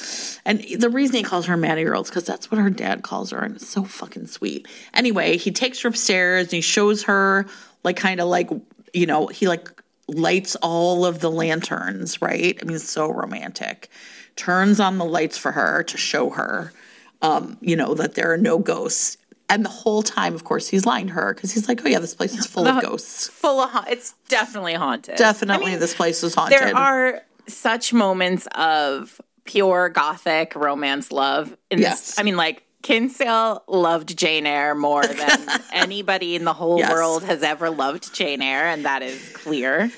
And 0.46 0.64
the 0.80 0.90
reason 0.90 1.16
he 1.16 1.24
calls 1.24 1.46
her 1.46 1.58
Maddie 1.58 1.84
girl 1.84 2.02
is 2.02 2.10
because 2.10 2.26
that's 2.26 2.52
what 2.52 2.60
her 2.60 2.70
dad 2.70 3.04
calls 3.04 3.32
her. 3.32 3.40
And 3.40 3.56
it's 3.56 3.68
so 3.68 3.84
fucking 3.84 4.28
sweet. 4.28 4.68
Anyway, 4.94 5.38
he 5.38 5.52
takes 5.52 5.82
her 5.82 5.90
upstairs 5.90 6.46
and 6.46 6.54
he 6.54 6.62
shows 6.62 7.04
her, 7.04 7.46
like, 7.84 7.98
kind 7.98 8.20
of 8.20 8.28
like, 8.28 8.50
you 8.94 9.06
know, 9.06 9.28
he 9.28 9.48
like 9.48 9.70
lights 10.08 10.56
all 10.58 11.06
of 11.06 11.20
the 11.20 11.30
lanterns, 11.30 12.22
right? 12.22 12.58
I 12.62 12.66
mean, 12.66 12.80
so 12.80 13.12
romantic. 13.12 13.90
Turns 14.36 14.80
on 14.80 14.98
the 14.98 15.06
lights 15.06 15.38
for 15.38 15.52
her 15.52 15.84
to 15.84 15.98
show 15.98 16.32
her, 16.32 16.74
um, 17.22 17.58
you 17.62 17.76
know, 17.76 17.94
that 17.96 18.16
there 18.16 18.32
are 18.32 18.38
no 18.38 18.58
ghosts. 18.60 19.18
And 19.52 19.66
the 19.66 19.70
whole 19.70 20.04
time, 20.04 20.36
of 20.36 20.44
course, 20.44 20.68
he's 20.68 20.86
lying 20.86 21.08
to 21.08 21.14
her 21.14 21.34
because 21.34 21.52
he's 21.52 21.68
like, 21.68 21.82
oh, 21.84 21.90
yeah, 21.90 21.98
this 22.00 22.14
place 22.14 22.38
is 22.38 22.46
full 22.46 22.68
of 22.68 22.82
ghosts. 22.84 23.28
Full 23.30 23.60
of, 23.62 23.72
ha- 23.72 23.86
it's 23.90 24.14
definitely 24.28 24.76
haunted. 24.76 25.16
Definitely, 25.18 25.76
this 25.76 25.96
place 25.96 26.22
is 26.24 26.36
haunted. 26.36 26.60
There 26.60 26.76
are 26.78 27.22
such 27.48 27.92
moments 27.92 28.48
of 28.54 29.20
pure 29.46 29.90
gothic 29.90 30.54
romance 30.56 31.12
love 31.12 31.58
in 31.72 31.80
Yes. 31.80 32.00
this. 32.02 32.20
I 32.20 32.24
mean, 32.24 32.38
like 32.38 32.62
Kinsale 32.84 33.64
loved 33.68 34.16
Jane 34.16 34.46
Eyre 34.46 34.76
more 34.76 35.04
than 35.04 35.48
anybody 35.74 36.36
in 36.36 36.44
the 36.46 36.54
whole 36.54 36.78
Yes. 36.78 36.92
world 36.92 37.24
has 37.24 37.42
ever 37.42 37.72
loved 37.72 38.14
Jane 38.14 38.44
Eyre, 38.44 38.68
and 38.68 38.86
that 38.86 39.02
is 39.02 39.30
clear. 39.30 39.90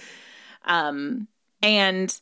Um, 0.63 1.27
and 1.61 2.17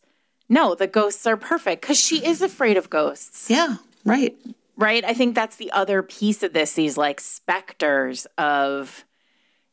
no, 0.50 0.74
the 0.74 0.88
ghosts 0.88 1.28
are 1.28 1.38
perfect 1.38 1.84
because 1.84 2.00
she 2.00 2.26
is 2.26 2.42
afraid 2.42 2.76
of 2.78 2.90
ghosts, 2.90 3.52
Yeah, 3.52 3.76
right. 4.04 4.36
Right? 4.80 5.04
I 5.06 5.14
think 5.14 5.36
that's 5.36 5.58
the 5.58 5.72
other 5.72 6.02
piece 6.02 6.42
of 6.42 6.54
this. 6.54 6.74
These 6.74 6.98
like 6.98 7.20
specters 7.20 8.26
of, 8.38 9.06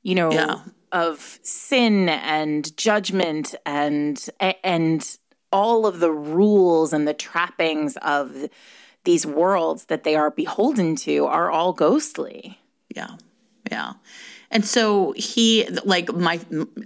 you 0.03 0.15
know, 0.15 0.31
Yeah. 0.33 0.59
of 0.93 1.39
sin 1.43 2.09
and 2.09 2.77
judgment 2.77 3.55
and 3.65 4.29
and 4.63 5.19
all 5.53 5.87
of 5.87 6.01
the 6.01 6.11
rules 6.13 6.93
and 6.93 7.07
the 7.09 7.15
trappings 7.15 7.97
of 7.99 8.49
these 9.05 9.25
worlds 9.25 9.87
that 9.87 10.03
they 10.03 10.17
are 10.17 10.31
beholden 10.31 10.97
to 10.97 11.25
are 11.27 11.51
all 11.51 11.73
ghostly. 11.73 12.59
Yeah. 12.95 13.17
Yeah. 13.71 13.95
And 14.51 14.65
so 14.65 15.13
he, 15.17 15.67
like, 15.85 16.13
my, 16.15 16.41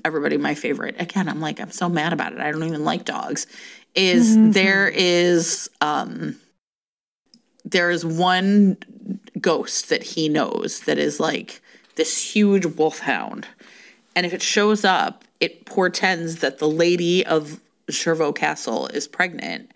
everybody, 0.05 0.37
my 0.39 0.55
favorite, 0.55 0.97
again, 0.99 1.29
I'm 1.29 1.41
like, 1.41 1.61
I'm 1.61 1.71
so 1.71 1.89
mad 1.89 2.13
about 2.13 2.33
it. 2.33 2.41
I 2.41 2.53
don't 2.53 2.65
even 2.65 2.85
like 2.85 3.05
dogs. 3.05 3.47
Is 3.95 4.37
there 4.53 4.89
is, 4.89 5.69
um, 5.81 6.37
there 7.71 7.91
is 7.91 8.05
one 8.05 8.77
ghost 9.41 9.89
that 9.89 10.03
he 10.03 10.29
knows 10.29 10.81
that 10.81 10.99
is 10.99 11.21
like 11.21 11.61
this 11.97 12.35
huge 12.35 12.67
wolfhound. 12.67 13.47
And 14.15 14.27
if 14.27 14.33
it 14.33 14.43
shows 14.43 14.85
up, 14.85 15.25
it 15.41 15.65
portends 15.65 16.37
that 16.37 16.59
the 16.59 16.69
lady 16.69 17.25
of 17.25 17.61
Jervaulx 17.89 18.37
Castle 18.37 18.89
is 18.89 19.09
pregnant 19.09 19.71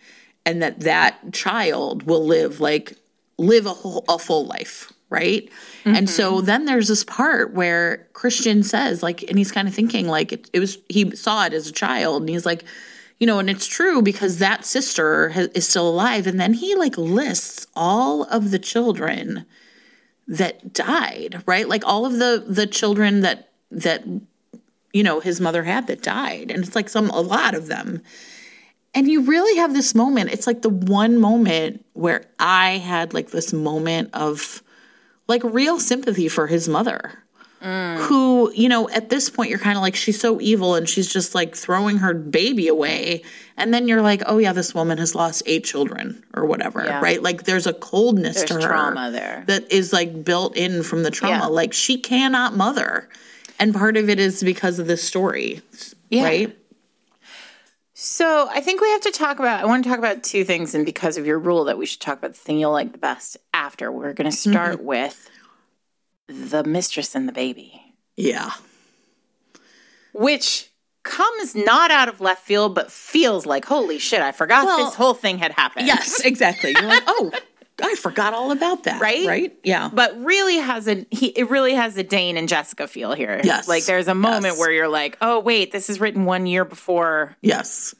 and 0.46 0.62
that 0.62 0.80
that 0.80 1.18
child 1.32 2.04
will 2.04 2.24
live 2.24 2.60
like 2.60 2.94
live 3.38 3.66
a, 3.66 3.70
whole, 3.70 4.04
a 4.08 4.18
full 4.18 4.46
life 4.46 4.92
right 5.10 5.48
and 5.84 6.08
so 6.08 6.36
mm-hmm. 6.36 6.46
then 6.46 6.64
there's 6.64 6.88
this 6.88 7.04
part 7.04 7.52
where 7.52 8.06
christian 8.12 8.62
says 8.62 9.02
like 9.02 9.22
and 9.24 9.38
he's 9.38 9.52
kind 9.52 9.68
of 9.68 9.74
thinking 9.74 10.06
like 10.06 10.32
it, 10.32 10.50
it 10.52 10.60
was 10.60 10.78
he 10.88 11.14
saw 11.14 11.44
it 11.44 11.52
as 11.52 11.68
a 11.68 11.72
child 11.72 12.22
and 12.22 12.28
he's 12.28 12.46
like 12.46 12.64
you 13.24 13.26
know 13.26 13.38
and 13.38 13.48
it's 13.48 13.66
true 13.66 14.02
because 14.02 14.36
that 14.36 14.66
sister 14.66 15.32
is 15.54 15.66
still 15.66 15.88
alive. 15.88 16.26
And 16.26 16.38
then 16.38 16.52
he 16.52 16.74
like 16.74 16.98
lists 16.98 17.66
all 17.74 18.24
of 18.24 18.50
the 18.50 18.58
children 18.58 19.46
that 20.28 20.74
died 20.74 21.42
right? 21.46 21.66
Like 21.66 21.86
all 21.86 22.04
of 22.04 22.18
the 22.18 22.44
the 22.46 22.66
children 22.66 23.22
that 23.22 23.48
that 23.70 24.04
you 24.92 25.02
know 25.02 25.20
his 25.20 25.40
mother 25.40 25.62
had 25.62 25.86
that 25.86 26.02
died. 26.02 26.50
And 26.50 26.62
it's 26.62 26.76
like 26.76 26.90
some 26.90 27.08
a 27.08 27.22
lot 27.22 27.54
of 27.54 27.66
them. 27.66 28.02
And 28.92 29.08
you 29.08 29.22
really 29.22 29.56
have 29.56 29.72
this 29.72 29.94
moment. 29.94 30.30
It's 30.30 30.46
like 30.46 30.60
the 30.60 30.68
one 30.68 31.16
moment 31.16 31.82
where 31.94 32.26
i 32.38 32.72
had 32.72 33.14
like 33.14 33.30
this 33.30 33.54
moment 33.54 34.10
of 34.12 34.62
like 35.28 35.42
real 35.44 35.80
sympathy 35.80 36.28
for 36.28 36.46
his 36.46 36.68
mother 36.68 37.23
Mm. 37.64 37.96
who 37.96 38.52
you 38.54 38.68
know 38.68 38.90
at 38.90 39.08
this 39.08 39.30
point 39.30 39.48
you're 39.48 39.58
kind 39.58 39.78
of 39.78 39.82
like 39.82 39.96
she's 39.96 40.20
so 40.20 40.38
evil 40.38 40.74
and 40.74 40.86
she's 40.86 41.10
just 41.10 41.34
like 41.34 41.56
throwing 41.56 41.96
her 41.96 42.12
baby 42.12 42.68
away 42.68 43.22
and 43.56 43.72
then 43.72 43.88
you're 43.88 44.02
like 44.02 44.22
oh 44.26 44.36
yeah 44.36 44.52
this 44.52 44.74
woman 44.74 44.98
has 44.98 45.14
lost 45.14 45.42
eight 45.46 45.64
children 45.64 46.22
or 46.34 46.44
whatever 46.44 46.84
Yeah. 46.84 47.00
right 47.00 47.22
like 47.22 47.44
there's 47.44 47.66
a 47.66 47.72
coldness 47.72 48.36
There's 48.36 48.48
to 48.48 48.54
her 48.56 48.60
trauma 48.60 49.10
there. 49.10 49.44
that 49.46 49.72
is 49.72 49.94
like 49.94 50.24
built 50.24 50.58
in 50.58 50.82
from 50.82 51.04
the 51.04 51.10
trauma 51.10 51.36
Yeah. 51.36 51.46
like 51.46 51.72
she 51.72 51.96
cannot 51.96 52.54
mother 52.54 53.08
and 53.58 53.72
part 53.74 53.96
of 53.96 54.10
it 54.10 54.20
is 54.20 54.42
because 54.42 54.78
of 54.78 54.86
this 54.86 55.02
story 55.02 55.62
Yeah. 56.10 56.24
right 56.24 56.58
So 57.94 58.46
I 58.50 58.60
think 58.60 58.82
we 58.82 58.90
have 58.90 59.00
to 59.02 59.10
talk 59.10 59.38
about. 59.38 59.62
I 59.62 59.66
want 59.66 59.84
to 59.84 59.88
talk 59.88 59.98
about 59.98 60.22
two 60.22 60.44
things, 60.44 60.74
and 60.74 60.84
because 60.84 61.16
of 61.16 61.26
your 61.26 61.38
rule, 61.38 61.64
that 61.64 61.78
we 61.78 61.86
should 61.86 62.00
talk 62.00 62.18
about 62.18 62.32
the 62.32 62.38
thing 62.38 62.58
you'll 62.58 62.72
like 62.72 62.92
the 62.92 62.98
best 62.98 63.36
after. 63.54 63.90
We're 63.90 64.12
going 64.12 64.30
to 64.30 64.36
mm-hmm. 64.36 64.50
start 64.52 64.82
with 64.82 65.30
the 66.28 66.64
mistress 66.64 67.14
and 67.14 67.28
the 67.28 67.32
baby, 67.32 67.94
yeah 68.16 68.52
which 70.12 70.70
comes 71.02 71.54
not 71.54 71.90
out 71.90 72.08
of 72.08 72.20
left 72.20 72.42
field, 72.46 72.74
but 72.74 72.90
feels 72.90 73.46
like 73.46 73.64
holy 73.64 73.98
shit! 73.98 74.20
I 74.20 74.32
forgot 74.32 74.64
Well, 74.64 74.84
this 74.86 74.94
whole 74.94 75.14
thing 75.14 75.38
had 75.38 75.52
happened. 75.52 75.86
Yes, 75.86 76.20
exactly. 76.24 76.70
You're 76.70 76.82
like, 76.86 77.02
oh, 77.06 77.32
I 77.82 77.94
forgot 77.96 78.32
all 78.32 78.52
about 78.52 78.84
that. 78.84 79.00
Right? 79.00 79.26
Right? 79.26 79.54
Yeah. 79.64 79.90
but 79.92 80.16
really 80.22 80.56
has 80.58 80.86
a 80.88 81.04
he. 81.10 81.26
It 81.28 81.50
really 81.50 81.74
has 81.74 81.96
a 81.96 82.04
Dain 82.04 82.36
and 82.36 82.48
Jessica 82.48 82.86
feel 82.86 83.12
here. 83.12 83.40
Yes. 83.42 83.68
like 83.68 83.84
there's 83.84 84.08
a 84.08 84.14
moment 84.14 84.44
Yes. 84.54 84.58
where 84.58 84.70
you're 84.70 84.88
like, 84.88 85.18
oh 85.20 85.40
wait, 85.40 85.72
this 85.72 85.90
is 85.90 86.00
written 86.00 86.24
one 86.24 86.46
year 86.46 86.64
before 86.64 87.36
yes. 87.42 87.94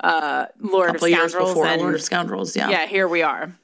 Uh 0.00 0.46
Lord 0.58 0.88
A 0.90 0.92
couple 0.94 1.04
of 1.06 1.10
years 1.10 1.32
Scoundrels 1.32 1.50
before 1.52 1.66
and 1.66 1.82
Lord 1.82 1.94
of 1.94 2.02
Scoundrels. 2.02 2.56
Yeah. 2.56 2.70
yeah, 2.70 2.86
here 2.86 3.06
we 3.06 3.22
are. 3.22 3.54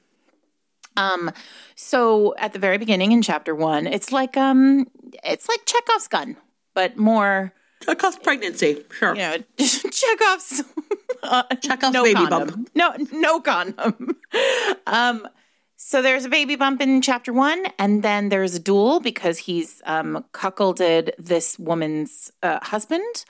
Um, 0.99 1.31
so 1.75 2.35
at 2.37 2.53
the 2.53 2.59
very 2.59 2.77
beginning 2.77 3.11
in 3.11 3.21
chapter 3.21 3.55
one, 3.55 3.87
it's 3.87 4.11
like 4.11 4.35
um, 4.35 4.87
it's 5.23 5.47
like 5.47 5.65
Chekhov's 5.65 6.07
gun, 6.07 6.37
but 6.73 6.97
more, 6.97 7.53
Chekhov's 7.85 8.17
pregnancy. 8.17 8.83
Sure. 8.91 9.15
you 9.15 9.21
know, 9.21 9.37
Chekhov's 9.57 10.63
uh, 11.23 11.43
Chekhov's 11.61 11.93
no 11.93 12.03
baby 12.03 12.15
condom. 12.15 12.47
bump. 12.47 12.69
No, 12.75 12.95
no 13.11 13.39
condom. 13.39 14.17
um, 14.87 15.27
so 15.77 16.01
there's 16.01 16.25
a 16.25 16.29
baby 16.29 16.57
bump 16.57 16.81
in 16.81 17.01
chapter 17.01 17.31
one, 17.31 17.65
and 17.79 18.03
then 18.03 18.27
there's 18.27 18.55
a 18.55 18.59
duel 18.59 18.99
because 18.99 19.37
he's 19.37 19.81
um, 19.85 20.25
cuckolded 20.33 21.11
this 21.17 21.57
woman's 21.57 22.33
uh, 22.43 22.59
husband, 22.61 23.23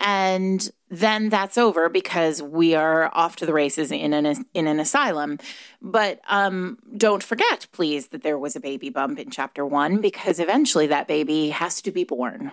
and 0.00 0.70
then 0.88 1.28
that's 1.28 1.56
over 1.56 1.88
because 1.88 2.42
we 2.42 2.74
are 2.74 3.10
off 3.14 3.36
to 3.36 3.46
the 3.46 3.52
races 3.52 3.92
in 3.92 4.12
an 4.12 4.44
in 4.54 4.66
an 4.66 4.80
asylum. 4.80 5.38
But 5.80 6.20
um, 6.28 6.78
don't 6.96 7.22
forget, 7.22 7.68
please, 7.72 8.08
that 8.08 8.22
there 8.22 8.38
was 8.38 8.56
a 8.56 8.60
baby 8.60 8.90
bump 8.90 9.18
in 9.18 9.30
chapter 9.30 9.64
one 9.64 10.00
because 10.00 10.40
eventually 10.40 10.88
that 10.88 11.06
baby 11.06 11.50
has 11.50 11.80
to 11.82 11.92
be 11.92 12.04
born 12.04 12.52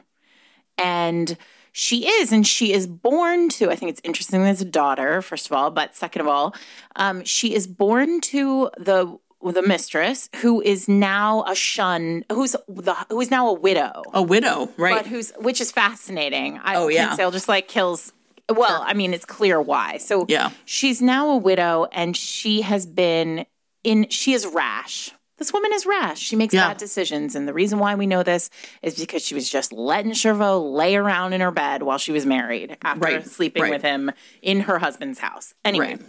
and 0.78 1.38
she 1.72 2.08
is 2.08 2.32
and 2.32 2.46
she 2.46 2.74
is 2.74 2.88
born 2.88 3.50
to 3.50 3.70
i 3.70 3.76
think 3.76 3.90
it's 3.90 4.02
interesting 4.04 4.44
there's 4.44 4.62
a 4.62 4.66
daughter 4.66 5.22
first 5.22 5.46
of 5.48 5.52
all 5.52 5.72
but 5.72 5.96
second 5.96 6.22
of 6.22 6.28
all 6.28 6.56
um, 6.96 7.24
she 7.24 7.54
is 7.54 7.68
born 7.68 8.22
to 8.22 8.70
the 8.78 9.18
the 9.44 9.62
mistress 9.62 10.30
who 10.38 10.62
is 10.62 10.88
now 10.90 11.44
a 11.48 11.56
shun 11.56 12.26
who's 12.32 12.56
the 12.68 12.94
who 13.10 13.22
is 13.22 13.30
now 13.32 13.48
a 13.50 13.54
widow 13.54 14.02
A 14.14 14.22
widow. 14.22 14.70
Right. 14.78 14.96
but 14.96 15.06
who's 15.06 15.32
which 15.40 15.62
is 15.62 15.72
fascinating 15.72 16.60
I, 16.64 16.76
Oh, 16.76 16.88
yeah. 16.88 17.10
Kinsale 17.10 17.32
just 17.32 17.48
like 17.48 17.68
kills 17.68 18.12
well 18.54 18.82
i 18.86 18.94
mean 18.94 19.14
it's 19.14 19.26
clear 19.26 19.62
why 19.62 19.98
so 19.98 20.26
Yeah. 20.28 20.50
she's 20.66 21.02
now 21.02 21.30
a 21.30 21.38
widow 21.38 21.88
and 21.92 22.16
she 22.18 22.62
has 22.62 22.86
been 22.86 23.46
in 23.84 24.08
she 24.10 24.34
is 24.34 24.46
rash 24.48 25.12
this 25.38 25.54
woman 25.54 25.72
is 25.74 25.86
rash 25.86 26.20
she 26.20 26.36
makes 26.36 26.54
Yeah. 26.54 26.70
bad 26.70 26.78
decisions 26.78 27.36
and 27.36 27.48
the 27.48 27.54
reason 27.54 27.78
why 27.78 27.94
we 27.96 28.08
know 28.08 28.24
this 28.24 28.50
is 28.82 28.96
because 29.00 29.22
she 29.24 29.36
was 29.36 29.48
just 29.50 29.72
letting 29.72 30.12
Jervaulx 30.14 30.74
lay 30.74 30.96
around 30.96 31.34
in 31.34 31.42
her 31.42 31.52
bed 31.52 31.84
while 31.84 32.00
she 32.00 32.12
was 32.12 32.26
married 32.26 32.76
after 32.82 33.02
Right, 33.02 33.28
sleeping 33.28 33.64
right. 33.64 33.72
with 33.74 33.84
him 33.84 34.12
in 34.42 34.62
her 34.62 34.80
husband's 34.80 35.20
house 35.20 35.54
anyway 35.64 35.98
Right. 35.98 36.02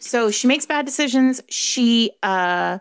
So 0.00 0.30
she 0.30 0.48
makes 0.48 0.66
bad 0.66 0.84
decisions 0.84 1.40
she 1.48 2.10
uh 2.22 2.78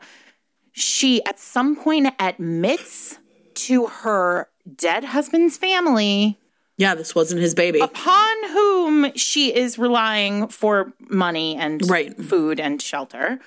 she 0.71 1.23
at 1.25 1.37
some 1.39 1.75
point 1.75 2.07
admits 2.19 3.17
to 3.53 3.85
her 3.87 4.49
dead 4.75 5.03
husband's 5.03 5.57
family 5.57 6.39
yeah, 6.77 6.95
this 6.95 7.13
wasn't 7.13 7.41
his 7.41 7.53
baby. 7.55 7.81
upon 7.81 8.49
whom 8.51 9.13
she 9.15 9.53
is 9.53 9.77
relying 9.77 10.47
for 10.47 10.93
money 11.09 11.57
and 11.57 11.81
Right. 11.89 12.17
food 12.23 12.57
and 12.57 12.81
shelter. 12.81 13.41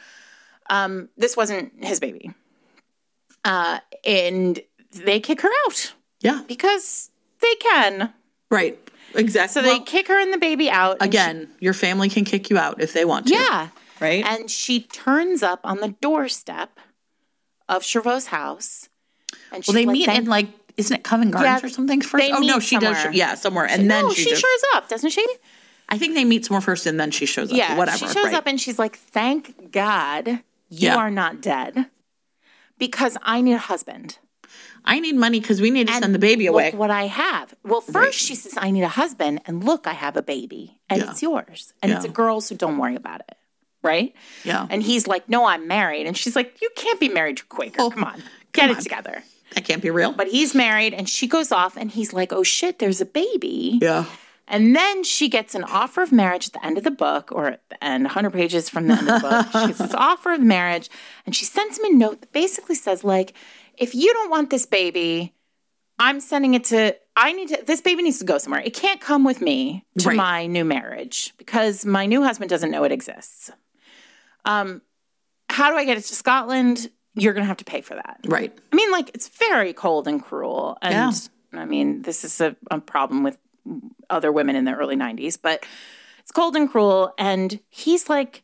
Um, 0.69 1.09
this 1.17 1.35
wasn't 1.35 1.83
his 1.83 1.99
baby. 1.99 2.35
Uh, 3.43 3.79
and 4.05 4.61
they 4.91 5.19
kick 5.19 5.41
her 5.41 5.49
out 5.65 5.95
yeah. 6.21 6.43
because 6.47 7.09
they 7.41 7.55
can. 7.55 8.13
Right. 8.51 8.79
Exactly. 9.15 9.53
So 9.53 9.63
they 9.63 9.75
Well, 9.77 9.85
kick 9.85 10.09
her 10.09 10.21
and 10.21 10.33
the 10.33 10.39
baby 10.39 10.71
out. 10.71 10.97
again, 11.01 11.49
your 11.61 11.75
family 11.75 12.09
can 12.09 12.25
kick 12.25 12.51
you 12.51 12.59
out 12.59 12.81
if 12.81 12.93
they 12.93 13.05
want 13.05 13.27
to. 13.29 13.35
yeah. 13.35 13.69
Right. 14.01 14.25
And 14.25 14.51
she 14.51 14.81
turns 14.81 15.43
up 15.43 15.61
on 15.65 15.79
the 15.79 15.89
doorstep 16.01 16.81
of 17.69 17.83
Jervaulx's 17.83 18.27
house. 18.27 18.89
And 19.53 19.63
well, 19.67 19.75
they 19.75 19.87
like, 19.87 19.93
meet 19.93 20.07
"Thank 20.07 20.19
in 20.25 20.27
like, 20.27 20.49
isn't 20.77 20.95
it 20.97 21.05
Covent 21.05 21.31
Gardens 21.33 21.63
Yeah, 21.63 21.67
or 21.67 21.71
something 21.71 22.01
first? 22.01 22.31
Oh 22.33 22.41
no, 22.41 22.59
she 22.59 22.79
does. 22.79 22.97
somewhere. 22.97 23.15
Yeah, 23.15 23.35
somewhere, 23.35 23.67
and 23.67 23.87
no, 23.87 24.03
then 24.09 24.15
she, 24.15 24.25
she 24.25 24.31
just, 24.31 24.43
shows 24.43 24.61
up, 24.75 24.89
doesn't 24.89 25.11
she? 25.11 25.27
I 25.89 25.99
think 25.99 26.15
they 26.15 26.25
meet 26.25 26.45
somewhere 26.47 26.61
first 26.63 26.87
and 26.87 26.99
then 26.99 27.11
she 27.11 27.27
shows 27.27 27.51
up. 27.53 27.57
Yeah, 27.57 27.77
whatever. 27.77 27.99
She 27.99 28.07
shows 28.07 28.25
right. 28.27 28.35
up 28.35 28.47
and 28.47 28.61
she's 28.61 28.79
like, 28.79 28.97
"Thank 28.97 29.71
God 29.73 30.29
you 30.29 30.39
Yeah. 30.89 30.97
are 30.97 31.11
not 31.11 31.41
dead, 31.41 31.87
because 32.79 33.17
I 33.23 33.41
need 33.41 33.55
a 33.55 33.59
husband." 33.59 34.19
I 34.85 35.01
need 35.01 35.15
money 35.17 35.41
because 35.41 35.61
we 35.61 35.71
need 35.71 35.87
to 35.89 35.95
send 35.95 36.15
the 36.15 36.19
baby 36.19 36.47
look 36.47 36.55
away. 36.55 36.71
what 36.73 36.91
I 36.91 37.05
have. 37.07 37.55
Well, 37.63 37.81
first 37.81 37.95
Right. 37.95 38.13
she 38.15 38.35
says, 38.35 38.55
I 38.57 38.71
need 38.71 38.83
a 38.83 38.89
husband, 38.89 39.41
and 39.47 39.63
look, 39.65 39.87
I 39.87 39.93
have 39.93 40.17
a 40.17 40.23
baby, 40.23 40.79
and 40.91 41.01
Yeah. 41.03 41.11
it's 41.11 41.23
yours, 41.23 41.73
and 41.83 41.93
it's 41.93 42.05
a 42.05 42.09
Yeah. 42.09 42.15
girl, 42.15 42.41
so 42.41 42.55
don't 42.57 42.79
worry 42.79 42.97
about 42.97 43.21
it, 43.21 43.37
right? 43.83 44.15
Yeah. 44.45 44.67
And 44.71 44.83
he's 44.83 45.07
like, 45.07 45.29
No, 45.29 45.45
I'm 45.45 45.69
married, 45.69 46.07
and 46.07 46.17
she's 46.17 46.35
like, 46.37 46.57
You 46.61 46.71
can't 46.77 46.99
be 47.01 47.09
married 47.09 47.37
to 47.39 47.45
Quaker. 47.45 47.81
Oh, 47.81 47.91
come 47.91 48.05
on, 48.05 48.23
get 48.53 48.71
it 48.71 48.81
together. 48.81 49.23
that 49.55 49.65
can't 49.65 49.83
be 49.83 49.91
real. 49.91 50.13
But 50.13 50.29
he's 50.29 50.55
married, 50.55 50.95
and 50.95 51.09
she 51.09 51.27
goes 51.27 51.53
off, 51.53 51.77
and 51.77 51.91
he's 51.91 52.13
like, 52.13 52.33
Oh 52.33 52.43
shit, 52.43 52.79
there's 52.79 53.01
a 53.01 53.07
baby. 53.07 53.79
yeah. 53.83 54.07
And 54.49 54.75
then 54.77 55.05
she 55.05 55.29
gets 55.29 55.55
an 55.55 55.63
offer 55.65 56.03
of 56.03 56.11
marriage 56.13 56.49
at 56.49 56.53
the 56.53 56.67
end 56.67 56.77
of 56.77 56.85
the 56.85 56.91
book, 56.91 57.31
or 57.33 57.47
at 57.49 57.69
the 57.71 57.83
end, 57.83 58.05
100 58.05 58.33
pages 58.33 58.69
from 58.69 58.87
the 58.89 58.95
end 58.99 59.09
of 59.09 59.23
the 59.23 59.29
book. 59.29 59.47
She 59.53 59.67
gets 59.69 59.79
this 59.79 59.95
offer 60.11 60.33
of 60.33 60.41
marriage, 60.43 60.91
and 61.25 61.35
she 61.35 61.45
sends 61.45 61.79
him 61.79 61.85
a 61.85 61.91
note 61.97 62.21
that 62.21 62.33
basically 62.33 62.75
says, 62.75 63.05
like, 63.05 63.33
if 63.83 63.95
you 63.95 64.13
don't 64.13 64.31
want 64.31 64.51
this 64.51 64.67
baby, 64.67 65.35
I'm 65.99 66.21
sending 66.21 66.55
it 66.55 66.65
to, 66.67 66.97
I 67.17 67.33
need 67.33 67.49
to, 67.49 67.63
this 67.67 67.81
baby 67.81 68.03
needs 68.03 68.19
to 68.21 68.25
go 68.25 68.39
somewhere. 68.39 68.63
It 68.65 68.75
can't 68.75 69.01
come 69.01 69.25
with 69.25 69.41
me 69.41 69.85
to 69.99 70.09
Right. 70.09 70.17
my 70.17 70.47
new 70.47 70.65
marriage 70.65 71.35
because 71.39 71.85
my 71.85 72.07
new 72.07 72.23
husband 72.23 72.49
doesn't 72.51 72.71
know 72.71 72.85
it 72.85 72.93
exists. 72.93 73.51
Um, 74.45 74.83
how 75.49 75.71
do 75.71 75.77
I 75.77 75.85
get 75.85 75.97
it 75.99 76.05
to 76.05 76.15
Scotland? 76.15 76.91
You're 77.15 77.35
going 77.35 77.43
to 77.45 77.49
have 77.49 77.59
to 77.59 77.65
pay 77.65 77.83
for 77.83 77.95
that. 77.95 78.21
Right. 78.27 78.57
I 78.73 78.77
mean, 78.77 78.91
like 78.91 79.11
it's 79.15 79.29
very 79.29 79.73
cold 79.75 80.09
and 80.09 80.23
cruel, 80.23 80.79
and 80.81 80.93
Yeah. 80.95 81.61
I 81.61 81.67
mean, 81.67 82.01
this 82.03 82.25
is 82.25 82.41
a, 82.41 82.57
a 82.71 82.81
problem 82.81 83.23
with 83.23 83.37
other 84.09 84.33
women 84.33 84.57
in 84.57 84.65
the 84.65 84.73
early 84.73 84.97
'90s, 84.97 85.39
but 85.41 85.67
it's 86.21 86.33
cold 86.33 86.57
and 86.57 86.71
cruel. 86.71 87.13
And 87.19 87.61
he's 87.69 88.09
like, 88.09 88.43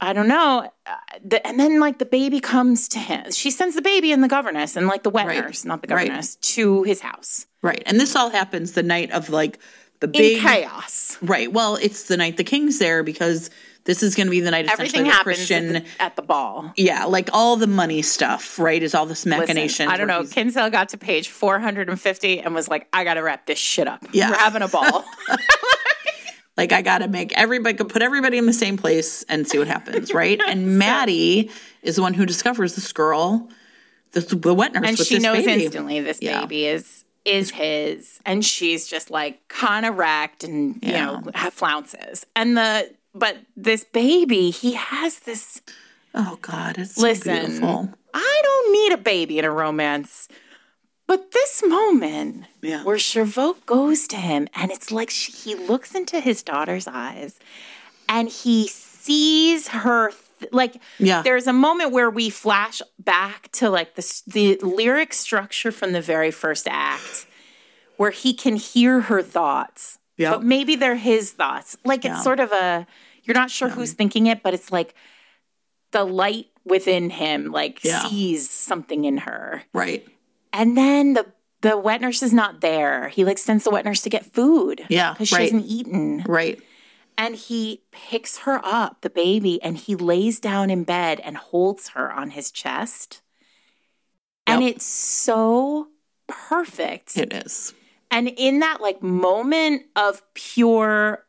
I 0.00 0.12
don't 0.12 0.28
know, 0.28 0.70
uh, 0.86 0.94
the, 1.24 1.44
and 1.46 1.58
then 1.58 1.80
like 1.80 1.98
the 1.98 2.04
baby 2.04 2.38
comes 2.40 2.88
to 2.88 2.98
him. 2.98 3.30
She 3.32 3.50
sends 3.50 3.74
the 3.76 3.82
baby 3.82 4.12
and 4.12 4.22
the 4.22 4.28
governess 4.28 4.76
and 4.76 4.86
like 4.88 5.02
the 5.02 5.10
wet 5.10 5.26
Right. 5.26 5.40
nurse, 5.42 5.64
not 5.64 5.80
the 5.82 5.94
Right. 5.94 6.06
governess, 6.08 6.36
to 6.36 6.82
his 6.82 7.00
house 7.00 7.46
Right. 7.62 7.82
And 7.86 7.98
this 7.98 8.14
all 8.14 8.28
happens 8.30 8.72
the 8.72 8.82
night 8.82 9.10
of 9.10 9.30
like 9.30 9.58
the 10.00 10.06
in 10.08 10.12
big 10.12 10.40
chaos. 10.42 11.16
Right. 11.22 11.50
Well, 11.50 11.76
it's 11.76 12.04
the 12.04 12.16
night 12.18 12.36
the 12.36 12.44
king's 12.44 12.78
there 12.78 13.02
because 13.02 13.48
this 13.84 14.02
is 14.02 14.14
going 14.14 14.26
to 14.26 14.30
be 14.30 14.40
the 14.40 14.50
night 14.50 14.66
Everything 14.68 15.04
the 15.04 15.10
happens 15.10 15.36
Christian. 15.36 15.76
at, 15.76 15.84
the, 15.84 16.02
at 16.02 16.16
the 16.16 16.22
ball. 16.22 16.72
yeah, 16.76 17.04
like 17.06 17.30
all 17.32 17.56
the 17.56 17.66
money 17.68 18.02
stuff, 18.02 18.58
right? 18.58 18.82
Is 18.82 18.94
all 18.94 19.06
this 19.06 19.24
machination. 19.24 19.88
I 19.88 19.96
don't 19.96 20.08
know. 20.08 20.24
Kinsale 20.24 20.68
got 20.70 20.90
to 20.90 20.98
page 20.98 21.28
450 21.30 22.40
and 22.40 22.54
was 22.54 22.68
like, 22.68 22.86
I 22.92 23.04
got 23.04 23.14
to 23.14 23.20
wrap 23.22 23.46
this 23.46 23.58
shit 23.60 23.88
up. 23.88 24.04
Yeah. 24.12 24.30
We're 24.30 24.36
having 24.36 24.62
a 24.62 24.68
ball. 24.68 25.04
Like 26.56 26.72
I 26.72 26.82
got 26.82 26.98
to 26.98 27.08
make 27.08 27.32
everybody 27.34 27.76
put 27.84 28.02
everybody 28.02 28.38
in 28.38 28.46
the 28.46 28.52
same 28.52 28.76
place 28.78 29.22
and 29.28 29.46
see 29.46 29.58
what 29.58 29.68
happens, 29.68 30.14
right? 30.14 30.40
And 30.48 30.78
Maddie 30.78 31.50
is 31.82 31.96
the 31.96 32.02
one 32.02 32.14
who 32.14 32.24
discovers 32.26 32.74
this 32.74 32.92
girl, 32.92 33.48
this 34.12 34.24
the 34.26 34.54
wet 34.54 34.72
nurse, 34.72 34.88
and 34.88 34.98
she 34.98 35.18
knows 35.18 35.44
baby. 35.44 35.64
instantly 35.64 36.00
this 36.00 36.18
Yeah. 36.22 36.40
baby 36.40 36.66
is 36.66 37.04
is 37.24 37.50
his 37.50 38.20
and 38.24 38.44
she's 38.44 38.86
just 38.86 39.10
like 39.10 39.46
kind 39.48 39.84
of 39.84 39.96
wrecked 39.98 40.44
and 40.44 40.78
you 40.80 40.92
know 40.92 41.20
have 41.34 41.52
flounces 41.52 42.24
and 42.36 42.56
the 42.56 42.88
but 43.16 43.36
this 43.56 43.82
baby 43.82 44.50
he 44.50 44.74
has 44.74 45.18
this 45.20 45.60
Oh 46.14 46.38
God, 46.40 46.78
it's 46.78 46.94
so 46.94 47.02
listen 47.02 47.34
beautiful. 47.46 47.90
i 48.14 48.40
don't 48.44 48.72
need 48.72 48.92
a 48.92 48.96
baby 48.96 49.40
in 49.40 49.44
a 49.44 49.50
romance 49.50 50.28
but 51.06 51.30
this 51.32 51.62
moment 51.66 52.44
Yeah. 52.62 52.82
where 52.84 52.96
Jervaulx 52.96 53.64
goes 53.66 54.06
to 54.08 54.16
him 54.16 54.48
and 54.54 54.70
it's 54.70 54.90
like 54.90 55.10
she, 55.10 55.32
he 55.32 55.54
looks 55.54 55.94
into 55.94 56.20
his 56.20 56.42
daughter's 56.42 56.86
eyes 56.88 57.38
and 58.08 58.28
he 58.28 58.68
sees 58.68 59.68
her 59.68 60.10
th- 60.40 60.52
like 60.52 60.76
Yeah. 60.98 61.22
there's 61.22 61.46
a 61.46 61.52
moment 61.52 61.92
where 61.92 62.10
we 62.10 62.30
flash 62.30 62.82
back 62.98 63.50
to 63.52 63.70
like 63.70 63.94
the 63.94 64.22
the 64.26 64.56
lyric 64.62 65.12
structure 65.14 65.70
from 65.72 65.92
the 65.92 66.00
very 66.00 66.30
first 66.30 66.66
act 66.68 67.26
where 67.96 68.10
he 68.10 68.34
can 68.34 68.56
hear 68.56 69.02
her 69.02 69.22
thoughts 69.22 69.98
Yep. 70.18 70.32
but 70.32 70.42
maybe 70.44 70.76
they're 70.76 70.96
his 70.96 71.32
thoughts 71.32 71.76
like 71.84 72.04
it's 72.04 72.22
sort 72.24 72.40
of 72.40 72.50
a 72.52 72.86
you're 73.22 73.34
not 73.34 73.50
sure 73.50 73.68
who's 73.68 73.92
thinking 73.92 74.26
it 74.26 74.42
but 74.42 74.54
it's 74.54 74.72
like 74.72 74.94
the 75.92 76.04
light 76.04 76.46
within 76.64 77.10
him 77.10 77.52
like 77.52 77.84
Yeah. 77.84 78.06
sees 78.08 78.48
something 78.50 79.04
in 79.04 79.18
her 79.18 79.62
Right. 79.72 80.06
And 80.56 80.76
then 80.76 81.12
the 81.12 81.26
the 81.60 81.76
wet 81.76 82.00
nurse 82.00 82.22
is 82.22 82.32
not 82.32 82.60
there. 82.60 83.08
He 83.08 83.24
like 83.24 83.38
sends 83.38 83.64
the 83.64 83.70
wet 83.70 83.84
nurse 83.84 84.02
to 84.02 84.10
get 84.10 84.32
food. 84.32 84.84
Yeah, 84.88 85.12
because 85.12 85.28
she 85.28 85.34
right. 85.36 85.42
hasn't 85.42 85.66
eaten. 85.66 86.24
Right. 86.26 86.60
And 87.18 87.34
he 87.34 87.82
picks 87.92 88.38
her 88.38 88.60
up, 88.62 89.00
the 89.00 89.08
baby, 89.08 89.60
and 89.62 89.78
he 89.78 89.94
lays 89.96 90.38
down 90.38 90.68
in 90.68 90.84
bed 90.84 91.18
and 91.24 91.36
holds 91.36 91.90
her 91.90 92.12
on 92.12 92.30
his 92.30 92.50
chest. 92.50 93.22
And 94.46 94.62
it's 94.62 94.84
so 94.84 95.88
perfect. 96.28 97.16
It 97.16 97.32
is. 97.32 97.74
and 98.10 98.28
in 98.36 98.60
that 98.60 98.80
like 98.80 99.02
moment 99.02 99.82
of 99.96 100.22
pure 100.34 101.24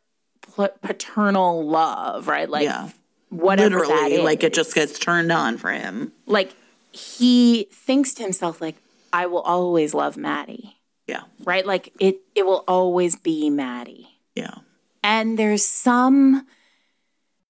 paternal 0.81 1.65
love, 1.67 2.27
right? 2.27 2.49
Like 2.49 2.65
yeah. 2.65 2.89
whatever 3.29 3.79
Literally, 3.79 4.15
is. 4.15 4.23
like 4.23 4.43
it 4.43 4.53
just 4.53 4.75
gets 4.75 4.99
turned 4.99 5.31
on 5.31 5.57
for 5.57 5.71
him. 5.71 6.11
like 6.25 6.53
he 6.91 7.67
thinks 7.71 8.13
to 8.15 8.23
himself 8.23 8.59
like 8.61 8.75
I 9.17 9.25
will 9.25 9.41
always 9.41 9.95
love 9.95 10.15
Maddie. 10.15 10.77
Yeah. 11.07 11.23
right? 11.43 11.65
Like 11.65 11.91
it 11.99 12.19
it 12.35 12.45
will 12.45 12.63
always 12.67 13.15
be 13.15 13.49
Maddie. 13.49 14.07
Yeah. 14.35 14.53
And 15.01 15.39
there's 15.39 15.65
some 15.65 16.45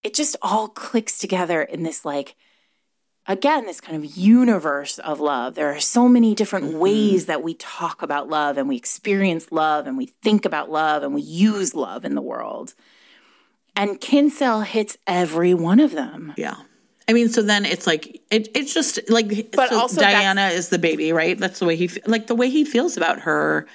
it 0.02 0.14
just 0.14 0.38
all 0.42 0.70
clicks 0.70 1.18
together 1.18 1.62
in 1.62 1.84
this 1.84 2.06
like 2.06 2.36
again 3.26 3.66
this 3.66 3.82
kind 3.82 4.02
of 4.02 4.16
universe 4.16 4.98
of 5.00 5.20
love. 5.20 5.56
There 5.56 5.76
are 5.76 5.82
so 5.82 6.08
many 6.08 6.34
different 6.36 6.68
mm-hmm. 6.68 6.80
ways 6.80 7.26
that 7.26 7.44
we 7.44 7.56
talk 7.56 8.02
about 8.02 8.30
love 8.30 8.58
and 8.58 8.70
we 8.70 8.78
experience 8.78 9.52
love 9.52 9.88
and 9.88 9.98
we 9.98 10.06
think 10.06 10.46
about 10.46 10.72
love 10.72 11.04
and 11.04 11.14
we 11.14 11.22
use 11.22 11.76
love 11.76 12.06
in 12.06 12.16
the 12.16 12.22
world. 12.22 12.76
And 13.76 14.00
Kinsale 14.00 14.62
hits 14.62 14.98
every 15.06 15.54
one 15.54 15.82
of 15.82 15.92
them. 15.92 16.34
Yeah. 16.38 16.56
I 17.08 17.14
mean, 17.14 17.30
so 17.30 17.42
then 17.42 17.66
it's 17.66 17.88
like 17.88 18.22
it. 18.30 18.50
It's 18.56 18.74
just 18.74 19.00
like, 19.10 19.52
But 19.54 19.70
so 19.70 19.80
also 19.80 20.02
Diana 20.02 20.48
is 20.48 20.70
the 20.70 20.80
baby, 20.80 21.14
right? 21.14 21.38
That's 21.38 21.60
the 21.60 21.66
way 21.66 21.76
he 21.76 21.90
like 22.06 22.28
the 22.28 22.36
way 22.36 22.50
he 22.50 22.66
feels 22.66 22.98
about 22.98 23.22
her. 23.22 23.66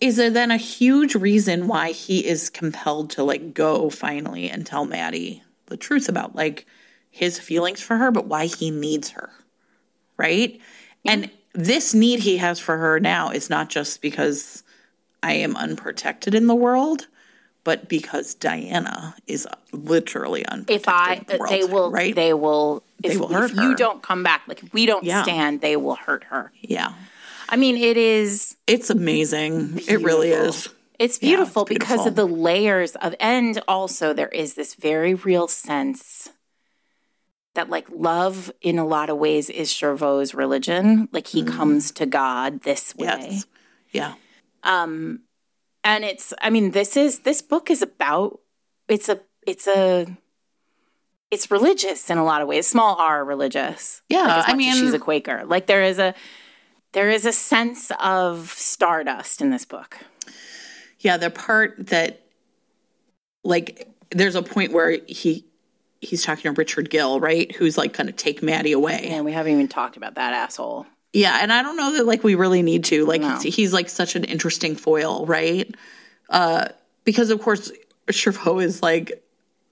Is 0.00 0.16
there 0.16 0.30
then 0.30 0.50
a 0.50 0.56
huge 0.56 1.14
reason 1.14 1.66
why 1.66 1.92
he 1.92 2.24
is 2.26 2.50
compelled 2.50 3.10
to 3.10 3.24
like 3.24 3.54
go 3.54 3.90
finally 3.90 4.48
and 4.48 4.64
tell 4.64 4.84
Maddie 4.84 5.42
the 5.66 5.76
truth 5.76 6.08
about 6.08 6.36
like 6.36 6.66
his 7.10 7.38
feelings 7.38 7.80
for 7.80 7.96
her, 7.96 8.10
but 8.10 8.26
why 8.26 8.46
he 8.46 8.70
needs 8.70 9.10
her, 9.10 9.30
right? 10.16 10.60
And 11.04 11.30
this 11.52 11.94
need 11.94 12.20
he 12.20 12.36
has 12.36 12.60
for 12.60 12.76
her 12.76 13.00
now 13.00 13.30
is 13.30 13.50
not 13.50 13.70
just 13.70 14.02
because 14.02 14.62
I 15.22 15.32
am 15.32 15.56
unprotected 15.56 16.34
in 16.34 16.46
the 16.46 16.54
world, 16.54 17.08
but 17.64 17.88
because 17.88 18.34
Diana 18.34 19.14
is 19.26 19.46
literally 19.72 20.44
unprotected. 20.46 20.80
If 20.82 20.88
I 20.88 21.20
the 21.26 21.38
world, 21.38 21.52
they 21.52 21.64
will 21.64 21.90
right? 21.90 22.14
they 22.14 22.32
will 22.32 22.82
if, 23.02 23.12
They 23.12 23.18
will 23.18 23.28
hurt 23.28 23.50
if 23.50 23.56
you 23.56 23.74
don't 23.76 24.02
come 24.02 24.22
back, 24.22 24.42
like 24.46 24.62
if 24.62 24.72
we 24.72 24.86
don't 24.86 25.04
Yeah. 25.04 25.22
stand, 25.22 25.60
they 25.60 25.76
will 25.76 25.94
hurt 25.94 26.24
her. 26.24 26.52
yeah, 26.60 26.92
I 27.48 27.56
mean, 27.56 27.76
it 27.76 27.96
is 27.96 28.56
it's 28.66 28.90
amazing. 28.90 29.80
It 29.88 30.00
really 30.02 30.30
is. 30.30 30.68
It's 30.98 31.18
beautiful 31.18 31.62
it's 31.62 31.78
because 31.78 32.06
of 32.06 32.16
the 32.16 32.26
layers 32.26 32.96
of, 32.96 33.14
and 33.20 33.62
also 33.68 34.12
there 34.12 34.28
is 34.28 34.54
this 34.54 34.74
very 34.74 35.14
real 35.14 35.46
sense 35.46 36.28
that, 37.54 37.70
like, 37.70 37.86
love 37.90 38.50
in 38.60 38.78
a 38.78 38.86
lot 38.86 39.08
of 39.08 39.16
ways 39.16 39.48
is 39.48 39.72
Jervaulx's 39.72 40.34
religion. 40.34 41.08
Like, 41.12 41.28
he 41.28 41.44
comes 41.44 41.92
to 41.92 42.06
God 42.06 42.62
this 42.62 42.96
way. 42.96 43.06
Mm. 43.06 43.22
Yes. 43.32 43.46
Yeah. 43.92 44.14
Um, 44.64 45.20
and 45.84 46.04
it's, 46.04 46.32
I 46.42 46.50
mean, 46.50 46.72
this 46.72 46.96
is, 46.96 47.20
this 47.20 47.42
book 47.42 47.70
is 47.70 47.82
about, 47.82 48.40
it's 48.88 49.08
a, 49.08 49.20
it's 49.46 49.66
a, 49.66 50.06
it's 51.30 51.50
religious 51.50 52.08
in 52.10 52.18
a 52.18 52.24
lot 52.24 52.40
of 52.42 52.48
ways, 52.48 52.66
small 52.66 52.96
r 52.96 53.24
religious. 53.24 54.02
Yeah, 54.08 54.38
Like, 54.38 54.48
I 54.48 54.54
mean- 54.54 54.74
she's 54.74 54.94
a 54.94 54.98
Quaker. 54.98 55.44
Like, 55.44 55.66
there 55.66 55.82
is 55.82 55.98
a, 55.98 56.14
there 56.92 57.10
is 57.10 57.26
a 57.26 57.32
sense 57.32 57.92
of 58.00 58.48
stardust 58.56 59.40
in 59.42 59.50
this 59.50 59.64
book. 59.64 59.98
Yeah, 61.00 61.16
the 61.16 61.30
part 61.30 61.88
that 61.88 62.22
like 63.44 63.88
there's 64.10 64.34
a 64.34 64.42
point 64.42 64.72
where 64.72 64.98
he 65.06 65.44
he's 66.00 66.24
talking 66.24 66.42
to 66.44 66.52
Richard 66.52 66.90
Gill, 66.90 67.20
right? 67.20 67.54
Who's 67.56 67.78
like 67.78 67.92
gonna 67.96 68.10
take 68.12 68.42
Maddie 68.42 68.72
away. 68.72 69.08
And 69.10 69.24
we 69.24 69.32
haven't 69.32 69.52
even 69.52 69.68
talked 69.68 69.96
about 69.96 70.14
that 70.16 70.32
asshole. 70.32 70.86
Yeah, 71.12 71.38
and 71.42 71.52
I 71.52 71.62
don't 71.62 71.76
know 71.76 71.92
that 71.96 72.06
like 72.06 72.22
we 72.22 72.34
really 72.34 72.62
need 72.62 72.84
to. 72.84 73.06
Like 73.06 73.22
No. 73.22 73.38
he's, 73.38 73.54
he's 73.54 73.72
like 73.72 73.88
such 73.88 74.14
an 74.16 74.24
interesting 74.24 74.76
foil, 74.76 75.24
right? 75.26 75.74
Uh 76.28 76.68
because 77.04 77.30
of 77.30 77.40
course 77.40 77.72
Jervaulx 78.08 78.62
is 78.62 78.82
like 78.82 79.24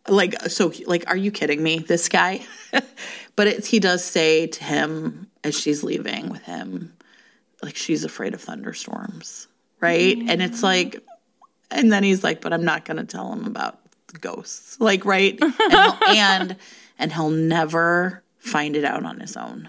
like 0.09 0.41
so 0.49 0.73
like 0.87 1.05
are 1.09 1.17
you 1.17 1.31
kidding 1.31 1.63
me? 1.63 1.79
This 1.81 2.09
guy? 2.09 2.45
but 3.37 3.47
it's 3.47 3.67
he 3.69 3.79
does 3.81 4.05
say 4.05 4.47
to 4.47 4.65
him 4.65 5.27
as 5.45 5.59
she's 5.59 5.83
leaving 5.85 6.29
with 6.31 6.43
him 6.43 6.93
like 7.63 7.77
she's 7.77 8.05
afraid 8.05 8.33
of 8.35 8.41
thunderstorms, 8.41 9.49
right? 9.81 10.17
And 10.29 10.41
it's 10.43 10.63
like 10.63 11.03
And 11.71 11.93
then 11.93 12.03
he's 12.05 12.23
like, 12.23 12.41
but 12.41 12.53
I'm 12.53 12.65
not 12.65 12.85
going 12.85 12.99
to 12.99 13.05
tell 13.05 13.33
him 13.33 13.45
about 13.45 13.81
ghosts. 14.21 14.79
Like, 14.81 15.05
right? 15.05 15.37
And 15.43 15.55
and, 16.09 16.57
and 16.99 17.13
he'll 17.13 17.31
never 17.31 18.23
find 18.39 18.77
it 18.77 18.85
out 18.85 19.05
on 19.05 19.19
his 19.21 19.37
own. 19.37 19.69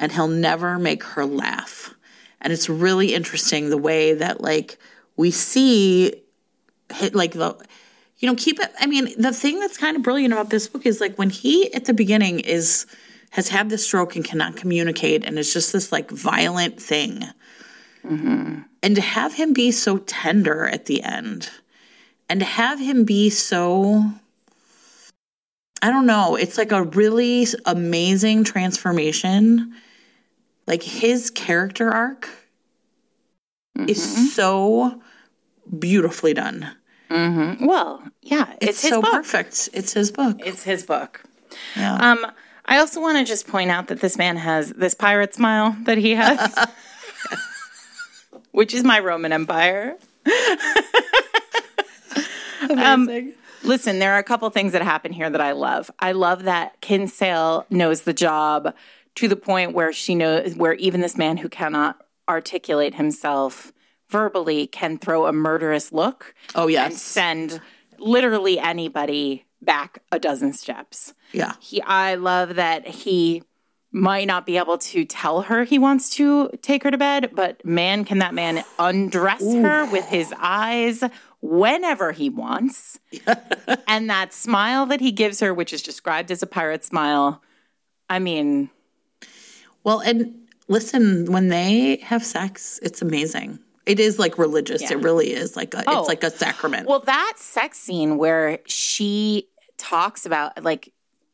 And 0.00 0.10
he'll 0.10 0.28
never 0.28 0.78
make 0.78 1.04
her 1.04 1.26
laugh. 1.26 1.94
And 2.40 2.54
it's 2.54 2.70
really 2.70 3.14
interesting 3.14 3.68
the 3.68 3.76
way 3.76 4.14
that, 4.14 4.40
like, 4.40 4.78
we 5.16 5.30
see, 5.30 6.14
like, 7.12 7.32
the, 7.32 7.54
you 8.18 8.26
know, 8.26 8.34
keep 8.34 8.58
it. 8.58 8.72
I 8.80 8.86
mean, 8.86 9.10
the 9.18 9.30
thing 9.32 9.60
that's 9.60 9.76
kind 9.76 9.98
of 9.98 10.02
brilliant 10.02 10.32
about 10.32 10.48
this 10.48 10.66
book 10.66 10.86
is, 10.86 11.02
like, 11.02 11.16
when 11.16 11.28
he 11.28 11.72
at 11.74 11.84
the 11.84 11.92
beginning 11.92 12.40
is, 12.40 12.86
has 13.32 13.50
had 13.50 13.68
this 13.68 13.84
stroke 13.84 14.16
and 14.16 14.24
cannot 14.24 14.56
communicate, 14.56 15.22
and 15.26 15.38
it's 15.38 15.52
just 15.52 15.70
this, 15.74 15.92
like, 15.92 16.10
violent 16.10 16.80
thing. 16.80 17.22
Mm-hmm. 18.02 18.60
And 18.82 18.96
to 18.96 19.02
have 19.02 19.34
him 19.34 19.52
be 19.52 19.70
so 19.70 19.98
tender 19.98 20.66
at 20.66 20.86
the 20.86 21.02
end, 21.02 21.50
and 22.30 22.40
to 22.40 22.46
have 22.46 22.80
him 22.80 23.04
be 23.04 23.28
so 23.28 24.14
I 25.82 25.88
don't 25.88 26.06
know, 26.06 26.36
it's 26.36 26.58
like 26.58 26.72
a 26.72 26.82
really 26.82 27.46
amazing 27.64 28.44
transformation. 28.44 29.74
Like 30.70 30.84
his 30.84 31.30
character 31.30 31.90
arc 31.90 32.28
is 33.88 34.06
mm-hmm. 34.06 34.24
so 34.26 35.02
beautifully 35.80 36.32
done. 36.32 36.70
Mm-hmm. 37.10 37.66
Well, 37.66 38.04
yeah, 38.22 38.52
it's, 38.60 38.70
It's, 38.70 38.82
his 38.82 38.90
so 38.92 39.02
book. 39.02 39.10
perfect. 39.10 39.68
It's 39.72 39.92
his 39.94 40.12
book. 40.12 40.36
It's 40.38 40.62
his 40.62 40.86
book. 40.86 41.24
Yeah. 41.74 41.96
Um, 41.96 42.24
I 42.66 42.78
also 42.78 43.00
want 43.00 43.18
to 43.18 43.24
just 43.24 43.48
point 43.48 43.72
out 43.72 43.88
that 43.88 44.00
this 44.00 44.16
man 44.16 44.36
has 44.36 44.70
this 44.74 44.94
pirate 44.94 45.34
smile 45.34 45.76
that 45.86 45.98
he 45.98 46.14
has, 46.14 46.68
which 48.52 48.72
is 48.72 48.84
my 48.84 49.00
Roman 49.00 49.32
Empire. 49.32 49.96
Um, 52.70 53.02
Amazing. 53.08 53.32
Listen, 53.62 53.98
there 53.98 54.12
are 54.12 54.18
a 54.18 54.22
couple 54.22 54.48
things 54.50 54.72
that 54.72 54.82
happen 54.82 55.12
here 55.12 55.28
that 55.28 55.40
I 55.40 55.52
love. 55.52 55.90
I 55.98 56.12
love 56.12 56.44
that 56.44 56.80
Kinsale 56.80 57.66
knows 57.68 58.02
the 58.02 58.12
job 58.12 58.74
to 59.20 59.28
the 59.28 59.36
point 59.36 59.74
where 59.74 59.92
she 59.92 60.14
knows 60.14 60.54
where 60.54 60.72
even 60.74 61.02
this 61.02 61.18
man 61.18 61.36
who 61.36 61.48
cannot 61.48 62.00
articulate 62.26 62.94
himself 62.94 63.70
verbally 64.08 64.66
can 64.66 64.96
throw 64.96 65.26
a 65.26 65.32
murderous 65.32 65.92
look 65.92 66.34
oh 66.54 66.62
and 66.62 66.72
yes. 66.72 67.02
send 67.02 67.60
literally 67.98 68.58
anybody 68.58 69.44
back 69.60 69.98
a 70.10 70.18
dozen 70.18 70.54
steps. 70.54 71.12
Yeah. 71.32 71.52
He 71.60 71.82
I 71.82 72.14
love 72.14 72.54
that 72.54 72.86
he 72.86 73.42
might 73.92 74.26
not 74.26 74.46
be 74.46 74.56
able 74.56 74.78
to 74.78 75.04
tell 75.04 75.42
her 75.42 75.64
he 75.64 75.78
wants 75.78 76.08
to 76.16 76.48
take 76.62 76.82
her 76.84 76.90
to 76.90 76.96
bed, 76.96 77.32
but 77.34 77.62
man 77.62 78.06
can 78.06 78.20
that 78.20 78.32
man 78.32 78.64
undress 78.78 79.42
her 79.42 79.84
with 79.92 80.06
his 80.06 80.32
eyes 80.38 81.04
whenever 81.42 82.12
he 82.12 82.30
wants. 82.30 82.98
and 83.86 84.08
that 84.08 84.32
smile 84.32 84.86
that 84.86 85.00
he 85.00 85.12
gives 85.12 85.40
her, 85.40 85.52
which 85.52 85.74
is 85.74 85.82
described 85.82 86.30
as 86.30 86.42
a 86.42 86.46
pirate 86.46 86.86
smile, 86.86 87.42
I 88.08 88.18
mean, 88.18 88.70
Well, 89.84 90.00
and 90.00 90.34
listen, 90.68 91.30
when 91.32 91.48
they 91.48 91.96
have 92.02 92.24
sex, 92.24 92.78
it's 92.82 93.02
amazing. 93.02 93.58
It 93.86 93.98
is 93.98 94.18
like 94.18 94.38
religious. 94.38 94.90
It 94.90 94.98
really 94.98 95.32
is 95.32 95.56
like 95.56 95.74
a, 95.74 95.82
Oh. 95.86 96.00
it's 96.00 96.08
like 96.08 96.22
a 96.22 96.30
sacrament. 96.30 96.86
Well, 96.88 97.00
that 97.00 97.34
sex 97.36 97.78
scene 97.78 98.18
where 98.18 98.58
she 98.66 99.48
talks 99.78 100.26
about 100.26 100.62
like 100.62 100.92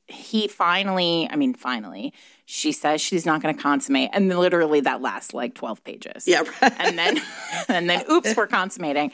he 0.08 0.46
finally, 0.46 1.28
I 1.28 1.34
mean, 1.34 1.52
finally, 1.54 2.12
she 2.44 2.70
says 2.70 3.00
she's 3.00 3.26
not 3.26 3.42
going 3.42 3.54
to 3.56 3.60
consummate, 3.60 4.10
and 4.12 4.28
literally 4.28 4.80
that 4.82 5.02
lasts 5.02 5.34
like 5.34 5.54
twelve 5.54 5.82
pages. 5.82 6.28
yeah. 6.28 6.44
Right. 6.62 6.72
and 6.78 6.96
then 6.96 7.18
and 7.68 7.90
then 7.90 8.04
oops, 8.08 8.36
we're 8.36 8.46
consummating, 8.46 9.10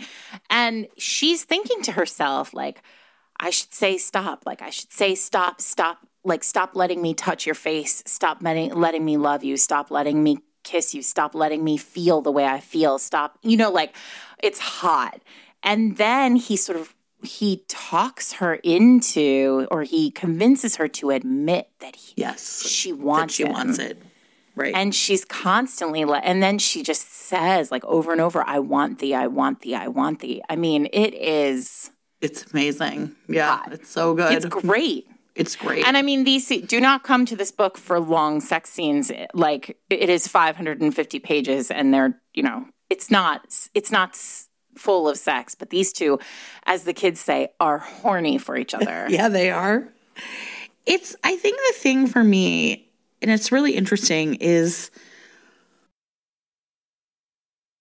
and 0.50 0.86
she's 0.98 1.44
thinking 1.44 1.80
to 1.84 1.92
herself 1.92 2.52
like, 2.52 2.82
I 3.40 3.48
should 3.50 3.72
say 3.72 3.96
stop. 3.96 4.42
Like 4.44 4.60
I 4.60 4.68
should 4.68 4.92
say 4.92 5.14
stop, 5.14 5.62
stop. 5.62 6.06
Like 6.24 6.44
stop 6.44 6.76
letting 6.76 7.02
me 7.02 7.14
touch 7.14 7.46
your 7.46 7.54
face. 7.54 8.02
Stop 8.06 8.42
letting 8.42 8.74
letting 8.74 9.04
me 9.04 9.16
love 9.16 9.42
you. 9.44 9.56
Stop 9.56 9.90
letting 9.90 10.22
me 10.22 10.38
kiss 10.62 10.94
you. 10.94 11.02
Stop 11.02 11.34
letting 11.34 11.64
me 11.64 11.76
feel 11.76 12.20
the 12.20 12.30
way 12.30 12.44
I 12.46 12.60
feel. 12.60 12.98
Stop. 12.98 13.38
You 13.42 13.56
know, 13.56 13.70
like 13.70 13.94
it's 14.42 14.58
hot. 14.58 15.20
And 15.62 15.96
then 15.96 16.36
he 16.36 16.56
sort 16.56 16.78
of 16.78 16.94
he 17.22 17.64
talks 17.68 18.34
her 18.34 18.54
into, 18.56 19.66
or 19.70 19.84
he 19.84 20.10
convinces 20.10 20.76
her 20.76 20.88
to 20.88 21.10
admit 21.10 21.70
that 21.80 21.94
he, 21.94 22.14
yes. 22.16 22.66
she 22.66 22.92
wants 22.92 23.34
she 23.34 23.44
him. 23.44 23.52
wants 23.52 23.78
it. 23.78 24.02
Right. 24.54 24.74
And 24.74 24.94
she's 24.94 25.24
constantly 25.24 26.04
like, 26.04 26.22
and 26.26 26.42
then 26.42 26.58
she 26.58 26.82
just 26.82 27.10
says 27.10 27.70
like 27.70 27.84
over 27.84 28.12
and 28.12 28.20
over, 28.20 28.44
"I 28.46 28.58
want 28.58 28.98
thee, 28.98 29.14
I 29.14 29.26
want 29.28 29.60
thee, 29.60 29.74
I 29.74 29.88
want 29.88 30.20
thee." 30.20 30.42
I 30.50 30.56
mean, 30.56 30.88
it 30.92 31.14
is, 31.14 31.90
it's 32.20 32.52
amazing. 32.52 33.16
Yeah. 33.28 33.62
It's 33.70 33.88
so 33.88 34.14
good. 34.14 34.32
it's 34.32 34.44
great. 34.44 35.06
It's 35.34 35.56
great. 35.56 35.86
And 35.86 35.96
I 35.96 36.02
mean, 36.02 36.24
these 36.24 36.46
do 36.48 36.80
not 36.80 37.04
come 37.04 37.24
to 37.26 37.36
this 37.36 37.50
book 37.50 37.78
for 37.78 37.98
long 37.98 38.40
sex 38.40 38.70
scenes. 38.70 39.10
Like 39.32 39.78
it 39.88 40.10
is 40.10 40.28
550 40.28 41.18
pages, 41.20 41.70
and 41.70 41.92
they're 41.94 42.20
you 42.34 42.42
know, 42.42 42.66
it's 42.90 43.10
not, 43.10 43.46
it's 43.74 43.90
not 43.90 44.16
full 44.76 45.08
of 45.08 45.18
sex. 45.18 45.54
But 45.54 45.70
these 45.70 45.92
two, 45.92 46.18
as 46.64 46.84
the 46.84 46.92
kids 46.92 47.20
say, 47.20 47.48
are 47.60 47.78
horny 47.78 48.38
for 48.38 48.56
each 48.56 48.74
other. 48.74 49.06
Yeah, 49.10 49.28
they 49.28 49.50
are. 49.50 49.88
It's, 50.86 51.14
I 51.22 51.36
think 51.36 51.58
the 51.68 51.78
thing 51.78 52.06
for 52.06 52.24
me, 52.24 52.88
and 53.20 53.30
it's 53.30 53.52
really 53.52 53.76
interesting, 53.76 54.34
is 54.36 54.90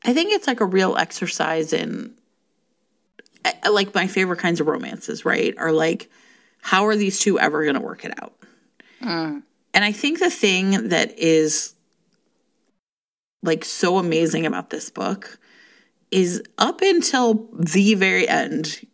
I 0.03 0.13
think 0.13 0.33
it's 0.33 0.47
like 0.47 0.61
a 0.61 0.65
real 0.65 0.95
exercise 0.97 1.73
in, 1.73 2.13
I 3.63 3.69
like 3.69 3.95
my 3.95 4.07
favorite 4.07 4.39
kinds 4.39 4.59
of 4.59 4.67
romances, 4.67 5.25
right? 5.25 5.55
Are 5.57 5.71
like, 5.71 6.11
how 6.61 6.85
are 6.85 6.95
these 6.95 7.19
two 7.19 7.39
ever 7.39 7.63
going 7.63 7.75
to 7.75 7.81
work 7.81 8.05
it 8.05 8.13
out? 8.21 8.33
Hmm. 9.01 9.39
And 9.73 9.83
I 9.85 9.91
think 9.91 10.19
the 10.19 10.29
thing 10.29 10.89
that 10.89 11.17
is 11.17 11.73
like 13.43 13.65
so 13.65 13.97
amazing 13.97 14.45
about 14.45 14.69
this 14.69 14.89
book 14.89 15.39
is 16.11 16.43
up 16.57 16.81
until 16.81 17.47
the 17.53 17.95
very 17.95 18.27
end, 18.27 18.85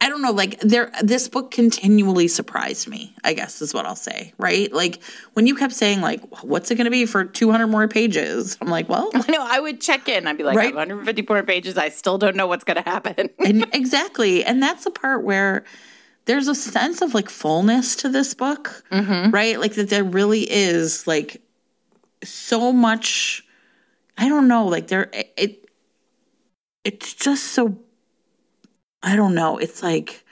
I 0.00 0.08
don't 0.08 0.22
know, 0.22 0.30
like 0.30 0.60
there 0.60 0.92
this 1.02 1.28
book 1.28 1.50
continually 1.50 2.28
surprised 2.28 2.88
me, 2.88 3.14
I 3.24 3.34
guess 3.34 3.60
is 3.60 3.74
what 3.74 3.84
I'll 3.84 3.96
say, 3.96 4.32
right? 4.38 4.72
Like 4.72 5.02
when 5.34 5.46
you 5.46 5.56
kept 5.56 5.74
saying 5.74 6.00
like 6.00 6.22
what's 6.42 6.70
it 6.70 6.76
going 6.76 6.84
to 6.84 6.90
be 6.90 7.04
for 7.04 7.24
200 7.24 7.66
more 7.66 7.88
pages? 7.88 8.56
I'm 8.60 8.68
like, 8.68 8.88
well, 8.88 9.10
I 9.14 9.30
know. 9.30 9.44
I 9.46 9.58
would 9.60 9.80
check 9.80 10.08
in. 10.08 10.26
I'd 10.26 10.38
be 10.38 10.44
like, 10.44 10.56
Right. 10.56 10.74
154 10.74 11.42
pages. 11.42 11.76
I 11.76 11.88
still 11.88 12.16
don't 12.16 12.36
know 12.36 12.46
what's 12.46 12.64
going 12.64 12.82
to 12.82 12.88
happen. 12.88 13.28
and 13.44 13.66
exactly. 13.74 14.44
And 14.44 14.62
that's 14.62 14.84
the 14.84 14.90
part 14.90 15.24
where 15.24 15.64
there's 16.30 16.46
a 16.46 16.54
sense 16.54 17.02
of 17.02 17.12
like 17.12 17.28
fullness 17.28 17.96
to 17.96 18.08
this 18.08 18.34
book, 18.34 18.84
mm-hmm. 18.92 19.32
right? 19.32 19.58
Like 19.58 19.74
that 19.74 19.90
there 19.90 20.04
really 20.04 20.42
is 20.48 21.04
like 21.04 21.42
so 22.22 22.72
much 22.72 23.42
I 24.16 24.28
don't 24.28 24.46
know, 24.46 24.66
like 24.66 24.86
there 24.86 25.10
it, 25.12 25.32
it 25.36 25.64
it's 26.84 27.14
just 27.14 27.48
so 27.48 27.76
I 29.02 29.16
don't 29.16 29.34
know. 29.34 29.58
It's 29.58 29.82
like 29.82 30.24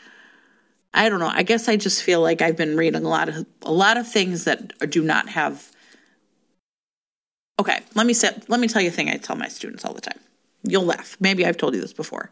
I 0.94 1.08
don't 1.08 1.18
know. 1.18 1.32
I 1.32 1.42
guess 1.42 1.68
I 1.68 1.74
just 1.74 2.04
feel 2.04 2.20
like 2.20 2.42
I've 2.42 2.56
been 2.56 2.76
reading 2.76 3.04
a 3.04 3.08
lot 3.08 3.28
of 3.28 3.44
a 3.62 3.72
lot 3.72 3.96
of 3.96 4.06
things 4.06 4.44
that 4.44 4.90
do 4.90 5.02
not 5.02 5.28
have 5.30 5.72
Okay, 7.60 7.80
let 7.96 8.06
me 8.06 8.12
say, 8.12 8.30
let 8.46 8.60
me 8.60 8.68
tell 8.68 8.80
you 8.80 8.90
a 8.90 8.92
thing 8.92 9.10
I 9.10 9.16
tell 9.16 9.34
my 9.34 9.48
students 9.48 9.84
all 9.84 9.92
the 9.92 10.00
time. 10.00 10.20
You'll 10.62 10.84
laugh. 10.84 11.16
Maybe 11.18 11.44
I've 11.44 11.56
told 11.56 11.74
you 11.74 11.80
this 11.80 11.92
before. 11.92 12.30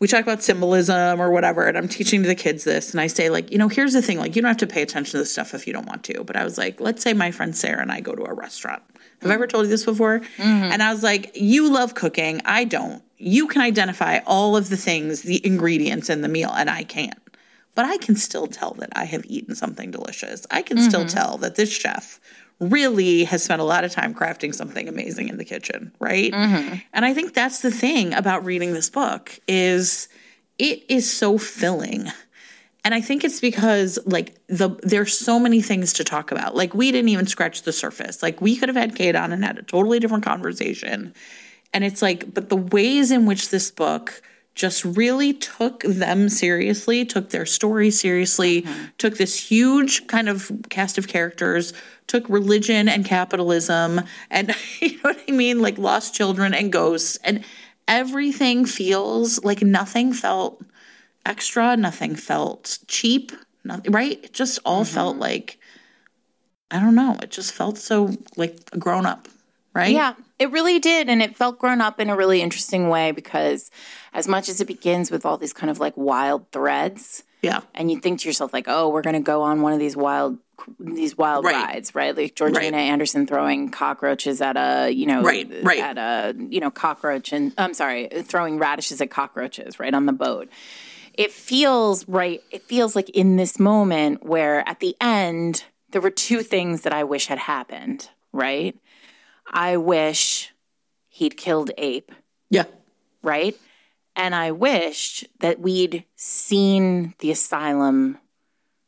We 0.00 0.06
talk 0.06 0.22
about 0.22 0.42
symbolism 0.42 1.20
or 1.20 1.30
whatever, 1.30 1.66
and 1.66 1.76
I'm 1.76 1.88
teaching 1.88 2.22
the 2.22 2.34
kids 2.34 2.62
this, 2.64 2.92
and 2.92 3.00
I 3.00 3.08
say, 3.08 3.30
like, 3.30 3.50
you 3.50 3.58
know, 3.58 3.68
here's 3.68 3.94
the 3.94 4.02
thing, 4.02 4.18
like, 4.18 4.36
you 4.36 4.42
don't 4.42 4.48
have 4.48 4.58
to 4.58 4.66
pay 4.66 4.82
attention 4.82 5.12
to 5.12 5.18
this 5.18 5.32
stuff 5.32 5.54
if 5.54 5.66
you 5.66 5.72
don't 5.72 5.86
want 5.86 6.04
to. 6.04 6.22
But 6.22 6.36
I 6.36 6.44
was 6.44 6.56
like, 6.56 6.80
let's 6.80 7.02
say 7.02 7.14
my 7.14 7.32
friend 7.32 7.56
Sarah 7.56 7.82
and 7.82 7.90
I 7.90 8.00
go 8.00 8.14
to 8.14 8.24
a 8.24 8.32
restaurant. 8.32 8.82
Have 9.22 9.30
I 9.30 9.34
ever 9.34 9.48
told 9.48 9.64
you 9.64 9.70
this 9.70 9.84
before? 9.84 10.20
Mm-hmm. 10.20 10.42
And 10.44 10.82
I 10.82 10.92
was 10.92 11.02
like, 11.02 11.32
you 11.34 11.72
love 11.72 11.94
cooking. 11.94 12.40
I 12.44 12.64
don't. 12.64 13.02
You 13.16 13.48
can 13.48 13.62
identify 13.62 14.20
all 14.26 14.56
of 14.56 14.68
the 14.68 14.76
things, 14.76 15.22
the 15.22 15.44
ingredients 15.44 16.08
in 16.08 16.20
the 16.20 16.28
meal, 16.28 16.52
and 16.54 16.70
I 16.70 16.84
can't. 16.84 17.18
But 17.74 17.84
I 17.84 17.96
can 17.96 18.14
still 18.14 18.46
tell 18.46 18.74
that 18.74 18.90
I 18.92 19.04
have 19.04 19.24
eaten 19.26 19.56
something 19.56 19.90
delicious. 19.90 20.46
I 20.50 20.62
can 20.62 20.78
still 20.78 21.00
mm-hmm. 21.00 21.16
tell 21.16 21.38
that 21.38 21.56
this 21.56 21.72
chef 21.72 22.20
really 22.60 23.24
has 23.24 23.44
spent 23.44 23.60
a 23.60 23.64
lot 23.64 23.84
of 23.84 23.92
time 23.92 24.14
crafting 24.14 24.54
something 24.54 24.88
amazing 24.88 25.28
in 25.28 25.36
the 25.36 25.44
kitchen, 25.44 25.92
right? 26.00 26.32
Mm-hmm. 26.32 26.76
And 26.92 27.04
I 27.04 27.14
think 27.14 27.34
that's 27.34 27.60
the 27.60 27.70
thing 27.70 28.12
about 28.14 28.44
reading 28.44 28.72
this 28.72 28.90
book 28.90 29.38
is 29.46 30.08
it 30.58 30.84
is 30.88 31.10
so 31.10 31.38
filling. 31.38 32.08
And 32.84 32.94
I 32.94 33.00
think 33.00 33.22
it's 33.22 33.40
because 33.40 33.98
like 34.06 34.34
the 34.48 34.70
there's 34.82 35.16
so 35.16 35.38
many 35.38 35.60
things 35.60 35.92
to 35.94 36.04
talk 36.04 36.32
about. 36.32 36.56
Like 36.56 36.74
we 36.74 36.90
didn't 36.90 37.10
even 37.10 37.26
scratch 37.26 37.62
the 37.62 37.72
surface. 37.72 38.22
Like 38.22 38.40
we 38.40 38.56
could 38.56 38.68
have 38.68 38.76
had 38.76 38.96
Kate 38.96 39.14
on 39.14 39.32
and 39.32 39.44
had 39.44 39.58
a 39.58 39.62
totally 39.62 40.00
different 40.00 40.24
conversation. 40.24 41.14
And 41.72 41.84
it's 41.84 42.02
like, 42.02 42.32
but 42.32 42.48
the 42.48 42.56
ways 42.56 43.10
in 43.10 43.26
which 43.26 43.50
this 43.50 43.70
book 43.70 44.22
just 44.54 44.84
really 44.84 45.32
took 45.34 45.82
them 45.84 46.28
seriously, 46.28 47.04
took 47.04 47.30
their 47.30 47.46
story 47.46 47.90
seriously, 47.90 48.62
mm-hmm. 48.62 48.84
took 48.98 49.16
this 49.16 49.38
huge 49.38 50.06
kind 50.08 50.28
of 50.28 50.50
cast 50.68 50.98
of 50.98 51.06
characters, 51.06 51.72
took 52.08 52.28
religion 52.28 52.88
and 52.88 53.04
capitalism 53.04 54.00
and 54.30 54.54
you 54.80 54.96
know 54.96 55.00
what 55.02 55.22
I 55.28 55.30
mean, 55.30 55.60
like 55.60 55.78
lost 55.78 56.14
children 56.14 56.52
and 56.52 56.72
ghosts 56.72 57.18
and 57.22 57.44
everything 57.86 58.66
feels 58.66 59.42
like 59.44 59.62
nothing 59.62 60.12
felt 60.12 60.60
extra, 61.24 61.76
nothing 61.76 62.16
felt 62.16 62.78
cheap, 62.88 63.32
nothing, 63.64 63.92
right? 63.92 64.22
It 64.24 64.32
just 64.32 64.58
all 64.64 64.84
mm-hmm. 64.84 64.94
felt 64.94 65.16
like, 65.16 65.58
I 66.70 66.80
don't 66.80 66.94
know, 66.94 67.16
it 67.22 67.30
just 67.30 67.52
felt 67.52 67.78
so 67.78 68.10
like 68.36 68.58
a 68.72 68.78
grown 68.78 69.06
up, 69.06 69.28
right? 69.74 69.92
Yeah, 69.92 70.14
it 70.38 70.50
really 70.50 70.78
did. 70.78 71.08
And 71.08 71.22
it 71.22 71.36
felt 71.36 71.58
grown 71.58 71.80
up 71.80 72.00
in 72.00 72.10
a 72.10 72.16
really 72.16 72.42
interesting 72.42 72.88
way 72.88 73.12
because, 73.12 73.70
as 74.12 74.28
much 74.28 74.48
as 74.48 74.60
it 74.60 74.66
begins 74.66 75.10
with 75.10 75.24
all 75.24 75.38
these 75.38 75.52
kind 75.52 75.70
of 75.70 75.80
like 75.80 75.96
wild 75.96 76.50
threads, 76.52 77.24
Yeah. 77.42 77.60
and 77.74 77.90
you 77.90 78.00
think 78.00 78.20
to 78.20 78.28
yourself 78.28 78.52
like, 78.52 78.66
oh, 78.68 78.88
we're 78.88 79.02
going 79.02 79.14
to 79.14 79.20
go 79.20 79.42
on 79.42 79.62
one 79.62 79.72
of 79.72 79.78
these 79.78 79.96
wild 79.96 80.38
these 80.78 81.16
wild 81.16 81.44
Right. 81.44 81.54
rides, 81.74 81.94
right? 81.94 82.16
Like 82.16 82.34
Georgina 82.34 82.60
Right. 82.60 82.74
Anderson 82.74 83.26
throwing 83.26 83.70
cockroaches 83.70 84.40
at 84.40 84.56
a, 84.56 84.90
you 84.90 85.06
know, 85.06 85.22
Right, 85.22 85.48
right. 85.62 85.78
at 85.78 85.98
a, 85.98 86.34
you 86.38 86.60
know, 86.60 86.70
cockroach 86.70 87.32
and 87.32 87.52
I'm 87.58 87.74
sorry, 87.74 88.08
throwing 88.22 88.58
radishes 88.58 89.00
at 89.00 89.10
cockroaches 89.10 89.78
right 89.80 89.92
on 89.94 90.06
the 90.06 90.12
boat. 90.12 90.48
It 91.14 91.32
feels 91.32 92.06
right. 92.08 92.42
It 92.50 92.62
feels 92.62 92.94
like 92.94 93.10
in 93.10 93.36
this 93.36 93.58
moment 93.58 94.24
where 94.24 94.66
at 94.68 94.80
the 94.80 94.94
end 95.00 95.64
there 95.90 96.00
were 96.00 96.10
two 96.10 96.42
things 96.42 96.82
that 96.82 96.92
I 96.92 97.04
wish 97.04 97.26
had 97.26 97.38
happened, 97.38 98.08
right? 98.32 98.76
I 99.50 99.76
wish 99.78 100.52
he'd 101.08 101.36
killed 101.36 101.70
Ape 101.78 102.12
Yeah. 102.50 102.64
right? 103.22 103.56
And 104.14 104.34
I 104.34 104.50
wished 104.52 105.26
that 105.40 105.60
we'd 105.60 106.04
seen 106.16 107.14
the 107.20 107.30
asylum 107.30 108.18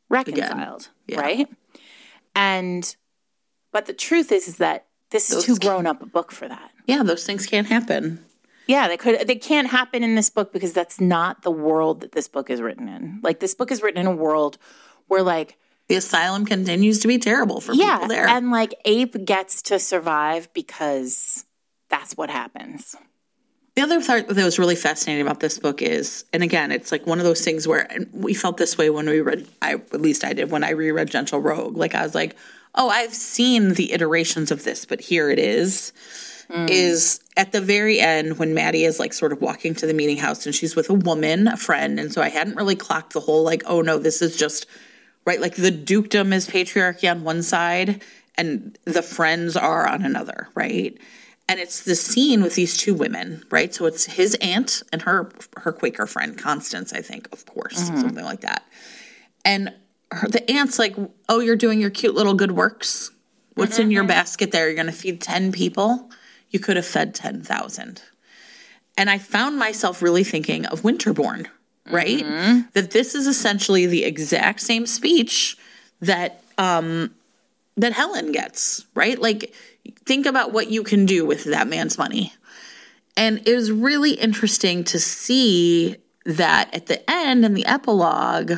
reconciled, 0.09 0.89
Yeah. 1.07 1.21
right? 1.21 1.49
And 2.35 2.95
but 3.73 3.87
the 3.87 3.93
truth 3.93 4.33
is 4.33 4.49
is 4.49 4.57
that 4.57 4.87
this 5.11 5.31
is 5.31 5.45
too 5.45 5.57
grown 5.57 5.87
up 5.87 6.03
a 6.03 6.07
book 6.07 6.33
for 6.33 6.47
that. 6.49 6.71
Yeah. 6.87 7.03
Those 7.03 7.25
things 7.25 7.47
can't 7.47 7.67
happen. 7.67 8.25
Yeah, 8.67 8.87
they 8.87 8.97
could 8.97 9.27
they 9.27 9.35
can't 9.37 9.69
happen 9.69 10.05
in 10.05 10.15
this 10.15 10.31
book 10.31 10.53
because 10.53 10.73
that's 10.73 11.01
not 11.01 11.43
the 11.43 11.51
world 11.51 12.01
that 12.03 12.13
this 12.13 12.29
book 12.29 12.51
is 12.51 12.61
written 12.61 12.89
in. 12.89 13.21
Like 13.23 13.41
this 13.41 13.55
book 13.55 13.73
is 13.73 13.83
written 13.83 14.01
in 14.01 14.07
a 14.07 14.15
world 14.15 14.59
where 15.09 15.23
like 15.25 15.57
The 15.89 15.97
asylum 15.97 16.47
continues 16.47 17.01
to 17.01 17.09
be 17.09 17.19
terrible 17.19 17.61
for 17.61 17.73
yeah, 17.73 17.95
people 17.97 18.09
there. 18.09 18.29
and 18.29 18.51
like 18.53 18.75
Ape 18.85 19.25
gets 19.25 19.63
to 19.63 19.81
survive 19.81 20.53
because 20.55 21.45
that's 21.89 22.17
what 22.17 22.31
happens. 22.31 22.95
The 23.77 23.83
other 23.83 24.05
part 24.05 24.29
that 24.29 24.45
was 24.45 24.59
really 24.59 24.77
fascinating 24.77 25.23
about 25.23 25.41
this 25.41 25.59
book 25.59 25.81
is, 25.81 26.25
and 26.33 26.43
again, 26.43 26.73
it's 26.73 26.91
like 26.91 27.07
one 27.07 27.19
of 27.19 27.25
those 27.25 27.45
things 27.45 27.69
where 27.69 27.89
we 28.13 28.35
felt 28.35 28.57
this 28.57 28.77
way 28.77 28.91
when 28.91 29.09
we 29.09 29.21
read, 29.21 29.47
I 29.63 29.75
at 29.75 30.01
least 30.01 30.25
I 30.25 30.33
did 30.33 30.51
when 30.51 30.65
I 30.65 30.71
reread 30.71 31.11
Gentle 31.11 31.41
Rogue. 31.41 31.77
Like 31.77 31.95
I 31.95 32.03
was 32.03 32.15
like, 32.15 32.37
oh, 32.75 32.89
I've 32.89 33.15
seen 33.15 33.75
the 33.75 33.93
iterations 33.93 34.51
of 34.51 34.65
this, 34.65 34.85
but 34.85 35.01
here 35.01 35.31
it 35.31 35.39
is. 35.39 35.93
Mm. 36.51 36.69
Is 36.69 37.21
at 37.37 37.53
the 37.53 37.61
very 37.61 38.01
end 38.01 38.41
when 38.41 38.55
Maddie 38.55 38.85
is 38.85 38.99
like 38.99 39.13
sort 39.13 39.33
of 39.33 39.41
walking 39.41 39.73
to 39.77 39.87
the 39.87 39.95
meeting 39.95 40.17
house 40.17 40.47
and 40.47 40.55
she's 40.55 40.75
with 40.75 40.91
a 40.91 40.95
woman, 40.95 41.47
a 41.47 41.57
friend, 41.57 42.01
and 42.01 42.13
so 42.13 42.21
I 42.21 42.29
hadn't 42.29 42.57
really 42.57 42.75
clocked 42.75 43.13
the 43.13 43.21
whole 43.21 43.45
like, 43.45 43.63
oh 43.67 43.83
no, 43.83 43.99
this 43.99 44.21
is 44.21 44.37
just 44.37 44.67
right. 45.25 45.41
Like 45.41 45.55
the 45.55 45.71
dukedom 45.71 46.33
is 46.33 46.49
patriarchy 46.49 47.09
on 47.09 47.23
one 47.23 47.45
side, 47.45 48.03
and 48.37 48.77
the 48.85 49.01
friends 49.01 49.57
are 49.57 49.87
on 49.87 50.05
another, 50.05 50.49
right? 50.57 50.99
And 51.49 51.59
it's 51.59 51.83
the 51.83 51.97
scene 51.97 52.43
with 52.43 52.55
these 52.55 52.77
two 52.77 52.95
women, 52.95 53.45
right? 53.51 53.75
So 53.75 53.87
it's 53.87 54.07
his 54.07 54.37
aunt 54.41 54.83
and 54.93 55.03
her 55.03 55.31
her 55.57 55.73
Quaker 55.73 56.07
friend 56.07 56.39
Constance, 56.39 56.93
I 56.93 57.01
think, 57.01 57.29
of 57.33 57.45
course, 57.47 57.91
mm-hmm. 57.91 58.01
something 58.01 58.25
like 58.25 58.43
that. 58.43 58.65
And 59.45 59.75
her, 60.13 60.29
the 60.29 60.49
aunt's 60.51 60.79
like, 60.79 60.97
"Oh, 61.29 61.41
you're 61.41 61.57
doing 61.57 61.81
your 61.81 61.91
cute 61.91 62.15
little 62.15 62.35
good 62.35 62.53
works. 62.53 63.11
What's 63.55 63.79
in 63.79 63.91
your 63.91 64.03
mm-hmm. 64.03 64.09
basket 64.09 64.53
there? 64.53 64.67
You're 64.67 64.75
going 64.75 64.87
to 64.87 64.93
feed 64.93 65.21
ten 65.21 65.51
people. 65.53 66.11
You 66.51 66.61
could 66.61 66.77
have 66.77 66.87
fed 66.87 67.15
ten 67.15 67.43
thousand. 67.43 68.03
And 68.97 69.11
I 69.11 69.19
found 69.19 69.59
myself 69.59 70.03
really 70.03 70.25
thinking 70.25 70.67
of 70.67 70.83
Winterborne, 70.83 71.47
right? 71.91 72.25
Mm-hmm. 72.25 72.61
That 72.75 72.91
this 72.91 73.15
is 73.15 73.27
essentially 73.27 73.87
the 73.87 74.05
exact 74.05 74.61
same 74.61 74.87
speech 74.87 75.57
that 76.01 76.43
um 76.59 77.15
that 77.77 77.93
Helen 77.93 78.33
gets, 78.33 78.87
right? 78.95 79.19
Like 79.19 79.55
think 80.05 80.27
about 80.27 80.53
what 80.53 80.71
you 80.71 80.83
can 80.83 81.07
do 81.07 81.25
with 81.25 81.45
that 81.45 81.69
man's 81.69 81.99
money. 81.99 82.33
And 83.17 83.47
it 83.47 83.55
was 83.55 83.71
really 83.71 84.13
interesting 84.13 84.85
to 84.85 84.99
see 84.99 85.97
that 86.25 86.75
at 86.75 86.87
the 86.87 87.09
end 87.11 87.45
in 87.45 87.55
the 87.55 87.67
epilogue 87.67 88.53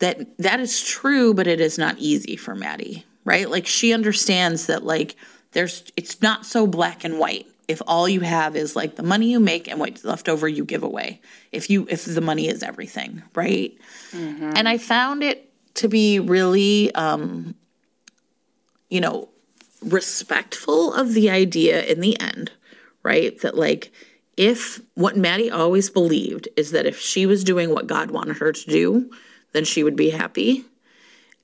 that 0.00 0.36
that 0.38 0.60
is 0.60 0.82
true, 0.82 1.34
but 1.34 1.46
it 1.46 1.60
is 1.60 1.78
not 1.78 1.98
easy 1.98 2.36
for 2.36 2.54
Maddie, 2.54 3.04
right? 3.24 3.48
Like 3.50 3.66
she 3.66 3.92
understands 3.92 4.66
that 4.66 4.84
like 4.84 5.16
there's 5.52 5.90
it's 5.96 6.22
not 6.22 6.46
so 6.46 6.66
black 6.66 7.04
and 7.04 7.18
white. 7.18 7.46
If 7.66 7.82
all 7.86 8.08
you 8.08 8.20
have 8.20 8.56
is 8.56 8.74
like 8.76 8.96
the 8.96 9.02
money 9.02 9.30
you 9.30 9.40
make 9.40 9.68
and 9.68 9.78
what's 9.78 10.04
left 10.04 10.28
over 10.28 10.48
you 10.48 10.64
give 10.64 10.82
away. 10.82 11.20
If 11.52 11.68
you 11.68 11.86
if 11.90 12.04
the 12.04 12.20
money 12.20 12.48
is 12.48 12.62
everything, 12.62 13.22
right? 13.34 13.76
And 14.56 14.68
I 14.68 14.78
found 14.78 15.22
it 15.22 15.50
to 15.74 15.88
be 15.88 16.18
really 16.18 16.94
um 16.94 17.54
you 18.88 19.00
know 19.00 19.28
respectful 19.82 20.92
of 20.94 21.14
the 21.14 21.30
idea 21.30 21.84
in 21.84 22.00
the 22.00 22.18
end, 22.20 22.52
right? 23.02 23.38
That 23.40 23.56
like 23.56 23.92
if 24.36 24.80
what 24.94 25.16
Maddie 25.16 25.50
always 25.50 25.90
believed 25.90 26.48
is 26.56 26.70
that 26.72 26.86
if 26.86 26.98
she 27.00 27.26
was 27.26 27.44
doing 27.44 27.70
what 27.70 27.86
God 27.86 28.10
wanted 28.10 28.36
her 28.38 28.52
to 28.52 28.70
do, 28.70 29.10
then 29.52 29.64
she 29.64 29.82
would 29.82 29.96
be 29.96 30.10
happy. 30.10 30.64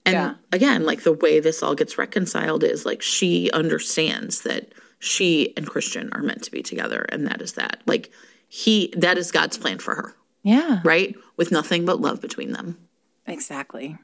And 0.07 0.15
Yeah. 0.15 0.35
again, 0.53 0.85
like 0.85 1.03
the 1.03 1.13
way 1.13 1.41
this 1.41 1.63
all 1.63 1.75
gets 1.75 1.99
reconciled 1.99 2.63
is 2.63 2.85
like 2.87 3.03
she 3.03 3.51
understands 3.53 4.43
that 4.43 4.73
she 4.99 5.53
and 5.57 5.67
Christian 5.67 6.09
are 6.13 6.23
meant 6.23 6.43
to 6.45 6.51
be 6.51 6.63
together, 6.63 7.07
and 7.11 7.27
that 7.27 7.41
is 7.43 7.55
that. 7.55 7.83
Like 7.87 8.11
he, 8.49 8.93
that 8.97 9.19
is 9.19 9.33
God's 9.33 9.59
plan 9.59 9.79
for 9.79 9.95
her, 9.95 10.15
Yeah. 10.43 10.81
right? 10.85 11.15
With 11.37 11.51
nothing 11.51 11.85
but 11.85 12.01
love 12.01 12.21
between 12.21 12.53
them. 12.53 12.79
Exactly. 13.27 13.97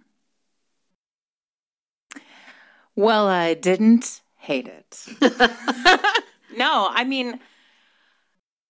Well, 2.97 3.27
I 3.27 3.55
didn't 3.55 4.21
hate 4.37 4.69
it. 4.69 5.07
no, 6.57 6.89
I 6.91 7.05
mean, 7.05 7.41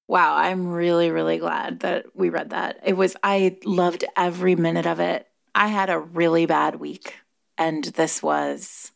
wow, 0.09 0.35
I'm 0.37 0.69
really, 0.69 1.11
really 1.11 1.39
glad 1.39 1.81
that 1.81 2.07
we 2.15 2.29
read 2.29 2.51
that. 2.51 2.81
It 2.85 2.95
was, 2.95 3.17
I 3.23 3.59
loved 3.65 4.05
every 4.17 4.57
minute 4.57 4.87
of 4.87 5.01
it. 5.01 5.27
I 5.55 5.69
had 5.69 5.91
a 5.91 5.99
really 5.99 6.47
bad 6.47 6.77
week, 6.77 7.15
and 7.59 7.85
this 7.85 8.23
was, 8.23 8.93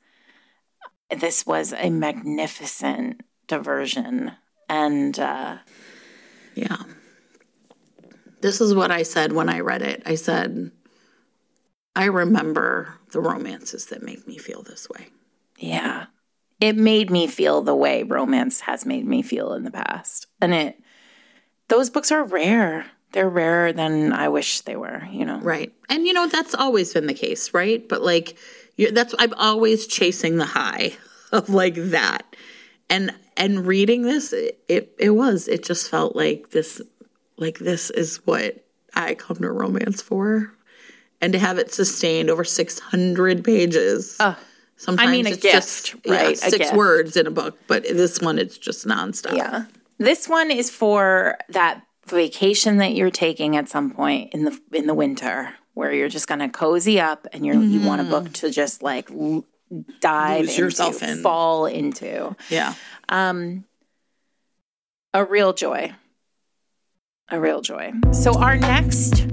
this 1.11 1.47
was 1.47 1.73
a 1.73 1.91
magnificent 1.91 3.23
diversion. 3.47 4.33
And, 4.69 5.19
uh, 5.19 5.59
Yeah. 6.55 6.77
This 8.41 8.61
is 8.61 8.75
what 8.75 8.91
I 8.91 9.03
said 9.05 9.33
when 9.33 9.49
I 9.49 9.61
read 9.61 9.83
it. 9.83 10.03
I 10.05 10.17
said, 10.17 10.71
I 11.97 12.05
remember 12.07 12.99
the 13.13 13.21
romances 13.21 13.87
that 13.87 14.03
make 14.03 14.27
me 14.27 14.37
feel 14.39 14.63
this 14.63 14.89
way. 14.89 15.09
Yeah. 15.59 16.07
It 16.61 16.77
made 16.77 17.11
me 17.11 17.27
feel 17.27 17.63
the 17.63 17.75
way 17.75 18.03
romance 18.03 18.61
has 18.61 18.87
made 18.87 19.07
me 19.07 19.23
feel 19.23 19.53
in 19.55 19.65
the 19.65 19.71
past. 19.71 20.27
And 20.41 20.55
it 20.55 20.81
those 21.69 21.91
books 21.91 22.13
are 22.13 22.25
rare. 22.25 22.87
They're 23.13 23.29
rarer 23.29 23.73
than 23.73 24.13
I 24.13 24.29
wish 24.29 24.61
they 24.63 24.77
were, 24.77 25.05
you 25.11 25.25
know. 25.25 25.41
Right. 25.41 25.73
And 25.89 26.07
you 26.07 26.13
know, 26.13 26.27
that's 26.27 26.55
always 26.55 26.93
been 26.93 27.07
the 27.07 27.15
case, 27.15 27.55
right? 27.55 27.87
But 27.89 28.03
like 28.03 28.37
you 28.77 28.91
that's 28.93 29.15
I'm 29.19 29.35
always 29.35 29.87
chasing 29.87 30.37
the 30.37 30.47
high 30.47 30.93
of 31.33 31.49
like 31.49 31.75
that. 31.75 32.37
And 32.89 33.15
and 33.37 33.67
reading 33.67 34.03
this 34.03 34.33
it, 34.33 34.59
it 34.69 34.95
it 34.99 35.11
was 35.11 35.49
it 35.49 35.65
just 35.65 35.91
felt 35.91 36.17
like 36.17 36.51
this 36.51 36.81
like 37.37 37.59
this 37.59 37.91
is 37.91 38.19
what 38.27 38.65
I 38.95 39.15
come 39.15 39.39
to 39.39 39.51
romance 39.51 40.01
for. 40.01 40.53
And 41.21 41.33
to 41.33 41.39
have 41.39 41.59
it 41.59 41.73
sustained 41.73 42.29
over 42.29 42.45
600 42.45 43.45
pages. 43.45 44.17
Sometimes 44.77 45.11
mean, 45.11 45.27
a 45.27 45.31
it's 45.31 45.43
gift, 45.43 45.55
just 45.55 45.95
right? 46.07 46.35
A 46.35 46.37
six 46.37 46.73
words 46.73 47.17
in 47.17 47.27
a 47.27 47.31
book, 47.31 47.59
but 47.67 47.85
this 47.85 48.21
one 48.21 48.39
it's 48.39 48.59
just 48.59 48.87
nonstop. 48.87 49.37
Yeah. 49.37 49.65
This 49.99 50.29
one 50.29 50.51
is 50.51 50.71
for 50.71 51.39
that 51.51 51.83
vacation 52.07 52.79
that 52.79 52.95
you're 52.95 53.11
taking 53.11 53.57
at 53.57 53.69
some 53.69 53.91
point 53.91 54.33
in 54.35 54.45
the 54.45 54.61
in 54.73 54.87
the 54.87 54.95
winter 54.95 55.55
where 55.75 55.93
you're 55.93 56.09
just 56.09 56.29
going 56.29 56.41
to 56.41 56.49
cozy 56.49 57.01
up 57.01 57.27
and 57.33 57.45
you're 57.45 57.57
you 57.57 57.81
want 57.81 58.01
a 58.01 58.05
book 58.05 58.25
mm-hmm. 58.25 58.33
to 58.33 58.51
just 58.51 58.83
like 58.83 59.11
l- 59.11 59.45
dive 60.01 60.43
Lose 60.43 60.51
into, 60.51 60.63
yourself 60.63 61.03
in. 61.03 61.23
fall 61.23 61.67
into. 61.67 62.37
Yeah. 62.51 62.75
Um, 63.09 63.65
a 65.13 65.25
real 65.25 65.53
joy. 65.53 65.93
A 67.31 67.41
real 67.41 67.61
joy. 67.61 67.93
So 68.13 68.39
our 68.39 68.57
next 68.57 69.27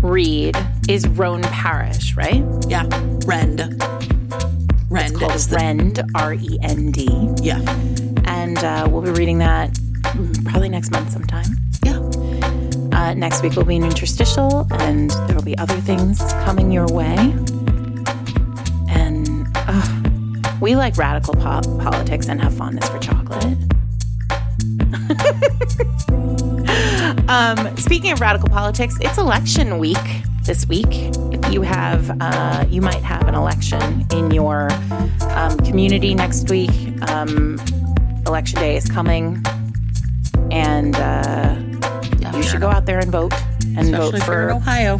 read 0.00 0.56
is 0.88 1.06
Roan 1.08 1.42
Parrish, 1.42 2.16
right? 2.16 2.44
Yeah. 2.68 2.86
Rend. 3.26 3.60
Called 5.18 5.32
the 5.32 5.56
Rend, 5.56 6.02
R 6.14 6.34
E 6.34 6.58
N 6.62 6.92
D. 6.92 7.08
yeah. 7.42 7.58
And 8.26 8.58
uh, 8.58 8.86
we'll 8.88 9.02
be 9.02 9.10
reading 9.10 9.38
that 9.38 9.76
probably 10.44 10.68
next 10.68 10.90
month 10.92 11.10
sometime. 11.10 11.46
Yeah. 11.84 11.98
Uh, 12.96 13.14
next 13.14 13.42
week 13.42 13.54
will 13.54 13.64
be 13.64 13.76
an 13.76 13.84
interstitial, 13.84 14.66
and 14.74 15.10
there 15.10 15.34
will 15.34 15.42
be 15.42 15.58
other 15.58 15.74
things 15.80 16.20
coming 16.44 16.70
your 16.70 16.86
way. 16.86 17.16
And 18.88 19.46
uh, 19.56 20.02
we 20.60 20.76
like 20.76 20.96
radical 20.96 21.34
po- 21.34 21.62
politics 21.80 22.28
and 22.28 22.40
have 22.40 22.54
fondness 22.56 22.88
for 22.88 22.98
chocolate. 23.00 23.58
um, 27.28 27.76
speaking 27.76 28.12
of 28.12 28.20
radical 28.20 28.48
politics, 28.48 28.96
it's 29.00 29.18
election 29.18 29.78
week 29.78 29.96
this 30.48 30.66
week. 30.66 30.88
If 31.30 31.52
you 31.52 31.60
have, 31.60 32.10
uh, 32.22 32.64
you 32.70 32.80
might 32.80 33.02
have 33.02 33.28
an 33.28 33.34
election 33.34 34.06
in 34.12 34.30
your 34.30 34.72
um, 35.20 35.58
community 35.58 36.14
next 36.14 36.48
week. 36.48 36.70
Um, 37.10 37.60
election 38.26 38.58
day 38.58 38.74
is 38.74 38.88
coming, 38.88 39.44
and 40.50 40.96
uh, 40.96 41.54
you 42.34 42.42
should 42.42 42.62
go 42.62 42.70
out 42.70 42.86
there 42.86 42.98
and 42.98 43.12
vote 43.12 43.34
and 43.76 43.94
Especially 43.94 43.98
vote 43.98 44.14
if 44.14 44.26
you're 44.26 44.48
in 44.48 44.48
for 44.48 44.56
Ohio. 44.56 44.96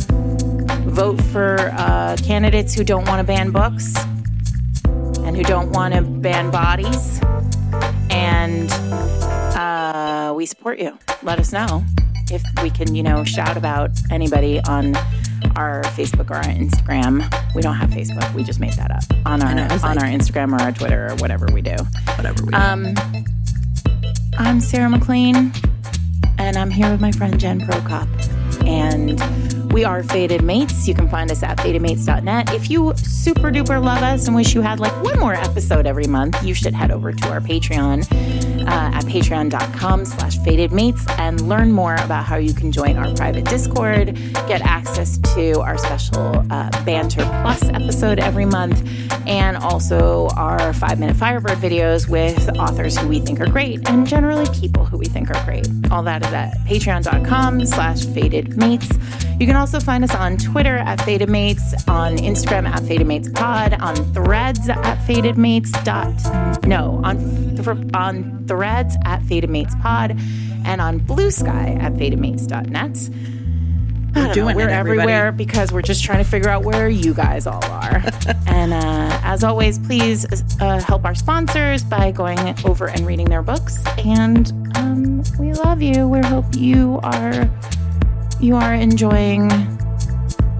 vote 0.90 1.20
for 1.32 1.56
uh, 1.78 2.18
candidates 2.22 2.74
who 2.74 2.84
don't 2.84 3.08
want 3.08 3.18
to 3.18 3.24
ban 3.24 3.50
books 3.50 3.94
and 5.24 5.34
who 5.34 5.42
don't 5.44 5.70
want 5.72 5.94
to 5.94 6.02
ban 6.02 6.50
bodies. 6.50 7.20
And 8.10 8.70
uh, 9.56 10.34
we 10.36 10.44
support 10.44 10.78
you. 10.78 10.98
Let 11.22 11.38
us 11.38 11.52
know 11.52 11.84
if 12.30 12.42
we 12.62 12.68
can, 12.68 12.94
you 12.94 13.02
know, 13.02 13.24
shout 13.24 13.56
about 13.56 13.92
anybody 14.10 14.60
on 14.68 14.94
our 15.56 15.82
Facebook 15.96 16.30
or 16.30 16.36
our 16.36 16.42
Instagram. 16.44 17.22
We 17.54 17.62
don't 17.62 17.74
have 17.76 17.90
Facebook. 17.90 18.32
We 18.34 18.42
just 18.44 18.60
made 18.60 18.72
that 18.74 18.90
up 18.90 19.02
on 19.26 19.42
our 19.42 19.50
on 19.50 19.68
like- 19.68 19.82
our 19.82 20.08
Instagram 20.08 20.52
or 20.58 20.62
our 20.62 20.72
Twitter 20.72 21.08
or 21.10 21.14
whatever 21.16 21.46
we 21.52 21.62
do. 21.62 21.76
Whatever 22.16 22.44
we 22.44 22.50
do. 22.52 22.56
Um, 22.56 22.94
I'm 24.38 24.60
Sarah 24.60 24.88
MacLean, 24.88 25.52
and 26.38 26.56
I'm 26.56 26.70
here 26.70 26.90
with 26.90 27.00
my 27.00 27.12
friend 27.12 27.38
Jen 27.38 27.60
Prokop. 27.60 28.06
And 28.66 29.72
we 29.72 29.84
are 29.84 30.02
Fated 30.02 30.42
Mates. 30.42 30.86
You 30.88 30.94
can 30.94 31.08
find 31.08 31.30
us 31.30 31.42
at 31.42 31.58
fatedmates.net. 31.58 32.52
If 32.54 32.70
you 32.70 32.92
super 32.96 33.50
duper 33.50 33.82
love 33.82 34.02
us 34.02 34.26
and 34.26 34.34
wish 34.36 34.54
you 34.54 34.60
had 34.60 34.80
like 34.80 34.92
one 35.02 35.18
more 35.18 35.34
episode 35.34 35.86
every 35.86 36.06
month, 36.06 36.42
you 36.42 36.54
should 36.54 36.74
head 36.74 36.90
over 36.90 37.12
to 37.12 37.28
our 37.30 37.40
Patreon 37.40 38.04
uh, 38.68 38.90
at 38.94 39.04
patreon.com 39.04 40.04
slash 40.04 40.38
fatedmates 40.38 41.08
and 41.18 41.48
learn 41.48 41.72
more 41.72 41.94
about 41.96 42.24
how 42.24 42.36
you 42.36 42.52
can 42.52 42.70
join 42.70 42.96
our 42.96 43.14
private 43.14 43.44
Discord, 43.46 44.14
get 44.46 44.60
access 44.60 45.18
to 45.34 45.60
our 45.60 45.78
special 45.78 46.44
uh, 46.50 46.70
Banter 46.84 47.24
Plus 47.42 47.64
episode 47.70 48.18
every 48.18 48.44
month, 48.44 48.78
and 49.26 49.56
also 49.56 50.28
our 50.36 50.72
five 50.74 51.00
minute 51.00 51.16
Firebird 51.16 51.58
videos 51.58 52.08
with 52.08 52.48
authors 52.58 52.96
who 52.96 53.08
we 53.08 53.20
think 53.20 53.40
are 53.40 53.46
great 53.50 53.88
and 53.88 54.06
generally 54.06 54.46
people 54.54 54.84
who 54.84 54.98
we 54.98 55.06
think 55.06 55.30
are 55.30 55.44
great. 55.44 55.66
All 55.90 56.02
that 56.02 56.24
is 56.24 56.32
at 56.32 56.58
patreon.com 56.66 57.64
slash 57.66 58.04
fated 58.06 58.56
mates. 58.56 58.88
You 59.40 59.46
can 59.46 59.56
also 59.56 59.80
find 59.80 60.04
us 60.04 60.14
on 60.14 60.36
Twitter 60.36 60.78
at 60.78 61.00
Fated 61.02 61.28
Mates, 61.28 61.72
on 61.86 62.16
Instagram 62.16 62.66
at 62.68 62.82
Fated 62.82 63.06
Mates 63.06 63.28
Pod, 63.30 63.74
on 63.74 63.94
Threads 64.12 64.68
at 64.68 64.96
Fated 65.06 65.38
Mates 65.38 65.70
dot 65.84 66.12
no 66.66 67.00
on 67.04 67.18
th- 67.56 67.94
on 67.94 68.44
Threads 68.58 68.96
at 69.04 69.22
Fated 69.22 69.50
Mates 69.50 69.76
Pod, 69.80 70.18
and 70.64 70.80
on 70.80 70.98
Blue 70.98 71.30
Sky 71.30 71.78
at. 71.80 73.08
I 74.16 74.24
don't 74.24 74.34
doing 74.34 74.58
know, 74.58 74.64
we're 74.64 74.68
everybody. 74.68 75.12
everywhere 75.12 75.30
because 75.30 75.70
we're 75.70 75.80
just 75.80 76.02
trying 76.02 76.24
to 76.24 76.28
figure 76.28 76.48
out 76.48 76.64
where 76.64 76.88
you 76.88 77.14
guys 77.14 77.46
all 77.46 77.64
are. 77.66 78.02
and 78.48 78.72
uh, 78.72 79.20
as 79.22 79.44
always, 79.44 79.78
please 79.78 80.26
uh, 80.60 80.80
help 80.80 81.04
our 81.04 81.14
sponsors 81.14 81.84
by 81.84 82.10
going 82.10 82.36
over 82.64 82.88
and 82.88 83.06
reading 83.06 83.28
their 83.28 83.42
books. 83.42 83.80
And 83.98 84.50
um, 84.76 85.22
we 85.38 85.52
love 85.52 85.80
you. 85.80 86.08
We 86.08 86.18
hope 86.18 86.46
you 86.56 86.98
are 87.04 87.48
you 88.40 88.56
are 88.56 88.74
enjoying 88.74 89.52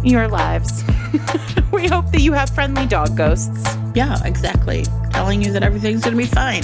your 0.05 0.29
lives. 0.29 0.85
we 1.73 1.89
hope 1.89 2.13
that 2.13 2.21
you 2.21 2.33
have 2.33 2.49
friendly 2.51 2.87
dog 2.87 3.17
ghosts. 3.17 3.77
Yeah, 3.93 4.25
exactly. 4.25 4.85
Telling 5.11 5.43
you 5.43 5.51
that 5.51 5.65
everything's 5.65 6.05
going 6.05 6.17
to 6.17 6.23
be 6.23 6.29
fine. 6.29 6.63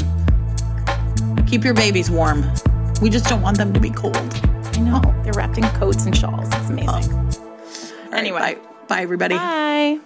Keep 1.47 1.65
your 1.65 1.75
babies 1.75 2.11
warm. 2.11 2.43
We 3.01 3.11
just 3.11 3.27
don't 3.27 3.43
want 3.43 3.59
them 3.59 3.73
to 3.73 3.81
be 3.81 3.91
cold. 3.91 4.16
I 4.16 4.81
know 4.81 5.01
they're 5.23 5.33
wrapped 5.35 5.59
in 5.59 5.65
coats 5.79 6.05
and 6.07 6.16
shawls. 6.16 6.47
It's 6.49 6.69
amazing. 6.71 6.89
Oh. 6.89 7.31
All 8.07 8.11
right, 8.11 8.19
Anyway. 8.19 8.39
bye, 8.39 8.59
bye 8.89 9.03
everybody. 9.03 9.37
Bye. 9.37 10.01